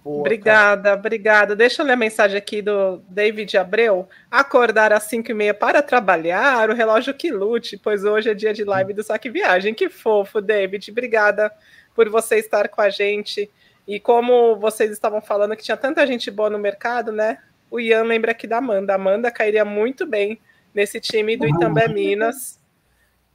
Boa, 0.03 0.21
obrigada, 0.21 0.83
cara. 0.85 0.97
obrigada. 0.97 1.57
Deixa 1.57 1.83
eu 1.83 1.87
ler 1.87 1.93
a 1.93 1.97
mensagem 1.97 2.39
aqui 2.39 2.63
do 2.63 3.03
David 3.09 3.59
Abreu. 3.59 4.09
Acordar 4.31 4.95
às 4.95 5.03
5 5.05 5.31
e 5.31 5.35
meia 5.35 5.53
para 5.53 5.83
trabalhar, 5.83 6.71
o 6.71 6.75
relógio 6.75 7.13
que 7.13 7.31
lute, 7.31 7.77
pois 7.77 8.05
hoje 8.05 8.31
é 8.31 8.35
dia 8.35 8.55
de 8.55 8.65
live 8.65 8.95
do 8.95 9.03
Saque 9.03 9.29
Viagem. 9.29 9.75
Que 9.75 9.91
fofo, 9.91 10.41
David. 10.41 10.91
Obrigada 10.91 11.53
por 11.95 12.09
você 12.09 12.37
estar 12.37 12.69
com 12.69 12.81
a 12.81 12.89
gente. 12.89 13.51
E 13.87 13.99
como 13.99 14.57
vocês 14.57 14.91
estavam 14.91 15.21
falando 15.21 15.57
que 15.57 15.63
tinha 15.63 15.77
tanta 15.77 16.07
gente 16.07 16.31
boa 16.31 16.51
no 16.51 16.59
mercado, 16.59 17.13
né? 17.13 17.39
O 17.71 17.81
Ian 17.81 18.05
lembra 18.05 18.33
aqui 18.33 18.47
da 18.47 18.59
Amanda. 18.59 18.93
A 18.93 18.97
Amanda 18.97 19.31
cairia 19.31 19.65
muito 19.65 20.07
bem 20.07 20.41
nesse 20.75 21.01
time 21.01 21.37
do 21.37 21.47
Itambé 21.47 21.89
Minas 21.89 22.61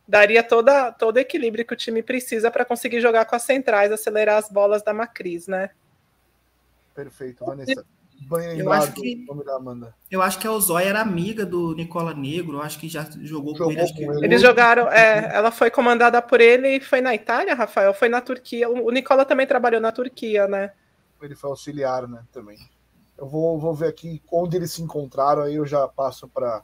daria 0.08 0.43
toda, 0.43 0.91
todo 0.91 1.18
o 1.18 1.20
equilíbrio 1.20 1.66
que 1.66 1.74
o 1.74 1.78
time 1.78 2.04
precisa 2.04 2.52
para 2.52 2.66
conseguir 2.66 3.02
jogar 3.02 3.26
com 3.26 3.36
as 3.36 3.43
centrais, 3.43 3.91
acelerar 3.91 4.38
as 4.38 4.50
bolas 4.50 4.84
da 4.84 4.93
Macris, 4.93 5.48
né? 5.48 5.72
Perfeito, 6.93 7.43
Vanessa. 7.43 7.86
Bem 8.22 8.57
eu 8.57 8.72
acho 8.72 8.93
que 8.93 9.26
eu 10.09 10.22
acho 10.22 10.39
que 10.39 10.47
a 10.47 10.51
Ozóia 10.51 10.89
era 10.89 11.01
amiga 11.01 11.45
do 11.45 11.76
Nicola 11.76 12.13
Negro, 12.13 12.61
acho 12.61 12.80
que 12.80 12.89
já 12.89 13.07
jogou, 13.22 13.55
jogou 13.55 13.76
com 13.76 13.82
ele. 13.82 13.93
Com 13.93 14.13
ele. 14.13 14.26
Eles 14.26 14.41
jogaram, 14.41 14.91
é, 14.91 15.30
ela 15.36 15.51
foi 15.51 15.70
comandada 15.70 16.22
por 16.22 16.41
ele 16.41 16.78
e 16.78 16.80
foi 16.80 17.01
na 17.01 17.13
Itália, 17.13 17.53
Rafael, 17.53 17.93
foi 17.93 18.09
na 18.09 18.22
Turquia. 18.22 18.70
O 18.70 18.89
Nicola 18.89 19.26
também 19.26 19.45
trabalhou 19.45 19.80
na 19.80 19.91
Turquia, 19.91 20.47
né? 20.47 20.72
Ele 21.22 21.36
foi 21.36 21.49
auxiliar, 21.49 22.07
né, 22.07 22.24
também. 22.32 22.57
Eu 23.18 23.28
vou, 23.28 23.59
vou 23.59 23.74
ver 23.74 23.88
aqui 23.88 24.22
onde 24.32 24.57
eles 24.57 24.72
se 24.72 24.82
encontraram, 24.82 25.43
aí 25.43 25.55
eu 25.55 25.66
já 25.66 25.88
passo 25.88 26.28
para 26.28 26.61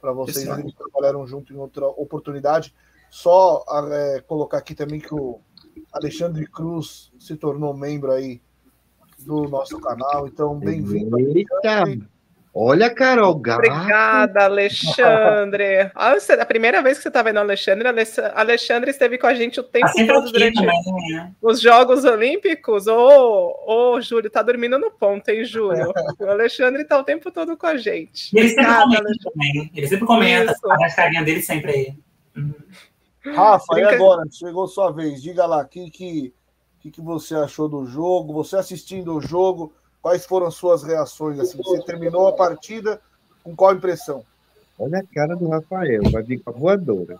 para 0.00 0.12
vocês, 0.12 0.48
eles 0.58 0.72
trabalharam 0.74 1.26
junto 1.26 1.52
em 1.52 1.56
outra 1.56 1.86
oportunidade. 1.86 2.74
Só 3.10 3.64
é, 3.92 4.20
colocar 4.26 4.58
aqui 4.58 4.74
também 4.74 4.98
que 4.98 5.14
o 5.14 5.40
Alexandre 5.92 6.46
Cruz 6.46 7.12
se 7.18 7.36
tornou 7.36 7.76
membro 7.76 8.10
aí 8.10 8.40
do 9.24 9.48
nosso 9.48 9.80
canal, 9.80 10.26
então 10.26 10.58
bem-vindo. 10.58 11.18
Eita! 11.18 11.84
Olha, 12.52 12.90
Carol 12.90 13.36
Gato. 13.36 13.58
Obrigada, 13.58 14.44
Alexandre. 14.44 15.92
Ah, 15.94 16.16
a 16.40 16.46
primeira 16.46 16.82
vez 16.82 16.96
que 16.96 17.04
você 17.04 17.08
está 17.08 17.22
vendo 17.22 17.36
o 17.36 17.40
Alexandre, 17.40 17.86
Alexandre 18.34 18.90
esteve 18.90 19.18
com 19.18 19.28
a 19.28 19.34
gente 19.34 19.60
o 19.60 19.62
tempo 19.62 19.86
assim 19.86 20.04
todo 20.04 20.32
durante 20.32 20.56
também, 20.56 20.82
né? 21.12 21.32
os 21.40 21.60
Jogos 21.60 22.04
Olímpicos. 22.04 22.88
Ô, 22.88 23.54
oh, 23.66 23.94
oh, 23.94 24.00
Júlio, 24.00 24.28
tá 24.28 24.42
dormindo 24.42 24.78
no 24.80 24.90
ponto, 24.90 25.28
hein, 25.28 25.44
Júlio? 25.44 25.92
O 26.18 26.26
Alexandre 26.26 26.82
está 26.82 26.98
o 26.98 27.04
tempo 27.04 27.30
todo 27.30 27.56
com 27.56 27.66
a 27.66 27.76
gente. 27.76 28.36
ele 28.36 28.48
sempre 28.48 28.64
Obrigada, 28.64 28.96
comenta 28.96 29.30
também. 29.30 29.70
Ele 29.72 29.86
sempre 29.86 30.06
comenta, 30.06 30.56
a 30.64 30.94
carinha 30.96 31.22
dele 31.22 31.42
sempre 31.42 31.70
aí. 31.70 31.94
Uhum. 32.36 32.54
Rafa, 33.32 33.78
e 33.78 33.84
agora? 33.84 34.24
Chegou 34.30 34.66
sua 34.66 34.90
vez. 34.90 35.22
Diga 35.22 35.46
lá, 35.46 35.62
o 35.62 35.68
que, 35.68 36.32
que, 36.80 36.90
que, 36.90 36.90
que 36.90 37.00
você 37.00 37.34
achou 37.34 37.68
do 37.68 37.84
jogo? 37.86 38.32
Você 38.34 38.56
assistindo 38.56 39.14
o 39.14 39.20
jogo 39.20 39.72
Quais 40.02 40.24
foram 40.24 40.46
as 40.46 40.54
suas 40.54 40.82
reações? 40.82 41.38
Assim, 41.38 41.58
você 41.58 41.82
terminou 41.82 42.26
a 42.26 42.32
partida 42.32 43.00
com 43.42 43.54
qual 43.54 43.74
impressão? 43.74 44.24
Olha 44.78 45.00
a 45.00 45.14
cara 45.14 45.36
do 45.36 45.48
Rafael, 45.48 46.02
vai 46.10 46.22
vir 46.22 46.40
com 46.42 46.50
a 46.50 46.52
voadora. 46.54 47.18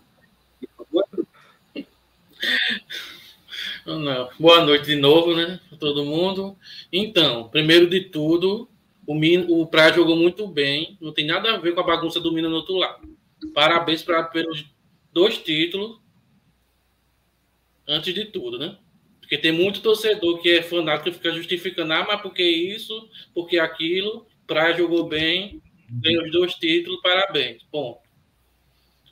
Não. 3.87 4.31
Boa 4.39 4.65
noite 4.65 4.87
de 4.87 4.97
novo, 4.97 5.35
né? 5.35 5.61
Todo 5.79 6.05
mundo. 6.05 6.57
Então, 6.91 7.49
primeiro 7.49 7.89
de 7.89 8.01
tudo, 8.01 8.69
o, 9.07 9.15
Min, 9.15 9.47
o 9.51 9.67
Praia 9.67 9.93
jogou 9.93 10.17
muito 10.17 10.47
bem. 10.47 10.97
Não 11.01 11.13
tem 11.13 11.27
nada 11.27 11.55
a 11.55 11.59
ver 11.59 11.75
com 11.75 11.81
a 11.81 11.87
bagunça 11.87 12.19
do 12.19 12.33
Minas 12.33 12.51
no 12.51 12.59
outro 12.59 12.77
lado. 12.77 13.09
Parabéns 13.53 14.03
pra, 14.03 14.23
pelos 14.23 14.65
dois 15.13 15.37
títulos. 15.37 15.99
Antes 17.87 18.15
de 18.15 18.25
tudo, 18.25 18.59
né? 18.59 18.79
Porque 19.31 19.43
tem 19.43 19.53
muito 19.53 19.81
torcedor 19.81 20.43
que 20.43 20.51
é 20.51 20.61
fanático 20.61 21.05
que 21.05 21.17
fica 21.17 21.31
justificando, 21.31 21.93
ah, 21.93 22.05
mas 22.05 22.21
porque 22.21 22.43
isso, 22.43 23.09
porque 23.33 23.61
aquilo, 23.61 24.27
Praia 24.45 24.77
jogou 24.77 25.07
bem, 25.07 25.63
ganhou 25.89 26.25
os 26.25 26.33
dois 26.33 26.55
títulos, 26.55 27.01
parabéns. 27.01 27.63
Bom. 27.71 28.03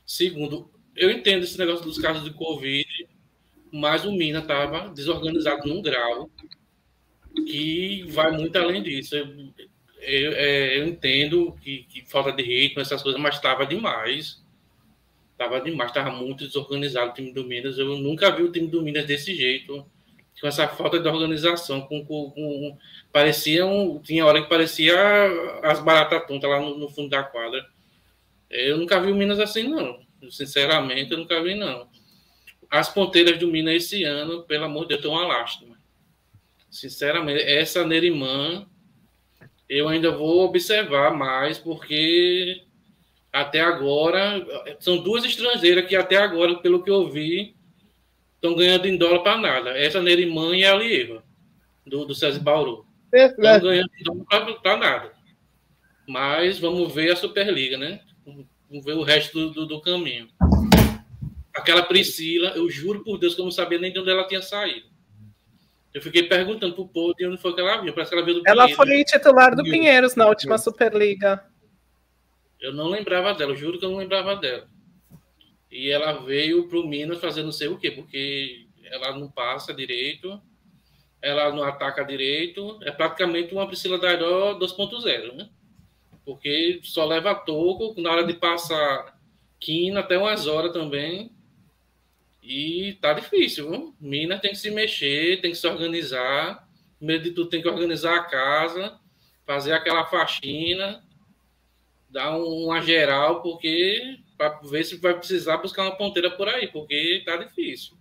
Segundo, 0.05 0.69
eu 0.97 1.09
entendo 1.09 1.45
esse 1.45 1.57
negócio 1.57 1.85
dos 1.85 2.01
casos 2.01 2.25
de 2.25 2.33
Covid, 2.33 3.09
mas 3.71 4.05
o 4.05 4.11
Mina 4.11 4.41
estava 4.41 4.89
desorganizado 4.89 5.69
num 5.69 5.81
grau 5.81 6.29
que 7.47 8.03
vai 8.09 8.33
muito 8.33 8.57
além 8.57 8.83
disso. 8.83 9.15
Eu, 9.15 9.53
eu, 10.01 10.33
é, 10.33 10.81
eu 10.81 10.89
entendo 10.89 11.57
que, 11.63 11.85
que, 11.85 12.05
falta 12.05 12.33
de 12.33 12.43
ritmo, 12.43 12.81
essas 12.81 13.01
coisas, 13.05 13.21
mas 13.21 13.37
estava 13.37 13.65
demais. 13.65 14.45
Estava 15.31 15.61
demais, 15.61 15.91
estava 15.91 16.11
muito 16.11 16.45
desorganizado 16.45 17.13
o 17.13 17.15
time 17.15 17.33
do 17.33 17.45
Minas. 17.45 17.79
Eu 17.79 17.97
nunca 17.99 18.33
vi 18.33 18.43
o 18.43 18.51
time 18.51 18.67
do 18.67 18.83
Minas 18.83 19.07
desse 19.07 19.33
jeito 19.33 19.87
com 20.41 20.47
essa 20.47 20.69
falta 20.69 21.01
de 21.01 21.09
organização, 21.09 21.81
com, 21.83 22.05
com, 22.05 22.31
com 22.31 22.79
parecia 23.13 23.65
tinha 24.03 24.25
hora 24.25 24.43
que 24.43 24.49
parecia 24.49 24.97
as 25.63 25.81
baratas 25.81 26.27
tontas 26.27 26.49
lá 26.49 26.61
no, 26.61 26.79
no, 26.79 26.89
fundo 26.89 27.09
da 27.09 27.23
quadra. 27.23 27.67
Eu 28.49 28.79
nunca 28.79 29.01
vi 29.01 29.11
o 29.11 29.15
Minas 29.15 29.41
assim, 29.41 29.65
não. 29.69 30.01
Sinceramente, 30.31 31.13
eu 31.13 31.19
nunca 31.19 31.43
vi, 31.43 31.55
não. 31.55 31.89
As 32.71 32.89
ponteiras 32.89 33.39
do 33.39 33.49
Minas 33.49 33.75
esse 33.75 34.05
ano, 34.05 34.43
pelo 34.43 34.65
amor 34.65 34.83
de 34.83 34.89
Deus, 34.89 35.01
estão 35.01 35.13
uma 35.13 35.27
lástima. 35.27 35.77
Sinceramente, 36.71 37.43
essa 37.43 37.85
Nerimã, 37.85 38.67
eu 39.69 39.89
ainda 39.89 40.11
vou 40.11 40.45
observar 40.45 41.15
mais, 41.15 41.59
porque 41.59 42.63
até 43.33 43.61
agora, 43.61 44.45
são 44.81 44.99
duas 44.99 45.25
estrangeiras 45.25 45.87
que 45.87 45.97
até 45.97 46.17
agora, 46.17 46.59
pelo 46.59 46.83
que 46.83 46.91
eu 46.91 47.11
vi, 47.11 47.55
estão 48.39 48.55
ganhando 48.55 48.87
em 48.87 48.97
dólar 48.97 49.21
para 49.21 49.39
nada. 49.39 49.71
Essa 49.71 50.01
Nerimã 50.01 50.57
e 50.57 50.65
a 50.65 50.75
Lieva, 50.75 51.23
do, 51.85 52.05
do 52.05 52.15
César 52.15 52.41
Bauru. 52.41 52.87
Estão 53.13 53.61
ganhando 53.61 53.91
em 54.01 54.05
dólar 54.05 54.61
para 54.63 54.77
nada. 54.77 55.13
Mas 56.07 56.59
vamos 56.59 56.95
ver 56.95 57.13
a 57.13 57.17
Superliga, 57.17 57.77
né? 57.77 58.01
Vamos 58.25 58.85
ver 58.85 58.95
o 58.95 59.03
resto 59.03 59.39
do, 59.39 59.51
do, 59.51 59.67
do, 59.67 59.81
caminho. 59.81 60.29
Aquela 61.55 61.83
Priscila, 61.83 62.51
eu 62.51 62.71
juro 62.71 63.03
por 63.03 63.19
Deus 63.19 63.35
que 63.35 63.41
eu 63.41 63.45
não 63.45 63.53
sabia 63.53 63.79
nem 63.79 63.93
de 63.93 63.99
onde 63.99 64.11
ela 64.11 64.27
tinha 64.27 64.41
saído. 64.41 64.87
Eu 65.93 66.01
fiquei 66.01 66.23
perguntando 66.23 66.75
pro 66.75 66.87
povo 66.87 67.15
de 67.15 67.27
onde 67.27 67.41
foi 67.41 67.55
que 67.55 67.61
ela 67.61 67.81
viu. 67.81 67.93
Parece 67.93 68.11
que 68.11 68.17
ela 68.17 68.25
veio 68.25 68.41
do 68.41 68.49
Ela 68.49 68.69
foi 68.69 69.05
titular 69.05 69.57
do 69.57 69.65
Pinheiros 69.65 70.15
na 70.15 70.27
última 70.29 70.57
Superliga. 70.59 71.45
Eu 72.61 72.73
não 72.73 72.89
lembrava 72.89 73.35
dela, 73.35 73.53
eu 73.53 73.57
juro 73.57 73.79
que 73.79 73.85
eu 73.85 73.91
não 73.91 73.99
lembrava 73.99 74.37
dela. 74.37 74.67
E 75.71 75.91
ela 75.91 76.13
veio 76.25 76.69
pro 76.69 76.87
Minas 76.87 77.21
fazer 77.21 77.43
não 77.43 77.53
sei 77.53 77.69
o 77.69 77.79
quê, 77.79 77.91
porque 77.91 78.67
ela 78.85 79.17
não 79.17 79.31
passa 79.31 79.75
direito, 79.75 80.41
ela 81.21 81.53
não 81.53 81.63
ataca 81.63 82.05
direito, 82.05 82.79
é 82.83 82.91
praticamente 82.91 83.53
uma 83.53 83.67
Priscila 83.67 83.99
Dairó 83.99 84.59
2.0, 84.59 85.35
né? 85.35 85.51
Porque 86.25 86.81
só 86.83 87.05
leva 87.05 87.35
toco, 87.35 88.01
na 88.01 88.11
hora 88.11 88.25
de 88.25 88.35
passar 88.35 89.19
quina 89.61 90.01
até 90.01 90.17
umas 90.17 90.47
horas 90.47 90.73
também, 90.73 91.33
e 92.43 92.97
tá 93.03 93.13
difícil, 93.13 93.71
viu? 93.71 93.95
Minas 94.01 94.41
tem 94.41 94.53
que 94.53 94.57
se 94.57 94.71
mexer, 94.71 95.41
tem 95.43 95.51
que 95.51 95.59
se 95.59 95.67
organizar. 95.67 96.67
Primeiro 96.97 97.25
de 97.25 97.31
tudo, 97.33 97.51
tem 97.51 97.61
que 97.61 97.69
organizar 97.69 98.17
a 98.17 98.25
casa, 98.25 98.99
fazer 99.45 99.73
aquela 99.73 100.07
faxina, 100.07 101.05
dar 102.09 102.39
uma 102.39 102.81
geral, 102.81 103.43
porque 103.43 104.19
para 104.39 104.61
ver 104.61 104.85
se 104.85 104.97
vai 104.97 105.15
precisar 105.15 105.57
buscar 105.57 105.83
uma 105.83 105.97
ponteira 105.97 106.31
por 106.31 106.49
aí, 106.49 106.69
porque 106.69 107.23
tá 107.27 107.37
difícil. 107.37 107.97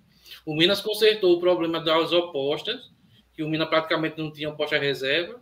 O 0.45 0.55
Minas 0.55 0.79
consertou 0.79 1.35
o 1.35 1.39
problema 1.39 1.81
das 1.81 2.13
opostas, 2.13 2.91
que 3.33 3.41
o 3.43 3.49
Minas 3.49 3.67
praticamente 3.67 4.17
não 4.17 4.31
tinha 4.31 4.49
oposta 4.49 4.77
reserva. 4.77 5.41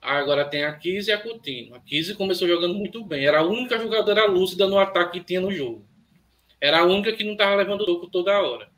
Agora 0.00 0.44
tem 0.44 0.64
a 0.64 0.72
Kise 0.72 1.10
e 1.10 1.12
a 1.12 1.18
Coutinho. 1.18 1.74
A 1.74 1.80
Kise 1.80 2.14
começou 2.14 2.48
jogando 2.48 2.74
muito 2.74 3.04
bem. 3.04 3.26
Era 3.26 3.40
a 3.40 3.44
única 3.44 3.78
jogadora 3.78 4.24
lúcida 4.26 4.66
no 4.66 4.78
ataque 4.78 5.20
que 5.20 5.26
tinha 5.26 5.40
no 5.40 5.52
jogo. 5.52 5.86
Era 6.60 6.80
a 6.80 6.84
única 6.84 7.12
que 7.12 7.24
não 7.24 7.32
estava 7.32 7.54
levando 7.54 7.82
o 7.82 7.86
toco 7.86 8.08
toda 8.08 8.40
hora. 8.40 8.68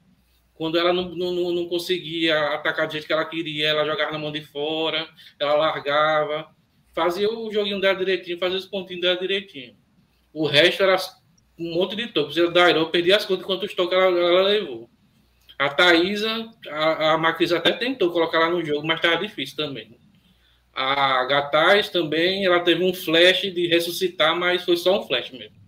Quando 0.55 0.77
ela 0.77 0.93
não, 0.93 1.15
não, 1.15 1.53
não 1.53 1.69
conseguia 1.69 2.55
atacar 2.55 2.87
do 2.87 2.93
jeito 2.93 3.07
que 3.07 3.13
ela 3.13 3.25
queria, 3.25 3.69
ela 3.69 3.85
jogava 3.85 4.11
na 4.11 4.19
mão 4.19 4.33
de 4.33 4.43
fora, 4.43 5.09
ela 5.39 5.55
largava, 5.55 6.49
fazia 6.93 7.31
o 7.31 7.53
joguinho 7.53 7.81
dela 7.81 7.97
direitinho, 7.97 8.39
fazia 8.39 8.59
os 8.59 8.67
pontinhos 8.67 9.03
dela 9.03 9.17
direitinho. 9.17 9.77
O 10.33 10.47
resto 10.47 10.83
era 10.83 10.97
um 11.59 11.75
monte 11.75 11.97
de 11.97 12.09
tocos. 12.09 12.39
A 12.39 12.47
Dairó 12.47 12.87
perdia 12.87 13.17
as 13.17 13.25
contas 13.25 13.47
quantos 13.47 13.75
tocos 13.75 13.93
ela, 13.93 14.19
ela 14.19 14.43
levou. 14.43 14.89
A 15.59 15.69
Thaisa, 15.69 16.51
a, 16.69 17.13
a 17.13 17.19
Macris 17.19 17.53
até 17.53 17.73
tentou 17.73 18.13
colocar 18.13 18.39
ela 18.39 18.51
no 18.51 18.65
jogo, 18.65 18.87
mas 18.87 18.99
estava 18.99 19.17
difícil 19.17 19.57
também. 19.57 19.99
A 20.73 21.25
Gataz 21.25 21.89
também, 21.89 22.45
ela 22.45 22.61
teve 22.61 22.85
um 22.85 22.95
flash 22.95 23.41
de 23.43 23.67
ressuscitar, 23.67 24.39
mas 24.39 24.65
foi 24.65 24.77
só 24.77 25.01
um 25.01 25.07
flash 25.07 25.33
mesmo 25.33 25.59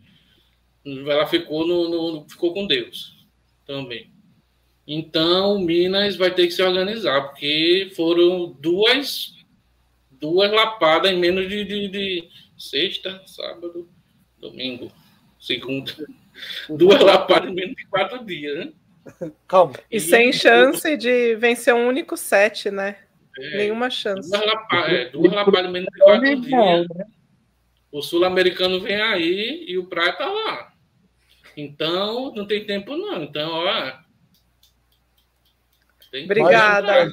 ela 0.84 1.26
ficou 1.26 1.66
no, 1.66 1.88
no, 1.88 2.28
ficou 2.28 2.52
com 2.52 2.66
Deus 2.66 3.26
também. 3.66 4.10
Então, 4.86 5.60
Minas 5.60 6.16
vai 6.16 6.34
ter 6.34 6.46
que 6.46 6.52
se 6.52 6.62
organizar, 6.62 7.28
porque 7.28 7.92
foram 7.94 8.56
duas 8.60 9.34
duas 10.10 10.50
lapadas 10.50 11.10
em 11.10 11.18
menos 11.18 11.48
de, 11.48 11.64
de, 11.64 11.88
de 11.88 12.28
sexta, 12.58 13.22
sábado, 13.26 13.88
domingo, 14.38 14.92
segunda. 15.40 15.92
Duas 16.68 17.00
lapadas 17.00 17.50
em 17.50 17.54
menos 17.54 17.74
de 17.74 17.86
quatro 17.86 18.24
dias, 18.24 18.66
né? 18.66 18.72
Calma. 19.48 19.74
E, 19.90 19.96
e 19.96 20.00
sem 20.00 20.32
chance 20.32 20.96
de 20.96 21.34
vencer 21.36 21.74
um 21.74 21.88
único 21.88 22.16
set, 22.16 22.70
né? 22.70 22.98
É, 23.38 23.56
Nenhuma 23.58 23.90
chance. 23.90 24.30
Duas, 24.30 24.46
lapa, 24.46 24.76
é, 24.90 25.08
duas 25.08 25.32
lapadas 25.32 25.68
em 25.68 25.72
menos 25.72 25.88
de 25.92 25.98
quatro 25.98 26.40
dias. 26.40 26.86
Né? 26.94 27.06
O 27.90 28.02
sul-americano 28.02 28.80
vem 28.80 29.00
aí 29.00 29.64
e 29.66 29.78
o 29.78 29.86
Praia 29.86 30.12
tá 30.12 30.26
lá. 30.26 30.72
Então, 31.56 32.32
não 32.34 32.46
tem 32.46 32.64
tempo, 32.64 32.96
não. 32.96 33.24
Então, 33.24 33.50
ó. 33.50 33.92
Obrigada. 36.24 37.10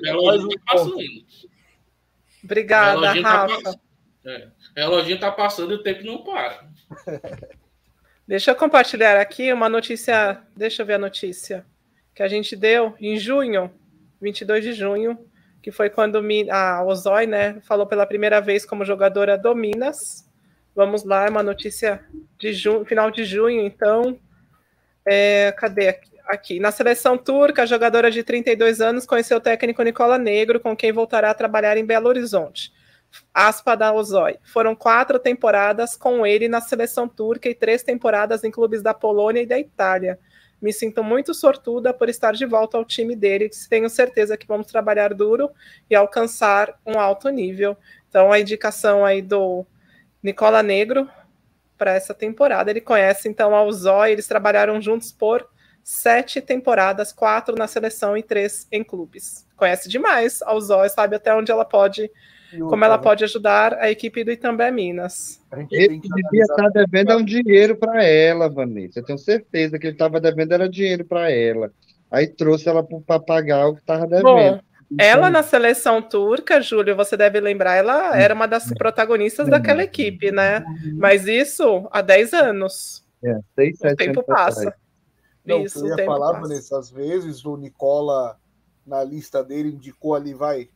Obrigada, 2.43 3.13
Rafa. 3.21 3.61
Tá 3.63 3.79
é, 4.25 4.47
a 4.75 4.81
reloginho 4.81 5.15
está 5.15 5.31
passando 5.31 5.71
e 5.71 5.75
o 5.75 5.83
tempo 5.83 6.03
não 6.03 6.23
para. 6.23 6.69
Deixa 8.27 8.51
eu 8.51 8.55
compartilhar 8.55 9.17
aqui 9.17 9.53
uma 9.53 9.69
notícia. 9.69 10.41
Deixa 10.55 10.81
eu 10.81 10.85
ver 10.85 10.95
a 10.95 10.99
notícia 10.99 11.65
que 12.13 12.21
a 12.21 12.27
gente 12.27 12.55
deu 12.55 12.95
em 12.99 13.17
junho, 13.17 13.71
22 14.19 14.63
de 14.63 14.73
junho, 14.73 15.17
que 15.61 15.71
foi 15.71 15.89
quando 15.89 16.19
a 16.51 16.83
Ozói, 16.83 17.27
né, 17.27 17.61
falou 17.61 17.85
pela 17.85 18.05
primeira 18.05 18.41
vez 18.41 18.65
como 18.65 18.83
jogadora 18.83 19.37
do 19.37 19.55
Minas. 19.55 20.27
Vamos 20.75 21.03
lá, 21.03 21.27
é 21.27 21.29
uma 21.29 21.43
notícia 21.43 22.03
de 22.37 22.51
junho, 22.53 22.83
final 22.83 23.11
de 23.11 23.23
junho, 23.23 23.61
então, 23.61 24.19
é, 25.05 25.53
cadê 25.53 25.87
aqui? 25.89 26.17
aqui? 26.27 26.59
Na 26.59 26.71
seleção 26.71 27.17
turca, 27.17 27.63
a 27.63 27.65
jogadora 27.65 28.11
de 28.11 28.23
32 28.23 28.81
anos 28.81 29.05
conheceu 29.05 29.37
o 29.37 29.41
técnico 29.41 29.81
Nicola 29.81 30.17
Negro, 30.17 30.59
com 30.59 30.75
quem 30.75 30.91
voltará 30.91 31.31
a 31.31 31.35
trabalhar 31.35 31.77
em 31.77 31.85
Belo 31.85 32.09
Horizonte. 32.09 32.73
Aspa 33.33 33.75
da 33.75 33.93
Ozói. 33.93 34.37
Foram 34.43 34.75
quatro 34.75 35.19
temporadas 35.19 35.95
com 35.95 36.25
ele 36.25 36.47
na 36.47 36.61
seleção 36.61 37.07
turca 37.07 37.49
e 37.49 37.55
três 37.55 37.83
temporadas 37.83 38.43
em 38.43 38.51
clubes 38.51 38.81
da 38.81 38.93
Polônia 38.93 39.41
e 39.41 39.45
da 39.45 39.59
Itália. 39.59 40.19
Me 40.61 40.73
sinto 40.73 41.03
muito 41.03 41.33
sortuda 41.33 41.93
por 41.93 42.09
estar 42.09 42.33
de 42.33 42.45
volta 42.45 42.77
ao 42.77 42.85
time 42.85 43.15
dele. 43.15 43.49
Tenho 43.69 43.89
certeza 43.89 44.35
que 44.35 44.47
vamos 44.47 44.67
trabalhar 44.67 45.13
duro 45.13 45.51
e 45.89 45.95
alcançar 45.95 46.79
um 46.85 46.99
alto 46.99 47.29
nível. 47.29 47.77
Então, 48.09 48.31
a 48.31 48.39
indicação 48.39 49.05
aí 49.05 49.21
do 49.21 49.65
Nicola 50.23 50.63
Negro, 50.63 51.07
para 51.77 51.93
essa 51.93 52.13
temporada. 52.13 52.71
Ele 52.71 52.81
conhece 52.81 53.29
então 53.29 53.55
a 53.55 53.63
Uzói, 53.63 54.11
eles 54.11 54.27
trabalharam 54.27 54.81
juntos 54.81 55.11
por 55.11 55.47
sete 55.83 56.41
temporadas, 56.41 57.13
quatro 57.13 57.55
na 57.55 57.67
seleção 57.67 58.17
e 58.17 58.23
três 58.23 58.67
em 58.71 58.83
clubes. 58.83 59.47
Conhece 59.55 59.87
demais 59.87 60.41
a 60.41 60.53
Uzói, 60.53 60.89
sabe 60.89 61.15
até 61.15 61.33
onde 61.33 61.51
ela 61.51 61.63
pode, 61.63 62.11
como 62.69 62.85
ela 62.85 62.97
pode 62.97 63.23
ajudar 63.23 63.73
a 63.75 63.89
equipe 63.89 64.23
do 64.23 64.31
Itambé 64.31 64.71
Minas. 64.71 65.41
Ele 65.71 65.99
devia 65.99 66.41
estar 66.41 66.69
devendo 66.69 67.17
um 67.17 67.23
dinheiro 67.23 67.75
para 67.75 68.03
ela, 68.03 68.49
Vanessa. 68.49 68.99
Eu 68.99 69.03
tenho 69.03 69.19
certeza 69.19 69.77
que 69.77 69.87
ele 69.87 69.95
estava 69.95 70.19
devendo 70.19 70.53
era 70.53 70.69
dinheiro 70.69 71.05
para 71.05 71.31
ela. 71.31 71.71
Aí 72.09 72.27
trouxe 72.27 72.69
ela 72.69 72.83
para 72.83 73.19
pagar 73.19 73.67
o 73.67 73.75
que 73.75 73.81
estava 73.81 74.07
devendo. 74.07 74.23
Bom, 74.23 74.59
ela 74.97 75.29
na 75.29 75.43
seleção 75.43 76.01
turca, 76.01 76.61
Júlio, 76.61 76.95
você 76.95 77.17
deve 77.17 77.39
lembrar, 77.41 77.75
ela 77.75 78.17
era 78.17 78.33
uma 78.33 78.47
das 78.47 78.71
protagonistas 78.73 79.49
daquela 79.49 79.83
equipe, 79.83 80.31
né? 80.31 80.63
Mas 80.95 81.27
isso 81.27 81.87
há 81.91 82.01
10 82.01 82.33
anos. 82.33 83.05
É, 83.23 83.37
6, 83.55 83.79
7 83.79 83.93
o 83.93 83.95
tempo 83.97 84.23
passa. 84.23 84.73
Não, 85.45 85.63
isso, 85.63 85.85
eu 85.85 85.97
ia 85.97 86.05
falar, 86.05 86.33
passa. 86.33 86.47
Vanessa, 86.47 86.79
às 86.79 86.89
vezes 86.89 87.43
o 87.43 87.57
Nicola, 87.57 88.37
na 88.85 89.03
lista 89.03 89.43
dele, 89.43 89.69
indicou 89.69 90.15
ali, 90.15 90.33
vai, 90.33 90.69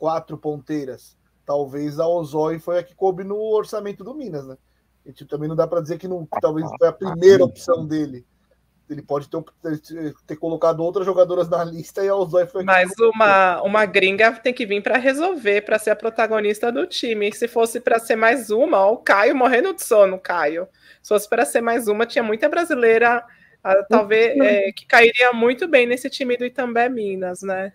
quatro 0.00 0.38
ponteiras. 0.38 1.14
Talvez 1.44 2.00
a 2.00 2.08
Ozói 2.08 2.58
foi 2.58 2.78
a 2.78 2.82
que 2.82 2.94
coube 2.94 3.22
no 3.22 3.36
orçamento 3.36 4.02
do 4.02 4.14
Minas, 4.14 4.46
né? 4.46 4.56
A 5.04 5.10
gente 5.10 5.26
também 5.26 5.48
não 5.48 5.56
dá 5.56 5.66
para 5.66 5.80
dizer 5.80 5.98
que 5.98 6.08
não, 6.08 6.26
talvez 6.40 6.66
foi 6.78 6.88
a 6.88 6.92
primeira 6.92 7.44
opção 7.44 7.86
dele 7.86 8.24
ele 8.92 9.02
pode 9.02 9.28
ter, 9.28 10.10
ter, 10.26 10.36
colocado 10.36 10.80
outras 10.80 11.06
jogadoras 11.06 11.48
na 11.48 11.62
lista 11.62 12.04
e 12.04 12.08
a 12.08 12.16
Ozói 12.16 12.46
foi. 12.46 12.64
Mas 12.64 12.90
uma, 12.98 13.62
uma 13.62 13.86
gringa 13.86 14.32
tem 14.32 14.52
que 14.52 14.66
vir 14.66 14.82
para 14.82 14.98
resolver, 14.98 15.60
para 15.62 15.78
ser 15.78 15.90
a 15.90 15.96
protagonista 15.96 16.72
do 16.72 16.86
time. 16.86 17.32
Se 17.32 17.46
fosse 17.46 17.78
para 17.78 18.00
ser 18.00 18.16
mais 18.16 18.50
uma, 18.50 18.84
ó, 18.84 18.94
o 18.94 18.98
Caio 18.98 19.36
morrendo 19.36 19.72
de 19.72 19.82
sono, 19.82 20.18
Caio. 20.18 20.68
Se 21.00 21.08
fosse 21.08 21.28
para 21.28 21.44
ser 21.44 21.60
mais 21.60 21.86
uma, 21.86 22.04
tinha 22.04 22.24
muita 22.24 22.48
brasileira, 22.48 23.24
talvez, 23.88 24.36
é, 24.38 24.72
que 24.72 24.84
cairia 24.86 25.32
muito 25.32 25.68
bem 25.68 25.86
nesse 25.86 26.10
time 26.10 26.36
do 26.36 26.44
Itambé 26.44 26.88
Minas, 26.88 27.42
né? 27.42 27.72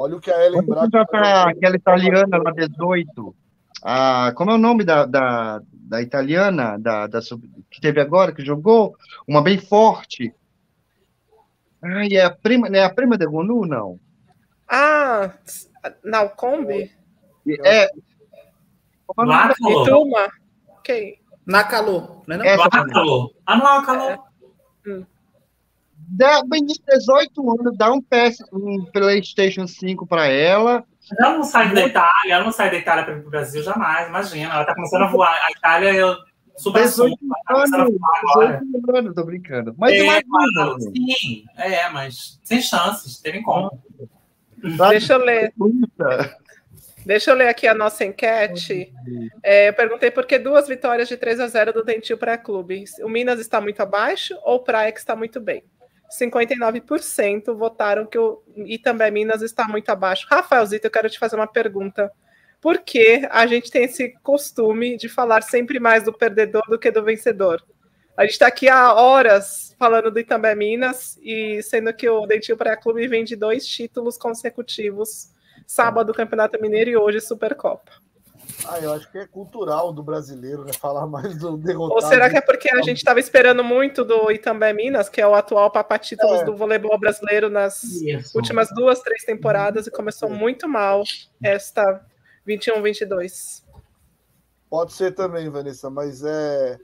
Olha 0.00 0.16
o 0.16 0.20
que 0.20 0.30
a 0.30 0.46
Ellen 0.46 0.62
Braga. 0.62 1.04
para 1.04 1.50
aquela 1.50 1.76
italiana 1.76 2.38
lá 2.38 2.52
18. 2.52 3.36
Ah, 3.84 4.32
como 4.34 4.50
é 4.50 4.54
o 4.54 4.58
nome 4.58 4.82
da, 4.82 5.04
da, 5.04 5.60
da 5.72 6.00
italiana, 6.00 6.78
da, 6.78 7.06
da, 7.06 7.20
que 7.70 7.82
teve 7.82 8.00
agora, 8.00 8.32
que 8.32 8.42
jogou, 8.42 8.96
uma 9.28 9.42
bem 9.42 9.58
forte. 9.58 10.34
Ah, 11.82 12.06
e 12.06 12.16
é 12.16 12.24
a 12.24 12.30
prima, 12.30 12.68
é 12.68 12.82
a 12.82 12.88
prima 12.88 13.18
de 13.18 13.26
Gonu, 13.26 13.66
não? 13.66 14.00
Ah, 14.66 15.34
Nalcombe? 16.02 16.90
É. 17.62 17.90
Nakalo. 19.18 19.82
Ituma. 19.82 20.32
Ok. 20.78 21.18
Nakalo, 21.44 22.22
não 22.26 22.36
é 22.36 22.56
não? 22.56 22.56
Nakalo. 22.56 23.34
Ah, 23.44 23.56
Nakalo. 23.56 24.08
É. 24.08 24.18
Hum. 24.88 25.04
Dá, 26.12 26.42
bem 26.44 26.66
18 26.66 27.50
anos, 27.50 27.76
dá 27.76 27.92
um 27.92 28.02
PS, 28.02 28.42
um 28.52 28.84
PlayStation 28.92 29.66
5 29.66 30.06
para 30.06 30.26
ela. 30.26 30.84
Ela 31.16 31.34
não 31.34 31.44
sai 31.44 31.72
da 31.72 31.86
Itália, 31.86 32.34
ela 32.34 32.44
não 32.44 32.52
sai 32.52 32.68
da 32.68 32.76
Itália 32.76 33.04
para 33.04 33.16
o 33.16 33.30
Brasil 33.30 33.62
jamais, 33.62 34.08
imagina. 34.08 34.52
Ela 34.52 34.62
está 34.62 34.74
começando 34.74 35.02
a 35.02 35.06
voar. 35.06 35.32
A 35.32 35.52
Itália, 35.52 35.94
eu 35.94 36.16
super 36.56 36.82
18 36.82 37.16
anos, 37.48 37.90
18 38.60 38.96
anos, 38.96 39.14
tô 39.14 39.24
brincando. 39.24 39.74
Mas 39.78 39.92
é, 39.92 40.06
é 40.06 40.22
claro, 40.22 40.80
sim, 40.80 41.44
é, 41.56 41.88
mas 41.90 42.40
sem 42.42 42.60
chances, 42.60 43.18
terem 43.20 43.42
como. 43.42 43.70
Deixa 44.90 45.14
eu 45.14 45.24
ler. 45.24 45.54
Deixa 47.06 47.30
eu 47.30 47.34
ler 47.34 47.48
aqui 47.48 47.68
a 47.68 47.74
nossa 47.74 48.04
enquete. 48.04 48.92
É, 49.42 49.68
eu 49.68 49.74
perguntei 49.74 50.10
por 50.10 50.26
que 50.26 50.38
duas 50.40 50.66
vitórias 50.66 51.08
de 51.08 51.16
3 51.16 51.40
a 51.40 51.46
0 51.46 51.72
do 51.72 51.84
Dentil 51.84 52.18
para 52.18 52.36
clube. 52.36 52.84
O 53.02 53.08
Minas 53.08 53.38
está 53.38 53.60
muito 53.60 53.80
abaixo 53.80 54.36
ou 54.42 54.56
o 54.56 54.64
Praia 54.64 54.92
que 54.92 54.98
está 54.98 55.14
muito 55.14 55.40
bem? 55.40 55.62
59% 56.18 57.54
votaram 57.54 58.06
que 58.06 58.18
o 58.18 58.42
Itambé 58.56 59.10
Minas 59.10 59.42
está 59.42 59.68
muito 59.68 59.88
abaixo. 59.90 60.26
Rafael 60.28 60.66
Zito, 60.66 60.86
eu 60.86 60.90
quero 60.90 61.08
te 61.08 61.18
fazer 61.18 61.36
uma 61.36 61.46
pergunta. 61.46 62.10
Por 62.60 62.78
que 62.78 63.26
a 63.30 63.46
gente 63.46 63.70
tem 63.70 63.84
esse 63.84 64.14
costume 64.22 64.96
de 64.96 65.08
falar 65.08 65.42
sempre 65.42 65.78
mais 65.78 66.04
do 66.04 66.12
perdedor 66.12 66.62
do 66.68 66.78
que 66.78 66.90
do 66.90 67.02
vencedor? 67.02 67.64
A 68.16 68.22
gente 68.22 68.32
está 68.32 68.48
aqui 68.48 68.68
há 68.68 68.92
horas 68.92 69.74
falando 69.78 70.10
do 70.10 70.18
Itambé 70.18 70.54
Minas, 70.54 71.18
e 71.22 71.62
sendo 71.62 71.94
que 71.94 72.06
o 72.06 72.26
Dentinho 72.26 72.58
Praia 72.58 72.76
Clube 72.76 73.08
vem 73.08 73.24
de 73.24 73.34
dois 73.34 73.66
títulos 73.66 74.18
consecutivos, 74.18 75.30
sábado 75.66 76.12
Campeonato 76.12 76.60
Mineiro 76.60 76.90
e 76.90 76.96
hoje 76.98 77.20
Supercopa. 77.20 77.92
Ah, 78.66 78.78
eu 78.80 78.92
acho 78.92 79.10
que 79.10 79.18
é 79.18 79.26
cultural 79.26 79.92
do 79.92 80.02
brasileiro, 80.02 80.64
né? 80.64 80.72
Falar 80.72 81.06
mais 81.06 81.36
do 81.38 81.56
derrotado. 81.56 81.94
Ou 81.94 82.08
será 82.08 82.28
que 82.28 82.36
é 82.36 82.40
porque 82.40 82.70
a 82.70 82.82
gente 82.82 82.98
estava 82.98 83.20
esperando 83.20 83.64
muito 83.64 84.04
do 84.04 84.30
Itambé 84.30 84.72
Minas, 84.72 85.08
que 85.08 85.20
é 85.20 85.26
o 85.26 85.34
atual 85.34 85.70
papatítulos 85.70 86.40
é. 86.40 86.44
do 86.44 86.56
voleibol 86.56 86.98
brasileiro 86.98 87.48
nas 87.48 87.82
Isso. 87.82 88.36
últimas 88.36 88.68
duas, 88.74 89.00
três 89.00 89.24
temporadas 89.24 89.86
e 89.86 89.90
começou 89.90 90.28
muito 90.28 90.68
mal 90.68 91.02
esta 91.42 92.04
21-22. 92.46 93.62
Pode 94.68 94.92
ser 94.92 95.14
também, 95.14 95.48
Vanessa, 95.48 95.90
mas 95.90 96.22
é. 96.24 96.78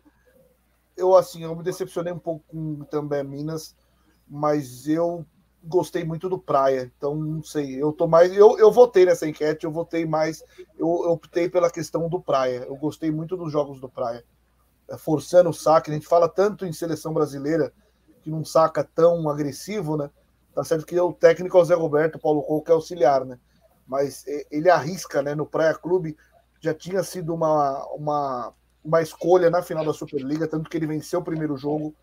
Eu, 0.97 1.15
assim, 1.15 1.45
eu 1.45 1.55
me 1.55 1.63
decepcionei 1.63 2.13
um 2.13 2.19
pouco 2.19 2.45
com 2.49 2.57
o 2.57 2.83
Itambé 2.83 3.23
Minas, 3.23 3.77
mas 4.27 4.89
eu 4.89 5.25
gostei 5.67 6.05
muito 6.05 6.29
do 6.29 6.39
Praia, 6.39 6.91
então 6.97 7.15
não 7.15 7.43
sei. 7.43 7.83
Eu 7.83 7.93
tô 7.93 8.07
mais. 8.07 8.35
Eu, 8.35 8.59
eu 8.59 8.71
votei 8.71 9.05
nessa 9.05 9.27
enquete, 9.27 9.65
eu 9.65 9.73
votei 9.73 10.07
mais. 10.07 10.43
Eu, 10.79 10.87
eu 11.05 11.11
optei 11.13 11.49
pela 11.49 11.71
questão 11.71 12.09
do 12.09 12.21
Praia. 12.21 12.65
Eu 12.67 12.77
gostei 12.77 13.11
muito 13.11 13.37
dos 13.37 13.53
jogos 13.53 13.81
do 13.81 13.89
Praia. 13.89 14.25
É, 14.89 14.97
forçando 14.97 15.51
o 15.51 15.55
saque, 15.55 15.91
a 15.91 15.95
gente 15.95 16.07
fala 16.07 16.29
tanto 16.29 16.65
em 16.65 16.73
seleção 16.73 17.13
brasileira 17.13 17.73
que 18.23 18.31
não 18.31 18.45
saca 18.45 18.85
tão 18.85 19.29
agressivo, 19.29 19.97
né? 19.97 20.11
Tá 20.55 20.65
certo 20.65 20.87
que 20.87 20.99
o 20.99 21.13
técnico 21.13 21.59
é 21.59 21.61
o 21.61 21.65
Zé 21.65 21.75
Roberto, 21.75 22.19
Paulo 22.19 22.43
Couto, 22.43 22.65
que 22.65 22.71
é 22.71 22.75
auxiliar, 22.75 23.25
né? 23.25 23.39
Mas 23.87 24.25
ele 24.51 24.71
arrisca, 24.71 25.23
né? 25.23 25.35
No 25.35 25.47
Praia 25.47 25.75
Clube 25.75 26.17
já 26.61 26.73
tinha 26.73 27.03
sido 27.03 27.35
uma, 27.35 27.85
uma, 27.93 28.53
uma 28.83 29.03
escolha 29.03 29.51
na 29.51 29.63
final 29.63 29.85
da 29.85 29.93
Superliga, 29.93 30.49
tanto 30.49 30.71
que 30.71 30.77
ele 30.77 30.87
venceu 30.87 31.21
o 31.21 31.25
primeiro 31.25 31.57
jogo 31.57 31.95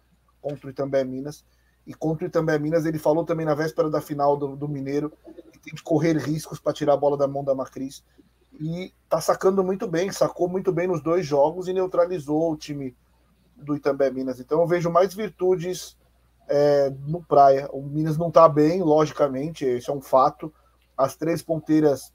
contra 0.42 0.68
o 0.68 0.70
Itambé 0.70 1.04
Minas 1.04 1.44
e 1.86 1.94
contra 1.94 2.26
o 2.26 2.28
Itambé 2.28 2.58
Minas, 2.58 2.86
ele 2.86 2.98
falou 2.98 3.26
também 3.26 3.46
na 3.46 3.54
véspera 3.54 3.90
da 3.90 4.00
final 4.00 4.38
do, 4.38 4.56
do 4.56 4.68
Mineiro 4.68 5.12
que 5.52 5.60
tem 5.60 5.76
que 5.76 5.84
correr 5.84 6.18
riscos 6.18 6.60
para 6.60 6.74
tirar 6.74 6.94
a 6.94 6.98
bola 6.98 7.18
da 7.18 7.28
mão 7.28 7.44
da 7.44 7.54
Macris. 7.54 8.04
E 8.60 8.94
tá 9.10 9.20
sacando 9.20 9.64
muito 9.64 9.88
bem, 9.88 10.12
sacou 10.12 10.48
muito 10.48 10.72
bem 10.72 10.88
nos 10.88 11.02
dois 11.02 11.26
jogos 11.26 11.68
e 11.68 11.74
neutralizou 11.74 12.52
o 12.52 12.58
time 12.58 12.96
do 13.56 13.76
Itambé 13.76 14.10
Minas. 14.12 14.40
Então 14.40 14.62
eu 14.62 14.68
vejo 14.68 14.90
mais 14.90 15.14
virtudes 15.14 15.98
é, 16.48 16.90
no 17.08 17.22
Praia. 17.24 17.68
O 17.72 17.82
Minas 17.82 18.18
não 18.18 18.32
tá 18.32 18.48
bem, 18.48 18.82
logicamente, 18.82 19.66
esse 19.66 19.90
é 19.90 19.94
um 19.94 20.02
fato. 20.02 20.54
As 20.98 21.16
três 21.16 21.42
ponteiras 21.42 22.14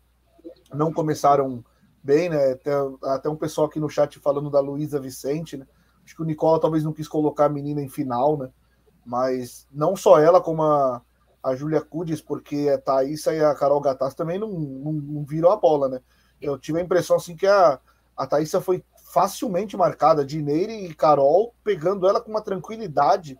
não 0.72 0.92
começaram 0.92 1.64
bem, 2.02 2.28
né? 2.28 2.52
Até, 2.52 2.70
até 3.04 3.28
um 3.28 3.36
pessoal 3.36 3.66
aqui 3.66 3.80
no 3.80 3.88
chat 3.88 4.18
falando 4.18 4.50
da 4.50 4.60
Luísa 4.60 5.00
Vicente, 5.00 5.56
né? 5.56 5.66
Acho 6.04 6.14
que 6.14 6.22
o 6.22 6.24
Nicola 6.24 6.60
talvez 6.60 6.84
não 6.84 6.92
quis 6.92 7.08
colocar 7.08 7.46
a 7.46 7.50
menina 7.50 7.82
em 7.82 7.88
final, 7.88 8.38
né? 8.38 8.48
Mas 9.08 9.66
não 9.72 9.96
só 9.96 10.20
ela, 10.20 10.38
como 10.38 10.62
a, 10.62 11.00
a 11.42 11.56
Júlia 11.56 11.80
Cudes, 11.80 12.20
porque 12.20 12.68
a 12.68 12.78
Thaísa 12.78 13.34
e 13.34 13.42
a 13.42 13.54
Carol 13.54 13.80
Gattas 13.80 14.14
também 14.14 14.38
não, 14.38 14.50
não, 14.50 14.92
não, 14.92 15.24
viram 15.24 15.50
a 15.50 15.56
bola, 15.56 15.88
né? 15.88 16.00
Eu 16.38 16.58
tive 16.58 16.78
a 16.78 16.82
impressão 16.82 17.16
assim 17.16 17.34
que 17.34 17.46
a, 17.46 17.80
a 18.14 18.60
foi 18.60 18.84
facilmente 19.10 19.78
marcada, 19.78 20.22
de 20.22 20.42
Neire 20.42 20.84
e 20.84 20.94
Carol 20.94 21.54
pegando 21.64 22.06
ela 22.06 22.20
com 22.20 22.30
uma 22.30 22.42
tranquilidade. 22.42 23.38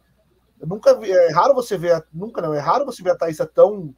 Eu 0.58 0.66
nunca 0.66 0.98
vi, 0.98 1.12
é 1.12 1.30
raro 1.32 1.54
você 1.54 1.76
ver, 1.76 2.02
nunca 2.10 2.40
não, 2.40 2.54
é 2.54 2.58
raro 2.58 2.86
você 2.86 3.02
ver 3.02 3.10
a 3.10 3.16
Thaísa 3.16 3.44
tão 3.44 3.94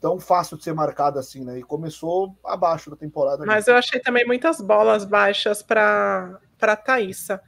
tão 0.00 0.18
fácil 0.18 0.58
de 0.58 0.64
ser 0.64 0.74
marcada 0.74 1.20
assim, 1.20 1.44
né? 1.44 1.60
E 1.60 1.62
começou 1.62 2.36
abaixo 2.44 2.90
da 2.90 2.96
temporada. 2.96 3.46
Mas 3.46 3.68
eu 3.68 3.76
achei 3.76 4.00
também 4.00 4.26
muitas 4.26 4.60
bolas 4.60 5.04
baixas 5.04 5.62
para 5.62 6.40
para 6.64 6.76
Thaisa. 6.76 7.42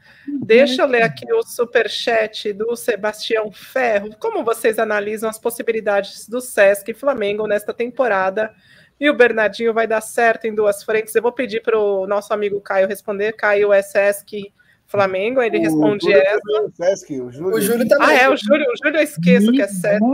Deixa 0.45 0.83
eu 0.83 0.87
ler 0.87 1.03
aqui 1.03 1.25
o 1.33 1.43
super 1.43 1.89
chat 1.89 2.53
do 2.53 2.77
Sebastião 2.77 3.51
Ferro. 3.51 4.11
Como 4.19 4.45
vocês 4.45 4.79
analisam 4.79 5.31
as 5.31 5.39
possibilidades 5.39 6.29
do 6.29 6.39
Sesc 6.39 6.91
e 6.91 6.95
Flamengo 6.95 7.47
nesta 7.47 7.73
temporada? 7.73 8.53
E 9.01 9.09
o 9.09 9.17
Bernardinho 9.17 9.73
vai 9.73 9.87
dar 9.87 10.03
certo 10.03 10.45
em 10.45 10.55
duas 10.55 10.83
frentes. 10.83 11.15
Eu 11.15 11.23
vou 11.23 11.33
pedir 11.33 11.63
para 11.63 11.79
o 11.79 12.07
nosso 12.07 12.35
amigo 12.35 12.61
Caio 12.61 12.87
responder. 12.87 13.33
Caio 13.33 13.73
é 13.73 13.81
Sesc 13.81 14.53
Flamengo, 14.87 15.41
ele 15.41 15.61
o 15.61 15.63
responde 15.63 16.13
essa. 16.13 16.39
É 16.79 16.95
Sesc, 16.95 17.19
o 17.19 17.33
Júlio. 17.33 17.57
O 17.57 17.61
Júlio 17.61 17.89
também. 17.89 18.07
Ah, 18.07 18.13
é, 18.13 18.29
o 18.29 18.37
Júlio, 18.37 18.67
o 18.71 18.77
Júlio 18.77 18.99
eu 18.99 19.03
esqueço 19.03 19.51
que 19.51 19.63
é 19.63 19.67
Sesc. 19.67 20.05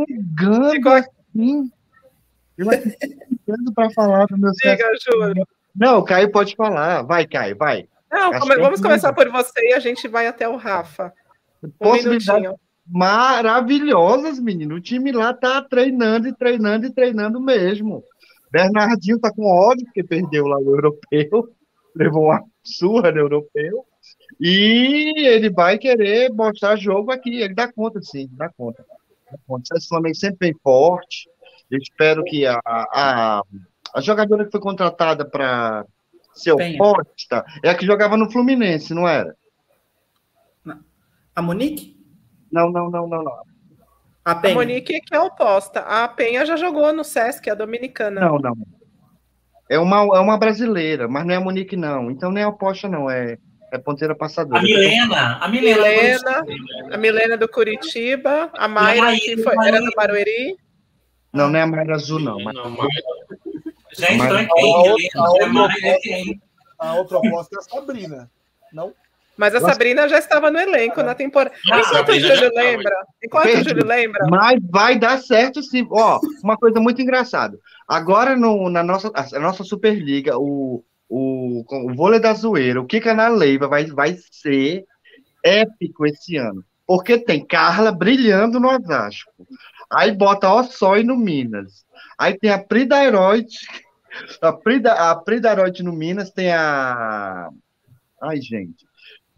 Ficou 0.70 0.92
assim. 0.92 1.72
Eu 2.56 2.66
para 3.74 3.90
falar 3.90 4.26
do 4.26 4.38
meu 4.38 4.52
Diga, 4.52 4.88
Júlio. 5.04 5.44
Não, 5.74 5.98
o 5.98 6.04
Caio 6.04 6.30
pode 6.30 6.54
falar. 6.54 7.02
Vai, 7.02 7.26
Caio, 7.26 7.56
vai. 7.56 7.88
Não, 8.12 8.38
come, 8.38 8.56
vamos 8.56 8.80
começar 8.80 9.12
por 9.14 9.28
você 9.30 9.70
e 9.70 9.72
a 9.72 9.78
gente 9.78 10.06
vai 10.06 10.26
até 10.26 10.46
o 10.46 10.56
Rafa. 10.56 11.12
Um 11.80 11.94
minutinho. 11.94 12.58
Maravilhosas, 12.86 14.38
menino. 14.38 14.74
O 14.74 14.80
time 14.80 15.12
lá 15.12 15.32
tá 15.32 15.62
treinando 15.62 16.28
e 16.28 16.34
treinando 16.34 16.86
e 16.86 16.92
treinando 16.92 17.40
mesmo. 17.40 18.04
Bernardinho 18.50 19.18
tá 19.18 19.32
com 19.32 19.46
ódio 19.46 19.86
porque 19.86 20.04
perdeu 20.04 20.46
lá 20.46 20.58
o 20.58 20.74
europeu, 20.74 21.48
levou 21.96 22.24
uma 22.24 22.44
surra 22.62 23.10
no 23.10 23.18
europeu. 23.18 23.86
E 24.38 25.26
ele 25.26 25.48
vai 25.48 25.78
querer 25.78 26.30
mostrar 26.30 26.76
jogo 26.76 27.10
aqui. 27.10 27.40
Ele 27.40 27.54
dá 27.54 27.72
conta, 27.72 28.02
sim, 28.02 28.28
dá 28.32 28.50
conta. 28.50 28.84
Dá 29.30 29.38
conta. 29.46 29.74
O 29.74 29.88
Flamengo 29.88 30.16
sempre 30.16 30.50
bem 30.50 30.54
forte. 30.62 31.30
Eu 31.70 31.78
espero 31.78 32.22
que 32.24 32.44
a, 32.44 32.60
a, 32.66 33.42
a 33.94 34.00
jogadora 34.02 34.44
que 34.44 34.50
foi 34.50 34.60
contratada 34.60 35.24
para 35.24 35.86
seu 36.34 36.56
Penha. 36.56 36.78
Costa 36.78 37.44
é 37.62 37.70
a 37.70 37.74
que 37.74 37.86
jogava 37.86 38.16
no 38.16 38.30
Fluminense, 38.30 38.94
não 38.94 39.06
era? 39.06 39.36
A 41.34 41.40
Monique? 41.40 41.96
Não, 42.50 42.70
não, 42.70 42.90
não, 42.90 43.08
não, 43.08 43.22
não. 43.22 43.32
A, 44.24 44.34
Penha. 44.34 44.54
a 44.54 44.58
Monique 44.58 45.00
que 45.00 45.14
é 45.14 45.20
oposta. 45.20 45.80
A 45.80 46.06
Penha 46.06 46.44
já 46.44 46.56
jogou 46.56 46.92
no 46.92 47.02
Sesc, 47.02 47.48
a 47.48 47.54
dominicana. 47.54 48.20
Não, 48.20 48.38
não. 48.38 48.54
É 49.68 49.78
uma, 49.78 50.00
é 50.16 50.20
uma 50.20 50.36
brasileira, 50.36 51.08
mas 51.08 51.24
não 51.24 51.32
é 51.32 51.36
a 51.38 51.40
Monique, 51.40 51.76
não. 51.76 52.10
Então 52.10 52.30
nem 52.30 52.42
é 52.42 52.46
oposta, 52.46 52.88
não. 52.88 53.10
É, 53.10 53.38
é 53.72 53.78
ponteira 53.78 54.14
passadora. 54.14 54.60
A 54.60 54.62
Milena. 54.62 55.38
A 55.38 55.48
Milena, 55.48 55.82
Milena 55.82 56.44
a 56.94 56.98
Milena 56.98 57.36
do 57.38 57.48
Curitiba. 57.48 58.50
A 58.52 58.68
Mayra, 58.68 59.14
que 59.14 59.42
foi, 59.42 59.54
era 59.66 59.80
do 59.80 59.90
Barueri. 59.96 60.56
Não, 61.32 61.48
não 61.48 61.58
é 61.58 61.62
a 61.62 61.66
Mayra 61.66 61.94
Azul, 61.94 62.20
não. 62.20 62.38
Mas... 62.38 62.54
não 62.54 62.76
Gente, 63.96 64.16
Mas, 64.16 64.32
a, 64.32 64.54
outra, 64.56 65.18
a 66.78 66.94
outra 66.94 67.18
aposta 67.18 67.56
é 67.56 67.58
a 67.58 67.62
Sabrina, 67.62 68.30
não? 68.72 68.94
Mas 69.36 69.54
a 69.54 69.60
Sabrina 69.60 70.08
já 70.08 70.18
estava 70.18 70.50
no 70.50 70.58
elenco 70.58 71.02
na 71.02 71.14
temporada. 71.14 71.54
Enquanto 71.66 72.08
o 72.10 72.20
Júlio 72.20 72.50
lembra, 72.54 73.06
enquanto 73.22 73.46
o 73.46 73.64
Júlio 73.64 73.86
lembra. 73.86 74.26
Mas 74.30 74.60
vai 74.70 74.98
dar 74.98 75.18
certo 75.18 75.62
sim. 75.62 75.86
Ó, 75.90 76.20
uma 76.42 76.56
coisa 76.56 76.78
muito 76.80 77.00
engraçada. 77.00 77.58
Agora 77.88 78.36
no, 78.36 78.68
na 78.68 78.82
nossa, 78.82 79.10
a 79.14 79.40
nossa 79.40 79.64
Superliga, 79.64 80.38
o, 80.38 80.84
o, 81.08 81.64
o 81.68 81.94
vôlei 81.94 82.20
da 82.20 82.34
zoeira, 82.34 82.80
o 82.80 82.86
Kika 82.86 83.14
na 83.14 83.28
Leiva 83.28 83.66
vai, 83.68 83.86
vai 83.86 84.16
ser 84.30 84.84
épico 85.42 86.06
esse 86.06 86.36
ano. 86.36 86.62
Porque 86.86 87.18
tem 87.18 87.44
Carla 87.44 87.90
brilhando 87.90 88.60
no 88.60 88.68
Osasco. 88.68 89.46
Aí 89.90 90.12
bota 90.12 90.52
Ossói 90.52 91.02
no 91.02 91.16
Minas. 91.16 91.84
Aí 92.18 92.38
tem 92.38 92.50
a 92.50 92.58
Pridaroide, 92.58 93.58
a, 94.40 94.52
Prida, 94.52 94.92
a 94.92 95.16
Pridaroide 95.16 95.82
no 95.82 95.92
Minas, 95.92 96.30
tem 96.30 96.52
a. 96.52 97.50
Ai, 98.20 98.40
gente. 98.40 98.86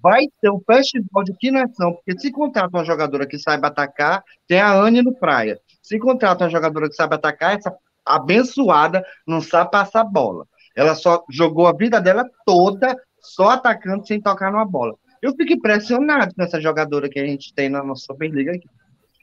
Vai 0.01 0.26
ter 0.40 0.51
um 0.51 0.60
festival 0.60 1.24
de 1.24 1.32
quinação, 1.34 1.94
porque 1.94 2.18
se 2.18 2.30
contrata 2.30 2.76
uma 2.76 2.84
jogadora 2.84 3.26
que 3.26 3.38
saiba 3.38 3.68
atacar, 3.68 4.22
tem 4.46 4.60
a 4.60 4.70
Anne 4.70 5.01
no 5.01 5.14
Praia. 5.14 5.59
Se 5.82 5.98
contrata 5.98 6.44
uma 6.44 6.51
jogadora 6.51 6.88
que 6.88 6.94
sabe 6.94 7.14
atacar, 7.14 7.56
essa 7.56 7.74
abençoada 8.05 9.02
não 9.26 9.40
sabe 9.40 9.70
passar 9.70 10.05
bola. 10.05 10.46
Ela 10.76 10.94
só 10.94 11.24
jogou 11.30 11.66
a 11.66 11.72
vida 11.72 12.01
dela 12.01 12.28
toda 12.44 12.94
só 13.18 13.51
atacando 13.51 14.06
sem 14.06 14.20
tocar 14.20 14.52
numa 14.52 14.66
bola. 14.66 14.94
Eu 15.22 15.34
fico 15.34 15.55
impressionado 15.55 16.34
com 16.34 16.42
essa 16.42 16.60
jogadora 16.60 17.09
que 17.09 17.18
a 17.18 17.26
gente 17.26 17.55
tem 17.55 17.70
na 17.70 17.82
nossa 17.82 18.05
Superliga 18.05 18.52
aqui. 18.52 18.68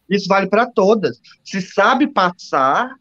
Isso 0.09 0.27
vale 0.27 0.47
para 0.47 0.65
todas. 0.65 1.21
Se 1.43 1.61
sabe 1.61 2.07
passar, 2.07 2.91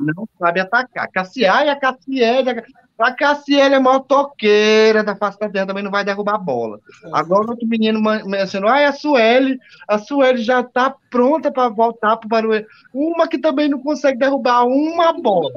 não 0.00 0.28
sabe 0.38 0.60
atacar. 0.60 1.08
Cassiai 1.10 1.66
e 1.66 1.70
a 1.70 1.76
Cassiele. 1.76 2.62
A 2.98 3.12
Cassiele 3.12 3.74
é 3.74 3.78
motoqueira 3.78 5.02
da 5.02 5.16
face 5.16 5.38
da 5.38 5.48
terra, 5.48 5.66
também 5.66 5.82
não 5.82 5.90
vai 5.90 6.04
derrubar 6.04 6.34
a 6.34 6.38
bola. 6.38 6.78
Agora 7.12 7.50
outro 7.50 7.66
menino 7.66 8.00
mencionou, 8.26 8.68
ah, 8.68 8.88
a 8.88 8.92
Sueli, 8.92 9.58
a 9.88 9.98
Sueli 9.98 10.42
já 10.42 10.60
está 10.60 10.94
pronta 11.10 11.50
para 11.50 11.68
voltar 11.70 12.16
para 12.18 12.26
o 12.26 12.28
Barueri. 12.28 12.66
Uma 12.92 13.26
que 13.26 13.38
também 13.38 13.68
não 13.68 13.80
consegue 13.80 14.18
derrubar 14.18 14.66
uma 14.66 15.12
bola. 15.14 15.50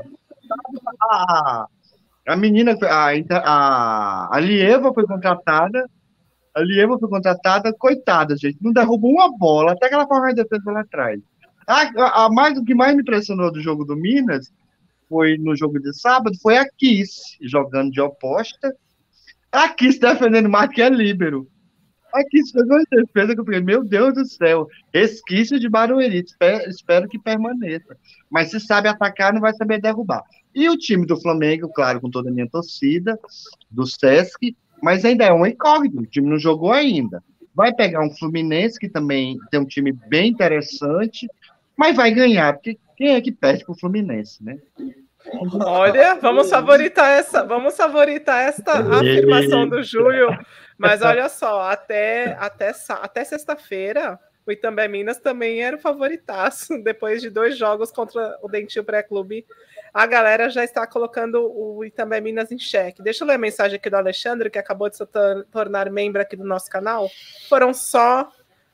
A, 1.01 1.67
a 2.27 2.35
menina, 2.37 2.77
a, 2.81 3.09
a, 3.39 4.37
a 4.37 4.39
Lieva 4.39 4.93
foi 4.93 5.05
contratada, 5.05 5.89
a 6.55 6.61
Lieva 6.61 6.97
foi 6.97 7.09
contratada, 7.09 7.73
coitada, 7.77 8.37
gente, 8.37 8.57
não 8.61 8.71
derrubou 8.71 9.11
uma 9.11 9.35
bola, 9.37 9.73
até 9.73 9.89
que 9.89 9.95
ela 9.95 10.07
faz 10.07 10.35
defesa 10.35 10.71
lá 10.71 10.81
atrás. 10.81 11.19
A, 11.67 12.25
a, 12.25 12.29
mais, 12.29 12.57
o 12.57 12.63
que 12.63 12.75
mais 12.75 12.95
me 12.95 13.01
impressionou 13.01 13.51
do 13.51 13.61
jogo 13.61 13.85
do 13.85 13.95
Minas 13.95 14.51
foi 15.09 15.37
no 15.37 15.55
jogo 15.55 15.79
de 15.79 15.93
sábado 15.93 16.37
foi 16.41 16.57
a 16.57 16.67
Kiss 16.69 17.37
jogando 17.41 17.91
de 17.91 18.01
oposta. 18.01 18.75
A 19.51 19.69
Kiss 19.69 19.99
defendendo 19.99 20.49
mais 20.49 20.69
que 20.71 20.81
a 20.81 20.89
Líbero. 20.89 21.47
A 22.13 22.23
Kiss 22.23 22.51
fez 22.51 22.65
uma 22.65 22.83
defesa 22.91 23.33
que 23.33 23.41
eu 23.41 23.45
falei, 23.45 23.61
meu 23.61 23.83
Deus 23.83 24.13
do 24.13 24.25
céu, 24.25 24.67
resquício 24.93 25.59
de 25.59 25.67
Barueri, 25.67 26.23
espero, 26.23 26.69
espero 26.69 27.07
que 27.07 27.17
permaneça. 27.17 27.97
Mas 28.29 28.51
se 28.51 28.59
sabe 28.59 28.87
atacar, 28.87 29.33
não 29.33 29.41
vai 29.41 29.53
saber 29.53 29.81
derrubar. 29.81 30.23
E 30.53 30.69
o 30.69 30.77
time 30.77 31.07
do 31.07 31.19
Flamengo, 31.19 31.69
claro, 31.73 31.99
com 31.99 32.11
toda 32.11 32.29
a 32.29 32.33
minha 32.33 32.47
torcida, 32.47 33.17
do 33.69 33.87
Sesc, 33.87 34.55
mas 34.81 35.03
ainda 35.03 35.25
é 35.25 35.33
um 35.33 35.45
incógnito, 35.45 36.01
o 36.01 36.05
time 36.05 36.29
não 36.29 36.37
jogou 36.37 36.71
ainda. 36.71 37.23
Vai 37.55 37.73
pegar 37.73 38.05
um 38.05 38.11
Fluminense, 38.11 38.79
que 38.79 38.89
também 38.89 39.37
tem 39.49 39.59
um 39.59 39.65
time 39.65 39.91
bem 39.91 40.29
interessante, 40.29 41.27
mas 41.77 41.95
vai 41.95 42.11
ganhar, 42.11 42.53
porque 42.53 42.77
quem 42.95 43.15
é 43.15 43.21
que 43.21 43.31
perde 43.31 43.63
para 43.63 43.73
o 43.73 43.77
Fluminense, 43.77 44.43
né? 44.43 44.57
Olha, 45.61 46.15
vamos 46.15 46.49
favoritar 46.49 47.17
essa, 47.17 47.43
vamos 47.43 47.75
favoritar 47.77 48.41
esta 48.41 48.73
afirmação 48.73 49.67
do 49.67 49.81
Júlio. 49.81 50.29
Mas 50.77 51.01
olha 51.01 51.29
só, 51.29 51.61
até, 51.61 52.35
até, 52.39 52.73
até 52.89 53.23
sexta-feira, 53.23 54.19
o 54.45 54.51
Itambé 54.51 54.87
Minas 54.87 55.19
também 55.19 55.61
era 55.61 55.77
o 55.77 55.79
favoritaço, 55.79 56.77
depois 56.83 57.21
de 57.21 57.29
dois 57.29 57.57
jogos 57.57 57.91
contra 57.91 58.37
o 58.41 58.49
Dentil 58.49 58.83
Pré-Clube 58.83 59.45
a 59.93 60.07
galera 60.07 60.49
já 60.49 60.63
está 60.63 60.87
colocando 60.87 61.51
o 61.55 61.85
Itambé 61.85 62.19
Minas 62.19 62.51
em 62.51 62.57
xeque. 62.57 63.03
Deixa 63.03 63.23
eu 63.23 63.27
ler 63.27 63.35
a 63.35 63.37
mensagem 63.37 63.75
aqui 63.75 63.89
do 63.89 63.95
Alexandre, 63.95 64.49
que 64.49 64.57
acabou 64.57 64.89
de 64.89 64.97
se 64.97 65.05
tornar 65.51 65.89
membro 65.91 66.19
aqui 66.19 66.35
do 66.35 66.43
nosso 66.43 66.67
canal. 66.67 67.07
Foram 67.47 67.73
só 67.75 68.27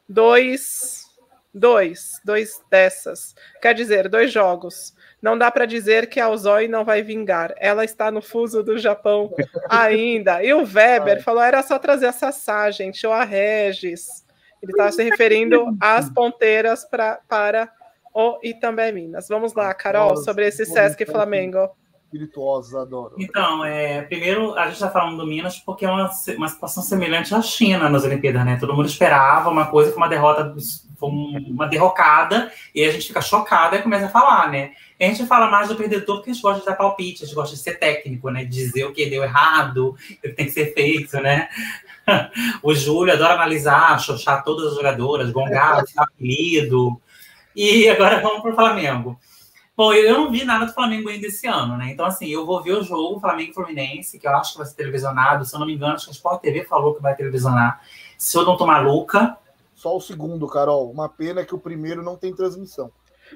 dois, 0.08 1.09
dois, 1.54 2.20
dois 2.24 2.62
dessas. 2.70 3.36
Quer 3.62 3.74
dizer, 3.74 4.10
dois 4.10 4.32
jogos. 4.32 4.94
Não 5.22 5.38
dá 5.38 5.52
para 5.52 5.66
dizer 5.66 6.08
que 6.08 6.20
a 6.20 6.30
Ozoi 6.30 6.68
não 6.68 6.86
vai 6.86 7.02
vingar. 7.02 7.54
Ela 7.58 7.84
está 7.84 8.10
no 8.10 8.22
fuso 8.22 8.64
do 8.64 8.78
Japão 8.78 9.34
ainda. 9.70 10.44
E 10.44 10.54
o 10.54 10.64
Weber 10.64 11.22
falou: 11.24 11.44
era 11.44 11.62
só 11.62 11.78
trazer 11.78 12.08
a 12.08 12.12
Sassá, 12.14 12.70
gente, 12.72 13.06
ou 13.06 13.14
a 13.14 13.24
Regis. 13.24 14.26
Ele 14.62 14.72
está 14.74 14.92
se 14.92 15.04
referindo 15.04 15.78
às 15.80 16.10
ponteiras 16.10 16.84
pra, 16.84 17.20
para 17.28 17.72
o 18.14 18.40
Itambé 18.44 18.92
Minas. 18.92 19.28
Vamos 19.30 19.54
lá, 19.54 19.74
Carol, 19.74 20.18
sobre 20.18 20.48
esse 20.48 20.66
Sesc 20.66 21.06
Flamengo. 21.06 21.70
Espirituosa, 22.12 22.82
adoro. 22.82 23.14
Então, 23.20 23.64
é, 23.64 24.02
primeiro, 24.02 24.56
a 24.56 24.66
gente 24.66 24.74
está 24.74 24.90
falando 24.90 25.18
do 25.18 25.28
Minas 25.28 25.60
porque 25.60 25.86
é 25.86 25.92
uma, 25.92 26.10
uma 26.38 26.48
situação 26.48 26.82
semelhante 26.82 27.36
à 27.36 27.42
China 27.42 27.88
nas 27.88 28.04
Olimpíadas, 28.04 28.44
né? 28.44 28.58
Todo 28.60 28.74
mundo 28.74 28.88
esperava 28.88 29.52
uma 29.52 29.68
coisa, 29.68 29.92
foi 29.92 29.98
uma 29.98 30.10
derrota, 30.10 30.56
foi 30.98 31.10
uma 31.10 31.68
derrocada, 31.68 32.52
e 32.74 32.84
a 32.84 32.92
gente 32.92 33.08
fica 33.08 33.22
chocada 33.22 33.76
e 33.76 33.84
começa 33.84 34.08
a 34.08 34.10
falar, 34.10 34.50
né? 34.50 34.72
E 35.00 35.06
a 35.06 35.08
gente 35.08 35.28
fala 35.28 35.52
mais 35.52 35.68
do 35.68 35.76
perdedor 35.76 36.18
porque 36.18 36.32
a 36.32 36.34
gente 36.34 36.42
gosta 36.42 36.62
de 36.62 36.66
dar 36.66 36.76
palpite, 36.76 37.24
a 37.24 37.28
gente 37.28 37.36
gosta 37.36 37.56
de 37.56 37.62
ser 37.62 37.78
técnico, 37.78 38.32
né? 38.32 38.44
Dizer 38.44 38.86
o 38.86 38.92
que 38.92 39.08
deu 39.08 39.24
errado, 39.24 39.90
o 39.90 40.22
que 40.22 40.30
tem 40.30 40.48
que 40.48 40.52
ser 40.52 40.74
feito, 40.74 41.16
né? 41.22 41.48
o 42.64 42.74
Júlio 42.74 43.14
adora 43.14 43.36
analisar, 43.36 44.00
xoxar 44.00 44.44
todas 44.44 44.72
as 44.72 44.76
jogadoras, 44.76 45.30
gongar, 45.30 45.84
apelido. 45.96 47.00
E 47.56 47.88
agora 47.88 48.20
vamos 48.20 48.42
para 48.42 48.52
o 48.52 48.56
Flamengo. 48.56 49.20
Bom, 49.80 49.94
eu 49.94 50.18
não 50.18 50.30
vi 50.30 50.44
nada 50.44 50.66
do 50.66 50.74
Flamengo 50.74 51.08
ainda 51.08 51.28
esse 51.28 51.48
ano, 51.48 51.78
né? 51.78 51.90
Então, 51.90 52.06
assim, 52.06 52.28
eu 52.28 52.46
vou 52.46 52.62
ver 52.62 52.74
o 52.74 52.84
jogo 52.84 53.18
Flamengo 53.22 53.54
Fluminense, 53.54 54.20
que 54.20 54.28
eu 54.28 54.36
acho 54.36 54.52
que 54.52 54.58
vai 54.58 54.68
ser 54.68 54.76
televisionado. 54.76 55.46
Se 55.46 55.56
eu 55.56 55.60
não 55.62 55.66
me 55.66 55.74
engano, 55.74 55.94
acho 55.94 56.04
que 56.04 56.12
a 56.12 56.14
Sport 56.14 56.42
TV 56.42 56.66
falou 56.66 56.96
que 56.96 57.02
vai 57.02 57.16
televisionar. 57.16 57.82
Se 58.18 58.38
eu 58.38 58.44
não 58.44 58.58
tô 58.58 58.66
maluca. 58.66 59.38
Só 59.74 59.96
o 59.96 60.02
segundo, 60.02 60.46
Carol. 60.50 60.92
Uma 60.92 61.08
pena 61.08 61.46
que 61.46 61.56
o 61.56 61.58
primeiro 61.58 62.04
não 62.04 62.18
tem 62.18 62.36
transmissão. 62.36 62.92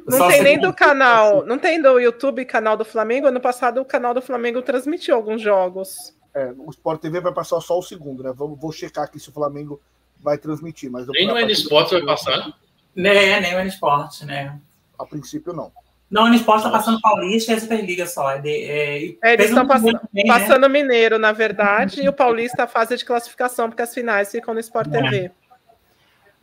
Não 0.05 0.17
Só 0.17 0.27
tem 0.27 0.43
nem 0.43 0.59
do 0.59 0.73
canal, 0.73 1.45
não 1.45 1.57
tem 1.57 1.81
do 1.81 1.97
YouTube 1.97 2.43
canal 2.43 2.75
do 2.75 2.83
Flamengo. 2.83 3.27
Ano 3.27 3.39
passado 3.39 3.79
o 3.79 3.85
canal 3.85 4.13
do 4.13 4.21
Flamengo 4.21 4.61
transmitiu 4.61 5.15
alguns 5.15 5.41
jogos. 5.41 6.13
É, 6.35 6.53
o 6.57 6.69
Sport 6.71 6.99
TV 6.99 7.21
vai 7.21 7.33
passar 7.33 7.61
só 7.61 7.79
o 7.79 7.81
segundo, 7.81 8.21
né? 8.21 8.33
Vou, 8.35 8.53
vou 8.53 8.73
checar 8.73 9.05
aqui 9.05 9.17
se 9.17 9.29
o 9.29 9.33
Flamengo 9.33 9.79
vai 10.19 10.37
transmitir. 10.37 10.91
Mas 10.91 11.07
nem 11.07 11.25
no 11.25 11.37
N-Sport 11.37 11.91
vai 11.91 12.05
passar? 12.05 12.53
Né, 12.93 13.39
nem 13.39 13.55
o 13.55 13.59
N-Sport, 13.61 14.23
né? 14.23 14.59
A 14.99 15.05
princípio, 15.05 15.53
não. 15.53 15.71
Não, 16.13 16.25
o 16.25 16.27
N-Sport 16.27 16.59
está 16.59 16.69
passando 16.69 17.01
Paulista 17.01 17.51
e 17.51 17.55
a 17.55 17.59
Superliga 17.59 18.05
só. 18.05 18.29
É, 18.29 18.41
é, 18.45 19.15
é 19.23 19.33
eles 19.33 19.47
estão 19.47 19.65
pass 19.65 19.81
bem, 19.81 19.93
né? 20.13 20.23
passando 20.27 20.61
né? 20.61 20.67
Mineiro, 20.67 21.17
na 21.17 21.31
verdade, 21.31 22.03
e 22.03 22.07
o 22.07 22.13
Paulista 22.13 22.65
a 22.65 22.67
fase 22.67 22.95
de 22.95 23.03
classificação, 23.03 23.67
porque 23.67 23.81
as 23.81 23.91
finais 23.91 24.29
ficam 24.29 24.53
no 24.53 24.59
Sport 24.59 24.91
TV. 24.91 25.17
É. 25.17 25.31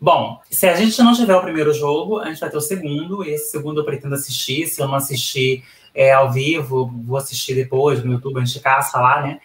Bom, 0.01 0.41
se 0.51 0.67
a 0.67 0.75
gente 0.75 1.01
não 1.01 1.15
tiver 1.15 1.37
o 1.37 1.43
primeiro 1.43 1.73
jogo, 1.73 2.19
a 2.19 2.27
gente 2.27 2.41
vai 2.41 2.51
ter 2.51 2.57
o 2.57 2.61
segundo. 2.61 3.23
Esse 3.23 3.53
segundo 3.53 3.81
eu 3.81 3.85
pretendo 3.85 4.17
assistir. 4.17 4.67
Se 4.67 4.83
eu 4.83 4.89
não 4.89 4.97
assistir 4.97 5.63
é, 5.95 6.11
ao 6.11 6.33
vivo, 6.33 6.93
vou 7.07 7.17
assistir 7.17 7.55
depois 7.55 8.03
no 8.03 8.15
YouTube, 8.15 8.41
a 8.41 8.45
gente 8.45 8.59
caça 8.59 8.99
lá, 8.99 9.23
né? 9.23 9.39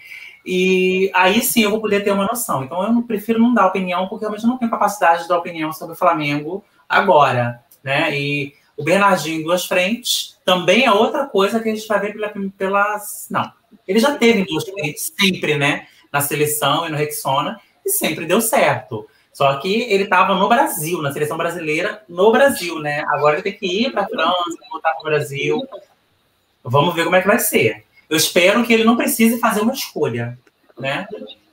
E 0.43 1.11
aí 1.13 1.39
sim 1.43 1.61
eu 1.61 1.69
vou 1.69 1.81
poder 1.81 2.03
ter 2.03 2.09
uma 2.09 2.25
noção. 2.25 2.63
Então 2.63 2.83
eu 2.83 3.03
prefiro 3.03 3.37
não 3.37 3.53
dar 3.53 3.67
opinião, 3.67 4.07
porque 4.07 4.25
realmente 4.25 4.47
não 4.47 4.57
tenho 4.57 4.71
capacidade 4.71 5.23
de 5.23 5.29
dar 5.29 5.37
opinião 5.37 5.71
sobre 5.71 5.93
o 5.93 5.97
Flamengo 5.97 6.63
agora, 6.89 7.63
né? 7.83 8.17
E 8.17 8.55
o 8.77 8.83
Bernardinho 8.83 9.41
em 9.41 9.43
duas 9.43 9.65
frentes 9.65 10.37
também 10.43 10.85
é 10.85 10.91
outra 10.91 11.25
coisa 11.25 11.59
que 11.59 11.69
a 11.69 11.75
gente 11.75 11.87
vai 11.87 11.99
ver 11.99 12.13
pela, 12.13 12.33
pelas. 12.57 13.27
Não, 13.29 13.51
ele 13.87 13.99
já 13.99 14.15
teve 14.15 14.41
em 14.41 14.45
duas 14.45 14.63
frentes 14.63 15.11
sempre, 15.19 15.57
né? 15.57 15.87
Na 16.11 16.21
seleção 16.21 16.87
e 16.87 16.91
no 16.91 16.97
Rexona, 16.97 17.59
e 17.85 17.89
sempre 17.89 18.25
deu 18.25 18.39
certo. 18.39 19.07
Só 19.33 19.53
que 19.57 19.81
ele 19.91 20.03
estava 20.03 20.33
no 20.35 20.47
Brasil, 20.47 21.01
na 21.01 21.11
seleção 21.11 21.35
brasileira, 21.35 22.01
no 22.07 22.31
Brasil, 22.31 22.79
né? 22.79 23.03
Agora 23.09 23.35
ele 23.35 23.43
tem 23.43 23.57
que 23.57 23.65
ir 23.65 23.91
para 23.91 24.03
a 24.03 24.07
França, 24.07 24.57
voltar 24.71 24.93
para 24.93 25.01
o 25.01 25.03
Brasil. 25.03 25.67
Vamos 26.63 26.95
ver 26.95 27.03
como 27.03 27.17
é 27.17 27.21
que 27.21 27.27
vai 27.27 27.39
ser. 27.39 27.83
Eu 28.09 28.15
espero 28.15 28.63
que 28.63 28.71
ele 28.71 28.83
não 28.83 28.95
precise 28.95 29.39
fazer 29.39 29.61
uma 29.61 29.73
escolha, 29.73 30.37
né? 30.79 31.07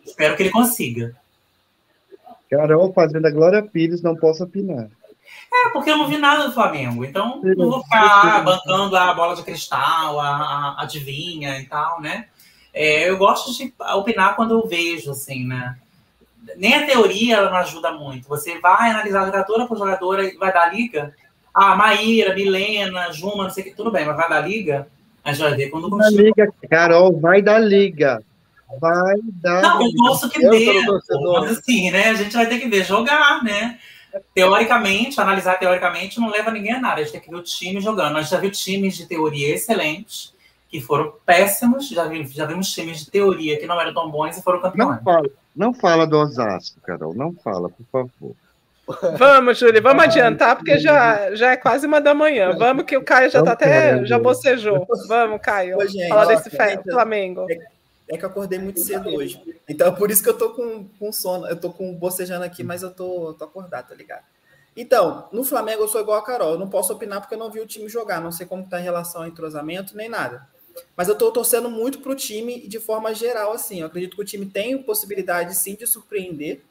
Espero 0.04 0.36
que 0.36 0.44
ele 0.44 0.50
consiga. 0.50 1.16
Carol 2.48 2.92
fazendo 2.92 3.26
a 3.26 3.30
Glória 3.30 3.62
Pires 3.62 4.02
não 4.02 4.14
posso 4.14 4.44
opinar. 4.44 4.88
É, 5.52 5.68
porque 5.70 5.90
eu 5.90 5.98
não 5.98 6.08
vi 6.08 6.16
nada 6.16 6.46
do 6.46 6.54
Flamengo. 6.54 7.04
Então, 7.04 7.40
não 7.42 7.70
vou 7.70 7.82
ficar 7.82 8.42
bancando 8.42 8.96
a 8.96 9.12
bola 9.12 9.36
de 9.36 9.42
cristal, 9.42 10.18
a, 10.18 10.28
a 10.28 10.82
adivinha 10.82 11.60
e 11.60 11.66
tal, 11.66 12.00
né? 12.00 12.26
É, 12.72 13.08
eu 13.08 13.18
gosto 13.18 13.52
de 13.52 13.72
opinar 13.94 14.34
quando 14.34 14.52
eu 14.52 14.66
vejo, 14.66 15.10
assim, 15.10 15.46
né? 15.46 15.76
Nem 16.56 16.74
a 16.74 16.86
teoria 16.86 17.36
ela 17.36 17.50
não 17.50 17.58
ajuda 17.58 17.92
muito. 17.92 18.28
Você 18.28 18.58
vai 18.58 18.90
analisar 18.90 19.26
jogadora 19.26 19.66
por 19.66 19.76
jogadora 19.76 20.24
e 20.24 20.36
vai 20.36 20.52
dar 20.52 20.72
liga. 20.72 21.14
Ah, 21.54 21.76
Maíra, 21.76 22.34
Milena, 22.34 23.12
Juma, 23.12 23.44
não 23.44 23.50
sei 23.50 23.62
o 23.62 23.66
que, 23.66 23.76
tudo 23.76 23.90
bem, 23.90 24.06
mas 24.06 24.16
vai 24.16 24.28
dar 24.28 24.40
liga? 24.40 24.88
A 25.22 25.32
gente 25.32 25.42
vai 25.42 25.54
ver 25.54 25.70
quando 25.70 25.90
vai 25.90 26.10
liga, 26.10 26.52
Carol, 26.68 27.20
vai 27.20 27.42
dar 27.42 27.58
liga. 27.58 28.22
Vai 28.80 29.16
dar. 29.22 29.62
Não, 29.62 29.82
eu 29.82 29.92
gosto 29.92 30.30
que 30.30 30.40
dê. 30.40 30.82
Mas 31.40 31.58
assim, 31.58 31.90
né? 31.90 32.08
A 32.08 32.14
gente 32.14 32.34
vai 32.34 32.46
ter 32.46 32.58
que 32.58 32.68
ver 32.68 32.84
jogar, 32.84 33.44
né? 33.44 33.78
Teoricamente, 34.34 35.20
analisar 35.20 35.58
teoricamente 35.58 36.20
não 36.20 36.30
leva 36.30 36.50
ninguém 36.50 36.72
a 36.72 36.80
nada. 36.80 37.00
A 37.00 37.02
gente 37.02 37.12
tem 37.12 37.20
que 37.20 37.30
ver 37.30 37.36
o 37.36 37.42
time 37.42 37.80
jogando. 37.80 38.16
A 38.16 38.22
gente 38.22 38.30
já 38.30 38.38
viu 38.38 38.50
times 38.50 38.96
de 38.96 39.06
teoria 39.06 39.54
excelentes, 39.54 40.34
que 40.68 40.80
foram 40.80 41.12
péssimos. 41.24 41.88
Já, 41.88 42.04
vi, 42.04 42.24
já 42.26 42.46
vimos 42.46 42.72
times 42.72 43.04
de 43.04 43.10
teoria 43.10 43.58
que 43.58 43.66
não 43.66 43.80
eram 43.80 43.94
tão 43.94 44.10
bons 44.10 44.36
e 44.36 44.42
foram 44.42 44.60
campeões. 44.60 44.96
Não 44.96 45.02
fala, 45.02 45.28
não 45.54 45.74
fala 45.74 46.06
do 46.06 46.18
Osasco, 46.18 46.80
Carol. 46.82 47.14
Não 47.14 47.32
fala, 47.34 47.68
por 47.68 47.86
favor. 47.90 48.36
Vamos, 49.16 49.58
Júlia, 49.58 49.80
vamos 49.80 50.04
adiantar, 50.04 50.56
porque 50.56 50.76
já, 50.78 51.34
já 51.34 51.52
é 51.52 51.56
quase 51.56 51.86
uma 51.86 52.00
da 52.00 52.14
manhã. 52.14 52.52
Vamos 52.56 52.84
que 52.84 52.96
o 52.96 53.02
Caio 53.02 53.30
já 53.30 53.38
está 53.38 53.52
até. 53.52 54.04
já 54.04 54.18
bocejou. 54.18 54.86
Vamos, 55.08 55.40
Caio. 55.40 55.78
Ô, 55.78 55.86
gente, 55.86 56.08
Fala 56.08 56.26
desse 56.26 56.50
Flamengo. 56.90 57.46
É 57.48 57.72
é 58.14 58.18
que 58.18 58.24
eu 58.24 58.28
acordei 58.28 58.58
muito 58.58 58.80
cedo 58.80 59.08
hoje. 59.08 59.42
Então 59.68 59.88
é 59.88 59.90
por 59.90 60.10
isso 60.10 60.22
que 60.22 60.28
eu 60.28 60.36
tô 60.36 60.50
com, 60.50 60.86
com 60.98 61.12
sono. 61.12 61.46
Eu 61.46 61.56
tô 61.56 61.72
com 61.72 61.94
bocejando 61.94 62.44
aqui, 62.44 62.62
mas 62.62 62.82
eu 62.82 62.90
tô, 62.90 63.34
tô 63.34 63.44
acordado, 63.44 63.88
tá 63.88 63.94
ligado? 63.94 64.24
Então, 64.76 65.28
no 65.32 65.44
Flamengo 65.44 65.82
eu 65.82 65.88
sou 65.88 66.00
igual 66.00 66.18
a 66.18 66.24
Carol. 66.24 66.52
Eu 66.52 66.58
não 66.58 66.68
posso 66.68 66.92
opinar 66.92 67.20
porque 67.20 67.34
eu 67.34 67.38
não 67.38 67.50
vi 67.50 67.60
o 67.60 67.66
time 67.66 67.88
jogar. 67.88 68.20
Não 68.20 68.32
sei 68.32 68.46
como 68.46 68.68
tá 68.68 68.80
em 68.80 68.84
relação 68.84 69.22
ao 69.22 69.28
entrosamento, 69.28 69.96
nem 69.96 70.08
nada. 70.08 70.46
Mas 70.96 71.08
eu 71.08 71.14
tô 71.14 71.30
torcendo 71.30 71.70
muito 71.70 72.00
pro 72.00 72.14
time 72.14 72.66
de 72.66 72.78
forma 72.78 73.14
geral, 73.14 73.52
assim. 73.52 73.80
Eu 73.80 73.86
acredito 73.86 74.16
que 74.16 74.22
o 74.22 74.24
time 74.24 74.46
tem 74.46 74.82
possibilidade, 74.82 75.54
sim, 75.54 75.74
de 75.74 75.86
surpreender 75.86 76.62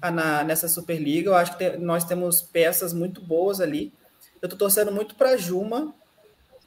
na, 0.00 0.44
nessa 0.44 0.68
Superliga. 0.68 1.30
Eu 1.30 1.34
acho 1.34 1.52
que 1.52 1.58
tem, 1.58 1.78
nós 1.78 2.04
temos 2.04 2.42
peças 2.42 2.92
muito 2.92 3.20
boas 3.20 3.60
ali. 3.60 3.92
Eu 4.40 4.48
tô 4.48 4.56
torcendo 4.56 4.92
muito 4.92 5.14
pra 5.14 5.36
Juma, 5.36 5.94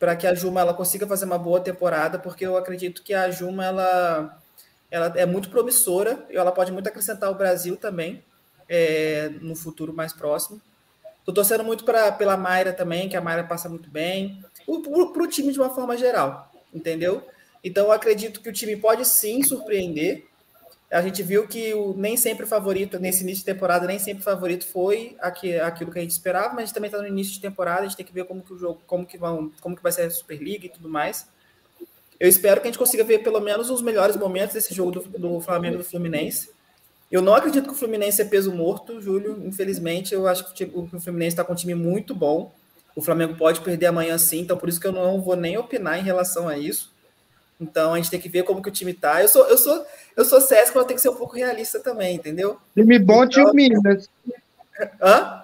para 0.01 0.15
que 0.15 0.25
a 0.25 0.33
Juma 0.33 0.61
ela 0.61 0.73
consiga 0.73 1.05
fazer 1.05 1.25
uma 1.25 1.37
boa 1.37 1.59
temporada, 1.59 2.17
porque 2.17 2.43
eu 2.43 2.57
acredito 2.57 3.03
que 3.03 3.13
a 3.13 3.29
Juma 3.29 3.63
ela, 3.63 4.41
ela 4.89 5.13
é 5.15 5.27
muito 5.27 5.47
promissora 5.51 6.25
e 6.27 6.35
ela 6.35 6.51
pode 6.51 6.71
muito 6.71 6.87
acrescentar 6.87 7.29
o 7.29 7.35
Brasil 7.35 7.77
também 7.77 8.23
é, 8.67 9.29
no 9.41 9.55
futuro 9.55 9.93
mais 9.93 10.11
próximo. 10.11 10.59
Estou 11.19 11.35
torcendo 11.35 11.63
muito 11.63 11.85
pra, 11.85 12.11
pela 12.11 12.35
Mayra 12.35 12.73
também, 12.73 13.07
que 13.07 13.15
a 13.15 13.21
Mayra 13.21 13.43
passa 13.43 13.69
muito 13.69 13.91
bem, 13.91 14.43
para 14.65 15.23
o 15.23 15.27
time 15.27 15.53
de 15.53 15.59
uma 15.59 15.69
forma 15.69 15.95
geral, 15.95 16.51
entendeu? 16.73 17.23
Então 17.63 17.85
eu 17.85 17.91
acredito 17.91 18.41
que 18.41 18.49
o 18.49 18.53
time 18.53 18.75
pode 18.77 19.05
sim 19.05 19.43
surpreender. 19.43 20.25
A 20.91 21.01
gente 21.01 21.23
viu 21.23 21.47
que 21.47 21.73
o, 21.73 21.93
nem 21.93 22.17
sempre 22.17 22.43
o 22.43 22.47
favorito, 22.47 22.99
nesse 22.99 23.23
início 23.23 23.39
de 23.39 23.45
temporada, 23.45 23.87
nem 23.87 23.97
sempre 23.97 24.21
o 24.21 24.25
favorito 24.25 24.65
foi 24.67 25.15
aqui, 25.19 25.57
aquilo 25.57 25.89
que 25.91 25.97
a 25.97 26.01
gente 26.01 26.11
esperava, 26.11 26.49
mas 26.49 26.57
a 26.57 26.65
gente 26.65 26.73
também 26.73 26.89
está 26.89 27.01
no 27.01 27.07
início 27.07 27.33
de 27.33 27.39
temporada, 27.39 27.81
a 27.81 27.83
gente 27.83 27.95
tem 27.95 28.05
que 28.05 28.13
ver 28.13 28.25
como 28.25 28.41
que 28.41 28.53
o 28.53 28.57
jogo, 28.57 28.81
como 28.85 29.05
que, 29.05 29.17
vão, 29.17 29.51
como 29.61 29.75
que 29.75 29.81
vai 29.81 29.91
ser 29.91 30.01
a 30.01 30.09
Superliga 30.09 30.65
e 30.65 30.69
tudo 30.69 30.89
mais. 30.89 31.27
Eu 32.19 32.27
espero 32.27 32.59
que 32.59 32.67
a 32.67 32.71
gente 32.71 32.77
consiga 32.77 33.03
ver 33.03 33.23
pelo 33.23 33.39
menos 33.39 33.69
os 33.69 33.81
melhores 33.81 34.15
momentos 34.17 34.53
desse 34.53 34.73
jogo 34.73 34.91
do, 34.91 34.99
do 35.17 35.41
Flamengo 35.41 35.75
e 35.75 35.77
do 35.77 35.83
Fluminense. 35.83 36.49
Eu 37.11 37.21
não 37.21 37.33
acredito 37.33 37.65
que 37.65 37.73
o 37.73 37.75
Fluminense 37.75 38.21
é 38.21 38.25
peso 38.25 38.53
morto, 38.53 39.01
Júlio. 39.01 39.41
Infelizmente, 39.45 40.13
eu 40.13 40.27
acho 40.27 40.53
que 40.53 40.65
o, 40.73 40.87
Fluminense 40.99 41.33
está 41.33 41.43
com 41.43 41.53
um 41.53 41.55
time 41.55 41.73
muito 41.73 42.13
bom. 42.13 42.53
O 42.95 43.01
Flamengo 43.01 43.35
pode 43.35 43.61
perder 43.61 43.87
amanhã 43.87 44.17
sim, 44.17 44.41
então 44.41 44.57
por 44.57 44.69
isso 44.69 44.79
que 44.79 44.87
eu 44.87 44.91
não 44.91 45.21
vou 45.21 45.35
nem 45.35 45.57
opinar 45.57 45.97
em 45.99 46.03
relação 46.03 46.47
a 46.47 46.57
isso. 46.57 46.93
Então 47.59 47.93
a 47.93 47.97
gente 47.97 48.09
tem 48.09 48.19
que 48.19 48.29
ver 48.29 48.43
como 48.43 48.61
que 48.61 48.69
o 48.69 48.71
time 48.71 48.93
tá. 48.93 49.21
Eu 49.21 49.27
sou, 49.27 49.45
eu 49.47 49.57
sou, 49.57 49.85
eu 50.15 50.25
sou 50.25 50.41
Sesc, 50.41 50.75
mas 50.75 50.85
tenho 50.85 50.97
que 50.97 51.01
ser 51.01 51.09
um 51.09 51.15
pouco 51.15 51.35
realista 51.35 51.79
também, 51.79 52.15
entendeu? 52.15 52.57
Time 52.73 52.99
bom 52.99 53.27
tinha 53.27 53.45
o 53.45 53.53
Minas. 53.53 54.09
Hã? 55.01 55.43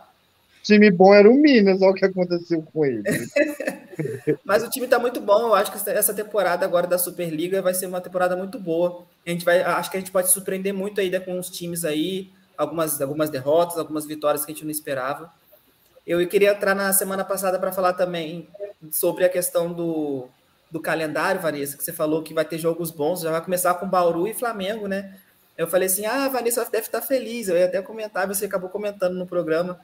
Time 0.64 0.92
bom 0.92 1.14
era 1.14 1.30
o 1.30 1.34
Minas, 1.34 1.82
olha 1.82 1.92
o 1.92 1.94
que 1.94 2.06
aconteceu 2.06 2.62
com 2.74 2.86
ele. 2.86 3.04
mas 4.44 4.64
o 4.64 4.70
time 4.70 4.86
tá 4.86 5.00
muito 5.00 5.22
bom. 5.22 5.48
Eu 5.48 5.56
acho 5.56 5.72
que 5.72 5.90
essa 5.90 6.14
temporada 6.14 6.66
agora 6.66 6.86
da 6.86 6.98
Superliga 6.98 7.62
vai 7.62 7.74
ser 7.74 7.86
uma 7.86 8.02
temporada 8.02 8.36
muito 8.36 8.60
boa. 8.60 9.06
A 9.26 9.30
gente 9.30 9.46
vai, 9.46 9.62
acho 9.62 9.90
que 9.90 9.98
a 9.98 10.00
gente 10.00 10.12
pode 10.12 10.30
surpreender 10.30 10.74
muito 10.74 11.00
ainda 11.00 11.22
com 11.22 11.40
os 11.40 11.50
times 11.50 11.86
aí, 11.86 12.30
algumas, 12.58 13.00
algumas 13.02 13.30
derrotas, 13.30 13.78
algumas 13.78 14.06
vitórias 14.06 14.44
que 14.44 14.52
a 14.52 14.54
gente 14.54 14.66
não 14.66 14.72
esperava. 14.72 15.32
Eu 16.06 16.26
queria 16.28 16.52
entrar 16.52 16.76
na 16.76 16.92
semana 16.92 17.24
passada 17.24 17.58
para 17.58 17.72
falar 17.72 17.94
também 17.94 18.48
sobre 18.92 19.24
a 19.24 19.30
questão 19.30 19.72
do, 19.72 20.28
do 20.70 20.82
calendário, 20.82 21.42
Vanessa, 21.42 21.78
que 21.78 21.84
você 21.84 21.94
falou 21.94 22.24
que 22.24 22.34
vai 22.34 22.46
ter 22.46 22.58
jogos 22.58 22.92
bons, 22.92 23.22
já 23.22 23.32
vai 23.32 23.42
começar 23.44 23.74
com 23.76 23.88
Bauru 23.88 24.28
e 24.28 24.34
Flamengo, 24.34 24.88
né? 24.88 25.18
Eu 25.58 25.68
falei 25.68 25.88
assim: 25.88 26.06
ah, 26.06 26.28
Vanessa 26.28 26.64
deve 26.66 26.86
estar 26.86 27.02
feliz. 27.02 27.48
Eu 27.48 27.58
ia 27.58 27.66
até 27.66 27.82
comentar, 27.82 28.28
você 28.28 28.46
acabou 28.46 28.70
comentando 28.70 29.16
no 29.16 29.26
programa. 29.26 29.80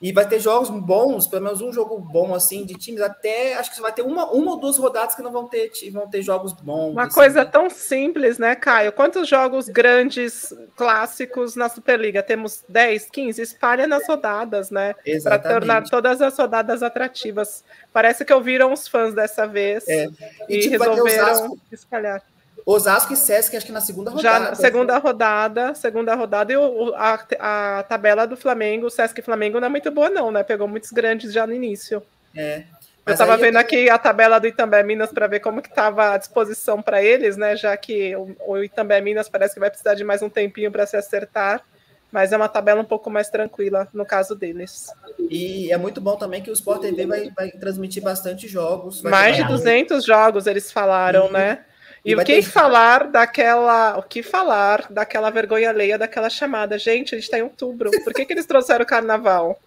E 0.00 0.12
vai 0.12 0.28
ter 0.28 0.38
jogos 0.38 0.68
bons, 0.68 1.26
pelo 1.26 1.44
menos 1.44 1.62
um 1.62 1.72
jogo 1.72 1.98
bom 1.98 2.34
assim 2.34 2.66
de 2.66 2.74
times, 2.74 3.00
até 3.00 3.54
acho 3.54 3.74
que 3.74 3.80
vai 3.80 3.92
ter 3.92 4.02
uma, 4.02 4.30
uma 4.30 4.52
ou 4.52 4.60
duas 4.60 4.76
rodadas 4.76 5.14
que 5.14 5.22
não 5.22 5.32
vão 5.32 5.48
ter, 5.48 5.70
vão 5.90 6.06
ter 6.06 6.20
jogos 6.20 6.52
bons. 6.52 6.92
Uma 6.92 7.04
assim. 7.04 7.14
coisa 7.14 7.46
tão 7.46 7.70
simples, 7.70 8.36
né, 8.38 8.54
Caio? 8.54 8.92
Quantos 8.92 9.26
jogos 9.26 9.70
grandes, 9.70 10.52
clássicos 10.76 11.56
na 11.56 11.70
Superliga? 11.70 12.22
Temos 12.22 12.62
10, 12.68 13.08
15? 13.10 13.40
Espalha 13.40 13.86
nas 13.86 14.06
rodadas, 14.06 14.70
né? 14.70 14.94
Para 15.22 15.38
tornar 15.38 15.84
todas 15.84 16.20
as 16.20 16.36
rodadas 16.36 16.82
atrativas. 16.82 17.64
Parece 17.90 18.22
que 18.22 18.34
ouviram 18.34 18.74
os 18.74 18.86
fãs 18.86 19.14
dessa 19.14 19.46
vez 19.46 19.88
é. 19.88 20.08
e, 20.46 20.56
e 20.56 20.60
tipo, 20.60 20.84
resolveram 20.84 21.56
espalhar. 21.72 22.22
Osasco 22.66 23.12
e 23.12 23.16
Sesc, 23.16 23.56
acho 23.56 23.64
que 23.64 23.70
na 23.70 23.80
segunda 23.80 24.10
rodada. 24.10 24.46
Já 24.46 24.54
segunda 24.56 24.98
rodada, 24.98 25.74
segunda 25.76 26.14
rodada, 26.16 26.52
e 26.52 26.56
o, 26.56 26.92
a, 26.96 27.14
a 27.38 27.82
tabela 27.84 28.26
do 28.26 28.36
Flamengo, 28.36 28.90
Sesc 28.90 29.22
Flamengo 29.22 29.60
não 29.60 29.68
é 29.68 29.70
muito 29.70 29.88
boa, 29.92 30.10
não, 30.10 30.32
né? 30.32 30.42
Pegou 30.42 30.66
muitos 30.66 30.90
grandes 30.90 31.32
já 31.32 31.46
no 31.46 31.54
início. 31.54 32.02
É. 32.34 32.64
eu 33.06 33.12
estava 33.12 33.36
vendo 33.36 33.54
eu... 33.54 33.60
aqui 33.60 33.88
a 33.88 33.96
tabela 33.96 34.40
do 34.40 34.48
Itambé 34.48 34.82
Minas 34.82 35.12
para 35.12 35.28
ver 35.28 35.38
como 35.38 35.62
que 35.62 35.68
estava 35.68 36.14
a 36.14 36.18
disposição 36.18 36.82
para 36.82 37.00
eles, 37.00 37.36
né? 37.36 37.54
Já 37.54 37.76
que 37.76 38.16
o, 38.16 38.36
o 38.44 38.58
Itambé 38.58 39.00
Minas 39.00 39.28
parece 39.28 39.54
que 39.54 39.60
vai 39.60 39.70
precisar 39.70 39.94
de 39.94 40.02
mais 40.02 40.20
um 40.20 40.28
tempinho 40.28 40.72
para 40.72 40.86
se 40.86 40.96
acertar, 40.96 41.62
mas 42.10 42.32
é 42.32 42.36
uma 42.36 42.48
tabela 42.48 42.80
um 42.80 42.84
pouco 42.84 43.08
mais 43.08 43.30
tranquila 43.30 43.86
no 43.94 44.04
caso 44.04 44.34
deles. 44.34 44.88
E 45.30 45.70
é 45.70 45.76
muito 45.76 46.00
bom 46.00 46.16
também 46.16 46.42
que 46.42 46.50
o 46.50 46.52
Sport 46.52 46.80
TV 46.80 47.06
vai, 47.06 47.30
vai 47.30 47.50
transmitir 47.52 48.02
bastante 48.02 48.48
jogos. 48.48 49.02
mais 49.02 49.36
de 49.36 49.44
200 49.44 50.04
jogos 50.04 50.48
eles 50.48 50.72
falaram, 50.72 51.28
e... 51.28 51.32
né? 51.32 51.64
E, 52.06 52.14
o 52.14 52.18
que 52.18 52.36
ter... 52.36 52.42
falar 52.42 53.08
daquela. 53.08 53.98
O 53.98 54.02
que 54.02 54.22
falar 54.22 54.86
daquela 54.88 55.28
vergonha 55.28 55.70
alheia 55.70 55.98
daquela 55.98 56.30
chamada? 56.30 56.78
Gente, 56.78 57.16
a 57.16 57.18
gente 57.18 57.24
está 57.24 57.38
em 57.38 57.42
outubro. 57.42 57.90
Por 58.04 58.14
que, 58.14 58.24
que 58.24 58.32
eles 58.32 58.46
trouxeram 58.46 58.84
o 58.84 58.86
carnaval? 58.86 59.60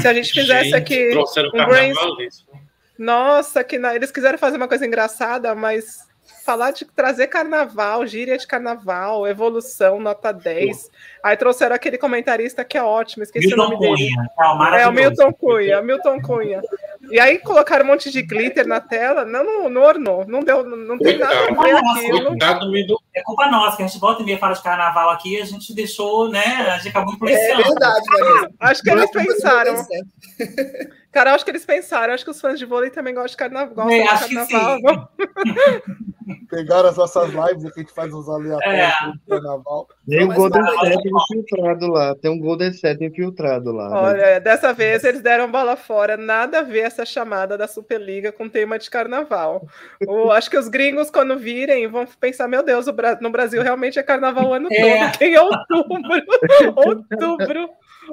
Se 0.00 0.08
a 0.08 0.12
gente 0.12 0.32
fizesse 0.32 0.70
gente, 0.70 0.74
aqui. 0.74 1.10
Trouxeram 1.10 1.50
um 1.50 1.52
carnaval, 1.52 2.16
brains... 2.16 2.44
Nossa, 2.98 3.62
que 3.62 3.78
na... 3.78 3.94
eles 3.94 4.10
quiseram 4.10 4.36
fazer 4.36 4.56
uma 4.56 4.66
coisa 4.66 4.84
engraçada, 4.84 5.54
mas 5.54 6.00
falar 6.44 6.72
de 6.72 6.84
trazer 6.84 7.28
carnaval, 7.28 8.06
gíria 8.06 8.36
de 8.36 8.46
carnaval, 8.46 9.26
evolução, 9.26 9.98
nota 9.98 10.32
10. 10.32 10.90
Aí 11.22 11.36
trouxeram 11.36 11.74
aquele 11.74 11.96
comentarista 11.96 12.64
que 12.64 12.76
é 12.76 12.82
ótimo, 12.82 13.22
esqueci 13.22 13.46
Milton 13.46 13.62
o 13.62 13.64
nome 13.64 13.76
Cunha. 13.78 13.96
dele. 13.96 14.76
É, 14.76 14.82
é 14.82 14.88
o 14.88 14.92
Milton 14.92 15.32
Cunha, 15.32 15.82
Milton 15.82 16.20
Cunha. 16.20 16.60
E 17.10 17.18
aí 17.18 17.38
colocaram 17.38 17.84
um 17.84 17.88
monte 17.88 18.10
de 18.10 18.22
glitter 18.22 18.66
na 18.66 18.80
tela, 18.80 19.24
não, 19.24 19.44
não, 19.44 19.70
não 19.70 19.82
ornou, 19.82 20.26
não 20.26 20.40
deu, 20.40 20.64
não 20.64 20.98
tem 20.98 21.18
nada 21.18 21.34
a 21.34 21.62
ver 21.62 21.76
aquilo. 21.76 22.36
É 23.14 23.22
culpa 23.22 23.46
nossa, 23.50 23.76
que 23.76 23.82
a 23.82 23.86
gente 23.86 23.98
volta 23.98 24.22
e 24.22 24.26
meia 24.26 24.38
fala 24.38 24.54
de 24.54 24.62
carnaval 24.62 25.10
aqui, 25.10 25.40
a 25.40 25.44
gente 25.44 25.74
deixou, 25.74 26.28
né, 26.28 26.44
a 26.44 26.76
gente 26.76 26.88
acabou 26.88 27.14
influenciando. 27.14 27.62
É 27.62 27.64
verdade, 27.64 28.04
Marisa. 28.10 28.50
Acho 28.60 28.82
que 28.82 28.90
eles 28.90 29.10
pensaram. 29.10 29.74
Cara, 31.14 31.32
acho 31.32 31.44
que 31.44 31.52
eles 31.52 31.64
pensaram. 31.64 32.12
Acho 32.12 32.24
que 32.24 32.30
os 32.32 32.40
fãs 32.40 32.58
de 32.58 32.66
vôlei 32.66 32.90
também 32.90 33.14
gostam 33.14 33.28
de 33.28 33.36
carnaval. 33.36 33.88
É, 33.88 34.02
acho 34.02 34.34
carnaval. 34.34 35.08
Pegaram 36.50 36.88
as 36.88 36.96
nossas 36.96 37.30
lives 37.30 37.72
que 37.72 37.80
a 37.80 37.82
gente 37.82 37.94
faz 37.94 38.12
uns 38.12 38.28
aleatórios 38.28 38.80
é. 38.80 39.12
do 39.12 39.20
carnaval. 39.28 39.88
Tem 40.08 40.24
um 40.24 40.34
Golden 40.34 40.64
Set 40.80 41.08
infiltrado 41.08 41.86
lá. 41.86 42.14
Tem 42.16 42.30
um 42.32 42.38
Golden 42.40 42.72
Set 42.72 43.04
infiltrado 43.04 43.70
lá. 43.70 43.90
Né? 43.90 43.96
Olha, 43.96 44.16
né? 44.16 44.40
dessa 44.40 44.72
vez 44.72 45.04
eles 45.04 45.20
deram 45.20 45.48
bola 45.48 45.76
fora. 45.76 46.16
Nada 46.16 46.58
a 46.58 46.62
ver 46.62 46.80
essa 46.80 47.06
chamada 47.06 47.56
da 47.56 47.68
Superliga 47.68 48.32
com 48.32 48.48
tema 48.48 48.76
de 48.76 48.90
carnaval. 48.90 49.68
o, 50.08 50.32
acho 50.32 50.50
que 50.50 50.58
os 50.58 50.66
gringos, 50.66 51.10
quando 51.10 51.38
virem, 51.38 51.86
vão 51.86 52.08
pensar: 52.18 52.48
meu 52.48 52.64
Deus, 52.64 52.86
no 53.20 53.30
Brasil 53.30 53.62
realmente 53.62 54.00
é 54.00 54.02
carnaval 54.02 54.48
o 54.48 54.52
ano 54.52 54.68
é. 54.72 55.10
todo. 55.10 55.22
Em 55.22 55.38
outubro. 55.38 56.22
outubro. 56.74 57.70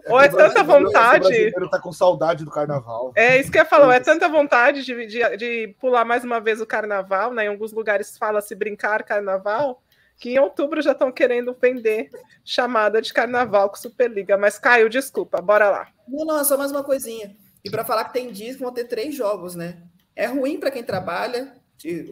Ou 0.08 0.20
é, 0.20 0.26
é 0.26 0.30
tanta 0.30 0.64
vontade. 0.64 1.26
O 1.26 1.30
brasileiro 1.30 1.70
tá 1.70 1.80
com 1.80 1.92
saudade 1.92 2.44
do 2.44 2.52
carnaval. 2.52 3.12
É 3.16 3.40
isso 3.40 3.52
que 3.52 3.60
eu 3.60 3.66
falo, 3.66 3.92
é 3.92 4.00
tanta 4.00 4.28
vontade 4.28 4.84
de, 4.84 5.06
de, 5.06 5.38
de, 5.38 5.76
pular 5.80 6.06
mais 6.06 6.24
uma 6.24 6.40
vez 6.40 6.62
o 6.62 6.66
carnaval, 6.66 7.34
né? 7.34 7.46
Em 7.46 7.50
alguns 7.50 7.72
lugares 7.72 8.18
fala-se 8.18 8.56
brincar 8.56 9.04
carnaval, 9.04 9.82
que 10.18 10.32
em 10.32 10.40
outubro 10.40 10.82
já 10.82 10.92
estão 10.92 11.12
querendo 11.12 11.56
vender 11.60 12.10
chamada 12.44 13.02
de 13.02 13.14
carnaval 13.14 13.70
com 13.70 13.76
Superliga. 13.76 14.38
Mas 14.38 14.60
Caio, 14.60 14.90
desculpa, 14.90 15.42
bora 15.42 15.70
lá. 15.70 15.88
Não, 16.08 16.26
não, 16.26 16.40
é 16.40 16.44
só 16.44 16.58
mais 16.58 16.72
uma 16.72 16.84
coisinha. 16.84 17.36
E 17.64 17.70
para 17.70 17.86
falar 17.86 18.06
que 18.06 18.14
tem 18.14 18.32
dias 18.32 18.56
que 18.56 18.64
vão 18.64 18.74
ter 18.74 18.86
três 18.86 19.16
jogos, 19.16 19.56
né? 19.56 19.78
É 20.16 20.26
ruim 20.26 20.60
para 20.60 20.72
quem 20.72 20.84
trabalha, 20.84 21.54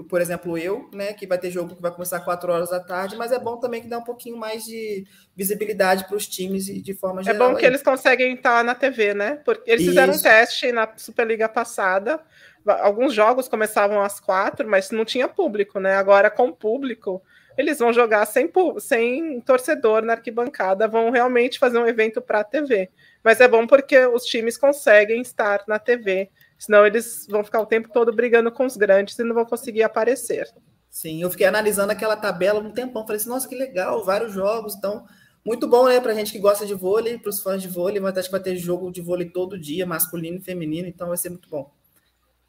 por 0.08 0.22
exemplo, 0.22 0.58
eu, 0.58 0.90
né, 0.94 1.14
que 1.14 1.28
vai 1.28 1.38
ter 1.38 1.52
jogo 1.52 1.76
que 1.76 1.82
vai 1.82 1.92
começar 1.92 2.18
às 2.18 2.24
4 2.24 2.52
horas 2.52 2.70
da 2.70 2.80
tarde, 2.80 3.16
mas 3.16 3.32
é 3.32 3.40
bom 3.40 3.58
também 3.58 3.82
que 3.82 3.88
dá 3.88 3.98
um 3.98 4.04
pouquinho 4.04 4.38
mais 4.38 4.66
de 4.66 5.06
visibilidade 5.36 6.06
para 6.08 6.16
os 6.16 6.28
times 6.28 6.68
e 6.68 6.82
de 6.82 6.94
forma 6.94 7.22
geral. 7.24 7.36
É 7.36 7.40
bom 7.52 7.56
que 7.56 7.66
aí. 7.66 7.72
eles 7.72 7.84
conseguem 7.84 8.34
estar 8.34 8.64
na 8.64 8.74
TV, 8.74 9.14
né? 9.14 9.42
Porque 9.46 9.70
eles 9.70 9.82
Isso. 9.82 9.92
fizeram 9.92 10.14
um 10.14 10.22
teste 10.22 10.72
na 10.72 10.90
Superliga 10.98 11.48
passada. 11.48 12.20
Alguns 12.66 13.14
jogos 13.14 13.48
começavam 13.48 14.02
às 14.02 14.20
quatro, 14.20 14.68
mas 14.68 14.92
não 14.92 15.06
tinha 15.06 15.28
público, 15.28 15.80
né? 15.80 15.96
Agora, 15.96 16.30
com 16.30 16.52
público, 16.52 17.22
eles 17.58 17.80
vão 17.80 17.92
jogar 17.92 18.26
sem, 18.26 18.52
sem 18.80 19.42
torcedor 19.42 20.02
na 20.02 20.14
arquibancada, 20.14 20.88
vão 20.88 21.10
realmente 21.10 21.60
fazer 21.60 21.78
um 21.78 21.88
evento 21.88 22.22
para 22.22 22.40
a 22.40 22.44
TV. 22.44 22.90
Mas 23.24 23.42
é 23.42 23.48
bom 23.48 23.68
porque 23.68 23.98
os 24.06 24.24
times 24.24 24.58
conseguem 24.58 25.22
estar 25.22 25.64
na 25.68 25.78
TV 25.78 26.30
Senão 26.60 26.86
eles 26.86 27.26
vão 27.30 27.42
ficar 27.42 27.62
o 27.62 27.66
tempo 27.66 27.90
todo 27.92 28.14
brigando 28.14 28.52
com 28.52 28.66
os 28.66 28.76
grandes 28.76 29.18
e 29.18 29.24
não 29.24 29.34
vão 29.34 29.46
conseguir 29.46 29.82
aparecer. 29.82 30.46
Sim, 30.90 31.22
eu 31.22 31.32
fiquei 31.32 31.48
analisando 31.48 31.94
aquela 31.94 32.18
tabela 32.18 32.60
um 32.60 32.72
tempão. 32.72 33.04
Falei 33.04 33.16
assim, 33.16 33.30
nossa, 33.30 33.48
que 33.48 33.56
legal, 33.56 34.04
vários 34.04 34.34
jogos. 34.34 34.76
Então, 34.76 35.06
muito 35.46 35.68
bom, 35.68 35.88
né, 35.88 36.02
pra 36.02 36.14
gente 36.14 36.34
que 36.34 36.40
gosta 36.40 36.66
de 36.66 36.74
vôlei, 36.74 37.18
para 37.18 37.30
os 37.30 37.42
fãs 37.42 37.62
de 37.62 37.70
vôlei. 37.70 38.02
Mas 38.02 38.18
acho 38.18 38.28
que 38.28 38.34
vai 38.34 38.42
ter 38.42 38.58
jogo 38.58 38.92
de 38.92 39.02
vôlei 39.02 39.30
todo 39.30 39.58
dia, 39.58 39.86
masculino 39.86 40.38
e 40.38 40.42
feminino, 40.42 40.88
então 40.88 41.08
vai 41.08 41.18
ser 41.18 41.30
muito 41.30 41.48
bom. 41.50 41.72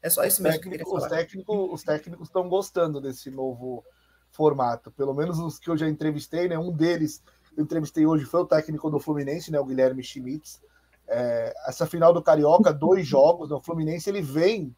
É 0.01 0.09
só 0.09 0.25
isso 0.25 0.43
mesmo 0.43 0.59
Técnico, 0.59 0.83
que 0.83 0.89
eu 0.89 0.97
Os 0.97 1.07
técnicos 1.07 1.69
os 1.71 1.83
técnicos 1.83 2.27
estão 2.27 2.49
gostando 2.49 2.99
desse 2.99 3.31
novo 3.31 3.85
formato. 4.31 4.91
Pelo 4.91 5.13
menos 5.13 5.39
os 5.39 5.57
que 5.57 5.69
eu 5.69 5.77
já 5.77 5.87
entrevistei, 5.87 6.49
né? 6.49 6.57
Um 6.57 6.71
deles 6.71 7.23
eu 7.55 7.63
entrevistei 7.63 8.05
hoje 8.05 8.25
foi 8.25 8.41
o 8.41 8.45
técnico 8.45 8.89
do 8.89 8.99
Fluminense, 8.99 9.51
né? 9.51 9.59
O 9.59 9.65
Guilherme 9.65 10.03
Schmitz 10.03 10.59
é, 11.07 11.53
essa 11.67 11.85
final 11.85 12.13
do 12.13 12.21
Carioca, 12.21 12.73
dois 12.73 13.05
jogos, 13.05 13.49
né? 13.49 13.55
o 13.55 13.61
Fluminense 13.61 14.09
ele 14.09 14.21
vem 14.21 14.75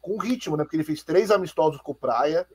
com 0.00 0.18
ritmo, 0.18 0.56
né? 0.56 0.64
Porque 0.64 0.76
ele 0.76 0.84
fez 0.84 1.02
três 1.02 1.30
amistosos 1.30 1.80
com 1.80 1.92
o 1.92 1.94
Praia, 1.94 2.46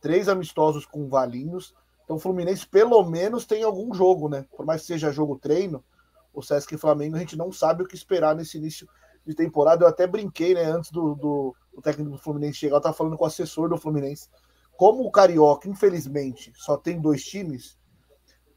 três 0.00 0.28
amistosos 0.28 0.84
com 0.84 1.04
o 1.04 1.08
Valinhos. 1.08 1.74
Então 2.04 2.16
o 2.16 2.20
Fluminense 2.20 2.66
pelo 2.66 3.02
menos 3.04 3.44
tem 3.44 3.62
algum 3.62 3.94
jogo, 3.94 4.28
né? 4.28 4.44
Por 4.56 4.66
mais 4.66 4.80
que 4.82 4.88
seja 4.88 5.12
jogo 5.12 5.38
treino, 5.38 5.84
o 6.32 6.42
Sesc 6.42 6.74
e 6.74 6.78
Flamengo 6.78 7.16
a 7.16 7.18
gente 7.18 7.36
não 7.36 7.50
sabe 7.50 7.82
o 7.82 7.86
que 7.86 7.94
esperar 7.94 8.34
nesse 8.34 8.58
início 8.58 8.88
de 9.24 9.34
temporada. 9.34 9.84
Eu 9.84 9.88
até 9.88 10.06
brinquei, 10.06 10.54
né? 10.54 10.64
Antes 10.64 10.90
do, 10.90 11.14
do, 11.14 11.56
do 11.74 11.82
técnico 11.82 12.10
do 12.10 12.18
Fluminense 12.18 12.58
chegar, 12.58 12.76
eu 12.76 12.80
tava 12.80 12.94
falando 12.94 13.16
com 13.16 13.24
o 13.24 13.26
assessor 13.26 13.68
do 13.68 13.76
Fluminense. 13.76 14.28
Como 14.76 15.04
o 15.04 15.10
Carioca, 15.10 15.68
infelizmente, 15.68 16.52
só 16.54 16.76
tem 16.76 17.00
dois 17.00 17.24
times, 17.24 17.78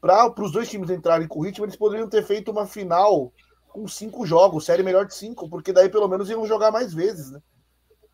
para 0.00 0.32
os 0.42 0.52
dois 0.52 0.68
times 0.68 0.90
entrarem 0.90 1.26
com 1.26 1.40
ritmo, 1.40 1.64
eles 1.64 1.76
poderiam 1.76 2.08
ter 2.08 2.22
feito 2.22 2.50
uma 2.50 2.66
final 2.66 3.32
com 3.72 3.86
cinco 3.88 4.26
jogos, 4.26 4.64
série 4.64 4.82
melhor 4.82 5.06
de 5.06 5.14
cinco, 5.14 5.48
porque 5.48 5.72
daí 5.72 5.88
pelo 5.88 6.08
menos 6.08 6.28
iam 6.28 6.46
jogar 6.46 6.70
mais 6.70 6.92
vezes, 6.92 7.30
né? 7.30 7.40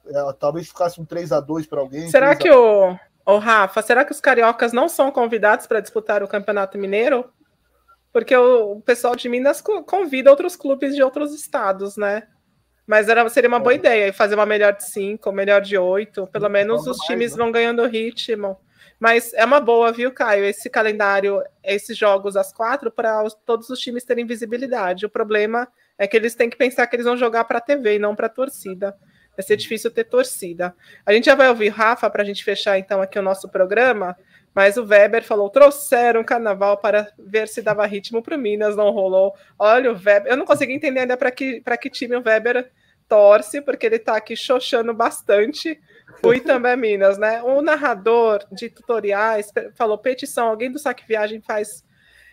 É, 0.07 0.33
talvez 0.39 0.69
ficasse 0.69 1.01
um 1.01 1.05
3 1.05 1.33
a 1.33 1.41
2 1.41 1.67
para 1.67 1.81
alguém. 1.81 2.09
Será 2.09 2.37
que 2.37 2.49
o 2.49 2.97
Ô, 3.27 3.39
Rafa, 3.39 3.83
será 3.83 4.05
que 4.05 4.13
os 4.13 4.21
cariocas 4.21 4.73
não 4.73 4.89
são 4.89 5.11
convidados 5.11 5.67
para 5.67 5.81
disputar 5.81 6.23
o 6.23 6.29
Campeonato 6.29 6.79
Mineiro? 6.79 7.29
Porque 8.13 8.37
o, 8.37 8.81
pessoal 8.81 9.17
de 9.17 9.29
Minas 9.29 9.61
convida 9.61 10.31
outros 10.31 10.55
clubes 10.55 10.95
de 10.95 11.03
outros 11.03 11.35
estados, 11.35 11.97
né? 11.97 12.23
Mas 12.87 13.09
era, 13.09 13.29
seria 13.29 13.49
uma 13.49 13.59
boa 13.59 13.73
é. 13.73 13.77
ideia 13.77 14.13
fazer 14.13 14.37
uma 14.37 14.47
melhor 14.47 14.75
de 14.75 14.85
cinco, 14.85 15.33
melhor 15.33 15.61
de 15.61 15.77
oito. 15.77 16.29
Pelo 16.29 16.49
menos 16.49 16.87
os 16.87 16.99
times 16.99 17.33
né? 17.33 17.39
vão 17.39 17.51
ganhando 17.51 17.85
ritmo. 17.85 18.57
Mas 18.99 19.33
é 19.35 19.45
uma 19.45 19.61
boa, 19.61 19.93
viu, 19.93 20.11
Caio? 20.13 20.45
Esse 20.45 20.71
calendário, 20.71 21.43
esses 21.63 21.97
jogos 21.97 22.37
às 22.37 22.53
quatro, 22.53 22.91
para 22.91 23.23
todos 23.45 23.69
os 23.69 23.79
times 23.79 24.05
terem 24.05 24.27
visibilidade. 24.27 25.05
O 25.05 25.11
problema 25.11 25.69
é 25.99 26.07
que 26.07 26.17
eles 26.17 26.35
têm 26.35 26.49
que 26.49 26.57
pensar 26.57 26.87
que 26.87 26.97
eles 26.97 27.07
vão 27.07 27.17
jogar 27.17 27.45
para 27.45 27.59
a 27.59 27.61
TV 27.61 27.97
e 27.97 27.99
não 27.99 28.15
para 28.15 28.27
a 28.27 28.31
torcida. 28.31 28.97
Vai 29.37 29.45
ser 29.45 29.57
difícil 29.57 29.91
ter 29.91 30.05
torcida. 30.05 30.75
A 31.05 31.13
gente 31.13 31.27
já 31.27 31.35
vai 31.35 31.49
ouvir 31.49 31.69
Rafa 31.69 32.09
para 32.09 32.23
a 32.23 32.25
gente 32.25 32.43
fechar 32.43 32.79
então 32.79 33.03
aqui 33.03 33.19
o 33.19 33.23
nosso 33.23 33.49
programa. 33.51 34.17
Mas 34.55 34.79
o 34.79 34.85
Weber 34.85 35.23
falou: 35.23 35.51
trouxeram 35.51 36.25
carnaval 36.25 36.79
para 36.79 37.13
ver 37.19 37.47
se 37.47 37.61
dava 37.61 37.85
ritmo 37.85 38.23
para 38.23 38.37
o 38.37 38.39
Minas, 38.39 38.75
não 38.75 38.91
rolou. 38.91 39.35
Olha 39.59 39.93
o 39.93 39.95
Weber, 39.95 40.33
eu 40.33 40.37
não 40.39 40.47
consegui 40.47 40.73
entender 40.73 41.01
ainda 41.01 41.17
para 41.19 41.31
que, 41.31 41.63
que 41.79 41.91
time 41.91 42.17
o 42.17 42.23
Weber 42.25 42.71
torce, 43.09 43.61
porque 43.61 43.87
ele 43.87 43.97
está 43.97 44.17
aqui 44.17 44.37
xoxando 44.37 44.93
bastante. 44.95 45.79
Fui 46.21 46.41
também 46.41 46.77
Minas, 46.77 47.19
né? 47.19 47.43
O 47.43 47.61
narrador 47.63 48.45
de 48.53 48.69
tutoriais 48.69 49.53
falou: 49.75 49.99
petição, 49.99 50.49
alguém 50.49 50.71
do 50.71 50.79
Saque 50.79 51.07
Viagem 51.07 51.41
faz 51.41 51.85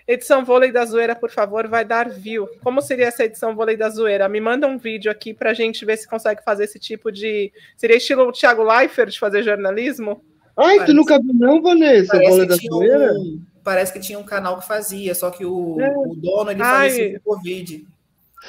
edição 0.08 0.44
vôlei 0.44 0.72
da 0.72 0.86
zoeira, 0.86 1.16
por 1.16 1.30
favor, 1.30 1.68
vai 1.68 1.86
dar 1.86 2.10
view. 2.10 2.48
Como 2.62 2.82
seria 2.82 3.08
essa 3.08 3.24
edição 3.24 3.56
vôlei 3.56 3.78
da 3.78 3.90
zoeira? 3.90 4.28
Me 4.28 4.40
manda 4.40 4.68
um 4.68 4.78
vídeo 4.78 5.12
aqui 5.12 5.34
para 5.34 5.52
a 5.52 5.54
gente 5.54 5.86
ver 5.86 5.98
se 5.98 6.08
consegue 6.08 6.44
fazer 6.44 6.66
esse 6.66 6.80
tipo 6.80 7.12
de. 7.12 7.52
Seria 7.78 7.98
estilo 7.98 8.32
Thiago 8.32 8.64
Leifert 8.64 9.12
de 9.12 9.20
fazer 9.20 9.44
jornalismo? 9.44 10.24
Ai, 10.56 10.78
Parece... 10.78 10.86
tu 10.86 10.94
nunca 10.94 11.20
viu, 11.20 11.34
não, 11.34 11.62
Vanessa? 11.62 12.18
Vôlei 12.18 12.48
da 12.48 12.56
zoeira? 12.56 13.14
Um... 13.14 13.42
Parece 13.64 13.94
que 13.94 14.00
tinha 14.00 14.20
um 14.20 14.24
canal 14.24 14.60
que 14.60 14.68
fazia, 14.68 15.16
só 15.16 15.32
que 15.32 15.46
o, 15.46 15.80
é. 15.80 15.90
o 15.96 16.16
dono 16.16 16.52
ele 16.52 16.60
faleceu 16.60 17.22
com 17.22 17.36
Covid. 17.36 17.88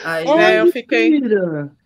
Aí, 0.02 0.26
é, 0.26 0.60
eu 0.60 0.72
fiquei. 0.72 1.20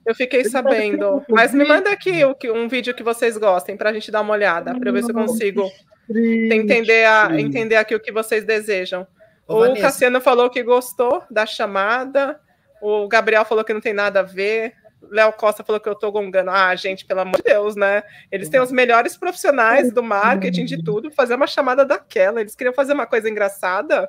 Eu 0.07 0.15
fiquei 0.15 0.45
sabendo. 0.45 1.23
Mas 1.29 1.53
me 1.53 1.65
manda 1.65 1.91
aqui 1.91 2.25
um 2.47 2.69
vídeo 2.69 2.95
que 2.95 3.03
vocês 3.03 3.37
gostem 3.37 3.77
para 3.77 3.91
a 3.91 3.93
gente 3.93 4.11
dar 4.11 4.23
uma 4.23 4.33
olhada, 4.33 4.79
para 4.79 4.93
ver 4.93 5.03
se 5.03 5.11
eu 5.11 5.15
consigo 5.15 5.71
entender, 6.11 7.05
a, 7.05 7.29
entender 7.39 7.77
aqui 7.77 7.95
o 7.95 8.01
que 8.01 8.13
vocês 8.13 8.45
desejam. 8.45 9.07
Ô, 9.47 9.57
o 9.57 9.61
Vanessa. 9.61 9.83
Cassiano 9.83 10.21
falou 10.21 10.49
que 10.49 10.63
gostou 10.63 11.23
da 11.31 11.45
chamada. 11.45 12.41
O 12.81 13.09
Gabriel 13.09 13.45
falou 13.45 13.65
que 13.65 13.75
não 13.75 13.81
tem 13.81 13.93
nada 13.93 14.21
a 14.21 14.23
ver. 14.23 14.73
Léo 15.11 15.33
Costa 15.33 15.63
falou 15.63 15.81
que 15.81 15.89
eu 15.89 15.95
tô 15.95 16.11
gongando. 16.11 16.51
Ah, 16.51 16.75
gente, 16.75 17.05
pelo 17.05 17.21
amor 17.21 17.37
de 17.37 17.45
Deus, 17.45 17.77
né? 17.77 18.03
Eles 18.33 18.49
têm 18.49 18.61
os 18.61 18.73
melhores 18.73 19.17
profissionais 19.17 19.93
do 19.93 20.03
marketing, 20.03 20.65
de 20.65 20.83
tudo, 20.83 21.11
fazer 21.11 21.35
uma 21.35 21.47
chamada 21.47 21.85
daquela. 21.85 22.41
Eles 22.41 22.55
queriam 22.55 22.75
fazer 22.75 22.93
uma 22.93 23.07
coisa 23.07 23.29
engraçada 23.29 24.09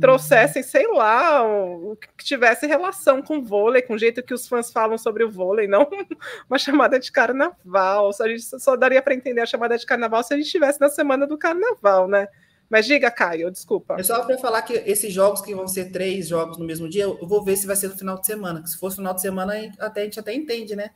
trouxessem, 0.00 0.62
sei 0.62 0.86
lá, 0.88 1.44
o, 1.46 1.96
que 1.96 2.24
tivesse 2.24 2.66
relação 2.66 3.22
com 3.22 3.42
vôlei, 3.42 3.82
com 3.82 3.94
o 3.94 3.98
jeito 3.98 4.22
que 4.22 4.32
os 4.32 4.48
fãs 4.48 4.72
falam 4.72 4.96
sobre 4.96 5.24
o 5.24 5.30
vôlei, 5.30 5.66
não 5.66 5.88
uma 6.48 6.58
chamada 6.58 6.98
de 6.98 7.12
carnaval. 7.12 8.10
A 8.20 8.28
gente 8.28 8.42
só 8.60 8.76
daria 8.76 9.02
para 9.02 9.14
entender 9.14 9.40
a 9.40 9.46
chamada 9.46 9.76
de 9.76 9.84
carnaval 9.84 10.22
se 10.22 10.32
a 10.32 10.36
gente 10.36 10.46
estivesse 10.46 10.80
na 10.80 10.88
semana 10.88 11.26
do 11.26 11.36
carnaval, 11.36 12.08
né? 12.08 12.28
Mas 12.70 12.86
diga, 12.86 13.10
Caio, 13.10 13.50
desculpa. 13.50 13.96
É 13.98 14.02
só 14.02 14.24
para 14.24 14.38
falar 14.38 14.62
que 14.62 14.72
esses 14.72 15.12
jogos 15.12 15.42
que 15.42 15.54
vão 15.54 15.68
ser 15.68 15.92
três 15.92 16.28
jogos 16.28 16.56
no 16.56 16.64
mesmo 16.64 16.88
dia, 16.88 17.04
eu 17.04 17.26
vou 17.26 17.44
ver 17.44 17.54
se 17.56 17.66
vai 17.66 17.76
ser 17.76 17.88
no 17.88 17.98
final 17.98 18.18
de 18.18 18.26
semana. 18.26 18.66
Se 18.66 18.78
fosse 18.78 18.96
no 18.96 19.02
final 19.02 19.14
de 19.14 19.20
semana, 19.20 19.52
até, 19.78 20.00
a 20.00 20.04
gente 20.04 20.18
até 20.18 20.32
entende, 20.32 20.74
né? 20.74 20.90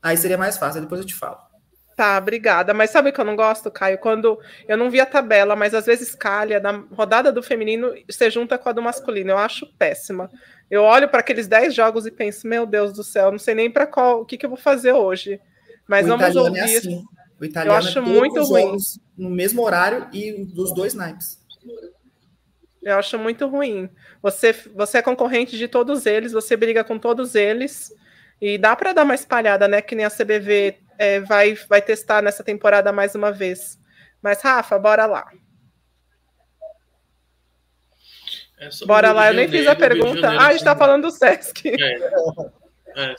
Aí 0.00 0.16
seria 0.16 0.38
mais 0.38 0.56
fácil, 0.56 0.80
depois 0.80 1.00
eu 1.00 1.06
te 1.06 1.16
falo. 1.16 1.38
Tá, 1.96 2.18
obrigada. 2.18 2.74
Mas 2.74 2.90
sabe 2.90 3.08
o 3.08 3.12
que 3.12 3.18
eu 3.18 3.24
não 3.24 3.34
gosto, 3.34 3.70
Caio? 3.70 3.96
Quando 3.96 4.38
eu 4.68 4.76
não 4.76 4.90
vi 4.90 5.00
a 5.00 5.06
tabela, 5.06 5.56
mas 5.56 5.72
às 5.72 5.86
vezes 5.86 6.14
calha, 6.14 6.60
na 6.60 6.84
rodada 6.92 7.32
do 7.32 7.42
feminino, 7.42 7.94
você 8.06 8.30
junta 8.30 8.58
com 8.58 8.68
a 8.68 8.72
do 8.72 8.82
masculino. 8.82 9.30
Eu 9.30 9.38
acho 9.38 9.66
péssima. 9.78 10.30
Eu 10.70 10.82
olho 10.82 11.08
para 11.08 11.20
aqueles 11.20 11.48
10 11.48 11.74
jogos 11.74 12.04
e 12.04 12.10
penso, 12.10 12.46
meu 12.46 12.66
Deus 12.66 12.92
do 12.92 13.02
céu, 13.02 13.32
não 13.32 13.38
sei 13.38 13.54
nem 13.54 13.70
para 13.70 13.86
qual, 13.86 14.20
o 14.20 14.26
que, 14.26 14.36
que 14.36 14.44
eu 14.44 14.50
vou 14.50 14.58
fazer 14.58 14.92
hoje. 14.92 15.40
Mas 15.88 16.04
o 16.04 16.08
vamos 16.10 16.36
é 16.36 16.38
ouvir. 16.38 16.58
É 16.58 16.64
assim. 16.64 17.02
O 17.40 17.44
italiano 17.44 17.72
eu 17.72 17.78
acho 17.78 17.98
é 17.98 18.02
muito 18.02 18.42
ruim. 18.42 18.76
No 19.16 19.30
mesmo 19.30 19.62
horário 19.62 20.06
e 20.12 20.44
dos 20.44 20.74
dois 20.74 20.92
naipes. 20.92 21.40
Eu 22.82 22.98
acho 22.98 23.18
muito 23.18 23.46
ruim. 23.46 23.88
Você, 24.22 24.52
você 24.74 24.98
é 24.98 25.02
concorrente 25.02 25.56
de 25.56 25.66
todos 25.66 26.04
eles, 26.04 26.32
você 26.32 26.56
briga 26.56 26.84
com 26.84 26.98
todos 26.98 27.34
eles. 27.34 27.90
E 28.38 28.58
dá 28.58 28.76
para 28.76 28.92
dar 28.92 29.04
uma 29.04 29.14
espalhada, 29.14 29.66
né? 29.66 29.80
Que 29.80 29.94
nem 29.94 30.04
a 30.04 30.10
CBV 30.10 30.85
é, 30.98 31.20
vai, 31.20 31.54
vai 31.54 31.82
testar 31.82 32.22
nessa 32.22 32.42
temporada 32.44 32.92
mais 32.92 33.14
uma 33.14 33.32
vez. 33.32 33.78
Mas, 34.22 34.42
Rafa, 34.42 34.78
bora 34.78 35.06
lá. 35.06 35.30
É 38.58 38.70
bora 38.86 39.12
lá, 39.12 39.28
eu 39.28 39.34
nem 39.34 39.48
fiz 39.48 39.66
a 39.66 39.76
pergunta. 39.76 40.28
ah, 40.30 40.46
a 40.46 40.50
gente 40.50 40.60
está 40.60 40.74
falando 40.74 41.02
do 41.02 41.10
Sesc. 41.10 41.68
É. 41.68 41.98
É. 42.96 43.14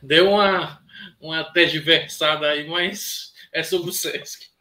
Deu 0.00 0.30
uma, 0.30 0.80
uma 1.20 1.44
tergiversada 1.52 2.48
aí, 2.48 2.66
mas 2.68 3.32
é 3.52 3.62
sobre 3.62 3.90
o 3.90 3.92
Sesc. 3.92 4.52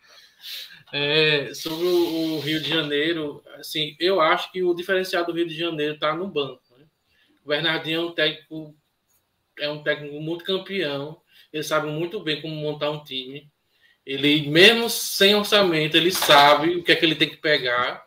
É, 0.91 1.53
sobre 1.53 1.85
o, 1.85 2.39
Rio 2.39 2.59
de 2.59 2.67
Janeiro, 2.67 3.41
assim, 3.55 3.95
eu 3.99 4.19
acho 4.19 4.51
que 4.51 4.61
o 4.61 4.73
diferencial 4.73 5.25
do 5.25 5.31
Rio 5.31 5.47
de 5.47 5.57
Janeiro 5.57 5.93
está 5.93 6.13
no 6.13 6.27
banco. 6.27 6.61
Né? 6.77 6.85
O 7.45 7.49
Bernardinho 7.49 8.01
é 8.01 8.03
um 8.03 8.11
técnico, 8.11 8.75
é 9.59 9.69
um 9.69 9.83
técnico 9.83 10.19
muito 10.19 10.43
campeão, 10.43 11.20
ele 11.51 11.63
sabe 11.63 11.87
muito 11.87 12.19
bem 12.19 12.41
como 12.41 12.55
montar 12.55 12.89
um 12.89 13.03
time. 13.03 13.49
Ele, 14.05 14.49
mesmo 14.49 14.89
sem 14.89 15.35
orçamento, 15.35 15.95
ele 15.95 16.11
sabe 16.11 16.77
o 16.77 16.83
que 16.83 16.91
é 16.91 16.95
que 16.95 17.05
ele 17.05 17.15
tem 17.15 17.29
que 17.29 17.37
pegar. 17.37 18.05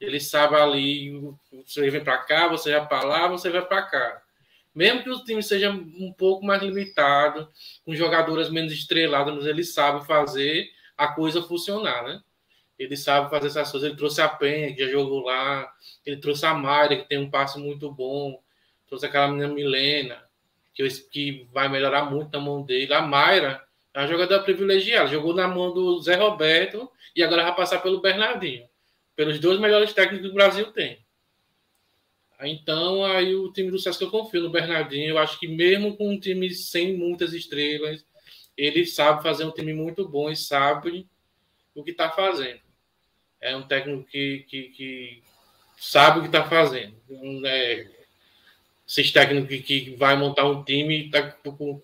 Ele 0.00 0.18
sabe 0.18 0.56
ali, 0.56 1.12
você 1.64 1.88
vem 1.90 2.02
para 2.02 2.18
cá, 2.18 2.48
você 2.48 2.72
vai 2.72 2.88
para 2.88 3.04
lá, 3.04 3.28
você 3.28 3.50
vai 3.50 3.64
para 3.64 3.82
cá. 3.82 4.22
Mesmo 4.74 5.02
que 5.02 5.10
o 5.10 5.22
time 5.22 5.42
seja 5.42 5.70
um 5.70 6.12
pouco 6.16 6.44
mais 6.44 6.62
limitado, 6.62 7.48
com 7.84 7.94
jogadoras 7.94 8.50
menos 8.50 8.72
estreladas, 8.72 9.34
mas 9.34 9.46
ele 9.46 9.62
sabe 9.62 10.04
fazer 10.06 10.70
a 10.96 11.08
coisa 11.08 11.42
funcionar, 11.42 12.02
né? 12.04 12.20
Ele 12.78 12.96
sabe 12.96 13.30
fazer 13.30 13.48
essas 13.48 13.70
coisas. 13.70 13.88
Ele 13.88 13.98
trouxe 13.98 14.20
a 14.22 14.28
Penha, 14.28 14.74
que 14.74 14.84
já 14.84 14.90
jogou 14.90 15.20
lá. 15.20 15.72
Ele 16.04 16.16
trouxe 16.16 16.46
a 16.46 16.54
Mayra, 16.54 16.96
que 16.96 17.08
tem 17.08 17.18
um 17.18 17.30
passe 17.30 17.58
muito 17.60 17.92
bom. 17.92 18.42
Trouxe 18.88 19.06
aquela 19.06 19.28
menina 19.28 19.52
Milena 19.52 20.31
que, 20.74 20.88
que 21.10 21.48
vai 21.52 21.68
melhorar 21.68 22.10
muito 22.10 22.32
na 22.32 22.40
mão 22.40 22.62
dele. 22.62 22.92
A 22.92 23.02
Mayra 23.02 23.62
é 23.94 24.00
uma 24.00 24.08
jogadora 24.08 24.42
privilegiada, 24.42 25.08
jogou 25.08 25.34
na 25.34 25.46
mão 25.46 25.72
do 25.72 26.00
Zé 26.00 26.14
Roberto 26.14 26.90
e 27.14 27.22
agora 27.22 27.44
vai 27.44 27.54
passar 27.54 27.80
pelo 27.80 28.00
Bernardinho. 28.00 28.66
Pelos 29.14 29.38
dois 29.38 29.60
melhores 29.60 29.92
técnicos 29.92 30.26
que 30.26 30.32
o 30.32 30.34
Brasil 30.34 30.72
tem. 30.72 30.98
Então, 32.40 33.04
aí 33.04 33.34
o 33.34 33.52
time 33.52 33.70
do 33.70 33.78
Sesc 33.78 34.02
eu 34.02 34.10
confio 34.10 34.42
no 34.42 34.50
Bernardinho. 34.50 35.10
Eu 35.10 35.18
acho 35.18 35.38
que 35.38 35.46
mesmo 35.46 35.96
com 35.96 36.10
um 36.10 36.18
time 36.18 36.50
sem 36.50 36.96
muitas 36.96 37.32
estrelas, 37.32 38.04
ele 38.56 38.84
sabe 38.84 39.22
fazer 39.22 39.44
um 39.44 39.52
time 39.52 39.72
muito 39.72 40.08
bom 40.08 40.30
e 40.30 40.36
sabe 40.36 41.06
o 41.74 41.84
que 41.84 41.92
está 41.92 42.10
fazendo. 42.10 42.60
É 43.40 43.56
um 43.56 43.62
técnico 43.62 44.04
que, 44.04 44.44
que, 44.48 44.62
que 44.70 45.22
sabe 45.76 46.18
o 46.18 46.22
que 46.22 46.28
está 46.28 46.44
fazendo. 46.44 46.96
É, 47.46 47.86
esses 48.92 49.10
técnicos 49.10 49.60
que, 49.62 49.96
vai 49.96 50.14
montar 50.16 50.44
um 50.44 50.62
time 50.62 51.08
tá 51.10 51.22
com, 51.22 51.80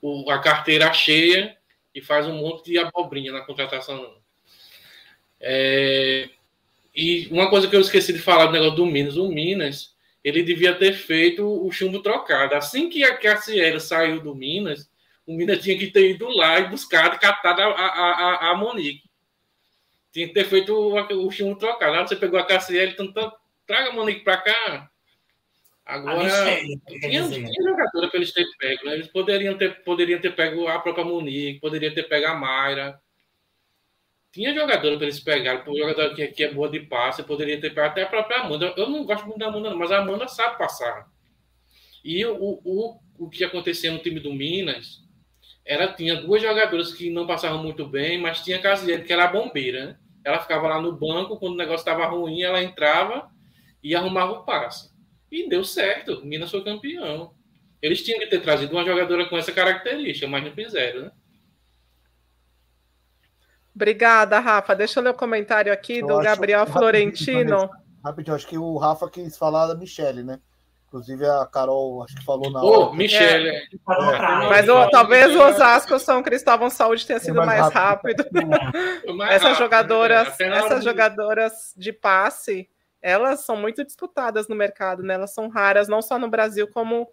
com, 0.00 0.30
a 0.30 0.38
carteira 0.38 0.92
cheia 0.92 1.56
e 1.92 2.00
faz 2.00 2.26
um 2.26 2.34
monte 2.34 2.70
de 2.70 2.78
abobrinha 2.78 3.32
na 3.32 3.40
contratação. 3.40 4.14
É, 5.40 6.28
e 6.94 7.26
uma 7.32 7.50
coisa 7.50 7.66
que 7.66 7.74
eu 7.74 7.80
esqueci 7.80 8.12
de 8.12 8.20
falar 8.20 8.46
do 8.46 8.52
negócio 8.52 8.76
do 8.76 8.86
Minas, 8.86 9.16
o 9.16 9.28
Minas, 9.28 9.96
ele 10.22 10.44
devia 10.44 10.74
ter 10.74 10.92
feito 10.92 11.44
o 11.44 11.72
chumbo 11.72 12.00
trocado. 12.02 12.54
Assim 12.54 12.88
que 12.88 13.02
a 13.02 13.16
Cassiela 13.16 13.80
saiu 13.80 14.20
do 14.20 14.32
Minas, 14.32 14.88
o 15.26 15.34
Minas 15.34 15.60
tinha 15.60 15.76
que 15.76 15.88
ter 15.88 16.10
ido 16.10 16.28
lá 16.28 16.60
e 16.60 16.68
buscado 16.68 17.16
e 17.16 17.18
catado 17.18 17.62
a, 17.62 17.66
a, 17.66 17.70
a, 17.70 18.50
a 18.50 18.54
Monique. 18.54 19.02
Tinha 20.12 20.28
que 20.28 20.34
ter 20.34 20.44
feito 20.44 20.72
o, 20.72 21.26
o 21.26 21.30
chumbo 21.32 21.58
trocado. 21.58 21.92
Lá 21.92 22.06
você 22.06 22.14
pegou 22.14 22.38
a 22.38 22.46
Cassiela, 22.46 22.92
então 22.92 23.12
tá, 23.12 23.32
traga 23.66 23.90
a 23.90 23.92
Monique 23.92 24.22
para 24.22 24.36
cá, 24.36 24.90
Agora, 25.88 26.28
tinha, 26.86 27.26
tinha 27.26 27.62
jogadora 27.62 28.08
para 28.08 28.16
eles 28.18 28.30
terem 28.30 28.50
pego, 28.58 28.84
né? 28.84 28.92
Eles 28.92 29.06
poderiam 29.08 29.56
ter, 29.56 29.82
poderiam 29.84 30.20
ter 30.20 30.36
pego 30.36 30.68
a 30.68 30.78
própria 30.80 31.02
Monique, 31.02 31.60
poderiam 31.60 31.94
ter 31.94 32.02
pego 32.02 32.26
a 32.26 32.34
Mayra. 32.34 33.00
Tinha 34.30 34.52
jogadora 34.52 34.98
para 34.98 35.06
eles 35.06 35.18
pegarem, 35.18 35.64
por 35.64 35.74
jogador 35.74 36.14
que, 36.14 36.26
que 36.28 36.44
é 36.44 36.52
boa 36.52 36.68
de 36.68 36.80
passe, 36.80 37.22
poderia 37.22 37.58
ter 37.58 37.70
pego 37.70 37.86
até 37.86 38.02
a 38.02 38.06
própria 38.06 38.40
Amanda. 38.40 38.74
Eu 38.76 38.90
não 38.90 39.02
gosto 39.06 39.24
muito 39.24 39.38
da 39.38 39.46
Amanda, 39.46 39.70
não, 39.70 39.78
mas 39.78 39.90
a 39.90 40.00
Amanda 40.00 40.28
sabe 40.28 40.58
passar. 40.58 41.08
E 42.04 42.22
o, 42.26 42.60
o, 42.62 43.00
o 43.18 43.30
que 43.30 43.42
acontecia 43.42 43.90
no 43.90 43.98
time 43.98 44.20
do 44.20 44.30
Minas 44.30 45.02
era 45.64 45.90
tinha 45.90 46.20
duas 46.20 46.42
jogadoras 46.42 46.92
que 46.92 47.08
não 47.08 47.26
passavam 47.26 47.62
muito 47.62 47.88
bem, 47.88 48.20
mas 48.20 48.44
tinha 48.44 48.58
a 48.58 48.60
Casiane, 48.60 49.04
que 49.04 49.12
era 49.12 49.24
a 49.24 49.32
bombeira. 49.32 49.86
Né? 49.86 49.98
Ela 50.22 50.38
ficava 50.38 50.68
lá 50.68 50.82
no 50.82 50.92
banco, 50.92 51.38
quando 51.38 51.54
o 51.54 51.56
negócio 51.56 51.78
estava 51.80 52.04
ruim, 52.04 52.42
ela 52.42 52.62
entrava 52.62 53.30
e 53.82 53.94
arrumava 53.94 54.32
o 54.32 54.44
passe. 54.44 54.97
E 55.30 55.48
deu 55.48 55.64
certo. 55.64 56.24
Minas 56.24 56.50
foi 56.50 56.64
campeão. 56.64 57.34
Eles 57.80 58.02
tinham 58.02 58.18
que 58.18 58.26
ter 58.26 58.40
trazido 58.40 58.72
uma 58.72 58.84
jogadora 58.84 59.28
com 59.28 59.38
essa 59.38 59.52
característica, 59.52 60.26
mas 60.26 60.44
não 60.44 60.52
fizeram, 60.52 61.02
né? 61.02 61.12
Obrigada, 63.74 64.40
Rafa. 64.40 64.74
Deixa 64.74 64.98
eu 64.98 65.04
ler 65.04 65.10
o 65.10 65.14
comentário 65.14 65.72
aqui 65.72 65.98
eu 65.98 66.06
do 66.06 66.18
Gabriel 66.18 66.66
Florentino. 66.66 67.70
Rapidinho, 68.04 68.34
acho 68.34 68.46
que 68.46 68.58
o 68.58 68.76
Rafa 68.76 69.08
quis 69.08 69.38
falar 69.38 69.68
da 69.68 69.76
Michelle, 69.76 70.24
né? 70.24 70.40
Inclusive 70.88 71.26
a 71.26 71.46
Carol, 71.46 72.02
acho 72.02 72.16
que 72.16 72.24
falou 72.24 72.50
na 72.50 72.62
hora. 72.62 72.78
Ô, 72.86 72.94
Michelle. 72.94 73.48
É. 73.50 73.62
É. 73.62 74.48
Mas 74.48 74.68
o, 74.68 74.88
talvez 74.90 75.36
o 75.36 75.40
Osasco 75.40 75.98
São 75.98 76.22
Cristóvão 76.22 76.70
Saúde 76.70 77.06
tenha 77.06 77.20
sido 77.20 77.36
mais, 77.36 77.60
mais 77.60 77.72
rápido. 77.72 78.24
rápido. 78.24 79.14
mais 79.14 79.32
essas 79.32 79.42
rápido, 79.42 79.58
jogadoras, 79.58 80.38
né? 80.38 80.48
essas 80.48 80.82
jogadoras 80.82 81.74
de 81.76 81.92
passe, 81.92 82.68
elas 83.02 83.44
são 83.44 83.56
muito 83.56 83.84
disputadas 83.84 84.48
no 84.48 84.56
mercado, 84.56 85.02
né? 85.02 85.14
Elas 85.14 85.32
são 85.32 85.48
raras, 85.48 85.88
não 85.88 86.02
só 86.02 86.18
no 86.18 86.28
Brasil, 86.28 86.68
como 86.68 87.08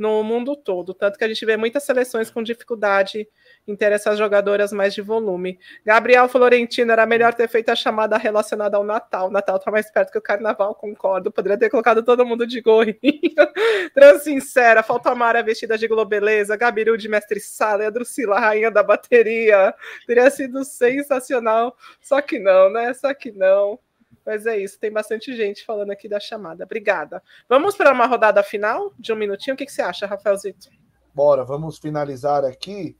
no 0.00 0.24
mundo 0.24 0.56
todo. 0.56 0.94
Tanto 0.94 1.18
que 1.18 1.24
a 1.24 1.28
gente 1.28 1.44
vê 1.44 1.58
muitas 1.58 1.84
seleções 1.84 2.30
com 2.30 2.42
dificuldade 2.42 3.28
em 3.68 3.76
ter 3.76 3.92
essas 3.92 4.18
jogadoras 4.18 4.72
mais 4.72 4.94
de 4.94 5.02
volume. 5.02 5.58
Gabriel 5.84 6.26
Florentino 6.26 6.90
era 6.90 7.04
melhor 7.04 7.34
ter 7.34 7.46
feito 7.48 7.68
a 7.68 7.76
chamada 7.76 8.16
relacionada 8.16 8.78
ao 8.78 8.82
Natal. 8.82 9.28
O 9.28 9.30
Natal 9.30 9.58
está 9.58 9.70
mais 9.70 9.90
perto 9.90 10.10
que 10.10 10.16
o 10.16 10.22
Carnaval, 10.22 10.74
concordo. 10.74 11.30
Poderia 11.30 11.58
ter 11.58 11.68
colocado 11.68 12.02
todo 12.02 12.24
mundo 12.24 12.46
de 12.46 12.62
gorrinho. 12.62 12.98
Transincera, 13.92 14.82
falta 14.82 15.14
Mara 15.14 15.42
vestida 15.42 15.76
de 15.76 15.86
globeleza, 15.86 16.56
Gabiru 16.56 16.96
de 16.96 17.08
mestre 17.08 17.38
sala, 17.38 17.86
a 17.86 17.90
Drusila, 17.90 18.40
rainha 18.40 18.70
da 18.70 18.82
bateria. 18.82 19.74
Teria 20.06 20.30
sido 20.30 20.64
sensacional. 20.64 21.76
Só 22.00 22.22
que 22.22 22.38
não, 22.38 22.72
né? 22.72 22.94
Só 22.94 23.12
que 23.12 23.30
não. 23.30 23.78
Mas 24.24 24.46
é 24.46 24.58
isso, 24.58 24.78
tem 24.78 24.92
bastante 24.92 25.34
gente 25.34 25.64
falando 25.64 25.90
aqui 25.90 26.08
da 26.08 26.20
chamada. 26.20 26.64
Obrigada. 26.64 27.22
Vamos 27.48 27.76
para 27.76 27.92
uma 27.92 28.06
rodada 28.06 28.42
final 28.42 28.92
de 28.98 29.12
um 29.12 29.16
minutinho? 29.16 29.54
O 29.54 29.56
que, 29.56 29.66
que 29.66 29.72
você 29.72 29.82
acha, 29.82 30.06
Rafaelzito? 30.06 30.68
Bora, 31.14 31.44
vamos 31.44 31.78
finalizar 31.78 32.44
aqui. 32.44 32.96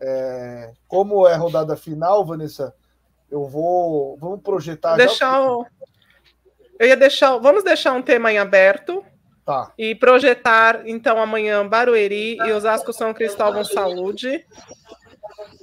É, 0.00 0.72
como 0.86 1.26
é 1.26 1.34
rodada 1.34 1.76
final, 1.76 2.24
Vanessa, 2.24 2.74
eu 3.30 3.46
vou. 3.46 4.16
Vamos 4.18 4.42
projetar. 4.42 4.96
Deixar 4.96 5.32
já... 5.32 5.42
o... 5.42 5.66
Eu 6.78 6.88
ia 6.88 6.96
deixar. 6.96 7.38
Vamos 7.38 7.64
deixar 7.64 7.92
um 7.92 8.02
tema 8.02 8.32
em 8.32 8.38
aberto. 8.38 9.04
Tá. 9.44 9.72
E 9.78 9.94
projetar, 9.94 10.82
então, 10.88 11.22
amanhã 11.22 11.66
Barueri 11.66 12.36
e 12.36 12.52
Osasco 12.52 12.92
São 12.92 13.14
Cristóvão 13.14 13.64
Saúde. 13.64 14.44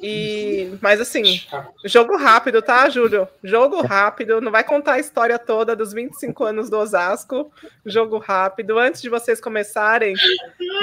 E, 0.01 0.77
mas 0.81 0.99
assim, 0.99 1.41
jogo 1.85 2.17
rápido, 2.17 2.61
tá, 2.61 2.89
Júlio? 2.89 3.27
Jogo 3.43 3.81
rápido, 3.81 4.41
não 4.41 4.51
vai 4.51 4.63
contar 4.63 4.93
a 4.93 4.99
história 4.99 5.39
toda 5.39 5.75
dos 5.75 5.93
25 5.93 6.43
anos 6.43 6.69
do 6.69 6.77
Osasco. 6.77 7.51
Jogo 7.85 8.17
rápido. 8.17 8.77
Antes 8.77 9.01
de 9.01 9.09
vocês 9.09 9.39
começarem, 9.39 10.15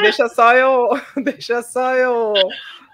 deixa 0.02 0.28
só 0.28 0.54
eu, 0.54 0.88
deixa 1.22 1.62
só 1.62 1.94
eu 1.94 2.34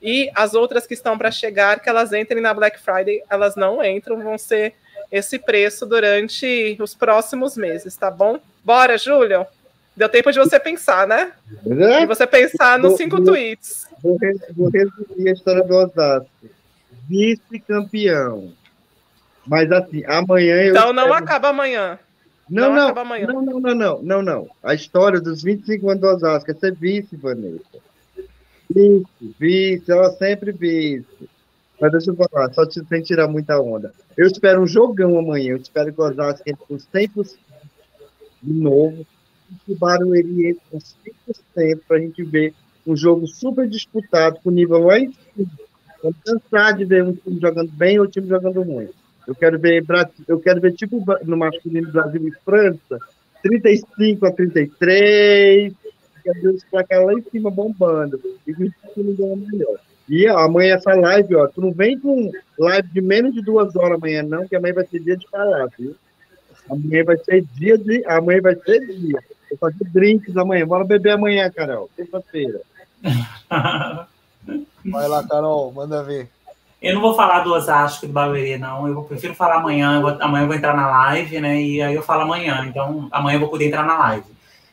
e 0.00 0.30
as 0.34 0.54
outras 0.54 0.86
que 0.86 0.94
estão 0.94 1.16
para 1.16 1.30
chegar, 1.30 1.80
que 1.80 1.88
elas 1.88 2.12
entrem 2.12 2.40
na 2.40 2.54
Black 2.54 2.78
Friday, 2.78 3.22
elas 3.28 3.56
não 3.56 3.84
entram, 3.84 4.22
vão 4.22 4.38
ser 4.38 4.74
esse 5.10 5.38
preço 5.38 5.86
durante 5.86 6.76
os 6.80 6.94
próximos 6.94 7.56
meses, 7.56 7.96
tá 7.96 8.10
bom? 8.10 8.38
Bora, 8.64 8.98
Júlio? 8.98 9.46
Deu 9.96 10.08
tempo 10.08 10.30
de 10.30 10.38
você 10.38 10.60
pensar, 10.60 11.06
né? 11.06 11.32
É. 11.66 12.02
E 12.02 12.06
você 12.06 12.26
pensar 12.26 12.78
nos 12.78 12.96
cinco 12.96 13.16
vou, 13.16 13.24
tweets. 13.24 13.86
Vou, 14.02 14.18
vou 14.54 14.68
resumir 14.68 15.30
a 15.30 15.32
história 15.32 15.62
do 15.62 15.74
Osasco 15.74 16.28
vice-campeão. 17.08 18.52
Mas 19.46 19.70
assim, 19.70 20.04
amanhã 20.04 20.56
eu. 20.56 20.70
Então 20.70 20.92
não 20.92 21.12
acaba 21.12 21.48
amanhã. 21.48 21.98
Não, 22.48 22.72
não, 22.72 22.94
não, 22.94 23.02
amanhã. 23.02 23.26
não, 23.26 23.42
não, 23.42 23.60
não, 23.60 23.74
não, 23.74 24.02
não, 24.02 24.22
não. 24.22 24.50
A 24.62 24.74
história 24.74 25.20
dos 25.20 25.42
25 25.42 25.88
anos 25.88 26.00
do 26.00 26.08
Osasco 26.08 26.50
é 26.50 26.54
ser 26.54 26.74
vice, 26.74 27.16
Vanessa. 27.16 27.64
Vice, 28.70 29.06
vice, 29.38 29.90
ela 29.90 30.10
sempre 30.12 30.52
vice. 30.52 31.28
Mas 31.80 31.92
deixa 31.92 32.10
eu 32.10 32.16
falar, 32.16 32.52
só 32.54 32.64
sem 32.70 33.02
tirar 33.02 33.28
muita 33.28 33.60
onda. 33.60 33.92
Eu 34.16 34.26
espero 34.26 34.62
um 34.62 34.66
jogão 34.66 35.18
amanhã. 35.18 35.52
Eu 35.52 35.56
espero 35.56 35.92
que 35.92 36.00
o 36.00 36.04
Osasco 36.04 36.42
entre 36.46 36.64
com 36.66 36.76
100% 36.76 37.34
de 38.42 38.52
novo. 38.52 39.06
E 39.68 39.74
Barueri 39.74 40.48
entre 40.48 40.62
com 40.70 40.78
100% 40.78 41.80
para 41.86 41.96
a 41.96 42.00
gente 42.00 42.22
ver 42.22 42.54
um 42.86 42.96
jogo 42.96 43.26
super 43.26 43.68
disputado, 43.68 44.38
com 44.42 44.50
nível 44.50 44.78
lá 44.78 44.98
em 44.98 45.12
cima 45.12 45.50
Estou 45.96 46.14
cansado 46.24 46.78
de 46.78 46.84
ver 46.84 47.02
um 47.02 47.12
time 47.14 47.40
jogando 47.40 47.72
bem 47.72 47.98
ou 47.98 48.04
um 48.04 48.08
time 48.08 48.28
jogando 48.28 48.62
ruim. 48.62 48.88
Eu 49.26 49.34
quero 49.34 49.58
ver, 49.58 49.84
eu 50.28 50.38
quero 50.38 50.60
ver 50.60 50.72
tipo 50.72 51.02
no 51.24 51.36
masculino 51.36 51.90
Brasil 51.90 52.28
e 52.28 52.32
França, 52.44 53.00
35 53.42 54.26
a 54.26 54.30
33, 54.30 55.72
quero 56.22 56.42
ver 56.42 56.48
os 56.48 56.64
placar 56.64 57.04
lá 57.04 57.12
em 57.14 57.22
cima 57.22 57.50
bombando. 57.50 58.20
E 58.46 58.52
o 58.52 58.54
time 58.56 59.14
ganhando 59.14 59.46
melhor. 59.50 59.78
E 60.08 60.28
ó, 60.28 60.38
amanhã 60.38 60.74
essa 60.74 60.94
live, 60.94 61.34
ó, 61.34 61.48
tu 61.48 61.60
não 61.60 61.72
vem 61.72 61.98
com 61.98 62.30
live 62.58 62.88
de 62.92 63.00
menos 63.00 63.34
de 63.34 63.42
duas 63.42 63.74
horas 63.74 63.98
amanhã, 63.98 64.22
não, 64.22 64.46
que 64.46 64.54
amanhã 64.54 64.74
vai 64.74 64.86
ser 64.86 65.00
dia 65.00 65.16
de 65.16 65.26
falar, 65.28 65.66
viu? 65.76 65.96
Amanhã 66.70 67.04
vai 67.04 67.16
ser 67.18 67.44
dia 67.54 67.76
de. 67.76 68.04
Amanhã 68.06 68.40
vai 68.40 68.54
ser 68.54 68.86
dia. 68.86 69.18
Vou 69.50 69.58
fazer 69.58 69.84
drinks 69.84 70.36
amanhã. 70.36 70.66
Bora 70.66 70.84
beber 70.84 71.12
amanhã, 71.12 71.50
Carol. 71.50 71.90
Terça-feira. 71.96 72.60
Vai 74.84 75.08
lá, 75.08 75.26
Carol, 75.26 75.72
manda 75.72 76.02
ver. 76.02 76.28
Eu 76.80 76.94
não 76.94 77.00
vou 77.00 77.14
falar 77.14 77.40
do 77.40 77.52
Osasco 77.52 78.04
e 78.04 78.08
do 78.08 78.12
Barueri, 78.12 78.58
não. 78.58 78.86
Eu 78.86 79.02
prefiro 79.02 79.34
falar 79.34 79.56
amanhã. 79.56 79.96
Eu 79.96 80.02
vou, 80.02 80.16
amanhã 80.20 80.44
eu 80.44 80.48
vou 80.48 80.56
entrar 80.56 80.76
na 80.76 80.86
live, 80.86 81.40
né? 81.40 81.60
E 81.60 81.82
aí 81.82 81.94
eu 81.94 82.02
falo 82.02 82.22
amanhã. 82.22 82.64
Então, 82.68 83.08
amanhã 83.10 83.36
eu 83.36 83.40
vou 83.40 83.48
poder 83.48 83.66
entrar 83.66 83.84
na 83.84 83.98
live. 83.98 84.26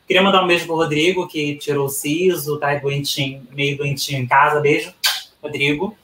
Queria 0.05 0.21
mandar 0.21 0.43
um 0.43 0.47
beijo 0.47 0.65
pro 0.65 0.75
Rodrigo, 0.75 1.27
que 1.27 1.55
tirou 1.55 1.85
o 1.85 1.89
siso, 1.89 2.59
tá 2.59 2.75
doentinho, 2.75 3.47
meio 3.51 3.77
doentinho 3.77 4.21
em 4.21 4.27
casa. 4.27 4.59
Beijo, 4.59 4.93
Rodrigo. 5.41 5.95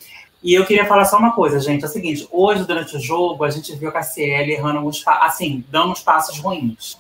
E 0.42 0.54
eu 0.54 0.66
queria 0.66 0.86
falar 0.86 1.04
só 1.04 1.18
uma 1.18 1.34
coisa, 1.34 1.60
gente. 1.60 1.84
É 1.84 1.88
o 1.88 1.92
seguinte: 1.92 2.28
hoje, 2.32 2.66
durante 2.66 2.96
o 2.96 3.00
jogo, 3.00 3.44
a 3.44 3.50
gente 3.50 3.76
viu 3.76 3.90
a 3.90 3.92
KCL 3.92 4.52
errando 4.52 4.78
alguns 4.78 5.06
assim, 5.06 5.66
dando 5.70 5.92
uns 5.92 6.02
passos 6.02 6.40
ruins. 6.40 6.98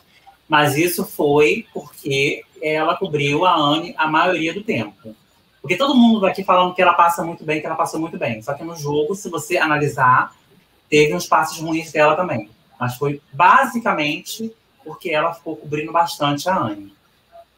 Mas 0.49 0.75
isso 0.75 1.05
foi 1.05 1.67
porque 1.71 2.43
ela 2.59 2.97
cobriu 2.97 3.45
a 3.45 3.55
Anne 3.55 3.93
a 3.95 4.07
maioria 4.07 4.51
do 4.51 4.63
tempo. 4.63 5.15
Porque 5.61 5.77
todo 5.77 5.93
mundo 5.93 6.25
aqui 6.25 6.43
falando 6.43 6.73
que 6.73 6.81
ela 6.81 6.93
passa 6.93 7.23
muito 7.23 7.43
bem, 7.43 7.61
que 7.61 7.67
ela 7.67 7.75
passou 7.75 7.99
muito 7.99 8.17
bem. 8.17 8.41
Só 8.41 8.55
que 8.55 8.63
no 8.63 8.75
jogo, 8.75 9.13
se 9.13 9.29
você 9.29 9.57
analisar, 9.57 10.33
teve 10.89 11.13
uns 11.13 11.27
passos 11.27 11.59
ruins 11.59 11.91
dela 11.91 12.15
também. 12.15 12.49
Mas 12.79 12.95
foi 12.95 13.21
basicamente 13.31 14.51
porque 14.83 15.11
ela 15.11 15.33
ficou 15.33 15.55
cobrindo 15.55 15.91
bastante 15.91 16.49
a 16.49 16.57
Anne. 16.57 16.91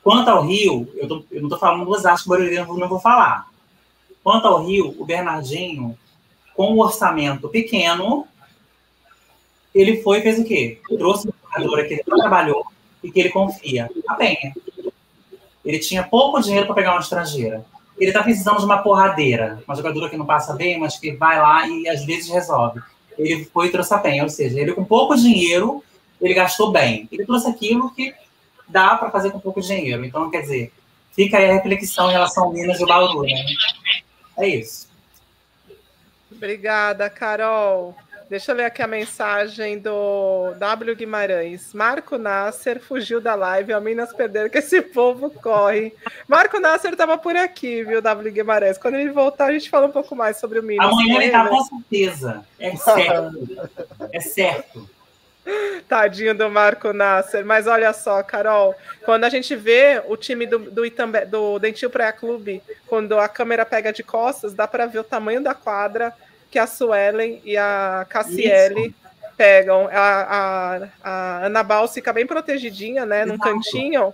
Quanto 0.03 0.29
ao 0.29 0.45
Rio, 0.45 0.91
eu, 0.95 1.07
tô, 1.07 1.23
eu 1.31 1.41
não 1.41 1.47
estou 1.47 1.59
falando 1.59 1.85
do 1.85 1.91
Osasco 1.91 2.27
Barueri, 2.27 2.55
eu 2.55 2.65
não 2.65 2.89
vou 2.89 2.99
falar. 2.99 3.47
Quanto 4.21 4.47
ao 4.47 4.65
Rio, 4.65 4.95
o 4.99 5.05
Bernardinho, 5.05 5.97
com 6.55 6.71
o 6.71 6.75
um 6.75 6.79
orçamento 6.79 7.47
pequeno, 7.47 8.27
ele 9.73 10.01
foi 10.01 10.19
e 10.19 10.21
fez 10.23 10.39
o 10.39 10.43
quê? 10.43 10.81
Trouxe 10.97 11.27
uma 11.27 11.35
jogadora 11.53 11.87
que 11.87 11.93
ele 11.93 12.03
trabalhou 12.03 12.65
e 13.03 13.11
que 13.11 13.19
ele 13.19 13.29
confia, 13.29 13.89
a 14.07 14.15
Penha. 14.15 14.53
Ele 15.63 15.79
tinha 15.79 16.03
pouco 16.03 16.41
dinheiro 16.41 16.65
para 16.65 16.75
pegar 16.75 16.91
uma 16.91 17.01
estrangeira 17.01 17.63
ele 18.01 18.09
está 18.09 18.23
precisando 18.23 18.57
de 18.57 18.65
uma 18.65 18.81
porradeira, 18.81 19.61
uma 19.67 19.75
jogadora 19.75 20.09
que 20.09 20.17
não 20.17 20.25
passa 20.25 20.53
bem, 20.53 20.79
mas 20.79 20.97
que 20.97 21.11
vai 21.11 21.39
lá 21.39 21.67
e 21.67 21.87
às 21.87 22.03
vezes 22.03 22.29
resolve. 22.29 22.81
Ele 23.15 23.45
foi 23.45 23.67
e 23.67 23.71
trouxe 23.71 23.93
a 23.93 23.97
bem, 23.97 24.23
ou 24.23 24.29
seja, 24.29 24.59
ele 24.59 24.73
com 24.73 24.83
pouco 24.83 25.15
dinheiro, 25.15 25.83
ele 26.19 26.33
gastou 26.33 26.71
bem. 26.71 27.07
Ele 27.11 27.25
trouxe 27.25 27.47
aquilo 27.47 27.93
que 27.93 28.11
dá 28.67 28.95
para 28.95 29.11
fazer 29.11 29.29
com 29.29 29.39
pouco 29.39 29.61
dinheiro. 29.61 30.03
Então, 30.03 30.31
quer 30.31 30.41
dizer, 30.41 30.73
fica 31.15 31.37
aí 31.37 31.51
a 31.51 31.53
reflexão 31.53 32.09
em 32.09 32.13
relação 32.13 32.45
ao 32.45 32.53
Minas 32.53 32.79
e 32.79 32.83
o 32.83 32.87
Bauru, 32.87 33.21
né? 33.21 33.45
É 34.39 34.47
isso. 34.47 34.89
Obrigada, 36.31 37.07
Carol. 37.07 37.95
Deixa 38.31 38.53
eu 38.53 38.55
ler 38.55 38.63
aqui 38.63 38.81
a 38.81 38.87
mensagem 38.87 39.77
do 39.77 40.53
W 40.57 40.95
Guimarães. 40.95 41.73
Marco 41.73 42.17
Nasser 42.17 42.79
fugiu 42.79 43.19
da 43.19 43.35
live, 43.35 43.73
ao 43.73 43.81
Minas 43.81 44.13
perder 44.13 44.49
que 44.49 44.59
esse 44.59 44.81
povo 44.81 45.29
corre. 45.29 45.93
Marco 46.29 46.57
Nasser 46.57 46.93
estava 46.93 47.17
por 47.17 47.35
aqui, 47.35 47.83
viu, 47.83 48.01
W 48.01 48.31
Guimarães? 48.31 48.77
Quando 48.77 48.95
ele 48.95 49.11
voltar, 49.11 49.47
a 49.47 49.51
gente 49.51 49.69
fala 49.69 49.87
um 49.87 49.91
pouco 49.91 50.15
mais 50.15 50.37
sobre 50.37 50.59
o 50.59 50.63
Minas. 50.63 50.87
Amanhã 50.87 51.15
ele 51.15 51.25
está 51.25 51.49
com 51.49 51.61
certeza. 51.61 52.45
É 52.57 52.73
certo. 52.73 53.67
é 54.13 54.19
certo. 54.21 54.89
Tadinho 55.89 56.33
do 56.33 56.49
Marco 56.49 56.93
Nasser. 56.93 57.45
Mas 57.45 57.67
olha 57.67 57.91
só, 57.91 58.23
Carol, 58.23 58.73
quando 59.03 59.25
a 59.25 59.29
gente 59.29 59.53
vê 59.57 60.01
o 60.07 60.15
time 60.15 60.45
do, 60.45 60.57
do, 60.57 60.85
Itambe, 60.85 61.25
do 61.25 61.59
Dentil 61.59 61.89
Praia 61.89 62.13
Clube, 62.13 62.63
quando 62.87 63.19
a 63.19 63.27
câmera 63.27 63.65
pega 63.65 63.91
de 63.91 64.03
costas, 64.03 64.53
dá 64.53 64.65
para 64.65 64.85
ver 64.85 64.99
o 64.99 65.03
tamanho 65.03 65.43
da 65.43 65.53
quadra 65.53 66.13
que 66.51 66.59
a 66.59 66.67
Suelen 66.67 67.41
e 67.45 67.57
a 67.57 68.05
Cassiele 68.09 68.87
Isso. 68.87 68.95
pegam. 69.37 69.87
A, 69.91 69.95
a, 69.95 70.87
a 71.01 71.45
Ana 71.45 71.63
Bals 71.63 71.93
fica 71.93 72.11
bem 72.11 72.27
protegidinha, 72.27 73.05
né, 73.05 73.25
num 73.25 73.37
cantinho. 73.37 74.13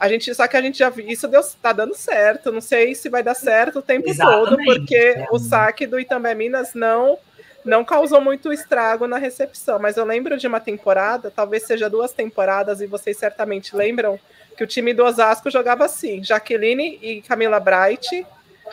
A 0.00 0.08
gente, 0.08 0.34
só 0.34 0.48
que 0.48 0.56
a 0.56 0.62
gente 0.62 0.78
já 0.78 0.90
viu, 0.90 1.06
isso 1.06 1.28
deu, 1.28 1.40
tá 1.62 1.72
dando 1.72 1.94
certo. 1.94 2.50
Não 2.50 2.60
sei 2.60 2.94
se 2.94 3.08
vai 3.08 3.22
dar 3.22 3.34
certo 3.34 3.78
o 3.78 3.82
tempo 3.82 4.08
Exatamente. 4.08 4.50
todo, 4.50 4.64
porque 4.64 4.96
é. 4.96 5.26
o 5.30 5.38
saque 5.38 5.86
do 5.86 6.00
Itambé 6.00 6.34
Minas 6.34 6.74
não 6.74 7.18
não 7.64 7.82
causou 7.82 8.20
muito 8.20 8.52
estrago 8.52 9.06
na 9.06 9.16
recepção, 9.16 9.78
mas 9.78 9.96
eu 9.96 10.04
lembro 10.04 10.36
de 10.36 10.46
uma 10.46 10.60
temporada, 10.60 11.32
talvez 11.34 11.62
seja 11.62 11.88
duas 11.88 12.12
temporadas, 12.12 12.82
e 12.82 12.86
vocês 12.86 13.16
certamente 13.16 13.74
lembram, 13.74 14.20
que 14.54 14.62
o 14.62 14.66
time 14.66 14.92
do 14.92 15.04
Osasco 15.04 15.50
jogava 15.50 15.84
assim: 15.84 16.22
Jaqueline 16.22 16.98
e 17.02 17.22
Camila 17.22 17.58
Bright, 17.58 18.26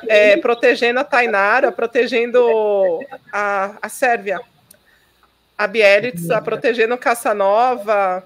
é, 0.08 0.38
protegendo 0.38 1.00
a 1.00 1.04
Tainara, 1.04 1.72
protegendo 1.72 3.00
a, 3.32 3.78
a 3.82 3.90
Sérvia, 3.90 4.42
a 5.58 5.68
Bielitsa, 5.68 6.42
protegendo 6.42 6.98
Caçanova. 6.98 8.24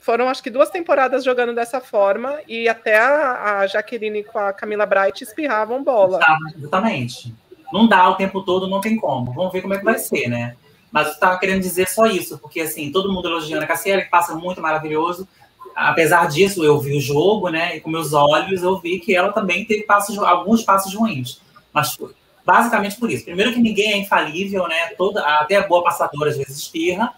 Foram 0.00 0.28
acho 0.28 0.42
que 0.42 0.50
duas 0.50 0.70
temporadas 0.70 1.22
jogando 1.22 1.54
dessa 1.54 1.80
forma 1.80 2.40
e 2.48 2.68
até 2.68 2.98
a, 2.98 3.58
a 3.58 3.66
Jaqueline 3.66 4.24
com 4.24 4.38
a 4.38 4.52
Camila 4.52 4.84
Bright 4.84 5.22
espirravam 5.22 5.84
bola. 5.84 6.18
Exatamente. 6.56 7.34
Não 7.72 7.86
dá 7.86 8.08
o 8.08 8.16
tempo 8.16 8.42
todo, 8.42 8.68
não 8.68 8.80
tem 8.80 8.96
como. 8.96 9.32
Vamos 9.32 9.52
ver 9.52 9.62
como 9.62 9.74
é 9.74 9.78
que 9.78 9.84
vai 9.84 9.98
ser, 9.98 10.28
né? 10.28 10.56
Mas 10.90 11.06
eu 11.06 11.12
estava 11.14 11.38
querendo 11.38 11.60
dizer 11.60 11.88
só 11.88 12.06
isso, 12.06 12.38
porque 12.38 12.60
assim, 12.60 12.92
todo 12.92 13.10
mundo 13.10 13.26
elogiando 13.26 13.64
a 13.64 13.66
Cassiela, 13.66 14.02
que 14.02 14.10
passa 14.10 14.34
muito 14.34 14.60
maravilhoso, 14.60 15.26
apesar 15.74 16.28
disso, 16.28 16.64
eu 16.64 16.78
vi 16.80 16.96
o 16.96 17.00
jogo, 17.00 17.48
né? 17.48 17.76
E 17.76 17.80
com 17.80 17.90
meus 17.90 18.12
olhos 18.12 18.62
eu 18.62 18.78
vi 18.78 18.98
que 18.98 19.14
ela 19.14 19.32
também 19.32 19.64
teve 19.64 19.82
passos, 19.82 20.18
alguns 20.18 20.62
passos 20.62 20.94
ruins. 20.94 21.40
Mas 21.72 21.98
basicamente 22.44 22.96
por 22.96 23.10
isso. 23.10 23.24
Primeiro 23.24 23.52
que 23.52 23.60
ninguém 23.60 23.92
é 23.92 23.96
infalível, 23.98 24.66
né? 24.68 24.88
Toda, 24.96 25.24
até 25.38 25.56
a 25.56 25.66
boa 25.66 25.82
passadora 25.82 26.30
às 26.30 26.36
vezes 26.36 26.58
espirra, 26.58 27.12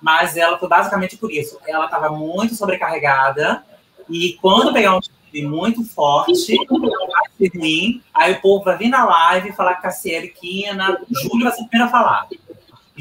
mas 0.00 0.36
ela 0.36 0.58
foi 0.58 0.68
basicamente 0.68 1.16
por 1.16 1.30
isso. 1.30 1.58
Ela 1.66 1.86
estava 1.86 2.10
muito 2.10 2.54
sobrecarregada 2.54 3.62
e 4.08 4.38
quando 4.40 4.72
pegar 4.72 4.96
um 4.96 5.00
time 5.00 5.46
muito 5.46 5.84
forte, 5.84 6.56
ruim, 7.54 8.02
aí 8.14 8.32
o 8.32 8.40
povo 8.40 8.64
vai 8.64 8.76
vir 8.76 8.88
na 8.88 9.04
live 9.04 9.52
falar 9.52 9.74
que 9.74 9.82
Cassiele 9.82 10.28
Quina, 10.28 10.98
Júlio 11.10 11.44
vai 11.44 11.52
ser 11.52 11.62
o 11.62 11.68
primeiro 11.68 11.88
a 11.88 11.92
falar. 11.92 12.28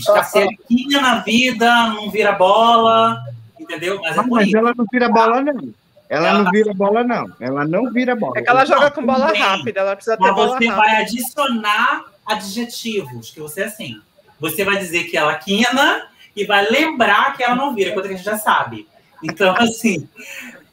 Cassiele 0.06 0.58
Quina 0.68 1.02
na 1.02 1.20
vida, 1.20 1.88
não 1.90 2.12
vira 2.12 2.34
bola, 2.34 3.24
entendeu? 3.68 4.00
Mas, 4.02 4.18
é 4.18 4.22
mas 4.22 4.54
ela 4.54 4.74
não 4.76 4.86
vira 4.92 5.10
bola, 5.10 5.42
não. 5.42 5.74
Ela, 6.10 6.30
ela 6.30 6.44
não 6.44 6.52
vira 6.52 6.74
bola, 6.74 7.04
não. 7.04 7.36
Ela 7.40 7.66
não 7.66 7.92
vira 7.92 8.16
bola. 8.16 8.38
É 8.38 8.42
que 8.42 8.50
ela 8.50 8.66
joga 8.66 8.90
com 8.90 9.06
bola 9.06 9.34
rápida, 9.34 9.82
ela 9.82 9.96
precisa 9.96 10.16
ter 10.16 10.24
mas 10.24 10.36
bola 10.36 10.48
você 10.58 10.68
rápida. 10.68 10.76
vai 10.76 11.02
adicionar 11.02 12.06
adjetivos, 12.26 13.30
que 13.30 13.40
você 13.40 13.62
é 13.62 13.66
assim. 13.66 14.02
Você 14.40 14.64
vai 14.64 14.78
dizer 14.78 15.06
que 15.06 15.18
ela 15.18 15.36
quina 15.36 16.08
e 16.36 16.46
vai 16.46 16.66
lembrar 16.70 17.36
que 17.36 17.44
ela 17.44 17.56
não 17.56 17.76
vira, 17.76 17.92
coisa 17.92 18.08
que 18.08 18.14
a 18.14 18.18
gente 18.18 18.26
já 18.26 18.38
sabe. 18.38 18.88
Então, 19.22 19.54
assim, 19.58 20.08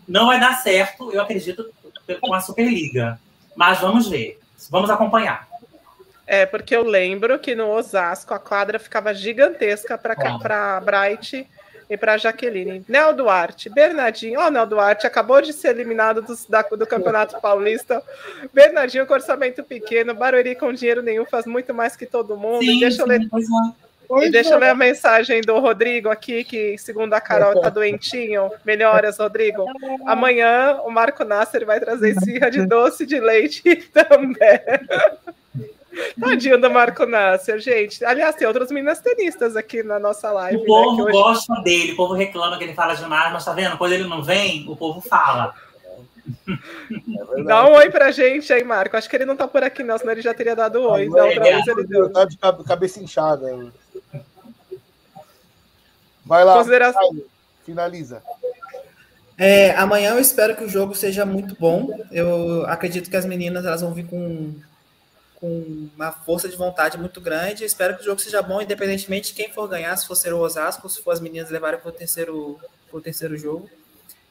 não 0.07 0.27
vai 0.27 0.39
dar 0.39 0.55
certo, 0.55 1.11
eu 1.13 1.21
acredito, 1.21 1.67
com 2.21 2.33
a 2.33 2.41
Superliga. 2.41 3.19
Mas 3.57 3.81
vamos 3.81 4.09
ver. 4.09 4.39
Vamos 4.71 4.91
acompanhar. 4.91 5.49
É, 6.27 6.47
porque 6.47 6.75
eu 6.75 6.85
lembro 6.85 7.39
que 7.39 7.55
no 7.55 7.71
Osasco 7.71 8.33
a 8.33 8.39
quadra 8.39 8.79
ficava 8.79 9.13
gigantesca 9.13 9.99
para 9.99 10.81
Bright 10.81 11.47
e 11.95 11.97
para 11.97 12.19
Jaqueline. 12.19 12.85
Nel 12.89 13.15
Duarte, 13.15 13.71
Bernardinho, 13.71 14.41
ó, 14.41 14.47
oh, 14.47 14.51
Nel 14.51 14.67
Duarte 14.67 15.07
acabou 15.07 15.41
de 15.41 15.53
ser 15.53 15.69
eliminado 15.69 16.21
do, 16.21 16.37
da, 16.49 16.63
do 16.63 16.87
Campeonato 16.87 17.41
Paulista. 17.41 18.03
Bernardinho, 18.53 19.07
com 19.07 19.15
orçamento 19.15 19.63
pequeno, 19.63 20.15
Barueri 20.15 20.55
com 20.55 20.73
dinheiro 20.73 21.03
nenhum, 21.03 21.25
faz 21.25 21.47
muito 21.47 21.73
mais 21.73 21.97
que 21.97 22.07
todo 22.07 22.37
mundo. 22.37 22.65
Sim, 22.65 22.81
deixa 22.81 23.03
eu 23.03 23.07
ler. 23.07 23.21
E 24.23 24.31
deixa 24.31 24.55
eu 24.55 24.59
ler 24.59 24.69
a 24.69 24.75
mensagem 24.75 25.41
do 25.41 25.59
Rodrigo 25.59 26.11
aqui, 26.11 26.45
que 26.45 26.77
segundo 26.77 27.15
a 27.15 27.21
Carol 27.21 27.61
tá 27.61 27.71
doentinho. 27.71 28.51
Melhoras, 28.65 29.19
Rodrigo. 29.19 29.65
Amanhã 30.07 30.79
o 30.85 30.91
Marco 30.91 31.25
Nasser 31.25 31.65
vai 31.65 31.81
trazer 31.81 32.11
esfirra 32.11 32.51
de 32.51 32.67
doce 32.67 33.07
de 33.07 33.19
leite 33.19 33.63
também. 33.93 34.61
Tadinho 36.19 36.61
do 36.61 36.71
Marco 36.71 37.07
Nasser, 37.07 37.59
gente. 37.59 38.05
Aliás, 38.05 38.35
tem 38.37 38.47
outros 38.47 38.71
minas 38.71 39.01
tenistas 39.01 39.57
aqui 39.57 39.83
na 39.83 39.99
nossa 39.99 40.31
live. 40.33 40.57
O 40.57 40.61
né, 40.61 40.67
povo 40.67 40.97
né, 40.97 41.03
hoje... 41.05 41.13
gosta 41.13 41.55
dele, 41.63 41.93
o 41.93 41.97
povo 41.97 42.15
reclama 42.15 42.59
que 42.59 42.65
ele 42.65 42.75
fala 42.75 42.95
demais, 42.95 43.33
mas 43.33 43.45
tá 43.45 43.53
vendo? 43.53 43.77
Quando 43.77 43.93
ele 43.93 44.05
não 44.05 44.23
vem, 44.23 44.69
o 44.69 44.77
povo 44.77 45.01
fala. 45.01 45.55
É 47.37 47.43
Dá 47.43 47.67
um 47.67 47.75
oi 47.75 47.91
pra 47.91 48.11
gente 48.11 48.53
aí, 48.53 48.65
Marco. 48.65 48.97
Acho 48.97 49.09
que 49.09 49.17
ele 49.17 49.27
não 49.27 49.37
tá 49.37 49.47
por 49.47 49.63
aqui, 49.63 49.83
não, 49.83 49.99
senão 49.99 50.13
ele 50.13 50.23
já 50.23 50.33
teria 50.33 50.57
dado 50.57 50.83
oi. 50.83 51.07
Não, 51.07 51.27
outra 51.27 51.43
vez 51.43 51.67
ele 51.67 51.85
deu. 51.85 52.11
Tá 52.11 52.25
de 52.25 52.39
cabeça 52.39 53.01
inchada. 53.01 53.73
Vai 56.25 56.45
lá. 56.45 56.57
Consideração. 56.57 57.17
Finaliza. 57.65 58.23
É, 59.37 59.73
amanhã 59.73 60.13
eu 60.13 60.21
espero 60.21 60.57
que 60.57 60.65
o 60.65 60.69
jogo 60.69 60.95
seja 60.95 61.27
muito 61.27 61.57
bom. 61.59 61.89
Eu 62.11 62.65
acredito 62.67 63.11
que 63.11 63.17
as 63.17 63.25
meninas 63.25 63.65
elas 63.65 63.81
vão 63.81 63.93
vir 63.93 64.07
com 64.07 64.55
com 65.45 65.91
uma 65.95 66.11
força 66.11 66.49
de 66.49 66.57
vontade 66.57 66.97
muito 66.97 67.21
grande. 67.21 67.65
Espero 67.65 67.95
que 67.95 68.01
o 68.01 68.05
jogo 68.05 68.19
seja 68.19 68.41
bom, 68.41 68.63
independentemente 68.63 69.29
de 69.29 69.35
quem 69.35 69.53
for 69.53 69.69
ganhar, 69.69 69.95
se 69.97 70.07
for 70.07 70.15
ser 70.15 70.33
o 70.33 70.39
Osasco, 70.39 70.89
se 70.89 71.03
for 71.03 71.11
as 71.11 71.21
meninas 71.21 71.51
levarem 71.51 71.79
para 71.79 71.91
o 71.91 71.93
terceiro, 71.93 72.59
terceiro 73.03 73.37
jogo. 73.37 73.69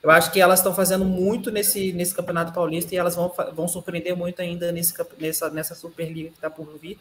Eu 0.01 0.09
acho 0.09 0.31
que 0.31 0.41
elas 0.41 0.59
estão 0.59 0.73
fazendo 0.73 1.05
muito 1.05 1.51
nesse, 1.51 1.93
nesse 1.93 2.15
Campeonato 2.15 2.51
Paulista 2.51 2.95
e 2.95 2.97
elas 2.97 3.15
vão, 3.15 3.31
vão 3.53 3.67
surpreender 3.67 4.17
muito 4.17 4.41
ainda 4.41 4.71
nesse, 4.71 4.91
nessa, 5.19 5.49
nessa 5.51 5.75
Superliga 5.75 6.29
que 6.29 6.35
está 6.35 6.49
por 6.49 6.65
vir. 6.79 6.99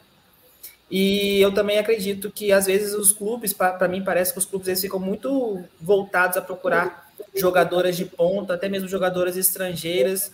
E 0.91 1.41
eu 1.41 1.51
também 1.51 1.79
acredito 1.79 2.29
que, 2.29 2.51
às 2.51 2.67
vezes, 2.67 2.93
os 2.93 3.11
clubes, 3.11 3.51
para 3.51 3.87
mim, 3.87 4.03
parece 4.03 4.31
que 4.31 4.37
os 4.37 4.45
clubes 4.45 4.67
eles 4.67 4.79
ficam 4.79 4.99
muito 4.99 5.63
voltados 5.81 6.37
a 6.37 6.41
procurar 6.41 7.11
jogadoras 7.33 7.97
de 7.97 8.05
ponta, 8.05 8.53
até 8.53 8.69
mesmo 8.69 8.87
jogadoras 8.87 9.35
estrangeiras, 9.35 10.31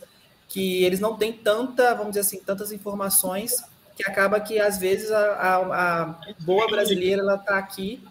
que 0.49 0.83
eles 0.83 0.99
não 0.99 1.15
têm 1.15 1.31
tanta, 1.31 1.93
vamos 1.93 2.09
dizer 2.09 2.21
assim, 2.21 2.39
tantas 2.43 2.71
informações, 2.71 3.63
que 3.99 4.09
acaba 4.09 4.39
que 4.39 4.57
às 4.57 4.77
vezes 4.77 5.11
a, 5.11 5.19
a, 5.19 5.55
a 6.03 6.15
boa 6.39 6.67
brasileira 6.67 7.21
ela 7.21 7.35
está 7.35 7.57
aqui 7.57 8.01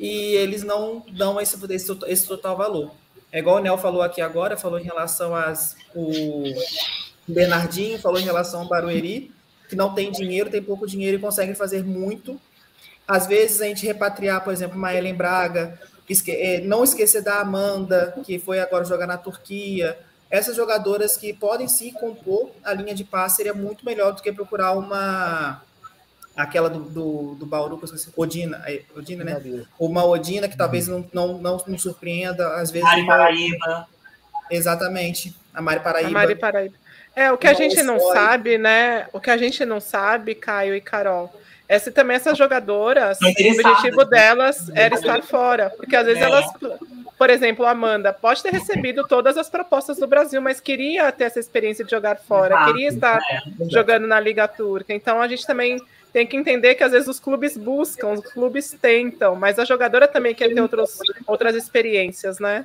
e 0.00 0.08
eles 0.36 0.64
não 0.64 1.04
dão 1.12 1.38
esse, 1.38 1.54
esse, 1.70 1.98
esse, 2.06 2.26
total 2.26 2.56
valor. 2.56 2.92
É 3.30 3.40
igual 3.40 3.56
o 3.56 3.60
Nel 3.60 3.76
falou 3.76 4.00
aqui 4.00 4.22
agora, 4.22 4.56
falou 4.56 4.80
em 4.80 4.84
relação 4.84 5.36
às 5.36 5.76
o 5.94 6.44
Bernardinho, 7.28 7.98
falou 7.98 8.18
em 8.18 8.24
relação 8.24 8.62
ao 8.62 8.68
Barueri, 8.68 9.30
que 9.68 9.76
não 9.76 9.94
tem 9.94 10.10
dinheiro, 10.10 10.48
tem 10.48 10.62
pouco 10.62 10.86
dinheiro 10.86 11.18
e 11.18 11.20
consegue 11.20 11.54
fazer 11.54 11.84
muito. 11.84 12.40
Às 13.06 13.26
vezes 13.26 13.60
a 13.60 13.66
gente 13.66 13.84
repatriar, 13.84 14.42
por 14.42 14.52
exemplo, 14.52 14.78
uma 14.78 14.94
Ellen 14.94 15.14
Braga, 15.14 15.78
esque 16.08 16.30
é, 16.30 16.62
não 16.62 16.82
esquecer 16.82 17.22
da 17.22 17.40
Amanda, 17.40 18.14
que 18.24 18.38
foi 18.38 18.60
agora 18.60 18.82
jogar 18.82 19.06
na 19.06 19.18
Turquia, 19.18 19.98
essas 20.34 20.56
jogadoras 20.56 21.16
que 21.16 21.32
podem 21.32 21.68
se 21.68 21.92
compor 21.92 22.50
a 22.64 22.72
linha 22.72 22.94
de 22.94 23.04
passe 23.04 23.36
seria 23.36 23.54
muito 23.54 23.84
melhor 23.84 24.12
do 24.12 24.22
que 24.22 24.32
procurar 24.32 24.72
uma 24.72 25.62
aquela 26.36 26.68
do, 26.68 26.80
do, 26.80 27.34
do 27.36 27.46
Bauru, 27.46 27.78
que 27.78 27.84
eu 27.84 27.86
esqueci, 27.86 28.12
Odina, 28.16 28.64
Odina, 28.96 29.22
né? 29.22 29.40
Uma 29.78 30.04
Odina 30.04 30.48
que 30.48 30.56
talvez 30.56 30.88
não, 30.88 31.08
não, 31.12 31.38
não 31.38 31.62
nos 31.66 31.82
surpreenda, 31.82 32.56
às 32.56 32.70
vezes. 32.70 32.88
Mari 32.88 33.06
Paraíba. 33.06 33.88
Exatamente, 34.50 35.34
a 35.54 35.62
Mari 35.62 35.80
Paraíba. 35.80 36.10
A 36.10 36.12
Mari 36.12 36.34
Paraíba. 36.34 36.74
É, 37.14 37.30
o 37.30 37.38
que 37.38 37.46
a 37.46 37.54
gente 37.54 37.80
não 37.82 38.00
sabe, 38.00 38.58
né? 38.58 39.06
O 39.12 39.20
que 39.20 39.30
a 39.30 39.36
gente 39.36 39.64
não 39.64 39.80
sabe, 39.80 40.34
Caio 40.34 40.74
e 40.74 40.80
Carol, 40.80 41.32
é 41.68 41.78
se 41.78 41.92
também 41.92 42.16
essas 42.16 42.36
jogadoras, 42.36 43.18
o 43.20 43.28
objetivo 43.28 44.04
delas 44.04 44.68
era 44.74 44.96
estar 44.96 45.22
fora. 45.22 45.70
Porque 45.70 45.94
às 45.94 46.04
vezes 46.04 46.20
é. 46.20 46.24
elas 46.24 46.46
por 47.18 47.30
exemplo, 47.30 47.64
a 47.64 47.70
Amanda 47.70 48.12
pode 48.12 48.42
ter 48.42 48.52
recebido 48.52 49.06
todas 49.06 49.36
as 49.36 49.48
propostas 49.48 49.98
do 49.98 50.06
Brasil, 50.06 50.40
mas 50.42 50.60
queria 50.60 51.10
ter 51.12 51.24
essa 51.24 51.38
experiência 51.38 51.84
de 51.84 51.90
jogar 51.90 52.16
fora, 52.16 52.66
queria 52.66 52.88
estar 52.88 53.18
é, 53.18 53.40
jogando 53.70 54.06
na 54.06 54.18
Liga 54.18 54.48
Turca. 54.48 54.92
Então 54.92 55.20
a 55.20 55.28
gente 55.28 55.46
também 55.46 55.80
tem 56.12 56.26
que 56.26 56.36
entender 56.36 56.74
que 56.76 56.84
às 56.84 56.92
vezes 56.92 57.08
os 57.08 57.18
clubes 57.18 57.56
buscam, 57.56 58.10
os 58.10 58.32
clubes 58.32 58.76
tentam, 58.80 59.34
mas 59.34 59.58
a 59.58 59.64
jogadora 59.64 60.06
também 60.06 60.34
quer 60.34 60.52
ter 60.52 60.60
outros, 60.60 60.98
outras 61.26 61.56
experiências, 61.56 62.38
né? 62.38 62.62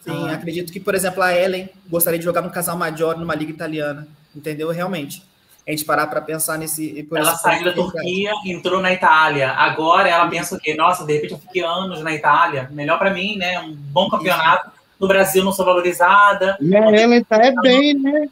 Sim, 0.00 0.30
acredito 0.30 0.72
que, 0.72 0.80
por 0.80 0.94
exemplo, 0.94 1.22
a 1.22 1.32
Ellen 1.32 1.68
gostaria 1.88 2.18
de 2.18 2.24
jogar 2.24 2.42
no 2.42 2.50
Casal 2.50 2.76
Major 2.76 3.16
numa 3.16 3.34
liga 3.34 3.52
italiana, 3.52 4.06
entendeu? 4.34 4.68
Realmente. 4.70 5.22
A 5.68 5.70
gente 5.70 5.84
parar 5.84 6.06
para 6.06 6.22
pensar 6.22 6.56
nesse. 6.56 7.06
ela 7.14 7.34
saiu 7.34 7.66
da 7.66 7.72
Turquia, 7.72 8.32
entrou 8.46 8.80
na 8.80 8.90
Itália. 8.90 9.50
Agora 9.52 10.08
ela 10.08 10.26
pensa 10.26 10.58
que, 10.58 10.74
nossa, 10.74 11.04
de 11.04 11.12
repente 11.12 11.32
eu 11.34 11.38
fiquei 11.38 11.62
anos 11.62 12.02
na 12.02 12.14
Itália, 12.14 12.70
melhor 12.72 12.98
para 12.98 13.12
mim, 13.12 13.36
né? 13.36 13.60
Um 13.60 13.74
bom 13.74 14.08
campeonato. 14.08 14.70
No 14.98 15.06
Brasil 15.06 15.44
não 15.44 15.52
sou 15.52 15.66
valorizada. 15.66 16.56
E 16.58 16.74
ela 16.74 17.24
tá 17.24 17.36
é 17.36 17.52
bem, 17.60 17.94
né? 17.94 18.28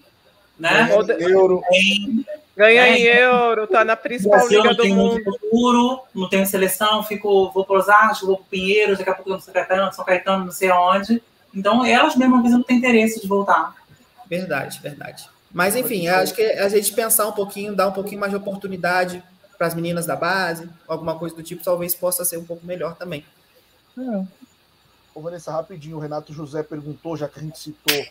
né? 0.59 0.89
Euro. 1.21 1.63
Ganha 2.57 2.89
em 2.89 3.03
euro, 3.03 3.67
tá 3.67 3.85
na 3.85 3.95
principal 3.95 4.39
Brasil, 4.39 4.63
liga 4.63 4.75
do 4.75 4.89
mundo. 4.89 5.23
Futuro, 5.23 6.01
não 6.15 6.31
tenho 6.31 6.47
seleção, 6.47 7.03
fico, 7.03 7.51
vou 7.53 7.67
para 7.67 7.77
Osasco, 7.77 8.27
vou 8.27 8.39
para 8.39 8.47
Pinheiros, 8.49 8.97
daqui 8.97 9.11
a 9.11 9.15
pouco 9.15 9.29
eu 9.29 9.35
não 9.35 9.41
São 9.43 9.53
Caetano, 9.53 9.93
São 9.93 10.05
Caetano, 10.07 10.45
não 10.47 10.53
sei 10.53 10.71
aonde. 10.71 11.23
Então, 11.55 11.85
elas 11.85 12.17
mesmas 12.17 12.51
não 12.51 12.63
têm 12.63 12.79
interesse 12.79 13.21
de 13.21 13.29
voltar. 13.29 13.75
Verdade, 14.27 14.81
verdade. 14.83 15.36
Mas, 15.57 15.75
enfim, 15.75 16.07
acho 16.07 16.35
que 16.35 16.43
a 16.43 16.69
gente 16.69 16.93
pensar 16.93 17.27
um 17.27 17.33
pouquinho, 17.33 17.75
dar 17.75 17.89
um 17.89 17.93
pouquinho 17.93 18.21
mais 18.21 18.31
de 18.31 18.37
oportunidade 18.37 19.23
para 19.57 19.67
as 19.67 19.75
meninas 19.75 20.05
da 20.05 20.15
base, 20.15 20.69
alguma 20.87 21.19
coisa 21.19 21.35
do 21.35 21.43
tipo, 21.43 21.65
talvez 21.65 21.95
possa 21.95 22.27
ser 22.27 22.37
um 22.37 22.45
pouco 22.45 22.67
melhor 22.67 22.95
também. 22.95 23.25
É. 23.99 24.23
Ô, 25.15 25.21
Vanessa, 25.23 25.51
rapidinho, 25.51 25.97
o 25.97 25.99
Renato 25.99 26.31
José 26.31 26.63
perguntou, 26.63 27.17
já 27.17 27.27
que 27.27 27.41
a 27.41 27.43
gente 27.43 27.59
citou 27.59 28.05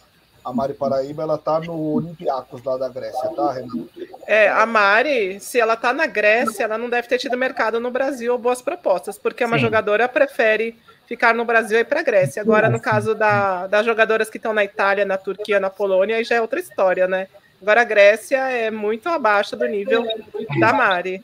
a 0.43 0.51
Mari 0.51 0.73
Paraíba, 0.73 1.21
ela 1.21 1.37
tá 1.37 1.59
no 1.59 1.79
Olympiacos 1.93 2.63
lá 2.63 2.77
da 2.77 2.89
Grécia, 2.89 3.29
tá, 3.35 3.51
Renato? 3.51 3.91
É, 4.25 4.49
a 4.49 4.65
Mari, 4.65 5.39
se 5.39 5.59
ela 5.59 5.77
tá 5.77 5.93
na 5.93 6.07
Grécia, 6.07 6.63
ela 6.63 6.79
não 6.79 6.89
deve 6.89 7.07
ter 7.07 7.19
tido 7.19 7.37
mercado 7.37 7.79
no 7.79 7.91
Brasil 7.91 8.33
ou 8.33 8.39
boas 8.39 8.59
propostas, 8.59 9.19
porque 9.19 9.43
Sim. 9.43 9.51
uma 9.51 9.59
jogadora 9.59 10.09
prefere 10.09 10.79
ficar 11.07 11.33
no 11.33 11.45
Brasil 11.45 11.77
e 11.77 11.81
ir 11.81 11.85
para 11.85 11.99
a 11.99 12.03
Grécia. 12.03 12.41
Agora, 12.41 12.69
no 12.69 12.79
caso 12.79 13.15
da, 13.15 13.67
das 13.67 13.85
jogadoras 13.85 14.29
que 14.29 14.37
estão 14.37 14.53
na 14.53 14.63
Itália, 14.63 15.05
na 15.05 15.17
Turquia, 15.17 15.59
na 15.59 15.69
Polônia, 15.69 16.17
aí 16.17 16.23
já 16.23 16.35
é 16.35 16.41
outra 16.41 16.59
história, 16.59 17.07
né? 17.07 17.27
Agora, 17.61 17.81
a 17.81 17.85
Grécia 17.85 18.37
é 18.37 18.69
muito 18.69 19.07
abaixo 19.09 19.55
do 19.55 19.65
nível 19.65 20.05
da 20.59 20.73
Mari. 20.73 21.23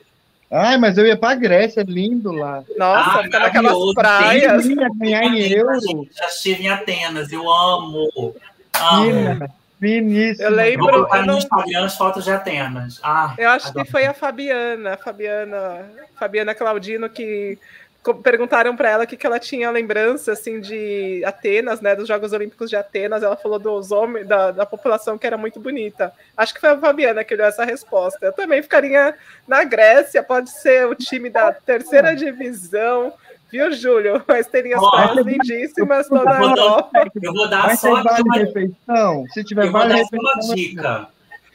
Ai, 0.50 0.76
mas 0.76 0.98
eu 0.98 1.06
ia 1.06 1.16
pra 1.16 1.34
Grécia, 1.34 1.80
é 1.80 1.84
lindo 1.84 2.30
lá. 2.30 2.62
Nossa, 2.76 3.20
ah, 3.20 3.22
fica 3.22 3.38
naquelas 3.38 3.94
praias. 3.94 4.66
Ia 4.66 4.88
ganhar 4.94 5.24
em 5.24 5.50
euro. 5.50 6.06
Já 6.12 6.26
estive 6.26 6.64
em 6.64 6.68
Atenas, 6.68 7.32
eu 7.32 7.50
amo. 7.50 8.34
Amo. 8.74 9.48
Finíssimo. 9.80 10.46
Eu 10.46 10.54
lembro. 10.54 10.84
Vou 10.84 10.92
colocar 10.92 11.26
no 11.26 11.38
Instagram 11.38 11.84
as 11.86 11.96
fotos 11.96 12.24
de 12.24 12.30
Atenas. 12.30 13.00
Ah, 13.02 13.34
eu 13.38 13.48
acho 13.48 13.68
adoro. 13.68 13.84
que 13.84 13.90
foi 13.90 14.04
a 14.04 14.14
Fabiana, 14.14 14.94
a 14.94 14.96
Fabiana, 14.96 15.90
Fabiana 16.16 16.54
Claudino 16.54 17.08
que 17.08 17.58
perguntaram 18.22 18.76
para 18.76 18.90
ela 18.90 19.04
o 19.04 19.06
que, 19.06 19.16
que 19.16 19.24
ela 19.24 19.38
tinha 19.38 19.70
lembrança 19.70 20.32
assim 20.32 20.60
de 20.60 21.22
Atenas, 21.24 21.80
né, 21.80 21.94
dos 21.94 22.08
Jogos 22.08 22.32
Olímpicos 22.32 22.68
de 22.68 22.74
Atenas. 22.74 23.22
Ela 23.22 23.36
falou 23.36 23.60
dos 23.60 23.92
homens 23.92 24.26
da, 24.26 24.50
da 24.50 24.66
população 24.66 25.16
que 25.16 25.26
era 25.26 25.38
muito 25.38 25.60
bonita. 25.60 26.12
Acho 26.36 26.52
que 26.52 26.60
foi 26.60 26.70
a 26.70 26.78
Fabiana 26.78 27.22
que 27.22 27.36
deu 27.36 27.46
essa 27.46 27.64
resposta. 27.64 28.26
Eu 28.26 28.32
também 28.32 28.60
ficaria 28.60 29.14
na 29.46 29.62
Grécia, 29.62 30.22
pode 30.22 30.50
ser 30.50 30.86
o 30.86 30.96
time 30.96 31.30
da 31.30 31.52
terceira 31.52 32.14
divisão. 32.16 33.12
Viu, 33.52 33.70
Júlio? 33.72 34.22
Mas 34.26 34.48
teria 34.48 34.76
as 34.76 34.90
praias 34.90 35.24
lindíssimas 35.24 36.08
toda 36.08 36.28
a 36.28 36.42
Europa. 36.42 37.10
Eu 37.22 37.32
vou 37.32 37.48
dar 37.48 37.76
só 37.76 38.02
vale 38.02 38.22
uma... 38.22 38.36
refeição. 38.36 39.26
Se 39.32 39.44
tiver 39.44 39.66
eu 39.66 39.72
vale 39.72 39.94
refeição, 39.94 40.18
uma 40.18 40.54
dica. 40.54 41.08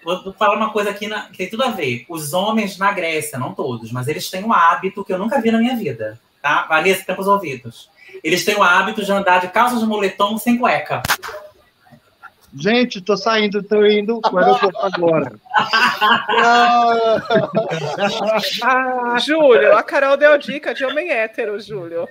Vou 0.06 0.32
falar 0.32 0.56
uma 0.56 0.72
coisa 0.72 0.92
aqui 0.92 1.08
na... 1.08 1.24
que 1.24 1.40
tem 1.40 1.50
tudo 1.50 1.64
a 1.64 1.72
ver. 1.72 2.06
Os 2.08 2.32
homens 2.32 2.78
na 2.78 2.94
Grécia, 2.94 3.38
não 3.38 3.54
todos, 3.54 3.92
mas 3.92 4.08
eles 4.08 4.30
têm 4.30 4.46
um 4.46 4.54
hábito 4.54 5.04
que 5.04 5.12
eu 5.12 5.18
nunca 5.18 5.42
vi 5.42 5.52
na 5.52 5.58
minha 5.58 5.76
vida 5.76 6.18
tá? 6.48 6.66
Vanessa, 6.70 7.04
tampa 7.06 7.22
os 7.22 7.28
ouvidos. 7.28 7.90
Eles 8.24 8.46
têm 8.46 8.56
o 8.56 8.64
hábito 8.64 9.04
de 9.04 9.12
andar 9.12 9.42
de 9.42 9.50
calça 9.50 9.78
de 9.78 9.86
moletom 9.86 10.38
sem 10.38 10.58
cueca. 10.58 11.04
Gente, 12.60 13.02
tô 13.02 13.16
saindo, 13.18 13.62
tô 13.62 13.86
indo 13.86 14.20
para 14.22 14.34
o 14.34 14.38
aeroporto 14.40 14.80
agora. 14.82 15.32
Júlio, 19.24 19.78
a 19.78 19.84
Carol 19.84 20.18
deu 20.18 20.36
dica 20.38 20.74
de 20.74 20.86
homem 20.86 21.12
hétero, 21.12 21.60
Júlio. 21.60 22.08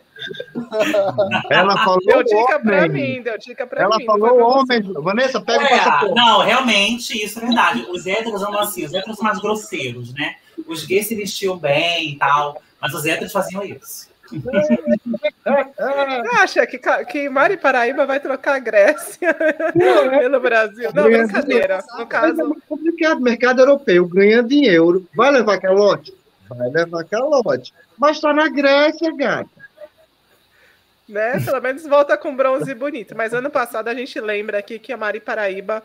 Ela 1.50 1.76
falou 1.78 1.98
deu 2.04 2.22
dica 2.22 2.60
para 2.60 2.86
mim, 2.86 3.22
deu 3.22 3.38
dica 3.38 3.66
para 3.66 3.88
mim. 3.88 3.94
Ela 3.94 4.04
falou 4.04 4.38
homem. 4.38 4.82
Vanessa, 4.82 5.40
pega 5.40 5.64
é, 5.64 5.66
o 5.66 5.70
passaporte. 5.70 6.14
Não, 6.14 6.42
realmente, 6.42 7.24
isso 7.24 7.40
é 7.40 7.42
verdade. 7.42 7.84
Os 7.88 8.06
héteros 8.06 8.40
são 8.40 8.56
assim, 8.58 8.84
os 8.84 8.92
héteros 8.92 9.16
são 9.16 9.26
mais 9.26 9.40
grosseiros, 9.40 10.14
né? 10.14 10.36
Os 10.68 10.84
gays 10.84 11.08
se 11.08 11.16
vestiam 11.16 11.56
bem 11.56 12.10
e 12.10 12.18
tal, 12.18 12.62
mas 12.80 12.94
os 12.94 13.04
héteros 13.04 13.32
faziam 13.32 13.64
isso. 13.64 14.06
Acha 16.40 16.66
que, 16.66 16.78
que 17.09 17.28
Mari 17.28 17.57
Paraíba 17.57 18.07
vai 18.07 18.20
trocar 18.20 18.57
a 18.57 18.59
Grécia 18.59 19.35
pelo 19.74 20.40
Brasil? 20.40 20.90
Não, 20.94 21.05
brincadeira. 21.05 21.82
No 21.98 22.07
caso... 22.07 22.40
É 22.40 22.44
muito 22.44 22.62
complicado. 22.69 23.20
Mercado 23.20 23.61
europeu 23.61 24.07
ganhando 24.07 24.53
em 24.53 24.66
euro. 24.66 25.07
Vai 25.15 25.31
levar 25.31 25.61
calote? 25.61 26.15
Vai 26.48 26.69
levar 26.70 27.05
calote. 27.05 27.73
Mas 27.98 28.16
está 28.16 28.32
na 28.32 28.48
Grécia, 28.48 29.15
gata. 29.15 29.51
Né? 31.09 31.40
Pelo 31.44 31.61
menos 31.61 31.85
volta 31.85 32.16
com 32.16 32.36
bronze 32.36 32.74
bonito. 32.74 33.16
Mas 33.16 33.32
ano 33.32 33.51
passado 33.51 33.89
a 33.89 33.94
gente 33.94 34.19
lembra 34.20 34.59
aqui 34.59 34.78
que 34.78 34.93
a 34.93 34.97
Mari 34.97 35.20
Paraíba 35.20 35.82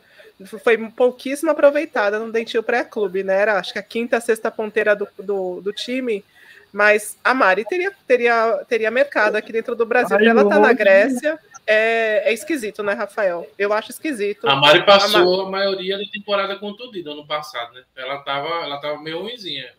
foi 0.64 0.78
pouquíssimo 0.90 1.52
aproveitada 1.52 2.18
no 2.18 2.32
Dentil 2.32 2.64
Pré-Clube, 2.64 3.24
né? 3.24 3.36
Era 3.36 3.60
acho 3.60 3.74
que 3.74 3.80
a 3.80 3.84
quinta, 3.84 4.20
sexta 4.20 4.50
ponteira 4.50 4.96
do, 4.96 5.08
do, 5.20 5.62
do 5.62 5.72
time 5.72 6.26
mas 6.72 7.18
a 7.24 7.34
Mari 7.34 7.66
teria, 7.66 7.92
teria, 8.08 8.66
teria 8.68 8.92
mercado 8.92 9.36
aqui 9.36 9.52
dentro 9.52 9.76
do 9.76 9.86
Brasil. 9.86 10.18
Ai, 10.18 10.28
ela 10.28 10.48
tá 10.48 10.60
na 10.60 10.74
Grécia. 10.74 11.38
É, 11.68 12.24
é, 12.26 12.34
esquisito, 12.34 12.82
né, 12.82 12.94
Rafael? 12.94 13.48
Eu 13.58 13.72
acho 13.74 13.92
esquisito. 13.92 14.48
A 14.48 14.56
Mari 14.56 14.86
passou 14.86 15.42
a, 15.44 15.48
a 15.48 15.50
maioria 15.50 15.98
da 15.98 16.06
temporada 16.06 16.56
contundida 16.58 17.12
ano 17.12 17.26
passado, 17.28 17.74
né? 17.74 17.84
Ela 17.96 18.20
tava, 18.20 18.48
ela 18.48 18.80
tava 18.80 19.02
meio 19.02 19.22
ruimzinha. 19.22 19.72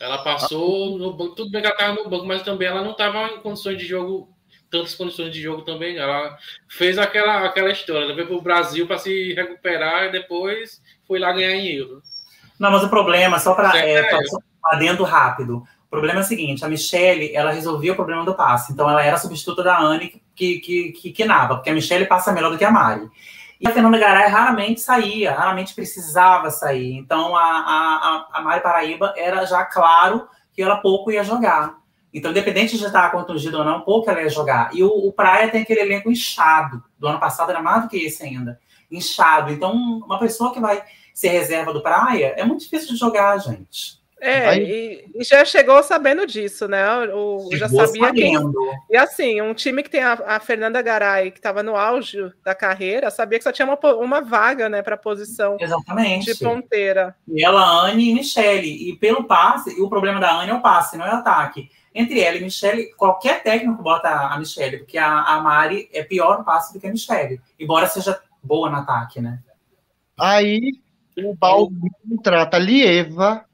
Ela 0.00 0.18
passou 0.24 0.98
no 0.98 1.12
banco, 1.12 1.34
tudo 1.34 1.50
bem 1.50 1.60
que 1.60 1.66
ela 1.66 1.76
tava 1.76 2.02
no 2.02 2.08
banco, 2.08 2.24
mas 2.24 2.42
também 2.42 2.68
ela 2.68 2.82
não 2.82 2.94
tava 2.94 3.28
em 3.28 3.40
condições 3.40 3.76
de 3.76 3.84
jogo, 3.84 4.34
tantas 4.70 4.94
condições 4.94 5.30
de 5.30 5.42
jogo 5.42 5.62
também. 5.62 5.98
Ela 5.98 6.38
fez 6.68 6.96
aquela, 6.96 7.44
aquela 7.44 7.70
história, 7.70 8.04
ela 8.04 8.14
veio 8.14 8.26
pro 8.26 8.40
Brasil 8.40 8.86
para 8.86 8.98
se 8.98 9.34
recuperar 9.34 10.06
e 10.06 10.12
depois 10.12 10.80
foi 11.06 11.18
lá 11.18 11.32
ganhar 11.32 11.52
em 11.52 11.76
euro. 11.76 12.02
Não, 12.58 12.70
mas 12.70 12.82
o 12.82 12.88
problema, 12.88 13.38
só 13.38 13.54
para 13.54 13.76
é, 13.76 14.10
adendo 14.64 15.04
rápido. 15.04 15.62
O 15.86 15.90
problema 15.90 16.20
é 16.20 16.22
o 16.22 16.26
seguinte, 16.26 16.64
a 16.64 16.68
Michelle, 16.68 17.34
ela 17.34 17.50
resolvia 17.50 17.92
o 17.92 17.96
problema 17.96 18.24
do 18.24 18.34
passe. 18.34 18.72
Então, 18.72 18.88
ela 18.88 19.02
era 19.02 19.18
substituta 19.18 19.62
da 19.62 19.78
Anne 19.78 20.22
que, 20.36 20.60
que, 20.60 20.92
que, 20.92 21.10
que 21.10 21.24
porque 21.48 21.70
a 21.70 21.74
Michelle 21.74 22.06
passa 22.06 22.32
melhor 22.32 22.50
do 22.50 22.58
que 22.58 22.64
a 22.64 22.70
Mari. 22.70 23.10
E 23.60 23.68
a 23.68 23.72
Fernanda 23.72 23.98
Garay 23.98 24.28
raramente 24.28 24.80
saía, 24.80 25.34
raramente 25.34 25.74
precisava 25.74 26.50
sair. 26.50 26.94
Então, 26.94 27.36
a, 27.36 27.42
a, 27.42 28.28
a 28.34 28.40
Mari 28.40 28.62
Paraíba 28.62 29.12
era 29.16 29.44
já 29.44 29.64
claro 29.64 30.28
que 30.52 30.62
ela 30.62 30.76
pouco 30.76 31.10
ia 31.10 31.24
jogar. 31.24 31.78
Então, 32.12 32.30
independente 32.30 32.78
de 32.78 32.84
estar 32.84 33.10
contundido 33.10 33.58
ou 33.58 33.64
não, 33.64 33.82
pouco 33.82 34.08
ela 34.10 34.22
ia 34.22 34.30
jogar. 34.30 34.74
E 34.74 34.82
o, 34.82 34.88
o 34.88 35.12
Praia 35.12 35.50
tem 35.50 35.62
aquele 35.62 35.80
elenco 35.80 36.10
inchado. 36.10 36.82
Do 36.98 37.06
ano 37.06 37.20
passado 37.20 37.50
era 37.50 37.62
mais 37.62 37.82
do 37.82 37.88
que 37.88 37.98
esse 37.98 38.22
ainda. 38.22 38.58
Inchado. 38.90 39.52
Então, 39.52 39.72
uma 39.74 40.18
pessoa 40.18 40.52
que 40.52 40.60
vai 40.60 40.82
ser 41.12 41.28
reserva 41.28 41.72
do 41.72 41.82
Praia 41.82 42.34
é 42.36 42.44
muito 42.44 42.62
difícil 42.62 42.88
de 42.88 42.96
jogar, 42.96 43.36
gente. 43.38 43.99
É, 44.20 44.48
Aí... 44.48 45.10
e, 45.14 45.24
já 45.24 45.44
chegou 45.46 45.82
sabendo 45.82 46.26
disso, 46.26 46.68
né? 46.68 46.84
O, 47.14 47.48
já 47.54 47.68
sabia 47.68 48.12
quem. 48.12 48.36
E 48.90 48.96
assim, 48.96 49.40
um 49.40 49.54
time 49.54 49.82
que 49.82 49.88
tem 49.88 50.02
a, 50.02 50.12
a 50.12 50.40
Fernanda 50.40 50.82
Garay, 50.82 51.30
que 51.30 51.38
estava 51.38 51.62
no 51.62 51.74
auge 51.74 52.30
da 52.44 52.54
carreira, 52.54 53.10
sabia 53.10 53.38
que 53.38 53.44
só 53.44 53.50
tinha 53.50 53.66
uma, 53.66 53.78
uma 53.94 54.20
vaga, 54.20 54.68
né, 54.68 54.82
para 54.82 54.96
posição 54.96 55.56
Exatamente. 55.58 56.26
de 56.26 56.38
ponteira. 56.38 57.16
E 57.26 57.42
ela, 57.42 57.86
Anne 57.86 58.10
e 58.10 58.14
Michele. 58.14 58.90
E 58.90 58.96
pelo 58.96 59.24
passe, 59.24 59.78
e 59.78 59.80
o 59.80 59.88
problema 59.88 60.20
da 60.20 60.38
Anne 60.38 60.50
é 60.50 60.54
o 60.54 60.60
passe, 60.60 60.98
não 60.98 61.06
é 61.06 61.14
o 61.14 61.18
ataque. 61.18 61.70
Entre 61.94 62.20
ela 62.20 62.36
e 62.36 62.42
Michele, 62.42 62.92
qualquer 62.96 63.42
técnico 63.42 63.82
bota 63.82 64.08
a 64.08 64.38
Michele, 64.38 64.78
porque 64.78 64.98
a, 64.98 65.22
a 65.22 65.40
Mari 65.40 65.88
é 65.92 66.02
pior 66.02 66.38
no 66.38 66.44
passe 66.44 66.74
do 66.74 66.78
que 66.78 66.86
a 66.86 66.90
Michele, 66.90 67.40
embora 67.58 67.86
seja 67.86 68.20
boa 68.42 68.68
no 68.68 68.76
ataque, 68.76 69.20
né? 69.20 69.40
Aí 70.18 70.74
o 71.16 71.34
Baldo 71.34 71.74
trata 72.22 72.58
Lieva 72.58 73.44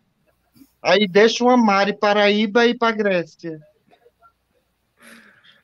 Aí 0.87 1.09
deixa 1.09 1.43
uma 1.43 1.57
Mari 1.57 1.93
Paraíba 1.99 2.65
e 2.65 2.73
para 2.73 2.95
Grécia. 2.95 3.59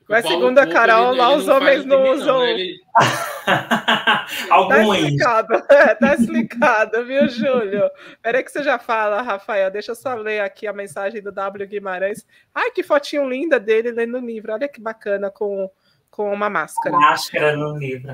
Mas 0.09 0.27
segundo 0.27 0.59
a 0.59 0.67
Carol, 0.67 1.15
lá 1.15 1.33
os 1.33 1.47
homens 1.47 1.85
não 1.85 2.11
usam. 2.11 2.39
Né? 2.41 2.51
Ele... 2.51 2.75
Alguns. 4.51 4.75
Tá 4.75 4.99
explicado, 4.99 5.53
é, 5.71 5.95
tá 5.95 6.13
explicado, 6.13 7.05
viu, 7.05 7.29
Júlio? 7.29 7.89
Peraí 8.21 8.43
que 8.43 8.51
você 8.51 8.63
já 8.63 8.77
fala, 8.77 9.21
Rafael. 9.21 9.71
Deixa 9.71 9.91
eu 9.91 9.95
só 9.95 10.13
ler 10.13 10.41
aqui 10.41 10.67
a 10.67 10.73
mensagem 10.73 11.21
do 11.21 11.31
W 11.31 11.67
Guimarães. 11.67 12.27
Ai, 12.53 12.71
que 12.71 12.83
fotinho 12.83 13.27
linda 13.27 13.57
dele 13.57 13.91
lendo 13.91 14.17
o 14.17 14.25
livro. 14.25 14.51
Olha 14.51 14.67
que 14.67 14.81
bacana 14.81 15.31
com, 15.31 15.71
com 16.11 16.33
uma 16.33 16.49
máscara. 16.49 16.97
Máscara 16.97 17.55
no 17.55 17.77
livro. 17.77 18.13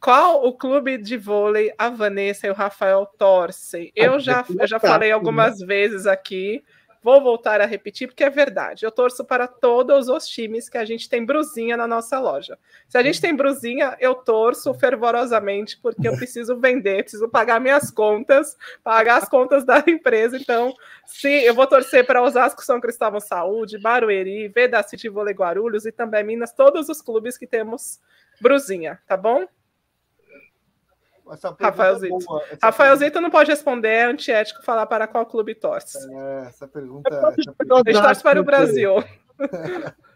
Qual 0.00 0.46
o 0.46 0.52
clube 0.52 0.96
de 0.98 1.16
vôlei 1.16 1.72
a 1.76 1.88
Vanessa 1.88 2.46
e 2.46 2.50
o 2.50 2.54
Rafael 2.54 3.06
torcem? 3.18 3.92
Eu 3.94 4.20
já, 4.20 4.44
eu 4.58 4.66
já 4.66 4.78
falei 4.78 5.10
algumas 5.10 5.58
vezes 5.58 6.06
aqui 6.06 6.62
vou 7.02 7.22
voltar 7.22 7.60
a 7.60 7.66
repetir 7.66 8.08
porque 8.08 8.24
é 8.24 8.30
verdade. 8.30 8.84
Eu 8.84 8.90
torço 8.90 9.24
para 9.24 9.46
todos 9.46 10.08
os 10.08 10.26
times 10.26 10.68
que 10.68 10.78
a 10.78 10.84
gente 10.84 11.08
tem 11.08 11.24
brusinha 11.24 11.76
na 11.76 11.86
nossa 11.86 12.18
loja. 12.18 12.58
Se 12.88 12.98
a 12.98 13.02
gente 13.02 13.20
tem 13.20 13.34
brusinha, 13.34 13.96
eu 14.00 14.14
torço 14.14 14.72
fervorosamente 14.74 15.78
porque 15.80 16.06
eu 16.06 16.16
preciso 16.16 16.56
vender, 16.58 17.02
preciso 17.02 17.28
pagar 17.28 17.60
minhas 17.60 17.90
contas, 17.90 18.56
pagar 18.82 19.22
as 19.22 19.28
contas 19.28 19.64
da 19.64 19.82
empresa. 19.86 20.36
Então, 20.36 20.74
sim, 21.06 21.28
eu 21.28 21.54
vou 21.54 21.66
torcer 21.66 22.04
para 22.04 22.22
Osasco, 22.22 22.62
São 22.62 22.80
Cristóvão 22.80 23.20
Saúde, 23.20 23.78
Barueri, 23.78 24.48
Veda 24.48 24.82
City 24.82 25.08
Vôlei 25.08 25.34
Guarulhos 25.34 25.86
e 25.86 25.92
também 25.92 26.24
Minas, 26.24 26.52
todos 26.52 26.88
os 26.88 27.00
clubes 27.00 27.38
que 27.38 27.46
temos 27.46 28.00
brusinha, 28.40 29.00
tá 29.06 29.16
bom? 29.16 29.46
Rafaelzito. 31.60 32.40
É 32.50 32.58
Rafaelzito 32.62 33.20
não 33.20 33.30
pode 33.30 33.50
responder, 33.50 33.88
é 33.88 34.04
antiético 34.04 34.62
falar 34.62 34.86
para 34.86 35.06
qual 35.06 35.26
clube 35.26 35.54
torce. 35.54 35.98
É, 36.12 36.46
essa 36.48 36.66
pergunta 36.66 37.14
é. 37.14 37.40
Essa 37.40 37.52
pergunta... 37.52 37.90
A 37.90 38.02
torce 38.02 38.22
para 38.22 38.40
o 38.40 38.44
Brasil. 38.44 38.94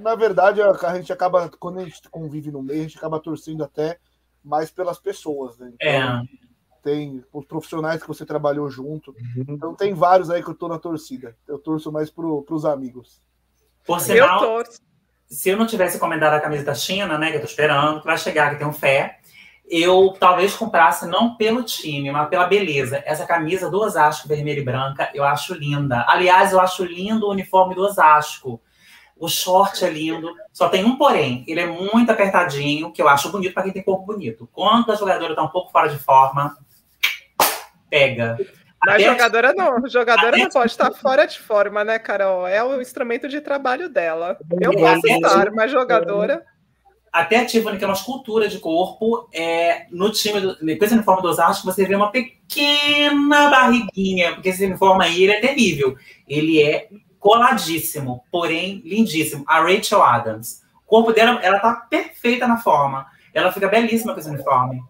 Na 0.00 0.14
verdade, 0.14 0.60
a 0.62 0.94
gente 0.94 1.12
acaba, 1.12 1.48
quando 1.48 1.80
a 1.80 1.84
gente 1.84 2.08
convive 2.08 2.52
no 2.52 2.62
meio, 2.62 2.80
a 2.80 2.82
gente 2.84 2.98
acaba 2.98 3.18
torcendo 3.18 3.64
até 3.64 3.98
mais 4.44 4.70
pelas 4.70 4.98
pessoas, 4.98 5.58
né? 5.58 5.72
Então, 5.74 5.88
é. 5.88 6.22
Tem 6.82 7.24
os 7.32 7.44
profissionais 7.44 8.02
que 8.02 8.08
você 8.08 8.26
trabalhou 8.26 8.68
junto. 8.68 9.12
Uhum. 9.12 9.44
Então 9.48 9.74
tem 9.74 9.94
vários 9.94 10.30
aí 10.30 10.42
que 10.42 10.50
eu 10.50 10.54
tô 10.54 10.66
na 10.66 10.80
torcida. 10.80 11.36
Eu 11.46 11.56
torço 11.56 11.92
mais 11.92 12.10
pro, 12.10 12.42
pros 12.42 12.64
amigos. 12.64 13.22
Por 13.86 14.00
sinal, 14.00 14.42
eu 14.42 14.48
torço. 14.48 14.80
se 15.28 15.50
eu 15.50 15.56
não 15.56 15.66
tivesse 15.66 15.96
encomendado 15.96 16.34
a 16.34 16.40
camisa 16.40 16.64
da 16.64 16.74
China, 16.74 17.16
né, 17.18 17.30
que 17.30 17.36
eu 17.36 17.40
tô 17.40 17.46
esperando, 17.46 18.00
que 18.00 18.06
vai 18.06 18.18
chegar, 18.18 18.50
que 18.50 18.56
tem 18.56 18.66
um 18.66 18.72
fé, 18.72 19.20
eu 19.72 20.14
talvez 20.20 20.54
comprasse 20.54 21.06
não 21.06 21.34
pelo 21.34 21.62
time, 21.62 22.10
mas 22.10 22.28
pela 22.28 22.46
beleza. 22.46 23.02
Essa 23.06 23.24
camisa 23.24 23.70
do 23.70 23.80
Osasco 23.80 24.28
vermelha 24.28 24.60
e 24.60 24.64
branca, 24.64 25.10
eu 25.14 25.24
acho 25.24 25.54
linda. 25.54 26.04
Aliás, 26.06 26.52
eu 26.52 26.60
acho 26.60 26.84
lindo 26.84 27.26
o 27.26 27.30
uniforme 27.30 27.74
do 27.74 27.80
Osasco. 27.80 28.60
O 29.16 29.28
short 29.28 29.82
é 29.82 29.88
lindo, 29.88 30.30
só 30.52 30.68
tem 30.68 30.84
um 30.84 30.96
porém, 30.96 31.44
ele 31.46 31.60
é 31.60 31.66
muito 31.66 32.10
apertadinho, 32.10 32.92
que 32.92 33.00
eu 33.00 33.08
acho 33.08 33.30
bonito 33.30 33.54
para 33.54 33.62
quem 33.62 33.72
tem 33.72 33.82
corpo 33.82 34.04
bonito. 34.04 34.46
Quando 34.52 34.92
a 34.92 34.94
jogadora 34.94 35.32
está 35.32 35.42
um 35.42 35.48
pouco 35.48 35.70
fora 35.72 35.88
de 35.88 35.98
forma, 35.98 36.54
pega. 37.88 38.36
A 38.86 38.98
jogadora 38.98 39.54
não, 39.54 39.76
a 39.76 39.80
jogadora 39.88 40.36
não 40.36 40.50
pode 40.50 40.72
estar 40.72 40.92
fora 40.92 41.24
de 41.24 41.38
forma, 41.38 41.82
né, 41.82 41.98
Carol? 41.98 42.46
É 42.46 42.62
o 42.62 42.80
instrumento 42.80 43.26
de 43.28 43.40
trabalho 43.40 43.88
dela. 43.88 44.36
Eu 44.60 44.72
posso 44.72 45.06
estar, 45.06 45.50
mas 45.52 45.70
jogadora 45.70 46.44
até 47.12 47.40
a 47.40 47.44
Tiffany, 47.44 47.76
que 47.76 47.84
é 47.84 47.86
uma 47.86 47.92
escultura 47.92 48.48
de 48.48 48.58
corpo, 48.58 49.28
é, 49.34 49.86
no 49.90 50.10
time, 50.10 50.40
do, 50.40 50.56
depois 50.64 50.90
do 50.90 50.94
uniforme 50.94 51.20
do 51.20 51.28
Osasco, 51.28 51.66
você 51.66 51.84
vê 51.84 51.94
uma 51.94 52.10
pequena 52.10 53.50
barriguinha, 53.50 54.32
porque 54.32 54.48
esse 54.48 54.64
uniforme 54.64 55.04
aí 55.04 55.22
ele 55.22 55.32
é 55.32 55.40
terrível. 55.40 55.94
Ele 56.26 56.62
é 56.62 56.88
coladíssimo, 57.20 58.24
porém 58.32 58.80
lindíssimo. 58.84 59.44
A 59.46 59.60
Rachel 59.60 60.02
Adams. 60.02 60.62
O 60.84 60.88
corpo 60.88 61.12
dela, 61.12 61.38
ela 61.42 61.58
tá 61.58 61.74
perfeita 61.74 62.46
na 62.46 62.56
forma. 62.56 63.06
Ela 63.34 63.52
fica 63.52 63.68
belíssima 63.68 64.14
com 64.14 64.20
esse 64.20 64.30
uniforme. 64.30 64.82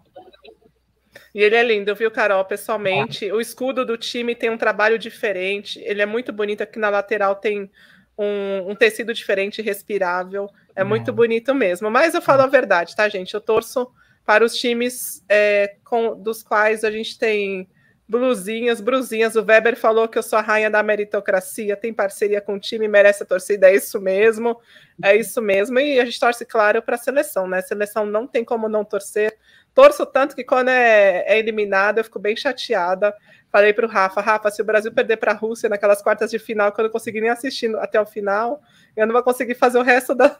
E 1.35 1.43
ele 1.43 1.57
é 1.57 1.63
lindo, 1.63 1.95
viu, 1.95 2.11
Carol? 2.11 2.45
Pessoalmente, 2.45 3.29
é. 3.29 3.35
o 3.35 3.41
escudo 3.41 3.85
do 3.85 3.97
time 3.97 4.35
tem 4.35 4.51
um 4.51 4.59
trabalho 4.59 4.99
diferente. 4.99 5.81
Ele 5.81 6.03
é 6.03 6.07
muito 6.07 6.33
bonito. 6.33 6.63
Aqui 6.63 6.79
na 6.79 6.89
lateral 6.89 7.35
tem 7.35 7.71
um, 8.17 8.71
um 8.71 8.75
tecido 8.75 9.15
diferente, 9.15 9.63
respirável. 9.63 10.49
É 10.75 10.85
muito 10.85 11.13
bonito 11.13 11.55
mesmo. 11.55 11.91
Mas 11.91 12.15
eu 12.15 12.23
falo 12.23 12.43
a 12.43 12.47
verdade, 12.47 12.97
tá, 12.97 13.09
gente? 13.09 13.35
Eu 13.35 13.41
torço 13.41 13.91
para 14.25 14.45
os 14.45 14.55
times 14.57 15.25
é, 15.29 15.77
com, 15.85 16.21
dos 16.21 16.43
quais 16.43 16.85
a 16.85 16.91
gente 16.91 17.19
tem 17.19 17.69
blusinhas, 18.09 18.81
brusinhas. 18.81 19.37
O 19.37 19.43
Weber 19.43 19.77
falou 19.77 20.07
que 20.07 20.19
eu 20.19 20.23
sou 20.23 20.39
a 20.39 20.43
rainha 20.43 20.71
da 20.71 20.83
meritocracia, 20.83 21.77
tem 21.77 21.93
parceria 21.93 22.41
com 22.41 22.55
o 22.55 22.61
time, 22.61 22.87
merece 22.87 23.23
a 23.23 23.27
torcida. 23.27 23.71
É 23.71 23.75
isso 23.75 24.01
mesmo, 24.01 24.61
é 25.03 25.17
isso 25.17 25.41
mesmo. 25.41 25.79
E 25.79 25.99
a 25.99 26.05
gente 26.05 26.21
torce, 26.21 26.45
claro, 26.45 26.83
para 26.83 26.97
a 26.97 26.99
seleção, 26.99 27.49
né? 27.49 27.59
A 27.59 27.63
seleção 27.63 28.05
não 28.05 28.27
tem 28.27 28.45
como 28.45 28.69
não 28.69 28.85
torcer. 28.85 29.37
Torço 29.75 30.05
tanto 30.05 30.37
que 30.37 30.45
quando 30.45 30.69
é, 30.69 31.25
é 31.27 31.39
eliminada, 31.39 32.01
eu 32.01 32.05
fico 32.05 32.19
bem 32.19 32.37
chateada. 32.37 33.15
Falei 33.51 33.73
para 33.73 33.87
o 33.87 33.89
Rafa, 33.89 34.21
Rafa, 34.21 34.51
se 34.51 34.63
o 34.63 34.65
Brasil 34.65 34.93
perder 34.93 35.19
para 35.19 35.33
a 35.33 35.35
Rússia 35.35 35.69
naquelas 35.69 36.01
quartas 36.01 36.31
de 36.31 36.39
final, 36.39 36.73
que 36.73 36.81
eu 36.81 36.85
não 36.85 36.91
consegui 36.91 37.21
nem 37.21 37.31
assistir 37.31 37.75
até 37.77 38.01
o 38.01 38.07
final, 38.07 38.61
eu 38.97 39.07
não 39.07 39.13
vou 39.13 39.23
conseguir 39.23 39.55
fazer 39.55 39.79
o 39.79 39.83
resto 39.83 40.15
da, 40.15 40.37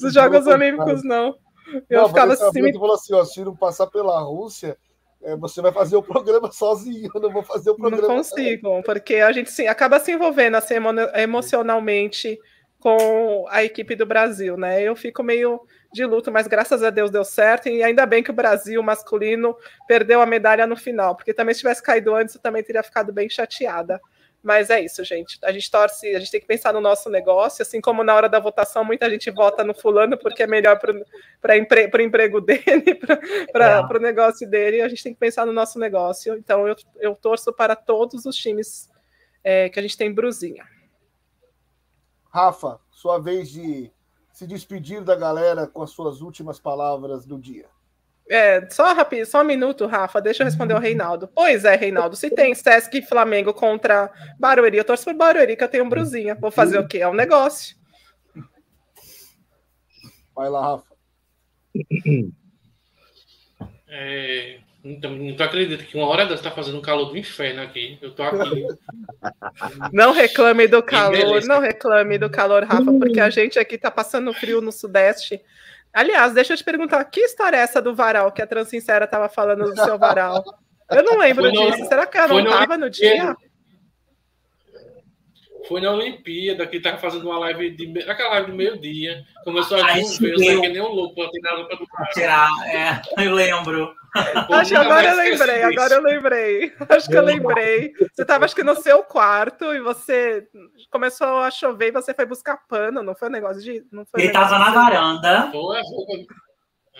dos 0.00 0.12
Jogos 0.12 0.46
Olímpicos, 0.46 1.02
não. 1.02 1.36
Eu 1.90 2.02
não, 2.02 2.08
ficava 2.08 2.32
assim. 2.34 2.58
Ele 2.58 2.72
falou 2.74 2.94
assim: 2.94 3.14
ó, 3.14 3.24
se 3.24 3.42
não 3.42 3.56
passar 3.56 3.86
pela 3.88 4.20
Rússia, 4.20 4.76
é, 5.22 5.36
você 5.36 5.60
vai 5.60 5.72
fazer 5.72 5.96
o 5.96 6.02
programa 6.02 6.50
sozinho, 6.52 7.10
eu 7.14 7.20
não 7.20 7.30
vou 7.30 7.42
fazer 7.42 7.70
o 7.70 7.74
programa. 7.74 8.08
Não 8.08 8.16
consigo, 8.16 8.82
porque 8.82 9.16
a 9.16 9.32
gente 9.32 9.50
sim, 9.50 9.66
acaba 9.66 9.98
se 9.98 10.12
envolvendo 10.12 10.56
assim, 10.56 10.74
emocionalmente 11.14 12.38
com 12.78 13.46
a 13.48 13.64
equipe 13.64 13.96
do 13.96 14.06
Brasil, 14.06 14.56
né? 14.56 14.82
Eu 14.82 14.94
fico 14.94 15.22
meio 15.22 15.60
de 15.96 16.04
luto, 16.04 16.30
mas 16.30 16.46
graças 16.46 16.82
a 16.82 16.90
Deus 16.90 17.10
deu 17.10 17.24
certo, 17.24 17.68
e 17.68 17.82
ainda 17.82 18.06
bem 18.06 18.22
que 18.22 18.30
o 18.30 18.34
Brasil 18.34 18.80
masculino 18.82 19.56
perdeu 19.88 20.20
a 20.20 20.26
medalha 20.26 20.66
no 20.66 20.76
final, 20.76 21.16
porque 21.16 21.34
também 21.34 21.54
se 21.54 21.60
tivesse 21.60 21.82
caído 21.82 22.14
antes, 22.14 22.34
eu 22.34 22.40
também 22.40 22.62
teria 22.62 22.82
ficado 22.82 23.12
bem 23.12 23.28
chateada. 23.28 24.00
Mas 24.42 24.70
é 24.70 24.80
isso, 24.80 25.02
gente. 25.02 25.38
A 25.42 25.50
gente 25.50 25.68
torce, 25.68 26.14
a 26.14 26.20
gente 26.20 26.30
tem 26.30 26.40
que 26.40 26.46
pensar 26.46 26.72
no 26.72 26.80
nosso 26.80 27.10
negócio, 27.10 27.62
assim 27.62 27.80
como 27.80 28.04
na 28.04 28.14
hora 28.14 28.28
da 28.28 28.38
votação, 28.38 28.84
muita 28.84 29.10
gente 29.10 29.28
vota 29.28 29.64
no 29.64 29.74
fulano 29.74 30.16
porque 30.16 30.44
é 30.44 30.46
melhor 30.46 30.78
para 30.78 30.92
o 30.92 31.56
empre, 31.56 32.04
emprego 32.04 32.38
dele, 32.40 32.94
para 33.50 33.66
é. 33.66 33.80
o 33.80 33.98
negócio 33.98 34.48
dele. 34.48 34.82
A 34.82 34.88
gente 34.88 35.02
tem 35.02 35.12
que 35.12 35.18
pensar 35.18 35.44
no 35.46 35.52
nosso 35.52 35.80
negócio. 35.80 36.36
Então, 36.36 36.68
eu, 36.68 36.76
eu 37.00 37.16
torço 37.16 37.52
para 37.52 37.74
todos 37.74 38.24
os 38.24 38.36
times 38.36 38.88
é, 39.42 39.68
que 39.68 39.80
a 39.80 39.82
gente 39.82 39.96
tem 39.96 40.14
brusinha. 40.14 40.64
Rafa, 42.30 42.78
sua 42.92 43.18
vez 43.18 43.50
de 43.50 43.90
se 44.36 44.46
despedir 44.46 45.02
da 45.02 45.16
galera 45.16 45.66
com 45.66 45.82
as 45.82 45.88
suas 45.88 46.20
últimas 46.20 46.60
palavras 46.60 47.24
do 47.24 47.38
dia. 47.38 47.64
É, 48.28 48.68
só 48.68 48.92
rápido, 48.92 49.24
só 49.24 49.40
um 49.40 49.44
minuto, 49.44 49.86
Rafa, 49.86 50.20
deixa 50.20 50.42
eu 50.42 50.44
responder 50.44 50.74
o 50.74 50.78
Reinaldo. 50.78 51.26
Pois 51.34 51.64
é, 51.64 51.74
Reinaldo, 51.74 52.16
se 52.16 52.28
tem 52.28 52.54
Sesc 52.54 52.98
e 52.98 53.00
Flamengo 53.00 53.54
contra 53.54 54.12
Barueri, 54.38 54.76
eu 54.76 54.84
torço 54.84 55.06
por 55.06 55.14
Barueri, 55.14 55.56
que 55.56 55.64
eu 55.64 55.68
tenho 55.70 55.84
um 55.84 55.88
brusinha. 55.88 56.34
Vou 56.34 56.50
fazer 56.50 56.78
o 56.78 56.86
quê? 56.86 56.98
É 56.98 57.08
um 57.08 57.14
negócio. 57.14 57.78
Vai 60.34 60.50
lá, 60.50 60.60
Rafa. 60.60 60.94
É, 63.88 64.58
não, 65.02 65.10
não 65.10 65.44
acredito 65.44 65.84
que 65.84 65.96
uma 65.96 66.06
hora 66.06 66.24
dessa 66.24 66.34
está 66.34 66.50
fazendo 66.50 66.78
um 66.78 66.82
calor 66.82 67.06
do 67.06 67.18
inferno 67.18 67.60
aqui. 67.62 67.98
Eu 68.00 68.14
tô 68.14 68.22
aqui. 68.22 68.66
Não 69.92 70.12
reclame 70.12 70.68
do 70.68 70.82
calor, 70.82 71.44
não 71.44 71.60
reclame 71.60 72.18
do 72.18 72.30
calor, 72.30 72.62
Rafa, 72.64 72.92
porque 72.92 73.18
a 73.18 73.28
gente 73.28 73.58
aqui 73.58 73.76
tá 73.76 73.90
passando 73.90 74.32
frio 74.32 74.60
no 74.60 74.70
Sudeste. 74.70 75.40
Aliás, 75.92 76.32
deixa 76.32 76.52
eu 76.52 76.56
te 76.56 76.62
perguntar, 76.62 77.02
que 77.06 77.20
história 77.20 77.56
é 77.56 77.60
essa 77.60 77.82
do 77.82 77.94
varal 77.94 78.30
que 78.30 78.42
a 78.42 78.46
Transincera 78.46 79.06
estava 79.06 79.28
falando 79.28 79.64
do 79.64 79.82
seu 79.82 79.98
varal? 79.98 80.44
Eu 80.90 81.02
não 81.02 81.18
lembro 81.18 81.50
disso. 81.50 81.86
Será 81.86 82.06
que 82.06 82.16
ela 82.16 82.28
não 82.28 82.44
estava 82.44 82.78
no 82.78 82.88
dia? 82.88 83.34
Foi 85.66 85.80
na 85.80 85.90
Olimpíada 85.90 86.66
que 86.66 86.80
tava 86.80 86.98
fazendo 86.98 87.28
uma 87.28 87.38
live 87.40 87.70
de 87.70 87.98
aquela 88.08 88.30
live 88.30 88.50
do 88.52 88.56
meio-dia. 88.56 89.24
Começou 89.44 89.78
a 89.78 89.80
chover, 89.80 90.32
eu 90.32 90.38
saí 90.38 90.60
que 90.60 90.68
nem 90.68 90.80
um 90.80 90.88
louco 90.88 91.14
para 91.16 91.30
tirar 91.30 91.52
a 91.52 91.56
roupa 91.56 91.76
do 91.76 91.86
cara. 91.86 92.10
Tirar, 92.10 92.48
é, 92.66 93.02
eu 93.24 93.34
lembro. 93.34 93.92
Acho 94.52 94.70
que 94.70 94.76
agora 94.76 95.08
eu 95.08 95.16
lembrei, 95.16 95.62
agora 95.62 95.94
eu 95.94 96.02
lembrei. 96.02 96.72
Acho 96.88 97.08
que 97.08 97.16
eu 97.16 97.22
lembrei. 97.22 97.92
Você 98.14 98.22
estava 98.22 98.44
acho 98.44 98.54
que 98.54 98.62
no 98.62 98.76
seu 98.76 99.02
quarto 99.02 99.64
e 99.74 99.80
você 99.80 100.46
começou 100.90 101.40
a 101.40 101.50
chover 101.50 101.88
e 101.88 101.92
você 101.92 102.14
foi 102.14 102.26
buscar 102.26 102.56
pano, 102.68 103.02
não 103.02 103.14
foi 103.14 103.28
um 103.28 103.32
negócio 103.32 103.62
de. 103.62 103.84
Não 103.92 104.04
foi 104.06 104.20
ele 104.20 104.28
estava 104.28 104.58
na 104.58 104.70
varanda. 104.70 105.52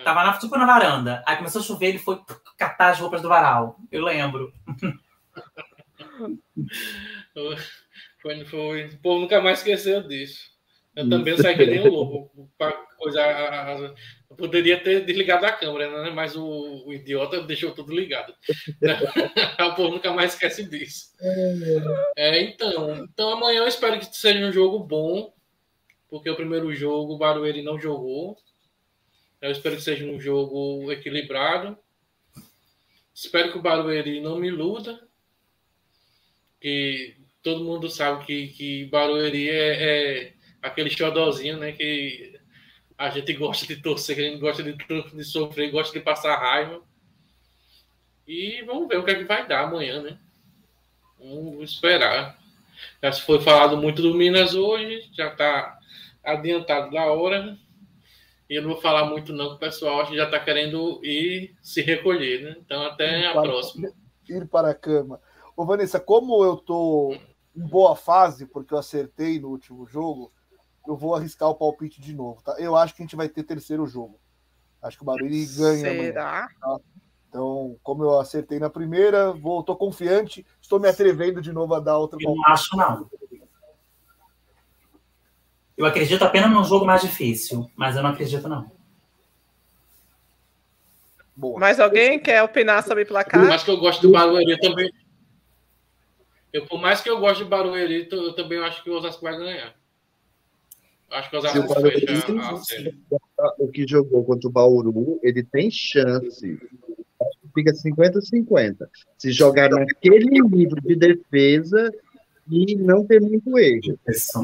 Tava 0.05 0.25
na, 0.25 0.33
tipo 0.35 0.59
na 0.59 0.67
varanda. 0.67 1.23
Aí 1.27 1.37
começou 1.37 1.63
a 1.63 1.65
chover, 1.65 1.87
ele 1.87 1.99
foi 1.99 2.21
catar 2.59 2.91
as 2.91 3.01
roupas 3.01 3.23
do 3.23 3.29
varal. 3.29 3.79
Eu 3.91 4.05
lembro. 4.05 4.53
Foi, 8.23 8.45
foi. 8.47 8.87
O 8.87 8.99
povo 8.99 9.21
nunca 9.21 9.41
mais 9.41 9.59
esqueceu 9.59 10.03
disso. 10.03 10.56
Eu 10.97 11.11
também 11.11 11.37
saí 11.37 11.55
que 11.55 11.67
nem 11.67 11.81
um 11.81 11.91
louco. 11.91 12.51
Coisa, 12.97 13.21
eu 14.31 14.37
poderia 14.37 14.83
ter 14.83 15.05
desligado 15.05 15.45
a 15.45 15.53
câmera, 15.53 16.03
né? 16.03 16.11
mas 16.11 16.35
o, 16.35 16.87
o 16.87 16.95
idiota 16.95 17.43
deixou 17.43 17.73
tudo 17.73 17.95
ligado. 17.95 18.35
o 19.61 19.75
povo 19.75 19.97
nunca 19.97 20.11
mais 20.15 20.33
esquece 20.33 20.65
disso. 20.65 21.11
É, 22.17 22.41
então, 22.41 23.05
então, 23.05 23.31
amanhã 23.31 23.59
eu 23.59 23.69
espero 23.69 23.99
que 23.99 24.07
seja 24.07 24.45
um 24.47 24.51
jogo 24.51 24.79
bom, 24.79 25.35
porque 26.09 26.31
o 26.31 26.37
primeiro 26.37 26.75
jogo 26.75 27.15
o 27.15 27.19
Barueri 27.19 27.63
não 27.63 27.79
jogou. 27.79 28.39
Eu 29.43 29.51
espero 29.51 29.77
que 29.77 29.83
seja 29.83 30.07
um 30.07 30.19
jogo 30.19 30.91
equilibrado. 30.91 31.77
Espero 33.15 33.53
que 33.53 33.59
o 33.59 33.63
Barueri 33.63 34.23
não 34.23 34.39
me 34.39 34.49
iluda. 34.49 35.07
Que 36.59 37.17
todo 37.43 37.65
mundo 37.65 37.91
sabe 37.91 38.25
que, 38.25 38.49
que 38.49 38.85
Barueri 38.87 39.51
é, 39.51 39.83
é 39.83 40.36
aquele 40.63 40.91
xodozinho, 40.91 41.59
né? 41.59 41.73
Que 41.73 42.39
a 42.99 43.11
gente 43.11 43.33
gosta 43.35 43.67
de 43.67 43.77
torcer, 43.77 44.17
que 44.17 44.23
a 44.23 44.31
gente 44.31 44.41
gosta 44.41 44.63
de, 44.63 44.73
de 44.73 45.25
sofrer, 45.25 45.71
gosta 45.71 45.97
de 45.99 46.05
passar 46.05 46.37
raiva. 46.37 46.81
E 48.27 48.63
vamos 48.63 48.89
ver 48.89 48.99
o 48.99 49.05
que 49.05 49.11
é 49.11 49.15
que 49.15 49.25
vai 49.25 49.47
dar 49.47 49.65
amanhã, 49.65 50.03
né? 50.03 50.19
Vamos 51.19 51.71
esperar. 51.71 52.39
Já 53.03 53.13
foi 53.13 53.41
falado 53.41 53.77
muito 53.77 54.03
do 54.03 54.15
Minas 54.15 54.55
hoje, 54.55 55.09
já 55.13 55.29
está 55.29 55.79
adiantado 56.25 56.91
da 56.91 57.05
hora. 57.05 57.57
E 58.49 58.55
eu 58.55 58.63
não 58.63 58.71
vou 58.71 58.81
falar 58.81 59.05
muito 59.07 59.33
não, 59.33 59.51
que 59.51 59.55
o 59.57 59.59
pessoal 59.59 60.01
acho 60.01 60.11
que 60.11 60.17
já 60.17 60.25
está 60.25 60.39
querendo 60.39 61.01
ir 61.05 61.57
se 61.63 61.83
recolher, 61.83 62.43
né? 62.43 62.57
Então 62.65 62.83
até 62.83 63.21
ir 63.21 63.27
a 63.27 63.33
para, 63.33 63.43
próxima. 63.43 63.93
Ir 64.29 64.47
para 64.47 64.71
a 64.71 64.75
cama. 64.75 65.21
Ô 65.57 65.65
Vanessa, 65.65 65.99
como 65.99 66.45
eu 66.45 66.57
tô 66.57 67.17
em 67.57 67.67
boa 67.67 67.97
fase, 67.97 68.47
porque 68.47 68.75
eu 68.75 68.79
acertei 68.79 69.41
no 69.41 69.49
último 69.49 69.87
jogo, 69.87 70.33
eu 70.87 70.97
vou 70.97 71.15
arriscar 71.15 71.49
o 71.49 71.55
palpite 71.55 72.01
de 72.01 72.15
novo, 72.15 72.43
tá? 72.43 72.57
Eu 72.59 72.77
acho 72.77 72.95
que 72.95 73.03
a 73.03 73.05
gente 73.05 73.17
vai 73.17 73.29
ter 73.29 73.43
terceiro 73.43 73.87
jogo. 73.87 74.19
Acho 74.83 74.97
que 74.97 75.03
o 75.03 75.07
Barueri 75.07 75.47
ganha 75.47 75.81
Será? 75.81 75.91
amanhã. 75.93 76.49
Tá? 76.61 76.81
Então, 77.29 77.77
como 77.83 78.05
eu 78.05 78.19
acertei 78.19 78.59
na 78.59 78.71
primeira, 78.71 79.33
vou, 79.33 79.63
tô 79.63 79.77
confiante, 79.77 80.47
estou 80.61 80.81
me 80.81 80.89
atrevendo 80.89 81.43
de 81.43 81.53
novo 81.53 81.75
a 81.75 81.81
dar 81.81 81.99
outra. 81.99 82.19
Eu 82.21 82.35
não 82.35 82.45
acho 82.47 82.77
não. 82.77 83.11
Eu 85.77 85.85
acredito 85.85 86.23
apenas 86.25 86.51
num 86.51 86.65
jogo 86.65 86.87
mais 86.87 87.03
difícil, 87.03 87.71
mas 87.77 87.97
eu 87.97 88.03
não 88.03 88.11
acredito 88.11 88.49
não. 88.49 88.71
Boa. 91.37 91.61
Mais 91.61 91.79
alguém 91.79 92.19
quer 92.19 92.43
opinar 92.43 92.83
sobre 92.83 93.05
placar? 93.05 93.41
Por 93.41 93.49
mais 93.49 93.63
que 93.63 93.71
eu 93.71 93.77
gosto 93.77 94.01
do 94.01 94.11
Barueri 94.11 94.59
também. 94.59 94.91
Eu, 96.51 96.65
por 96.65 96.81
mais 96.81 97.03
que 97.03 97.11
eu 97.11 97.21
goste 97.21 97.45
de 97.45 97.51
Barueri, 97.51 98.09
eu 98.11 98.35
também 98.35 98.59
acho 98.65 98.83
que 98.83 98.89
o 98.89 98.95
Osasco 98.95 99.21
vai 99.21 99.37
ganhar. 99.37 99.75
Acho 101.11 101.31
que 101.31 101.37
o 101.37 101.39
Osasco 101.39 101.81
fecha 101.81 102.93
O 103.59 103.69
que 103.69 103.87
jogou 103.87 104.25
contra 104.25 104.49
o 104.49 104.53
Bauru, 104.53 105.21
ele 105.23 105.43
tem 105.43 105.71
chance. 105.71 106.59
Fica 107.55 107.73
50-50. 107.73 108.89
Se 109.17 109.33
jogar 109.33 109.71
naquele 109.71 110.41
nível 110.41 110.79
de 110.83 110.97
defesa 110.97 111.91
e 112.51 112.77
não 112.77 113.05
ter 113.07 113.21
muito 113.21 113.59
erro. 113.59 113.99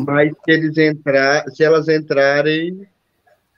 Mas 0.06 0.32
se 0.32 0.50
eles 0.50 0.76
entrar, 0.78 1.48
se 1.50 1.62
elas 1.62 1.88
entrarem, 1.88 2.86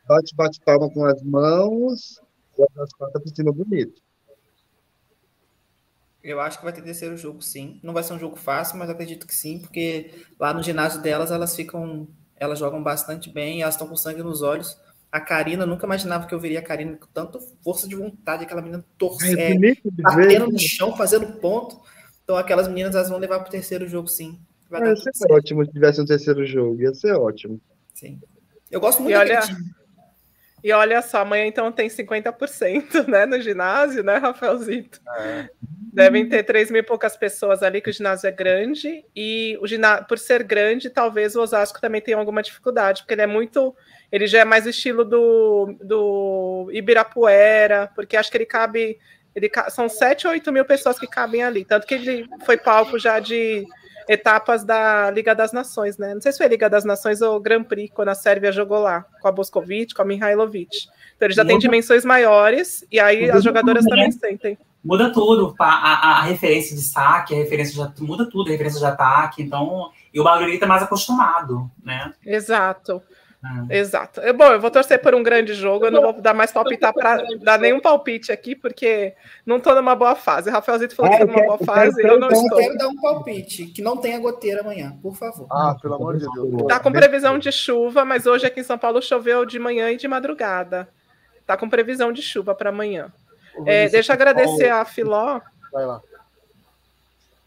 bate, 0.08 0.34
bate 0.34 0.60
palma 0.60 0.90
com 0.90 1.04
as 1.04 1.22
mãos, 1.22 2.20
e 2.58 2.62
as 2.80 2.92
patas 2.98 3.22
por 3.22 3.34
cima 3.34 3.52
bonito. 3.52 4.02
Eu 6.22 6.40
acho 6.40 6.58
que 6.58 6.64
vai 6.64 6.72
ter 6.72 6.82
terceiro 6.82 7.16
jogo, 7.16 7.42
sim. 7.42 7.78
Não 7.82 7.92
vai 7.92 8.02
ser 8.02 8.14
um 8.14 8.18
jogo 8.18 8.36
fácil, 8.36 8.78
mas 8.78 8.88
acredito 8.88 9.26
que 9.26 9.34
sim, 9.34 9.58
porque 9.58 10.10
lá 10.40 10.54
no 10.54 10.62
ginásio 10.62 11.02
delas 11.02 11.30
elas 11.30 11.54
ficam, 11.54 12.08
elas 12.36 12.58
jogam 12.58 12.82
bastante 12.82 13.30
bem, 13.30 13.62
elas 13.62 13.74
estão 13.74 13.86
com 13.86 13.96
sangue 13.96 14.22
nos 14.22 14.42
olhos. 14.42 14.76
A 15.10 15.20
Karina, 15.20 15.64
nunca 15.64 15.86
imaginava 15.86 16.26
que 16.26 16.34
eu 16.34 16.40
veria 16.40 16.58
a 16.58 16.62
Karina 16.62 16.96
com 16.96 17.06
tanta 17.06 17.38
força 17.62 17.86
de 17.86 17.94
vontade, 17.94 18.44
aquela 18.44 18.60
menina 18.60 18.84
torcendo, 18.98 19.64
é, 19.64 19.74
batendo 20.00 20.48
no 20.48 20.58
chão, 20.58 20.96
fazendo 20.96 21.26
ponto. 21.38 21.80
Então 22.24 22.36
aquelas 22.36 22.66
meninas 22.66 22.94
elas 22.94 23.08
vão 23.08 23.18
levar 23.18 23.38
para 23.38 23.48
o 23.48 23.50
terceiro 23.50 23.86
jogo, 23.86 24.08
sim. 24.08 24.40
Vai 24.68 24.82
ah, 24.82 24.88
ia 24.88 24.96
ser 24.96 25.14
certo. 25.14 25.32
ótimo 25.32 25.64
se 25.64 25.72
tivesse 25.72 26.00
um 26.00 26.06
terceiro 26.06 26.44
jogo, 26.44 26.80
ia 26.80 26.92
ser 26.94 27.12
ótimo. 27.12 27.60
Sim. 27.94 28.20
Eu 28.70 28.80
gosto 28.80 29.02
muito 29.02 29.14
e 29.14 29.16
olha, 29.16 29.40
E 30.64 30.72
olha 30.72 31.02
só, 31.02 31.18
amanhã 31.18 31.44
então 31.44 31.70
tem 31.70 31.88
50% 31.88 33.06
né, 33.06 33.26
no 33.26 33.38
ginásio, 33.38 34.02
né, 34.02 34.16
Rafaelzito? 34.16 34.98
É. 35.18 35.50
Devem 35.92 36.26
ter 36.26 36.42
3 36.42 36.70
mil 36.70 36.80
e 36.80 36.82
poucas 36.82 37.18
pessoas 37.18 37.62
ali, 37.62 37.82
que 37.82 37.90
o 37.90 37.92
ginásio 37.92 38.28
é 38.28 38.32
grande. 38.32 39.04
E 39.14 39.58
o 39.60 39.66
ginásio, 39.66 40.06
por 40.06 40.18
ser 40.18 40.42
grande, 40.42 40.88
talvez 40.88 41.36
o 41.36 41.42
Osasco 41.42 41.82
também 41.82 42.00
tenha 42.00 42.16
alguma 42.16 42.42
dificuldade, 42.42 43.02
porque 43.02 43.12
ele 43.12 43.20
é 43.20 43.26
muito. 43.26 43.76
Ele 44.10 44.26
já 44.26 44.38
é 44.38 44.44
mais 44.44 44.66
estilo 44.66 45.04
do, 45.04 45.76
do 45.82 46.70
Ibirapuera, 46.72 47.90
porque 47.94 48.16
acho 48.16 48.30
que 48.30 48.38
ele 48.38 48.46
cabe. 48.46 48.98
Ele, 49.36 49.50
são 49.68 49.86
7 49.86 50.26
ou 50.26 50.32
8 50.32 50.50
mil 50.50 50.64
pessoas 50.64 50.98
que 50.98 51.06
cabem 51.06 51.42
ali. 51.42 51.62
Tanto 51.66 51.86
que 51.86 51.94
ele 51.94 52.26
foi 52.46 52.56
palco 52.56 52.98
já 52.98 53.20
de 53.20 53.66
etapas 54.08 54.64
da 54.64 55.10
Liga 55.10 55.34
das 55.34 55.52
Nações, 55.52 55.98
né? 55.98 56.14
Não 56.14 56.20
sei 56.20 56.32
se 56.32 56.38
foi 56.38 56.48
Liga 56.48 56.68
das 56.68 56.84
Nações 56.84 57.20
ou 57.20 57.40
Grand 57.40 57.64
Prix, 57.64 57.92
quando 57.94 58.08
a 58.08 58.14
Sérvia 58.14 58.52
jogou 58.52 58.78
lá, 58.78 59.04
com 59.20 59.28
a 59.28 59.32
Boskovic, 59.32 59.94
com 59.94 60.02
a 60.02 60.04
Mihailovic. 60.04 60.88
Então 61.16 61.26
ele 61.26 61.34
já 61.34 61.44
tem 61.44 61.58
dimensões 61.58 62.04
maiores, 62.04 62.84
e 62.90 62.98
aí 63.00 63.30
as 63.30 63.42
jogadoras 63.42 63.84
também 63.84 64.10
sentem 64.10 64.58
muda 64.84 65.10
tudo. 65.10 65.54
A, 65.58 65.64
a, 65.66 66.18
a, 66.18 66.22
referência 66.22 66.76
de 66.76 66.82
saque, 66.82 67.34
a 67.34 67.38
referência 67.38 67.90
de, 67.94 68.02
muda 68.02 68.28
tudo, 68.28 68.48
a 68.48 68.50
referência 68.50 68.78
de 68.78 68.84
ataque. 68.84 69.42
Então, 69.42 69.90
e 70.12 70.20
o 70.20 70.24
Barueri 70.24 70.58
tá 70.58 70.66
mais 70.66 70.82
acostumado, 70.82 71.70
né? 71.82 72.12
Exato. 72.24 73.02
É. 73.68 73.78
Exato. 73.78 74.20
Bom, 74.34 74.52
eu 74.52 74.60
vou 74.60 74.70
torcer 74.70 75.00
por 75.00 75.14
um 75.14 75.22
grande 75.22 75.52
jogo. 75.54 75.86
Eu 75.86 75.90
não 75.90 76.00
vou 76.00 76.12
dar 76.14 76.32
mais 76.32 76.50
palpitar 76.50 76.94
para 76.94 77.22
dar 77.42 77.58
nenhum 77.58 77.80
palpite 77.80 78.32
aqui, 78.32 78.54
porque 78.54 79.14
não 79.44 79.58
estou 79.58 79.74
numa 79.74 79.94
boa 79.94 80.14
fase. 80.14 80.50
Rafaelzito 80.50 80.94
falou 80.94 81.10
que 81.12 81.22
está 81.22 81.32
numa 81.32 81.46
boa 81.46 81.58
fase. 81.58 82.02
Eu, 82.02 82.18
não 82.18 82.30
estou. 82.30 82.58
quero 82.58 82.76
dar 82.76 82.88
um 82.88 82.96
palpite, 82.96 83.66
que 83.66 83.82
não 83.82 83.96
tenha 83.96 84.18
goteira 84.18 84.62
amanhã, 84.62 84.96
por 85.02 85.14
favor. 85.14 85.46
Ah, 85.50 85.76
pelo 85.80 85.94
amor 85.94 86.16
de 86.16 86.26
Deus. 86.32 86.62
Está 86.62 86.80
com 86.80 86.90
previsão 86.90 87.38
de 87.38 87.52
chuva, 87.52 88.04
mas 88.04 88.26
hoje 88.26 88.46
aqui 88.46 88.60
em 88.60 88.64
São 88.64 88.78
Paulo 88.78 89.02
choveu 89.02 89.44
de 89.44 89.58
manhã 89.58 89.90
e 89.90 89.96
de 89.96 90.08
madrugada. 90.08 90.88
Está 91.40 91.56
com 91.56 91.68
previsão 91.68 92.10
de 92.12 92.22
chuva 92.22 92.54
para 92.54 92.70
amanhã. 92.70 93.12
É, 93.66 93.88
deixa 93.88 94.12
eu 94.12 94.14
agradecer 94.14 94.70
a 94.70 94.84
Filó. 94.84 95.40
Vai 95.70 95.84
lá. 95.84 96.00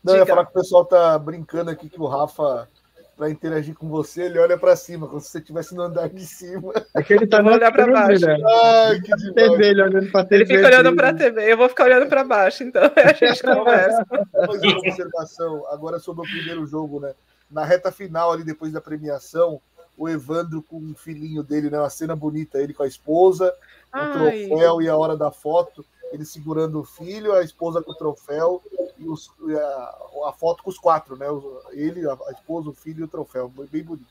Não, 0.03 0.13
eu 0.13 0.19
ia 0.19 0.25
falar 0.25 0.45
que 0.45 0.51
o 0.51 0.53
pessoal 0.53 0.85
tá 0.85 1.17
brincando 1.17 1.71
aqui 1.71 1.89
que 1.89 1.99
o 1.99 2.05
Rafa, 2.05 2.69
para 3.17 3.31
interagir 3.31 3.73
com 3.73 3.89
você, 3.89 4.23
ele 4.23 4.37
olha 4.37 4.57
para 4.57 4.75
cima, 4.75 5.07
como 5.07 5.19
se 5.19 5.29
você 5.29 5.39
estivesse 5.39 5.73
no 5.73 5.81
andar 5.81 6.07
de 6.07 6.23
cima. 6.23 6.71
É 6.95 7.01
que 7.01 7.13
ele 7.13 7.25
tá 7.25 7.41
no 7.41 7.51
olhar 7.51 7.71
para 7.71 7.91
baixo. 7.91 8.25
Né? 8.27 8.37
Ai, 8.45 9.01
que 9.01 9.33
TV, 9.33 9.69
ele 9.69 9.81
olhando 9.81 10.11
pra 10.11 10.23
TV. 10.23 10.35
Ele 10.35 10.45
fica 10.45 10.67
olhando 10.67 10.95
para 10.95 11.09
a 11.09 11.13
TV, 11.13 11.51
eu 11.51 11.57
vou 11.57 11.67
ficar 11.67 11.85
olhando 11.85 12.07
para 12.07 12.23
baixo, 12.23 12.63
então 12.63 12.83
a 12.95 13.13
gente 13.13 13.41
conversa. 13.41 14.05
Vou 14.09 14.45
fazer 14.45 14.67
uma 14.67 14.77
observação 14.77 15.65
agora 15.71 15.97
sobre 15.97 16.21
o 16.21 16.29
primeiro 16.29 16.65
jogo, 16.67 16.99
né? 16.99 17.15
Na 17.49 17.65
reta 17.65 17.91
final, 17.91 18.31
ali 18.31 18.43
depois 18.43 18.71
da 18.71 18.79
premiação, 18.79 19.59
o 19.97 20.07
Evandro 20.07 20.61
com 20.61 20.77
o 20.77 20.93
filhinho 20.93 21.41
dele, 21.41 21.71
né? 21.71 21.79
Uma 21.79 21.89
cena 21.89 22.15
bonita, 22.15 22.59
ele 22.59 22.73
com 22.73 22.83
a 22.83 22.87
esposa, 22.87 23.51
o 23.91 24.11
troféu 24.11 24.81
e 24.81 24.87
a 24.87 24.95
hora 24.95 25.17
da 25.17 25.31
foto 25.31 25.83
ele 26.11 26.25
segurando 26.25 26.79
o 26.79 26.83
filho, 26.83 27.33
a 27.33 27.43
esposa 27.43 27.81
com 27.81 27.91
o 27.91 27.95
troféu 27.95 28.61
e, 28.97 29.07
os, 29.07 29.31
a, 29.49 30.29
a, 30.29 30.33
foto 30.33 30.63
com 30.63 30.69
os 30.69 30.77
quatro, 30.77 31.15
né? 31.15 31.27
Ele, 31.71 32.07
a, 32.07 32.13
a, 32.13 32.31
esposa, 32.31 32.69
o 32.69 32.73
filho 32.73 33.01
e 33.01 33.03
o 33.03 33.07
troféu. 33.07 33.51
Bem 33.71 33.83
bonito. 33.83 34.07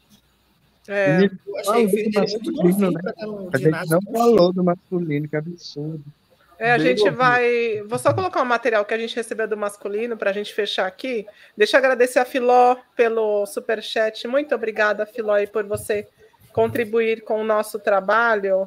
É, 0.89 1.25
eu 1.25 1.59
achei 1.59 1.87
o 1.87 1.89
filho 1.89 2.11
dele 2.11 2.39
muito 2.39 2.79
né? 2.79 3.01
A 3.53 3.59
gente 3.59 3.91
não 3.91 4.01
falou 4.13 4.53
do 4.53 4.63
masculino, 4.63 5.29
que 5.29 5.37
absurdo. 5.37 6.05
É, 6.59 6.73
a 6.73 6.79
gente 6.79 7.09
vai. 7.11 7.83
Vou 7.83 7.99
só 7.99 8.15
colocar 8.15 8.41
o 8.41 8.45
um 8.45 8.47
material 8.47 8.85
que 8.85 8.95
a 8.95 8.99
gente 8.99 9.15
recebeu 9.15 9.47
do 9.47 9.57
masculino 9.57 10.17
para 10.17 10.31
a 10.31 10.33
gente 10.33 10.55
fechar 10.55 10.87
aqui. 10.87 11.27
Deixa 11.57 11.77
eu 11.77 11.79
agradecer 11.79 12.19
a 12.19 12.25
Filó 12.25 12.77
pelo 12.95 13.45
super 13.47 13.83
chat. 13.83 14.27
Muito 14.27 14.55
obrigada, 14.55 15.05
Filó, 15.05 15.35
por 15.53 15.65
você 15.65 16.09
contribuir 16.53 17.23
com 17.23 17.41
o 17.41 17.45
nosso 17.45 17.79
trabalho. 17.79 18.67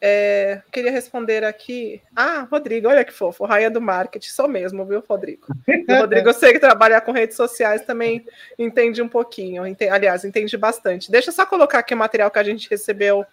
É, 0.00 0.60
queria 0.70 0.90
responder 0.90 1.44
aqui. 1.44 2.02
Ah, 2.14 2.46
Rodrigo, 2.50 2.88
olha 2.88 3.04
que 3.04 3.12
fofo, 3.12 3.44
raia 3.44 3.70
do 3.70 3.80
marketing, 3.80 4.28
sou 4.28 4.48
mesmo, 4.48 4.84
viu, 4.84 5.02
Rodrigo? 5.06 5.46
O 5.88 5.94
Rodrigo, 5.94 6.28
eu 6.28 6.34
sei 6.34 6.52
que 6.52 6.58
trabalhar 6.58 7.00
com 7.00 7.12
redes 7.12 7.36
sociais 7.36 7.82
também 7.82 8.24
entende 8.58 9.00
um 9.00 9.08
pouquinho, 9.08 9.66
entende, 9.66 9.90
aliás, 9.90 10.24
entende 10.24 10.56
bastante. 10.56 11.10
Deixa 11.10 11.30
eu 11.30 11.34
só 11.34 11.46
colocar 11.46 11.78
aqui 11.78 11.94
o 11.94 11.96
material 11.98 12.30
que 12.30 12.38
a 12.38 12.44
gente 12.44 12.68
recebeu 12.68 13.24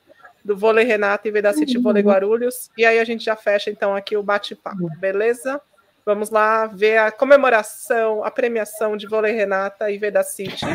do 0.44 0.58
Vôlei 0.58 0.86
Renata 0.86 1.28
e 1.28 1.32
Veda 1.32 1.54
City 1.54 1.78
uhum. 1.78 1.84
Vôlei 1.84 2.04
Guarulhos, 2.04 2.70
e 2.78 2.86
aí 2.86 3.00
a 3.00 3.04
gente 3.04 3.24
já 3.24 3.36
fecha 3.36 3.70
então 3.70 3.96
aqui 3.96 4.16
o 4.18 4.24
bate-papo, 4.24 4.90
beleza? 5.00 5.62
Vamos 6.06 6.30
lá 6.30 6.66
ver 6.66 6.98
a 6.98 7.12
comemoração, 7.12 8.26
a 8.26 8.32
premiação 8.32 8.98
de 8.98 9.08
Vôlei 9.08 9.34
Renata 9.34 9.90
e 9.90 9.98
Veda 9.98 10.22
City. 10.22 10.66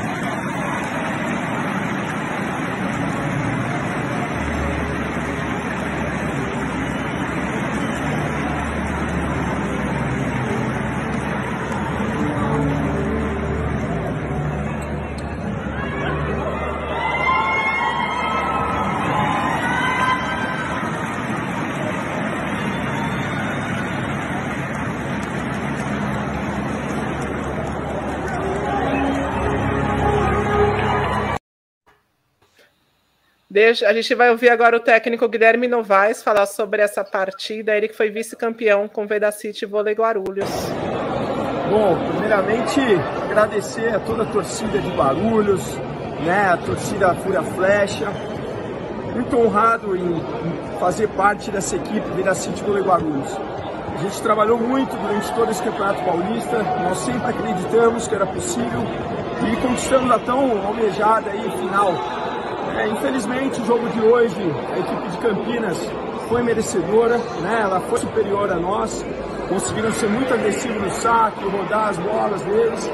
Deixa, 33.58 33.88
a 33.88 33.92
gente 33.92 34.14
vai 34.14 34.30
ouvir 34.30 34.50
agora 34.50 34.76
o 34.76 34.78
técnico 34.78 35.26
Guilherme 35.26 35.66
Novaes 35.66 36.22
falar 36.22 36.46
sobre 36.46 36.80
essa 36.80 37.02
partida, 37.02 37.76
ele 37.76 37.88
que 37.88 37.96
foi 37.96 38.08
vice-campeão 38.08 38.86
com 38.86 39.02
o 39.02 39.06
Vedacity 39.08 39.66
Vôlei 39.66 39.96
Guarulhos. 39.96 40.48
Bom, 41.68 41.98
primeiramente 42.08 42.80
agradecer 43.28 43.92
a 43.92 43.98
toda 43.98 44.22
a 44.22 44.26
torcida 44.26 44.78
de 44.78 44.88
Guarulhos, 44.90 45.60
né, 46.24 46.50
a 46.52 46.56
torcida 46.56 47.12
Fúria 47.16 47.42
Flecha. 47.42 48.06
Muito 49.12 49.36
honrado 49.36 49.96
em, 49.96 50.18
em 50.18 50.78
fazer 50.78 51.08
parte 51.08 51.50
dessa 51.50 51.74
equipe 51.74 52.08
Vedacity 52.14 52.62
Vôlei 52.62 52.84
Guarulhos. 52.84 53.36
A 53.92 54.02
gente 54.02 54.22
trabalhou 54.22 54.56
muito 54.56 54.94
durante 54.96 55.34
todo 55.34 55.50
esse 55.50 55.64
Campeonato 55.64 56.04
Paulista, 56.04 56.62
nós 56.84 56.98
sempre 56.98 57.28
acreditamos 57.28 58.06
que 58.06 58.14
era 58.14 58.24
possível 58.24 58.82
e 59.52 59.56
conquistamos 59.56 60.12
a 60.12 60.18
tão 60.20 60.64
almejada 60.64 61.30
aí 61.30 61.50
final. 61.58 62.17
É, 62.78 62.86
infelizmente, 62.86 63.60
o 63.60 63.64
jogo 63.64 63.88
de 63.88 64.00
hoje, 64.00 64.36
a 64.72 64.78
equipe 64.78 65.08
de 65.08 65.18
Campinas 65.18 65.76
foi 66.28 66.44
merecedora, 66.44 67.18
né? 67.18 67.62
ela 67.62 67.80
foi 67.80 67.98
superior 67.98 68.52
a 68.52 68.54
nós, 68.54 69.04
conseguiram 69.48 69.90
ser 69.94 70.08
muito 70.08 70.32
agressivos 70.32 70.80
no 70.80 70.90
saque, 70.92 71.42
rodar 71.42 71.88
as 71.88 71.98
bolas 71.98 72.40
deles 72.42 72.88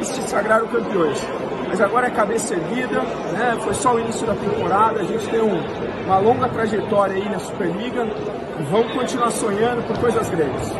e 0.00 0.04
se 0.04 0.22
sagraram 0.28 0.68
campeões. 0.68 1.18
Mas 1.66 1.80
agora 1.80 2.06
é 2.06 2.10
cabeça 2.10 2.54
erguida, 2.54 3.00
né? 3.32 3.58
foi 3.64 3.74
só 3.74 3.94
o 3.94 3.98
início 3.98 4.24
da 4.24 4.36
temporada, 4.36 5.00
a 5.00 5.04
gente 5.04 5.28
tem 5.28 5.40
um, 5.40 6.04
uma 6.04 6.18
longa 6.18 6.48
trajetória 6.48 7.16
aí 7.16 7.28
na 7.28 7.40
Superliga 7.40 8.04
e 8.04 8.62
vamos 8.70 8.92
continuar 8.92 9.32
sonhando 9.32 9.82
por 9.82 9.98
coisas 9.98 10.30
grandes. 10.30 10.70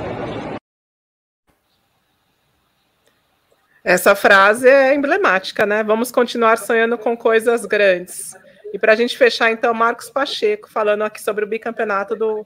Essa 3.82 4.14
frase 4.14 4.68
é 4.68 4.94
emblemática, 4.94 5.66
né? 5.66 5.82
Vamos 5.82 6.10
continuar 6.10 6.56
sonhando 6.56 6.96
com 6.96 7.14
coisas 7.16 7.66
grandes. 7.66 8.43
E 8.74 8.78
para 8.78 8.92
a 8.92 8.96
gente 8.96 9.16
fechar, 9.16 9.52
então, 9.52 9.72
Marcos 9.72 10.10
Pacheco 10.10 10.68
falando 10.68 11.02
aqui 11.02 11.22
sobre 11.22 11.44
o 11.44 11.46
bicampeonato 11.46 12.16
do 12.16 12.44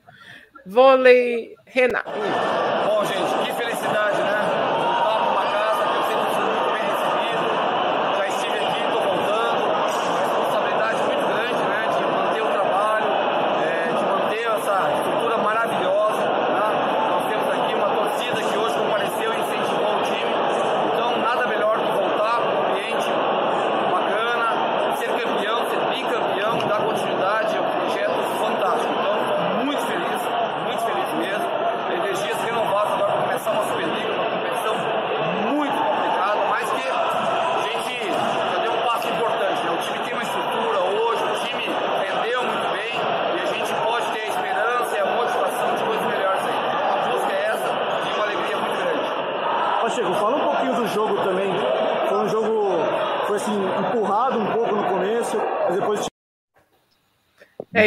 vôlei 0.67 1.55
Renato. 1.65 2.11
Bom, 2.11 3.03
gente, 3.07 3.28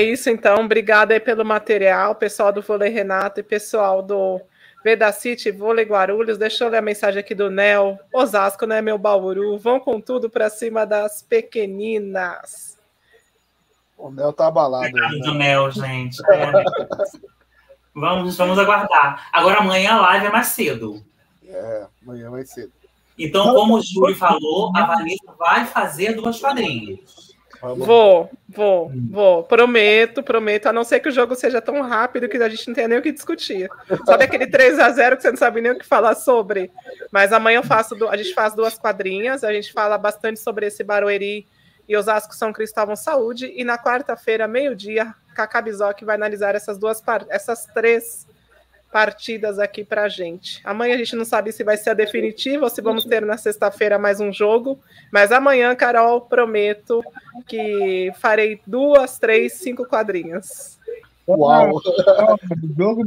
É 0.02 0.04
isso, 0.04 0.32
então. 0.32 0.66
Obrigada 0.66 1.14
aí 1.14 1.20
pelo 1.20 1.46
material, 1.46 2.16
pessoal 2.16 2.52
do 2.52 2.60
Vôlei 2.60 2.90
Renato 2.90 3.40
e 3.40 3.44
pessoal 3.44 4.02
do 4.02 4.42
Vedacity 4.84 5.52
Vôlei 5.52 5.86
Guarulhos. 5.86 6.40
Deixa 6.40 6.64
eu 6.64 6.70
ler 6.70 6.80
a 6.80 6.82
mensagem 6.82 7.20
aqui 7.20 7.36
do 7.36 7.52
Nel. 7.52 8.00
Osasco, 8.12 8.66
né, 8.66 8.82
meu 8.82 8.98
Bauru? 8.98 9.60
Vão 9.60 9.80
com 9.80 10.02
tudo 10.02 10.28
para 10.28 10.50
cima 10.50 10.88
das 10.88 11.22
pequeninas. 11.22 12.80
O 13.96 14.10
Nel 14.10 14.34
tá 14.34 14.48
abalado. 14.48 14.88
Obrigado 14.88 15.20
né? 15.20 15.20
do 15.20 15.34
Nel, 15.36 15.70
gente. 15.70 16.20
É. 16.32 16.52
vamos, 17.94 18.36
vamos 18.36 18.58
aguardar. 18.58 19.30
Agora 19.32 19.60
amanhã 19.60 19.98
a 19.98 20.02
live 20.02 20.26
é 20.26 20.32
mais 20.32 20.48
cedo. 20.48 21.06
É, 21.48 21.86
amanhã 22.02 22.26
é 22.26 22.30
mais 22.32 22.50
cedo. 22.50 22.72
Então, 23.20 23.54
como 23.54 23.78
o 23.78 23.82
Júlio 23.84 24.16
falou, 24.16 24.76
a 24.76 24.84
Vanessa 24.84 25.32
vai 25.38 25.68
fazer 25.68 26.16
duas 26.16 26.40
quadrinhas. 26.40 27.31
Vou, 27.62 28.32
vou, 28.50 28.88
hum. 28.88 29.08
vou. 29.12 29.44
Prometo, 29.44 30.24
prometo. 30.24 30.66
A 30.68 30.74
não 30.74 30.84
ser 30.84 31.00
que 31.00 31.10
o 31.10 31.12
jogo 31.12 31.36
seja 31.36 31.62
tão 31.62 31.82
rápido 31.82 32.28
que 32.28 32.38
a 32.38 32.50
gente 32.50 32.68
não 32.68 32.74
tenha 32.74 32.88
nem 32.88 32.98
o 32.98 33.02
que 33.02 33.12
discutir. 33.12 33.70
Sabe 34.06 34.24
aquele 34.24 34.48
3 34.48 34.80
a 34.80 34.90
0 34.90 35.16
que 35.16 35.22
você 35.22 35.30
não 35.30 35.38
sabe 35.38 35.62
nem 35.62 35.72
o 35.74 35.78
que 35.78 35.86
falar 35.86 36.16
sobre? 36.16 36.72
Mas 37.12 37.32
amanhã 37.32 37.60
eu 37.60 37.64
faço, 37.64 37.96
a 38.10 38.18
gente 38.18 38.34
faz 38.34 38.56
duas 38.56 38.78
quadrinhas, 38.78 39.44
a 39.44 39.54
gente 39.54 39.72
fala 39.72 39.98
bastante 39.98 40.40
sobre 40.40 40.66
esse 40.66 40.84
Barueri 40.84 41.48
e 41.88 41.96
Osasco 41.96 42.34
São 42.34 42.52
Cristóvão 42.52 42.96
Saúde. 42.96 43.54
E 43.56 43.64
na 43.64 43.78
quarta-feira, 43.78 44.48
meio-dia, 44.48 45.14
Cacá 45.36 45.62
Bizoc 45.62 46.04
vai 46.04 46.16
analisar 46.16 46.56
essas 46.56 46.78
duas, 46.78 47.02
essas 47.30 47.66
três 47.68 48.26
partidas 48.92 49.58
aqui 49.58 49.84
para 49.84 50.04
a 50.04 50.10
gente. 50.10 50.62
Amanhã 50.64 50.96
a 50.96 50.98
gente 50.98 51.16
não 51.16 51.24
sabe 51.26 51.52
se 51.52 51.64
vai 51.64 51.78
ser 51.78 51.92
a 51.92 51.94
definitiva 51.94 52.66
ou 52.66 52.70
se 52.70 52.82
vamos 52.82 53.06
ter 53.06 53.26
na 53.26 53.38
sexta-feira 53.38 53.98
mais 53.98 54.20
um 54.20 54.32
jogo, 54.32 54.80
mas 55.12 55.32
amanhã, 55.32 55.74
Carol, 55.76 56.22
prometo 56.22 57.04
que 57.48 58.12
farei 58.20 58.60
duas, 58.68 59.18
três, 59.18 59.54
cinco 59.54 59.86
quadrinhas. 59.86 60.78
Uau! 61.28 61.82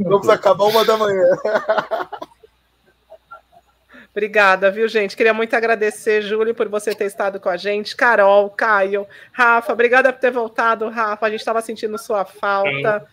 Vamos 0.03 0.29
acabar 0.29 0.65
uma 0.65 0.83
da 0.83 0.97
manhã. 0.97 1.27
Obrigada, 4.11 4.71
viu, 4.71 4.87
gente? 4.87 5.15
Queria 5.15 5.33
muito 5.33 5.53
agradecer, 5.55 6.21
Júlio, 6.21 6.55
por 6.55 6.69
você 6.69 6.95
ter 6.95 7.03
estado 7.03 7.37
com 7.37 7.49
a 7.49 7.57
gente. 7.57 7.97
Carol, 7.97 8.49
Caio, 8.49 9.05
Rafa, 9.33 9.73
obrigada 9.73 10.13
por 10.13 10.19
ter 10.21 10.31
voltado, 10.31 10.87
Rafa. 10.87 11.25
A 11.25 11.29
gente 11.29 11.41
estava 11.41 11.61
sentindo 11.61 11.97
sua 11.97 12.23
falta. 12.23 13.05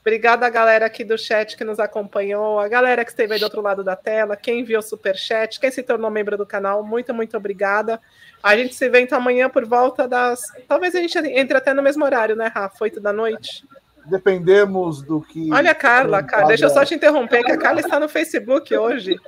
Obrigada 0.00 0.46
a 0.46 0.50
galera 0.50 0.86
aqui 0.86 1.04
do 1.04 1.18
chat 1.18 1.56
que 1.56 1.64
nos 1.64 1.78
acompanhou, 1.78 2.58
a 2.58 2.66
galera 2.68 3.04
que 3.04 3.10
esteve 3.10 3.34
aí 3.34 3.38
do 3.38 3.44
outro 3.44 3.60
lado 3.60 3.84
da 3.84 3.94
tela, 3.94 4.34
quem 4.34 4.64
viu 4.64 4.78
o 4.78 4.82
super 4.82 5.14
chat, 5.14 5.60
quem 5.60 5.70
se 5.70 5.82
tornou 5.82 6.10
membro 6.10 6.38
do 6.38 6.46
canal, 6.46 6.82
muito, 6.82 7.12
muito 7.12 7.36
obrigada. 7.36 8.00
A 8.42 8.56
gente 8.56 8.74
se 8.74 8.88
vê 8.88 9.00
então 9.00 9.18
amanhã 9.18 9.50
por 9.50 9.66
volta 9.66 10.08
das. 10.08 10.40
Talvez 10.66 10.94
a 10.94 11.00
gente 11.00 11.18
entre 11.18 11.56
até 11.56 11.74
no 11.74 11.82
mesmo 11.82 12.02
horário, 12.02 12.34
né, 12.34 12.46
Rafa? 12.46 12.84
Oito 12.84 12.98
da 12.98 13.12
noite. 13.12 13.64
Dependemos 14.06 15.02
do 15.02 15.20
que. 15.20 15.52
Olha, 15.52 15.74
Carla, 15.74 16.22
Carla, 16.22 16.48
deixa 16.48 16.66
eu 16.66 16.70
só 16.70 16.84
te 16.84 16.94
interromper, 16.94 17.44
que 17.44 17.52
a 17.52 17.58
Carla 17.58 17.80
está 17.80 18.00
no 18.00 18.08
Facebook 18.08 18.76
hoje. 18.76 19.18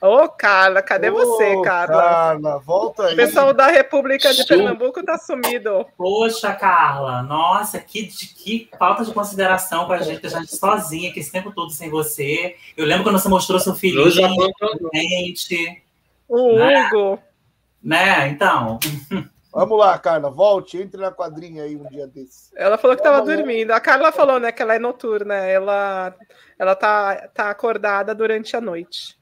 Ô, 0.00 0.28
Carla, 0.28 0.80
cadê 0.82 1.10
Ô, 1.10 1.14
você, 1.14 1.60
Carla? 1.62 2.02
Carla, 2.02 2.58
volta 2.58 3.06
aí. 3.06 3.14
O 3.14 3.16
pessoal 3.16 3.52
da 3.52 3.66
República 3.66 4.32
de 4.32 4.46
Pernambuco 4.46 5.04
tá 5.04 5.18
sumido. 5.18 5.86
Poxa, 5.96 6.52
Carla, 6.54 7.22
nossa, 7.22 7.78
que, 7.78 8.06
que 8.06 8.70
falta 8.78 9.04
de 9.04 9.12
consideração 9.12 9.86
com 9.86 9.92
a 9.92 9.98
gente, 9.98 10.26
a 10.26 10.30
gente 10.30 10.56
sozinha 10.56 11.10
aqui 11.10 11.20
esse 11.20 11.30
tempo 11.30 11.52
todo 11.52 11.70
sem 11.70 11.90
você. 11.90 12.56
Eu 12.76 12.86
lembro 12.86 13.04
quando 13.04 13.18
você 13.18 13.28
mostrou 13.28 13.60
seu 13.60 13.74
filho 13.74 14.10
gente. 14.10 15.82
O 16.28 16.54
né? 16.56 16.88
Hugo. 16.92 17.18
Né, 17.82 18.28
então. 18.28 18.78
Vamos 19.52 19.78
lá, 19.78 19.98
Carla, 19.98 20.30
volte, 20.30 20.78
entre 20.78 21.00
na 21.00 21.10
quadrinha 21.10 21.64
aí 21.64 21.76
um 21.76 21.88
dia 21.88 22.06
desses. 22.06 22.52
Ela 22.54 22.78
falou 22.78 22.96
que 22.96 23.02
estava 23.02 23.24
dormindo. 23.24 23.72
A 23.72 23.80
Carla 23.80 24.12
falou, 24.12 24.38
né, 24.38 24.52
que 24.52 24.62
ela 24.62 24.74
é 24.74 24.78
noturna, 24.78 25.34
ela 25.34 26.14
ela 26.56 26.76
tá, 26.76 27.28
tá 27.28 27.50
acordada 27.50 28.14
durante 28.14 28.56
a 28.56 28.60
noite. 28.60 29.18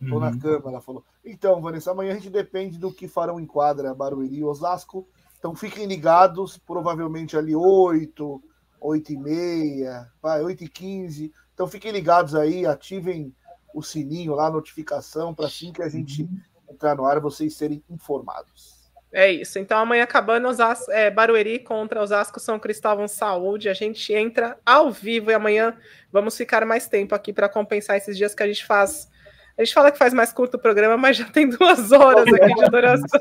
Estou 0.00 0.18
uhum. 0.18 0.24
na 0.24 0.38
cama, 0.38 0.70
ela 0.70 0.80
falou. 0.80 1.04
Então, 1.24 1.60
Vanessa, 1.60 1.90
amanhã 1.90 2.12
a 2.12 2.14
gente 2.14 2.30
depende 2.30 2.78
do 2.78 2.92
que 2.92 3.06
farão 3.06 3.38
em 3.38 3.46
quadra 3.46 3.94
Barueri 3.94 4.36
e 4.36 4.44
Osasco. 4.44 5.06
Então 5.38 5.54
fiquem 5.54 5.84
ligados, 5.84 6.56
provavelmente 6.56 7.36
ali 7.36 7.54
8, 7.54 8.42
8 8.80 9.12
e 9.12 9.16
meia, 9.18 10.10
vai, 10.22 10.42
8 10.42 10.64
e 10.64 10.68
15. 10.68 11.32
Então 11.52 11.66
fiquem 11.66 11.92
ligados 11.92 12.34
aí, 12.34 12.64
ativem 12.64 13.34
o 13.74 13.82
sininho 13.82 14.34
lá, 14.34 14.46
a 14.46 14.50
notificação, 14.50 15.34
para 15.34 15.46
assim 15.46 15.70
que 15.70 15.82
a 15.82 15.88
gente 15.88 16.22
uhum. 16.22 16.40
entrar 16.70 16.94
no 16.94 17.04
ar, 17.04 17.20
vocês 17.20 17.54
serem 17.54 17.84
informados. 17.90 18.73
É 19.14 19.30
isso. 19.30 19.60
Então 19.60 19.78
amanhã 19.78 20.02
acabando 20.02 20.48
Osasco, 20.48 20.90
é, 20.90 21.08
Barueri 21.08 21.60
contra 21.60 22.02
Osasco 22.02 22.40
São 22.40 22.58
Cristóvão 22.58 23.06
Saúde. 23.06 23.68
A 23.68 23.74
gente 23.74 24.12
entra 24.12 24.58
ao 24.66 24.90
vivo 24.90 25.30
e 25.30 25.34
amanhã 25.34 25.76
vamos 26.12 26.36
ficar 26.36 26.66
mais 26.66 26.88
tempo 26.88 27.14
aqui 27.14 27.32
para 27.32 27.48
compensar 27.48 27.96
esses 27.96 28.16
dias 28.16 28.34
que 28.34 28.42
a 28.42 28.46
gente 28.46 28.66
faz 28.66 29.08
a 29.56 29.62
gente 29.62 29.72
fala 29.72 29.92
que 29.92 29.98
faz 29.98 30.12
mais 30.12 30.32
curto 30.32 30.56
o 30.56 30.58
programa, 30.58 30.96
mas 30.96 31.16
já 31.16 31.26
tem 31.26 31.48
duas 31.48 31.92
horas 31.92 32.26
aqui 32.26 32.54
de 32.54 32.70
duração. 32.70 33.20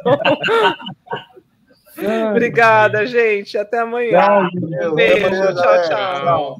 Obrigada, 2.31 3.05
gente. 3.05 3.55
Até 3.55 3.79
amanhã. 3.79 4.49
Beijo. 4.95 5.29
tchau. 5.29 5.53
tchau. 5.53 5.83
tchau. 5.87 6.51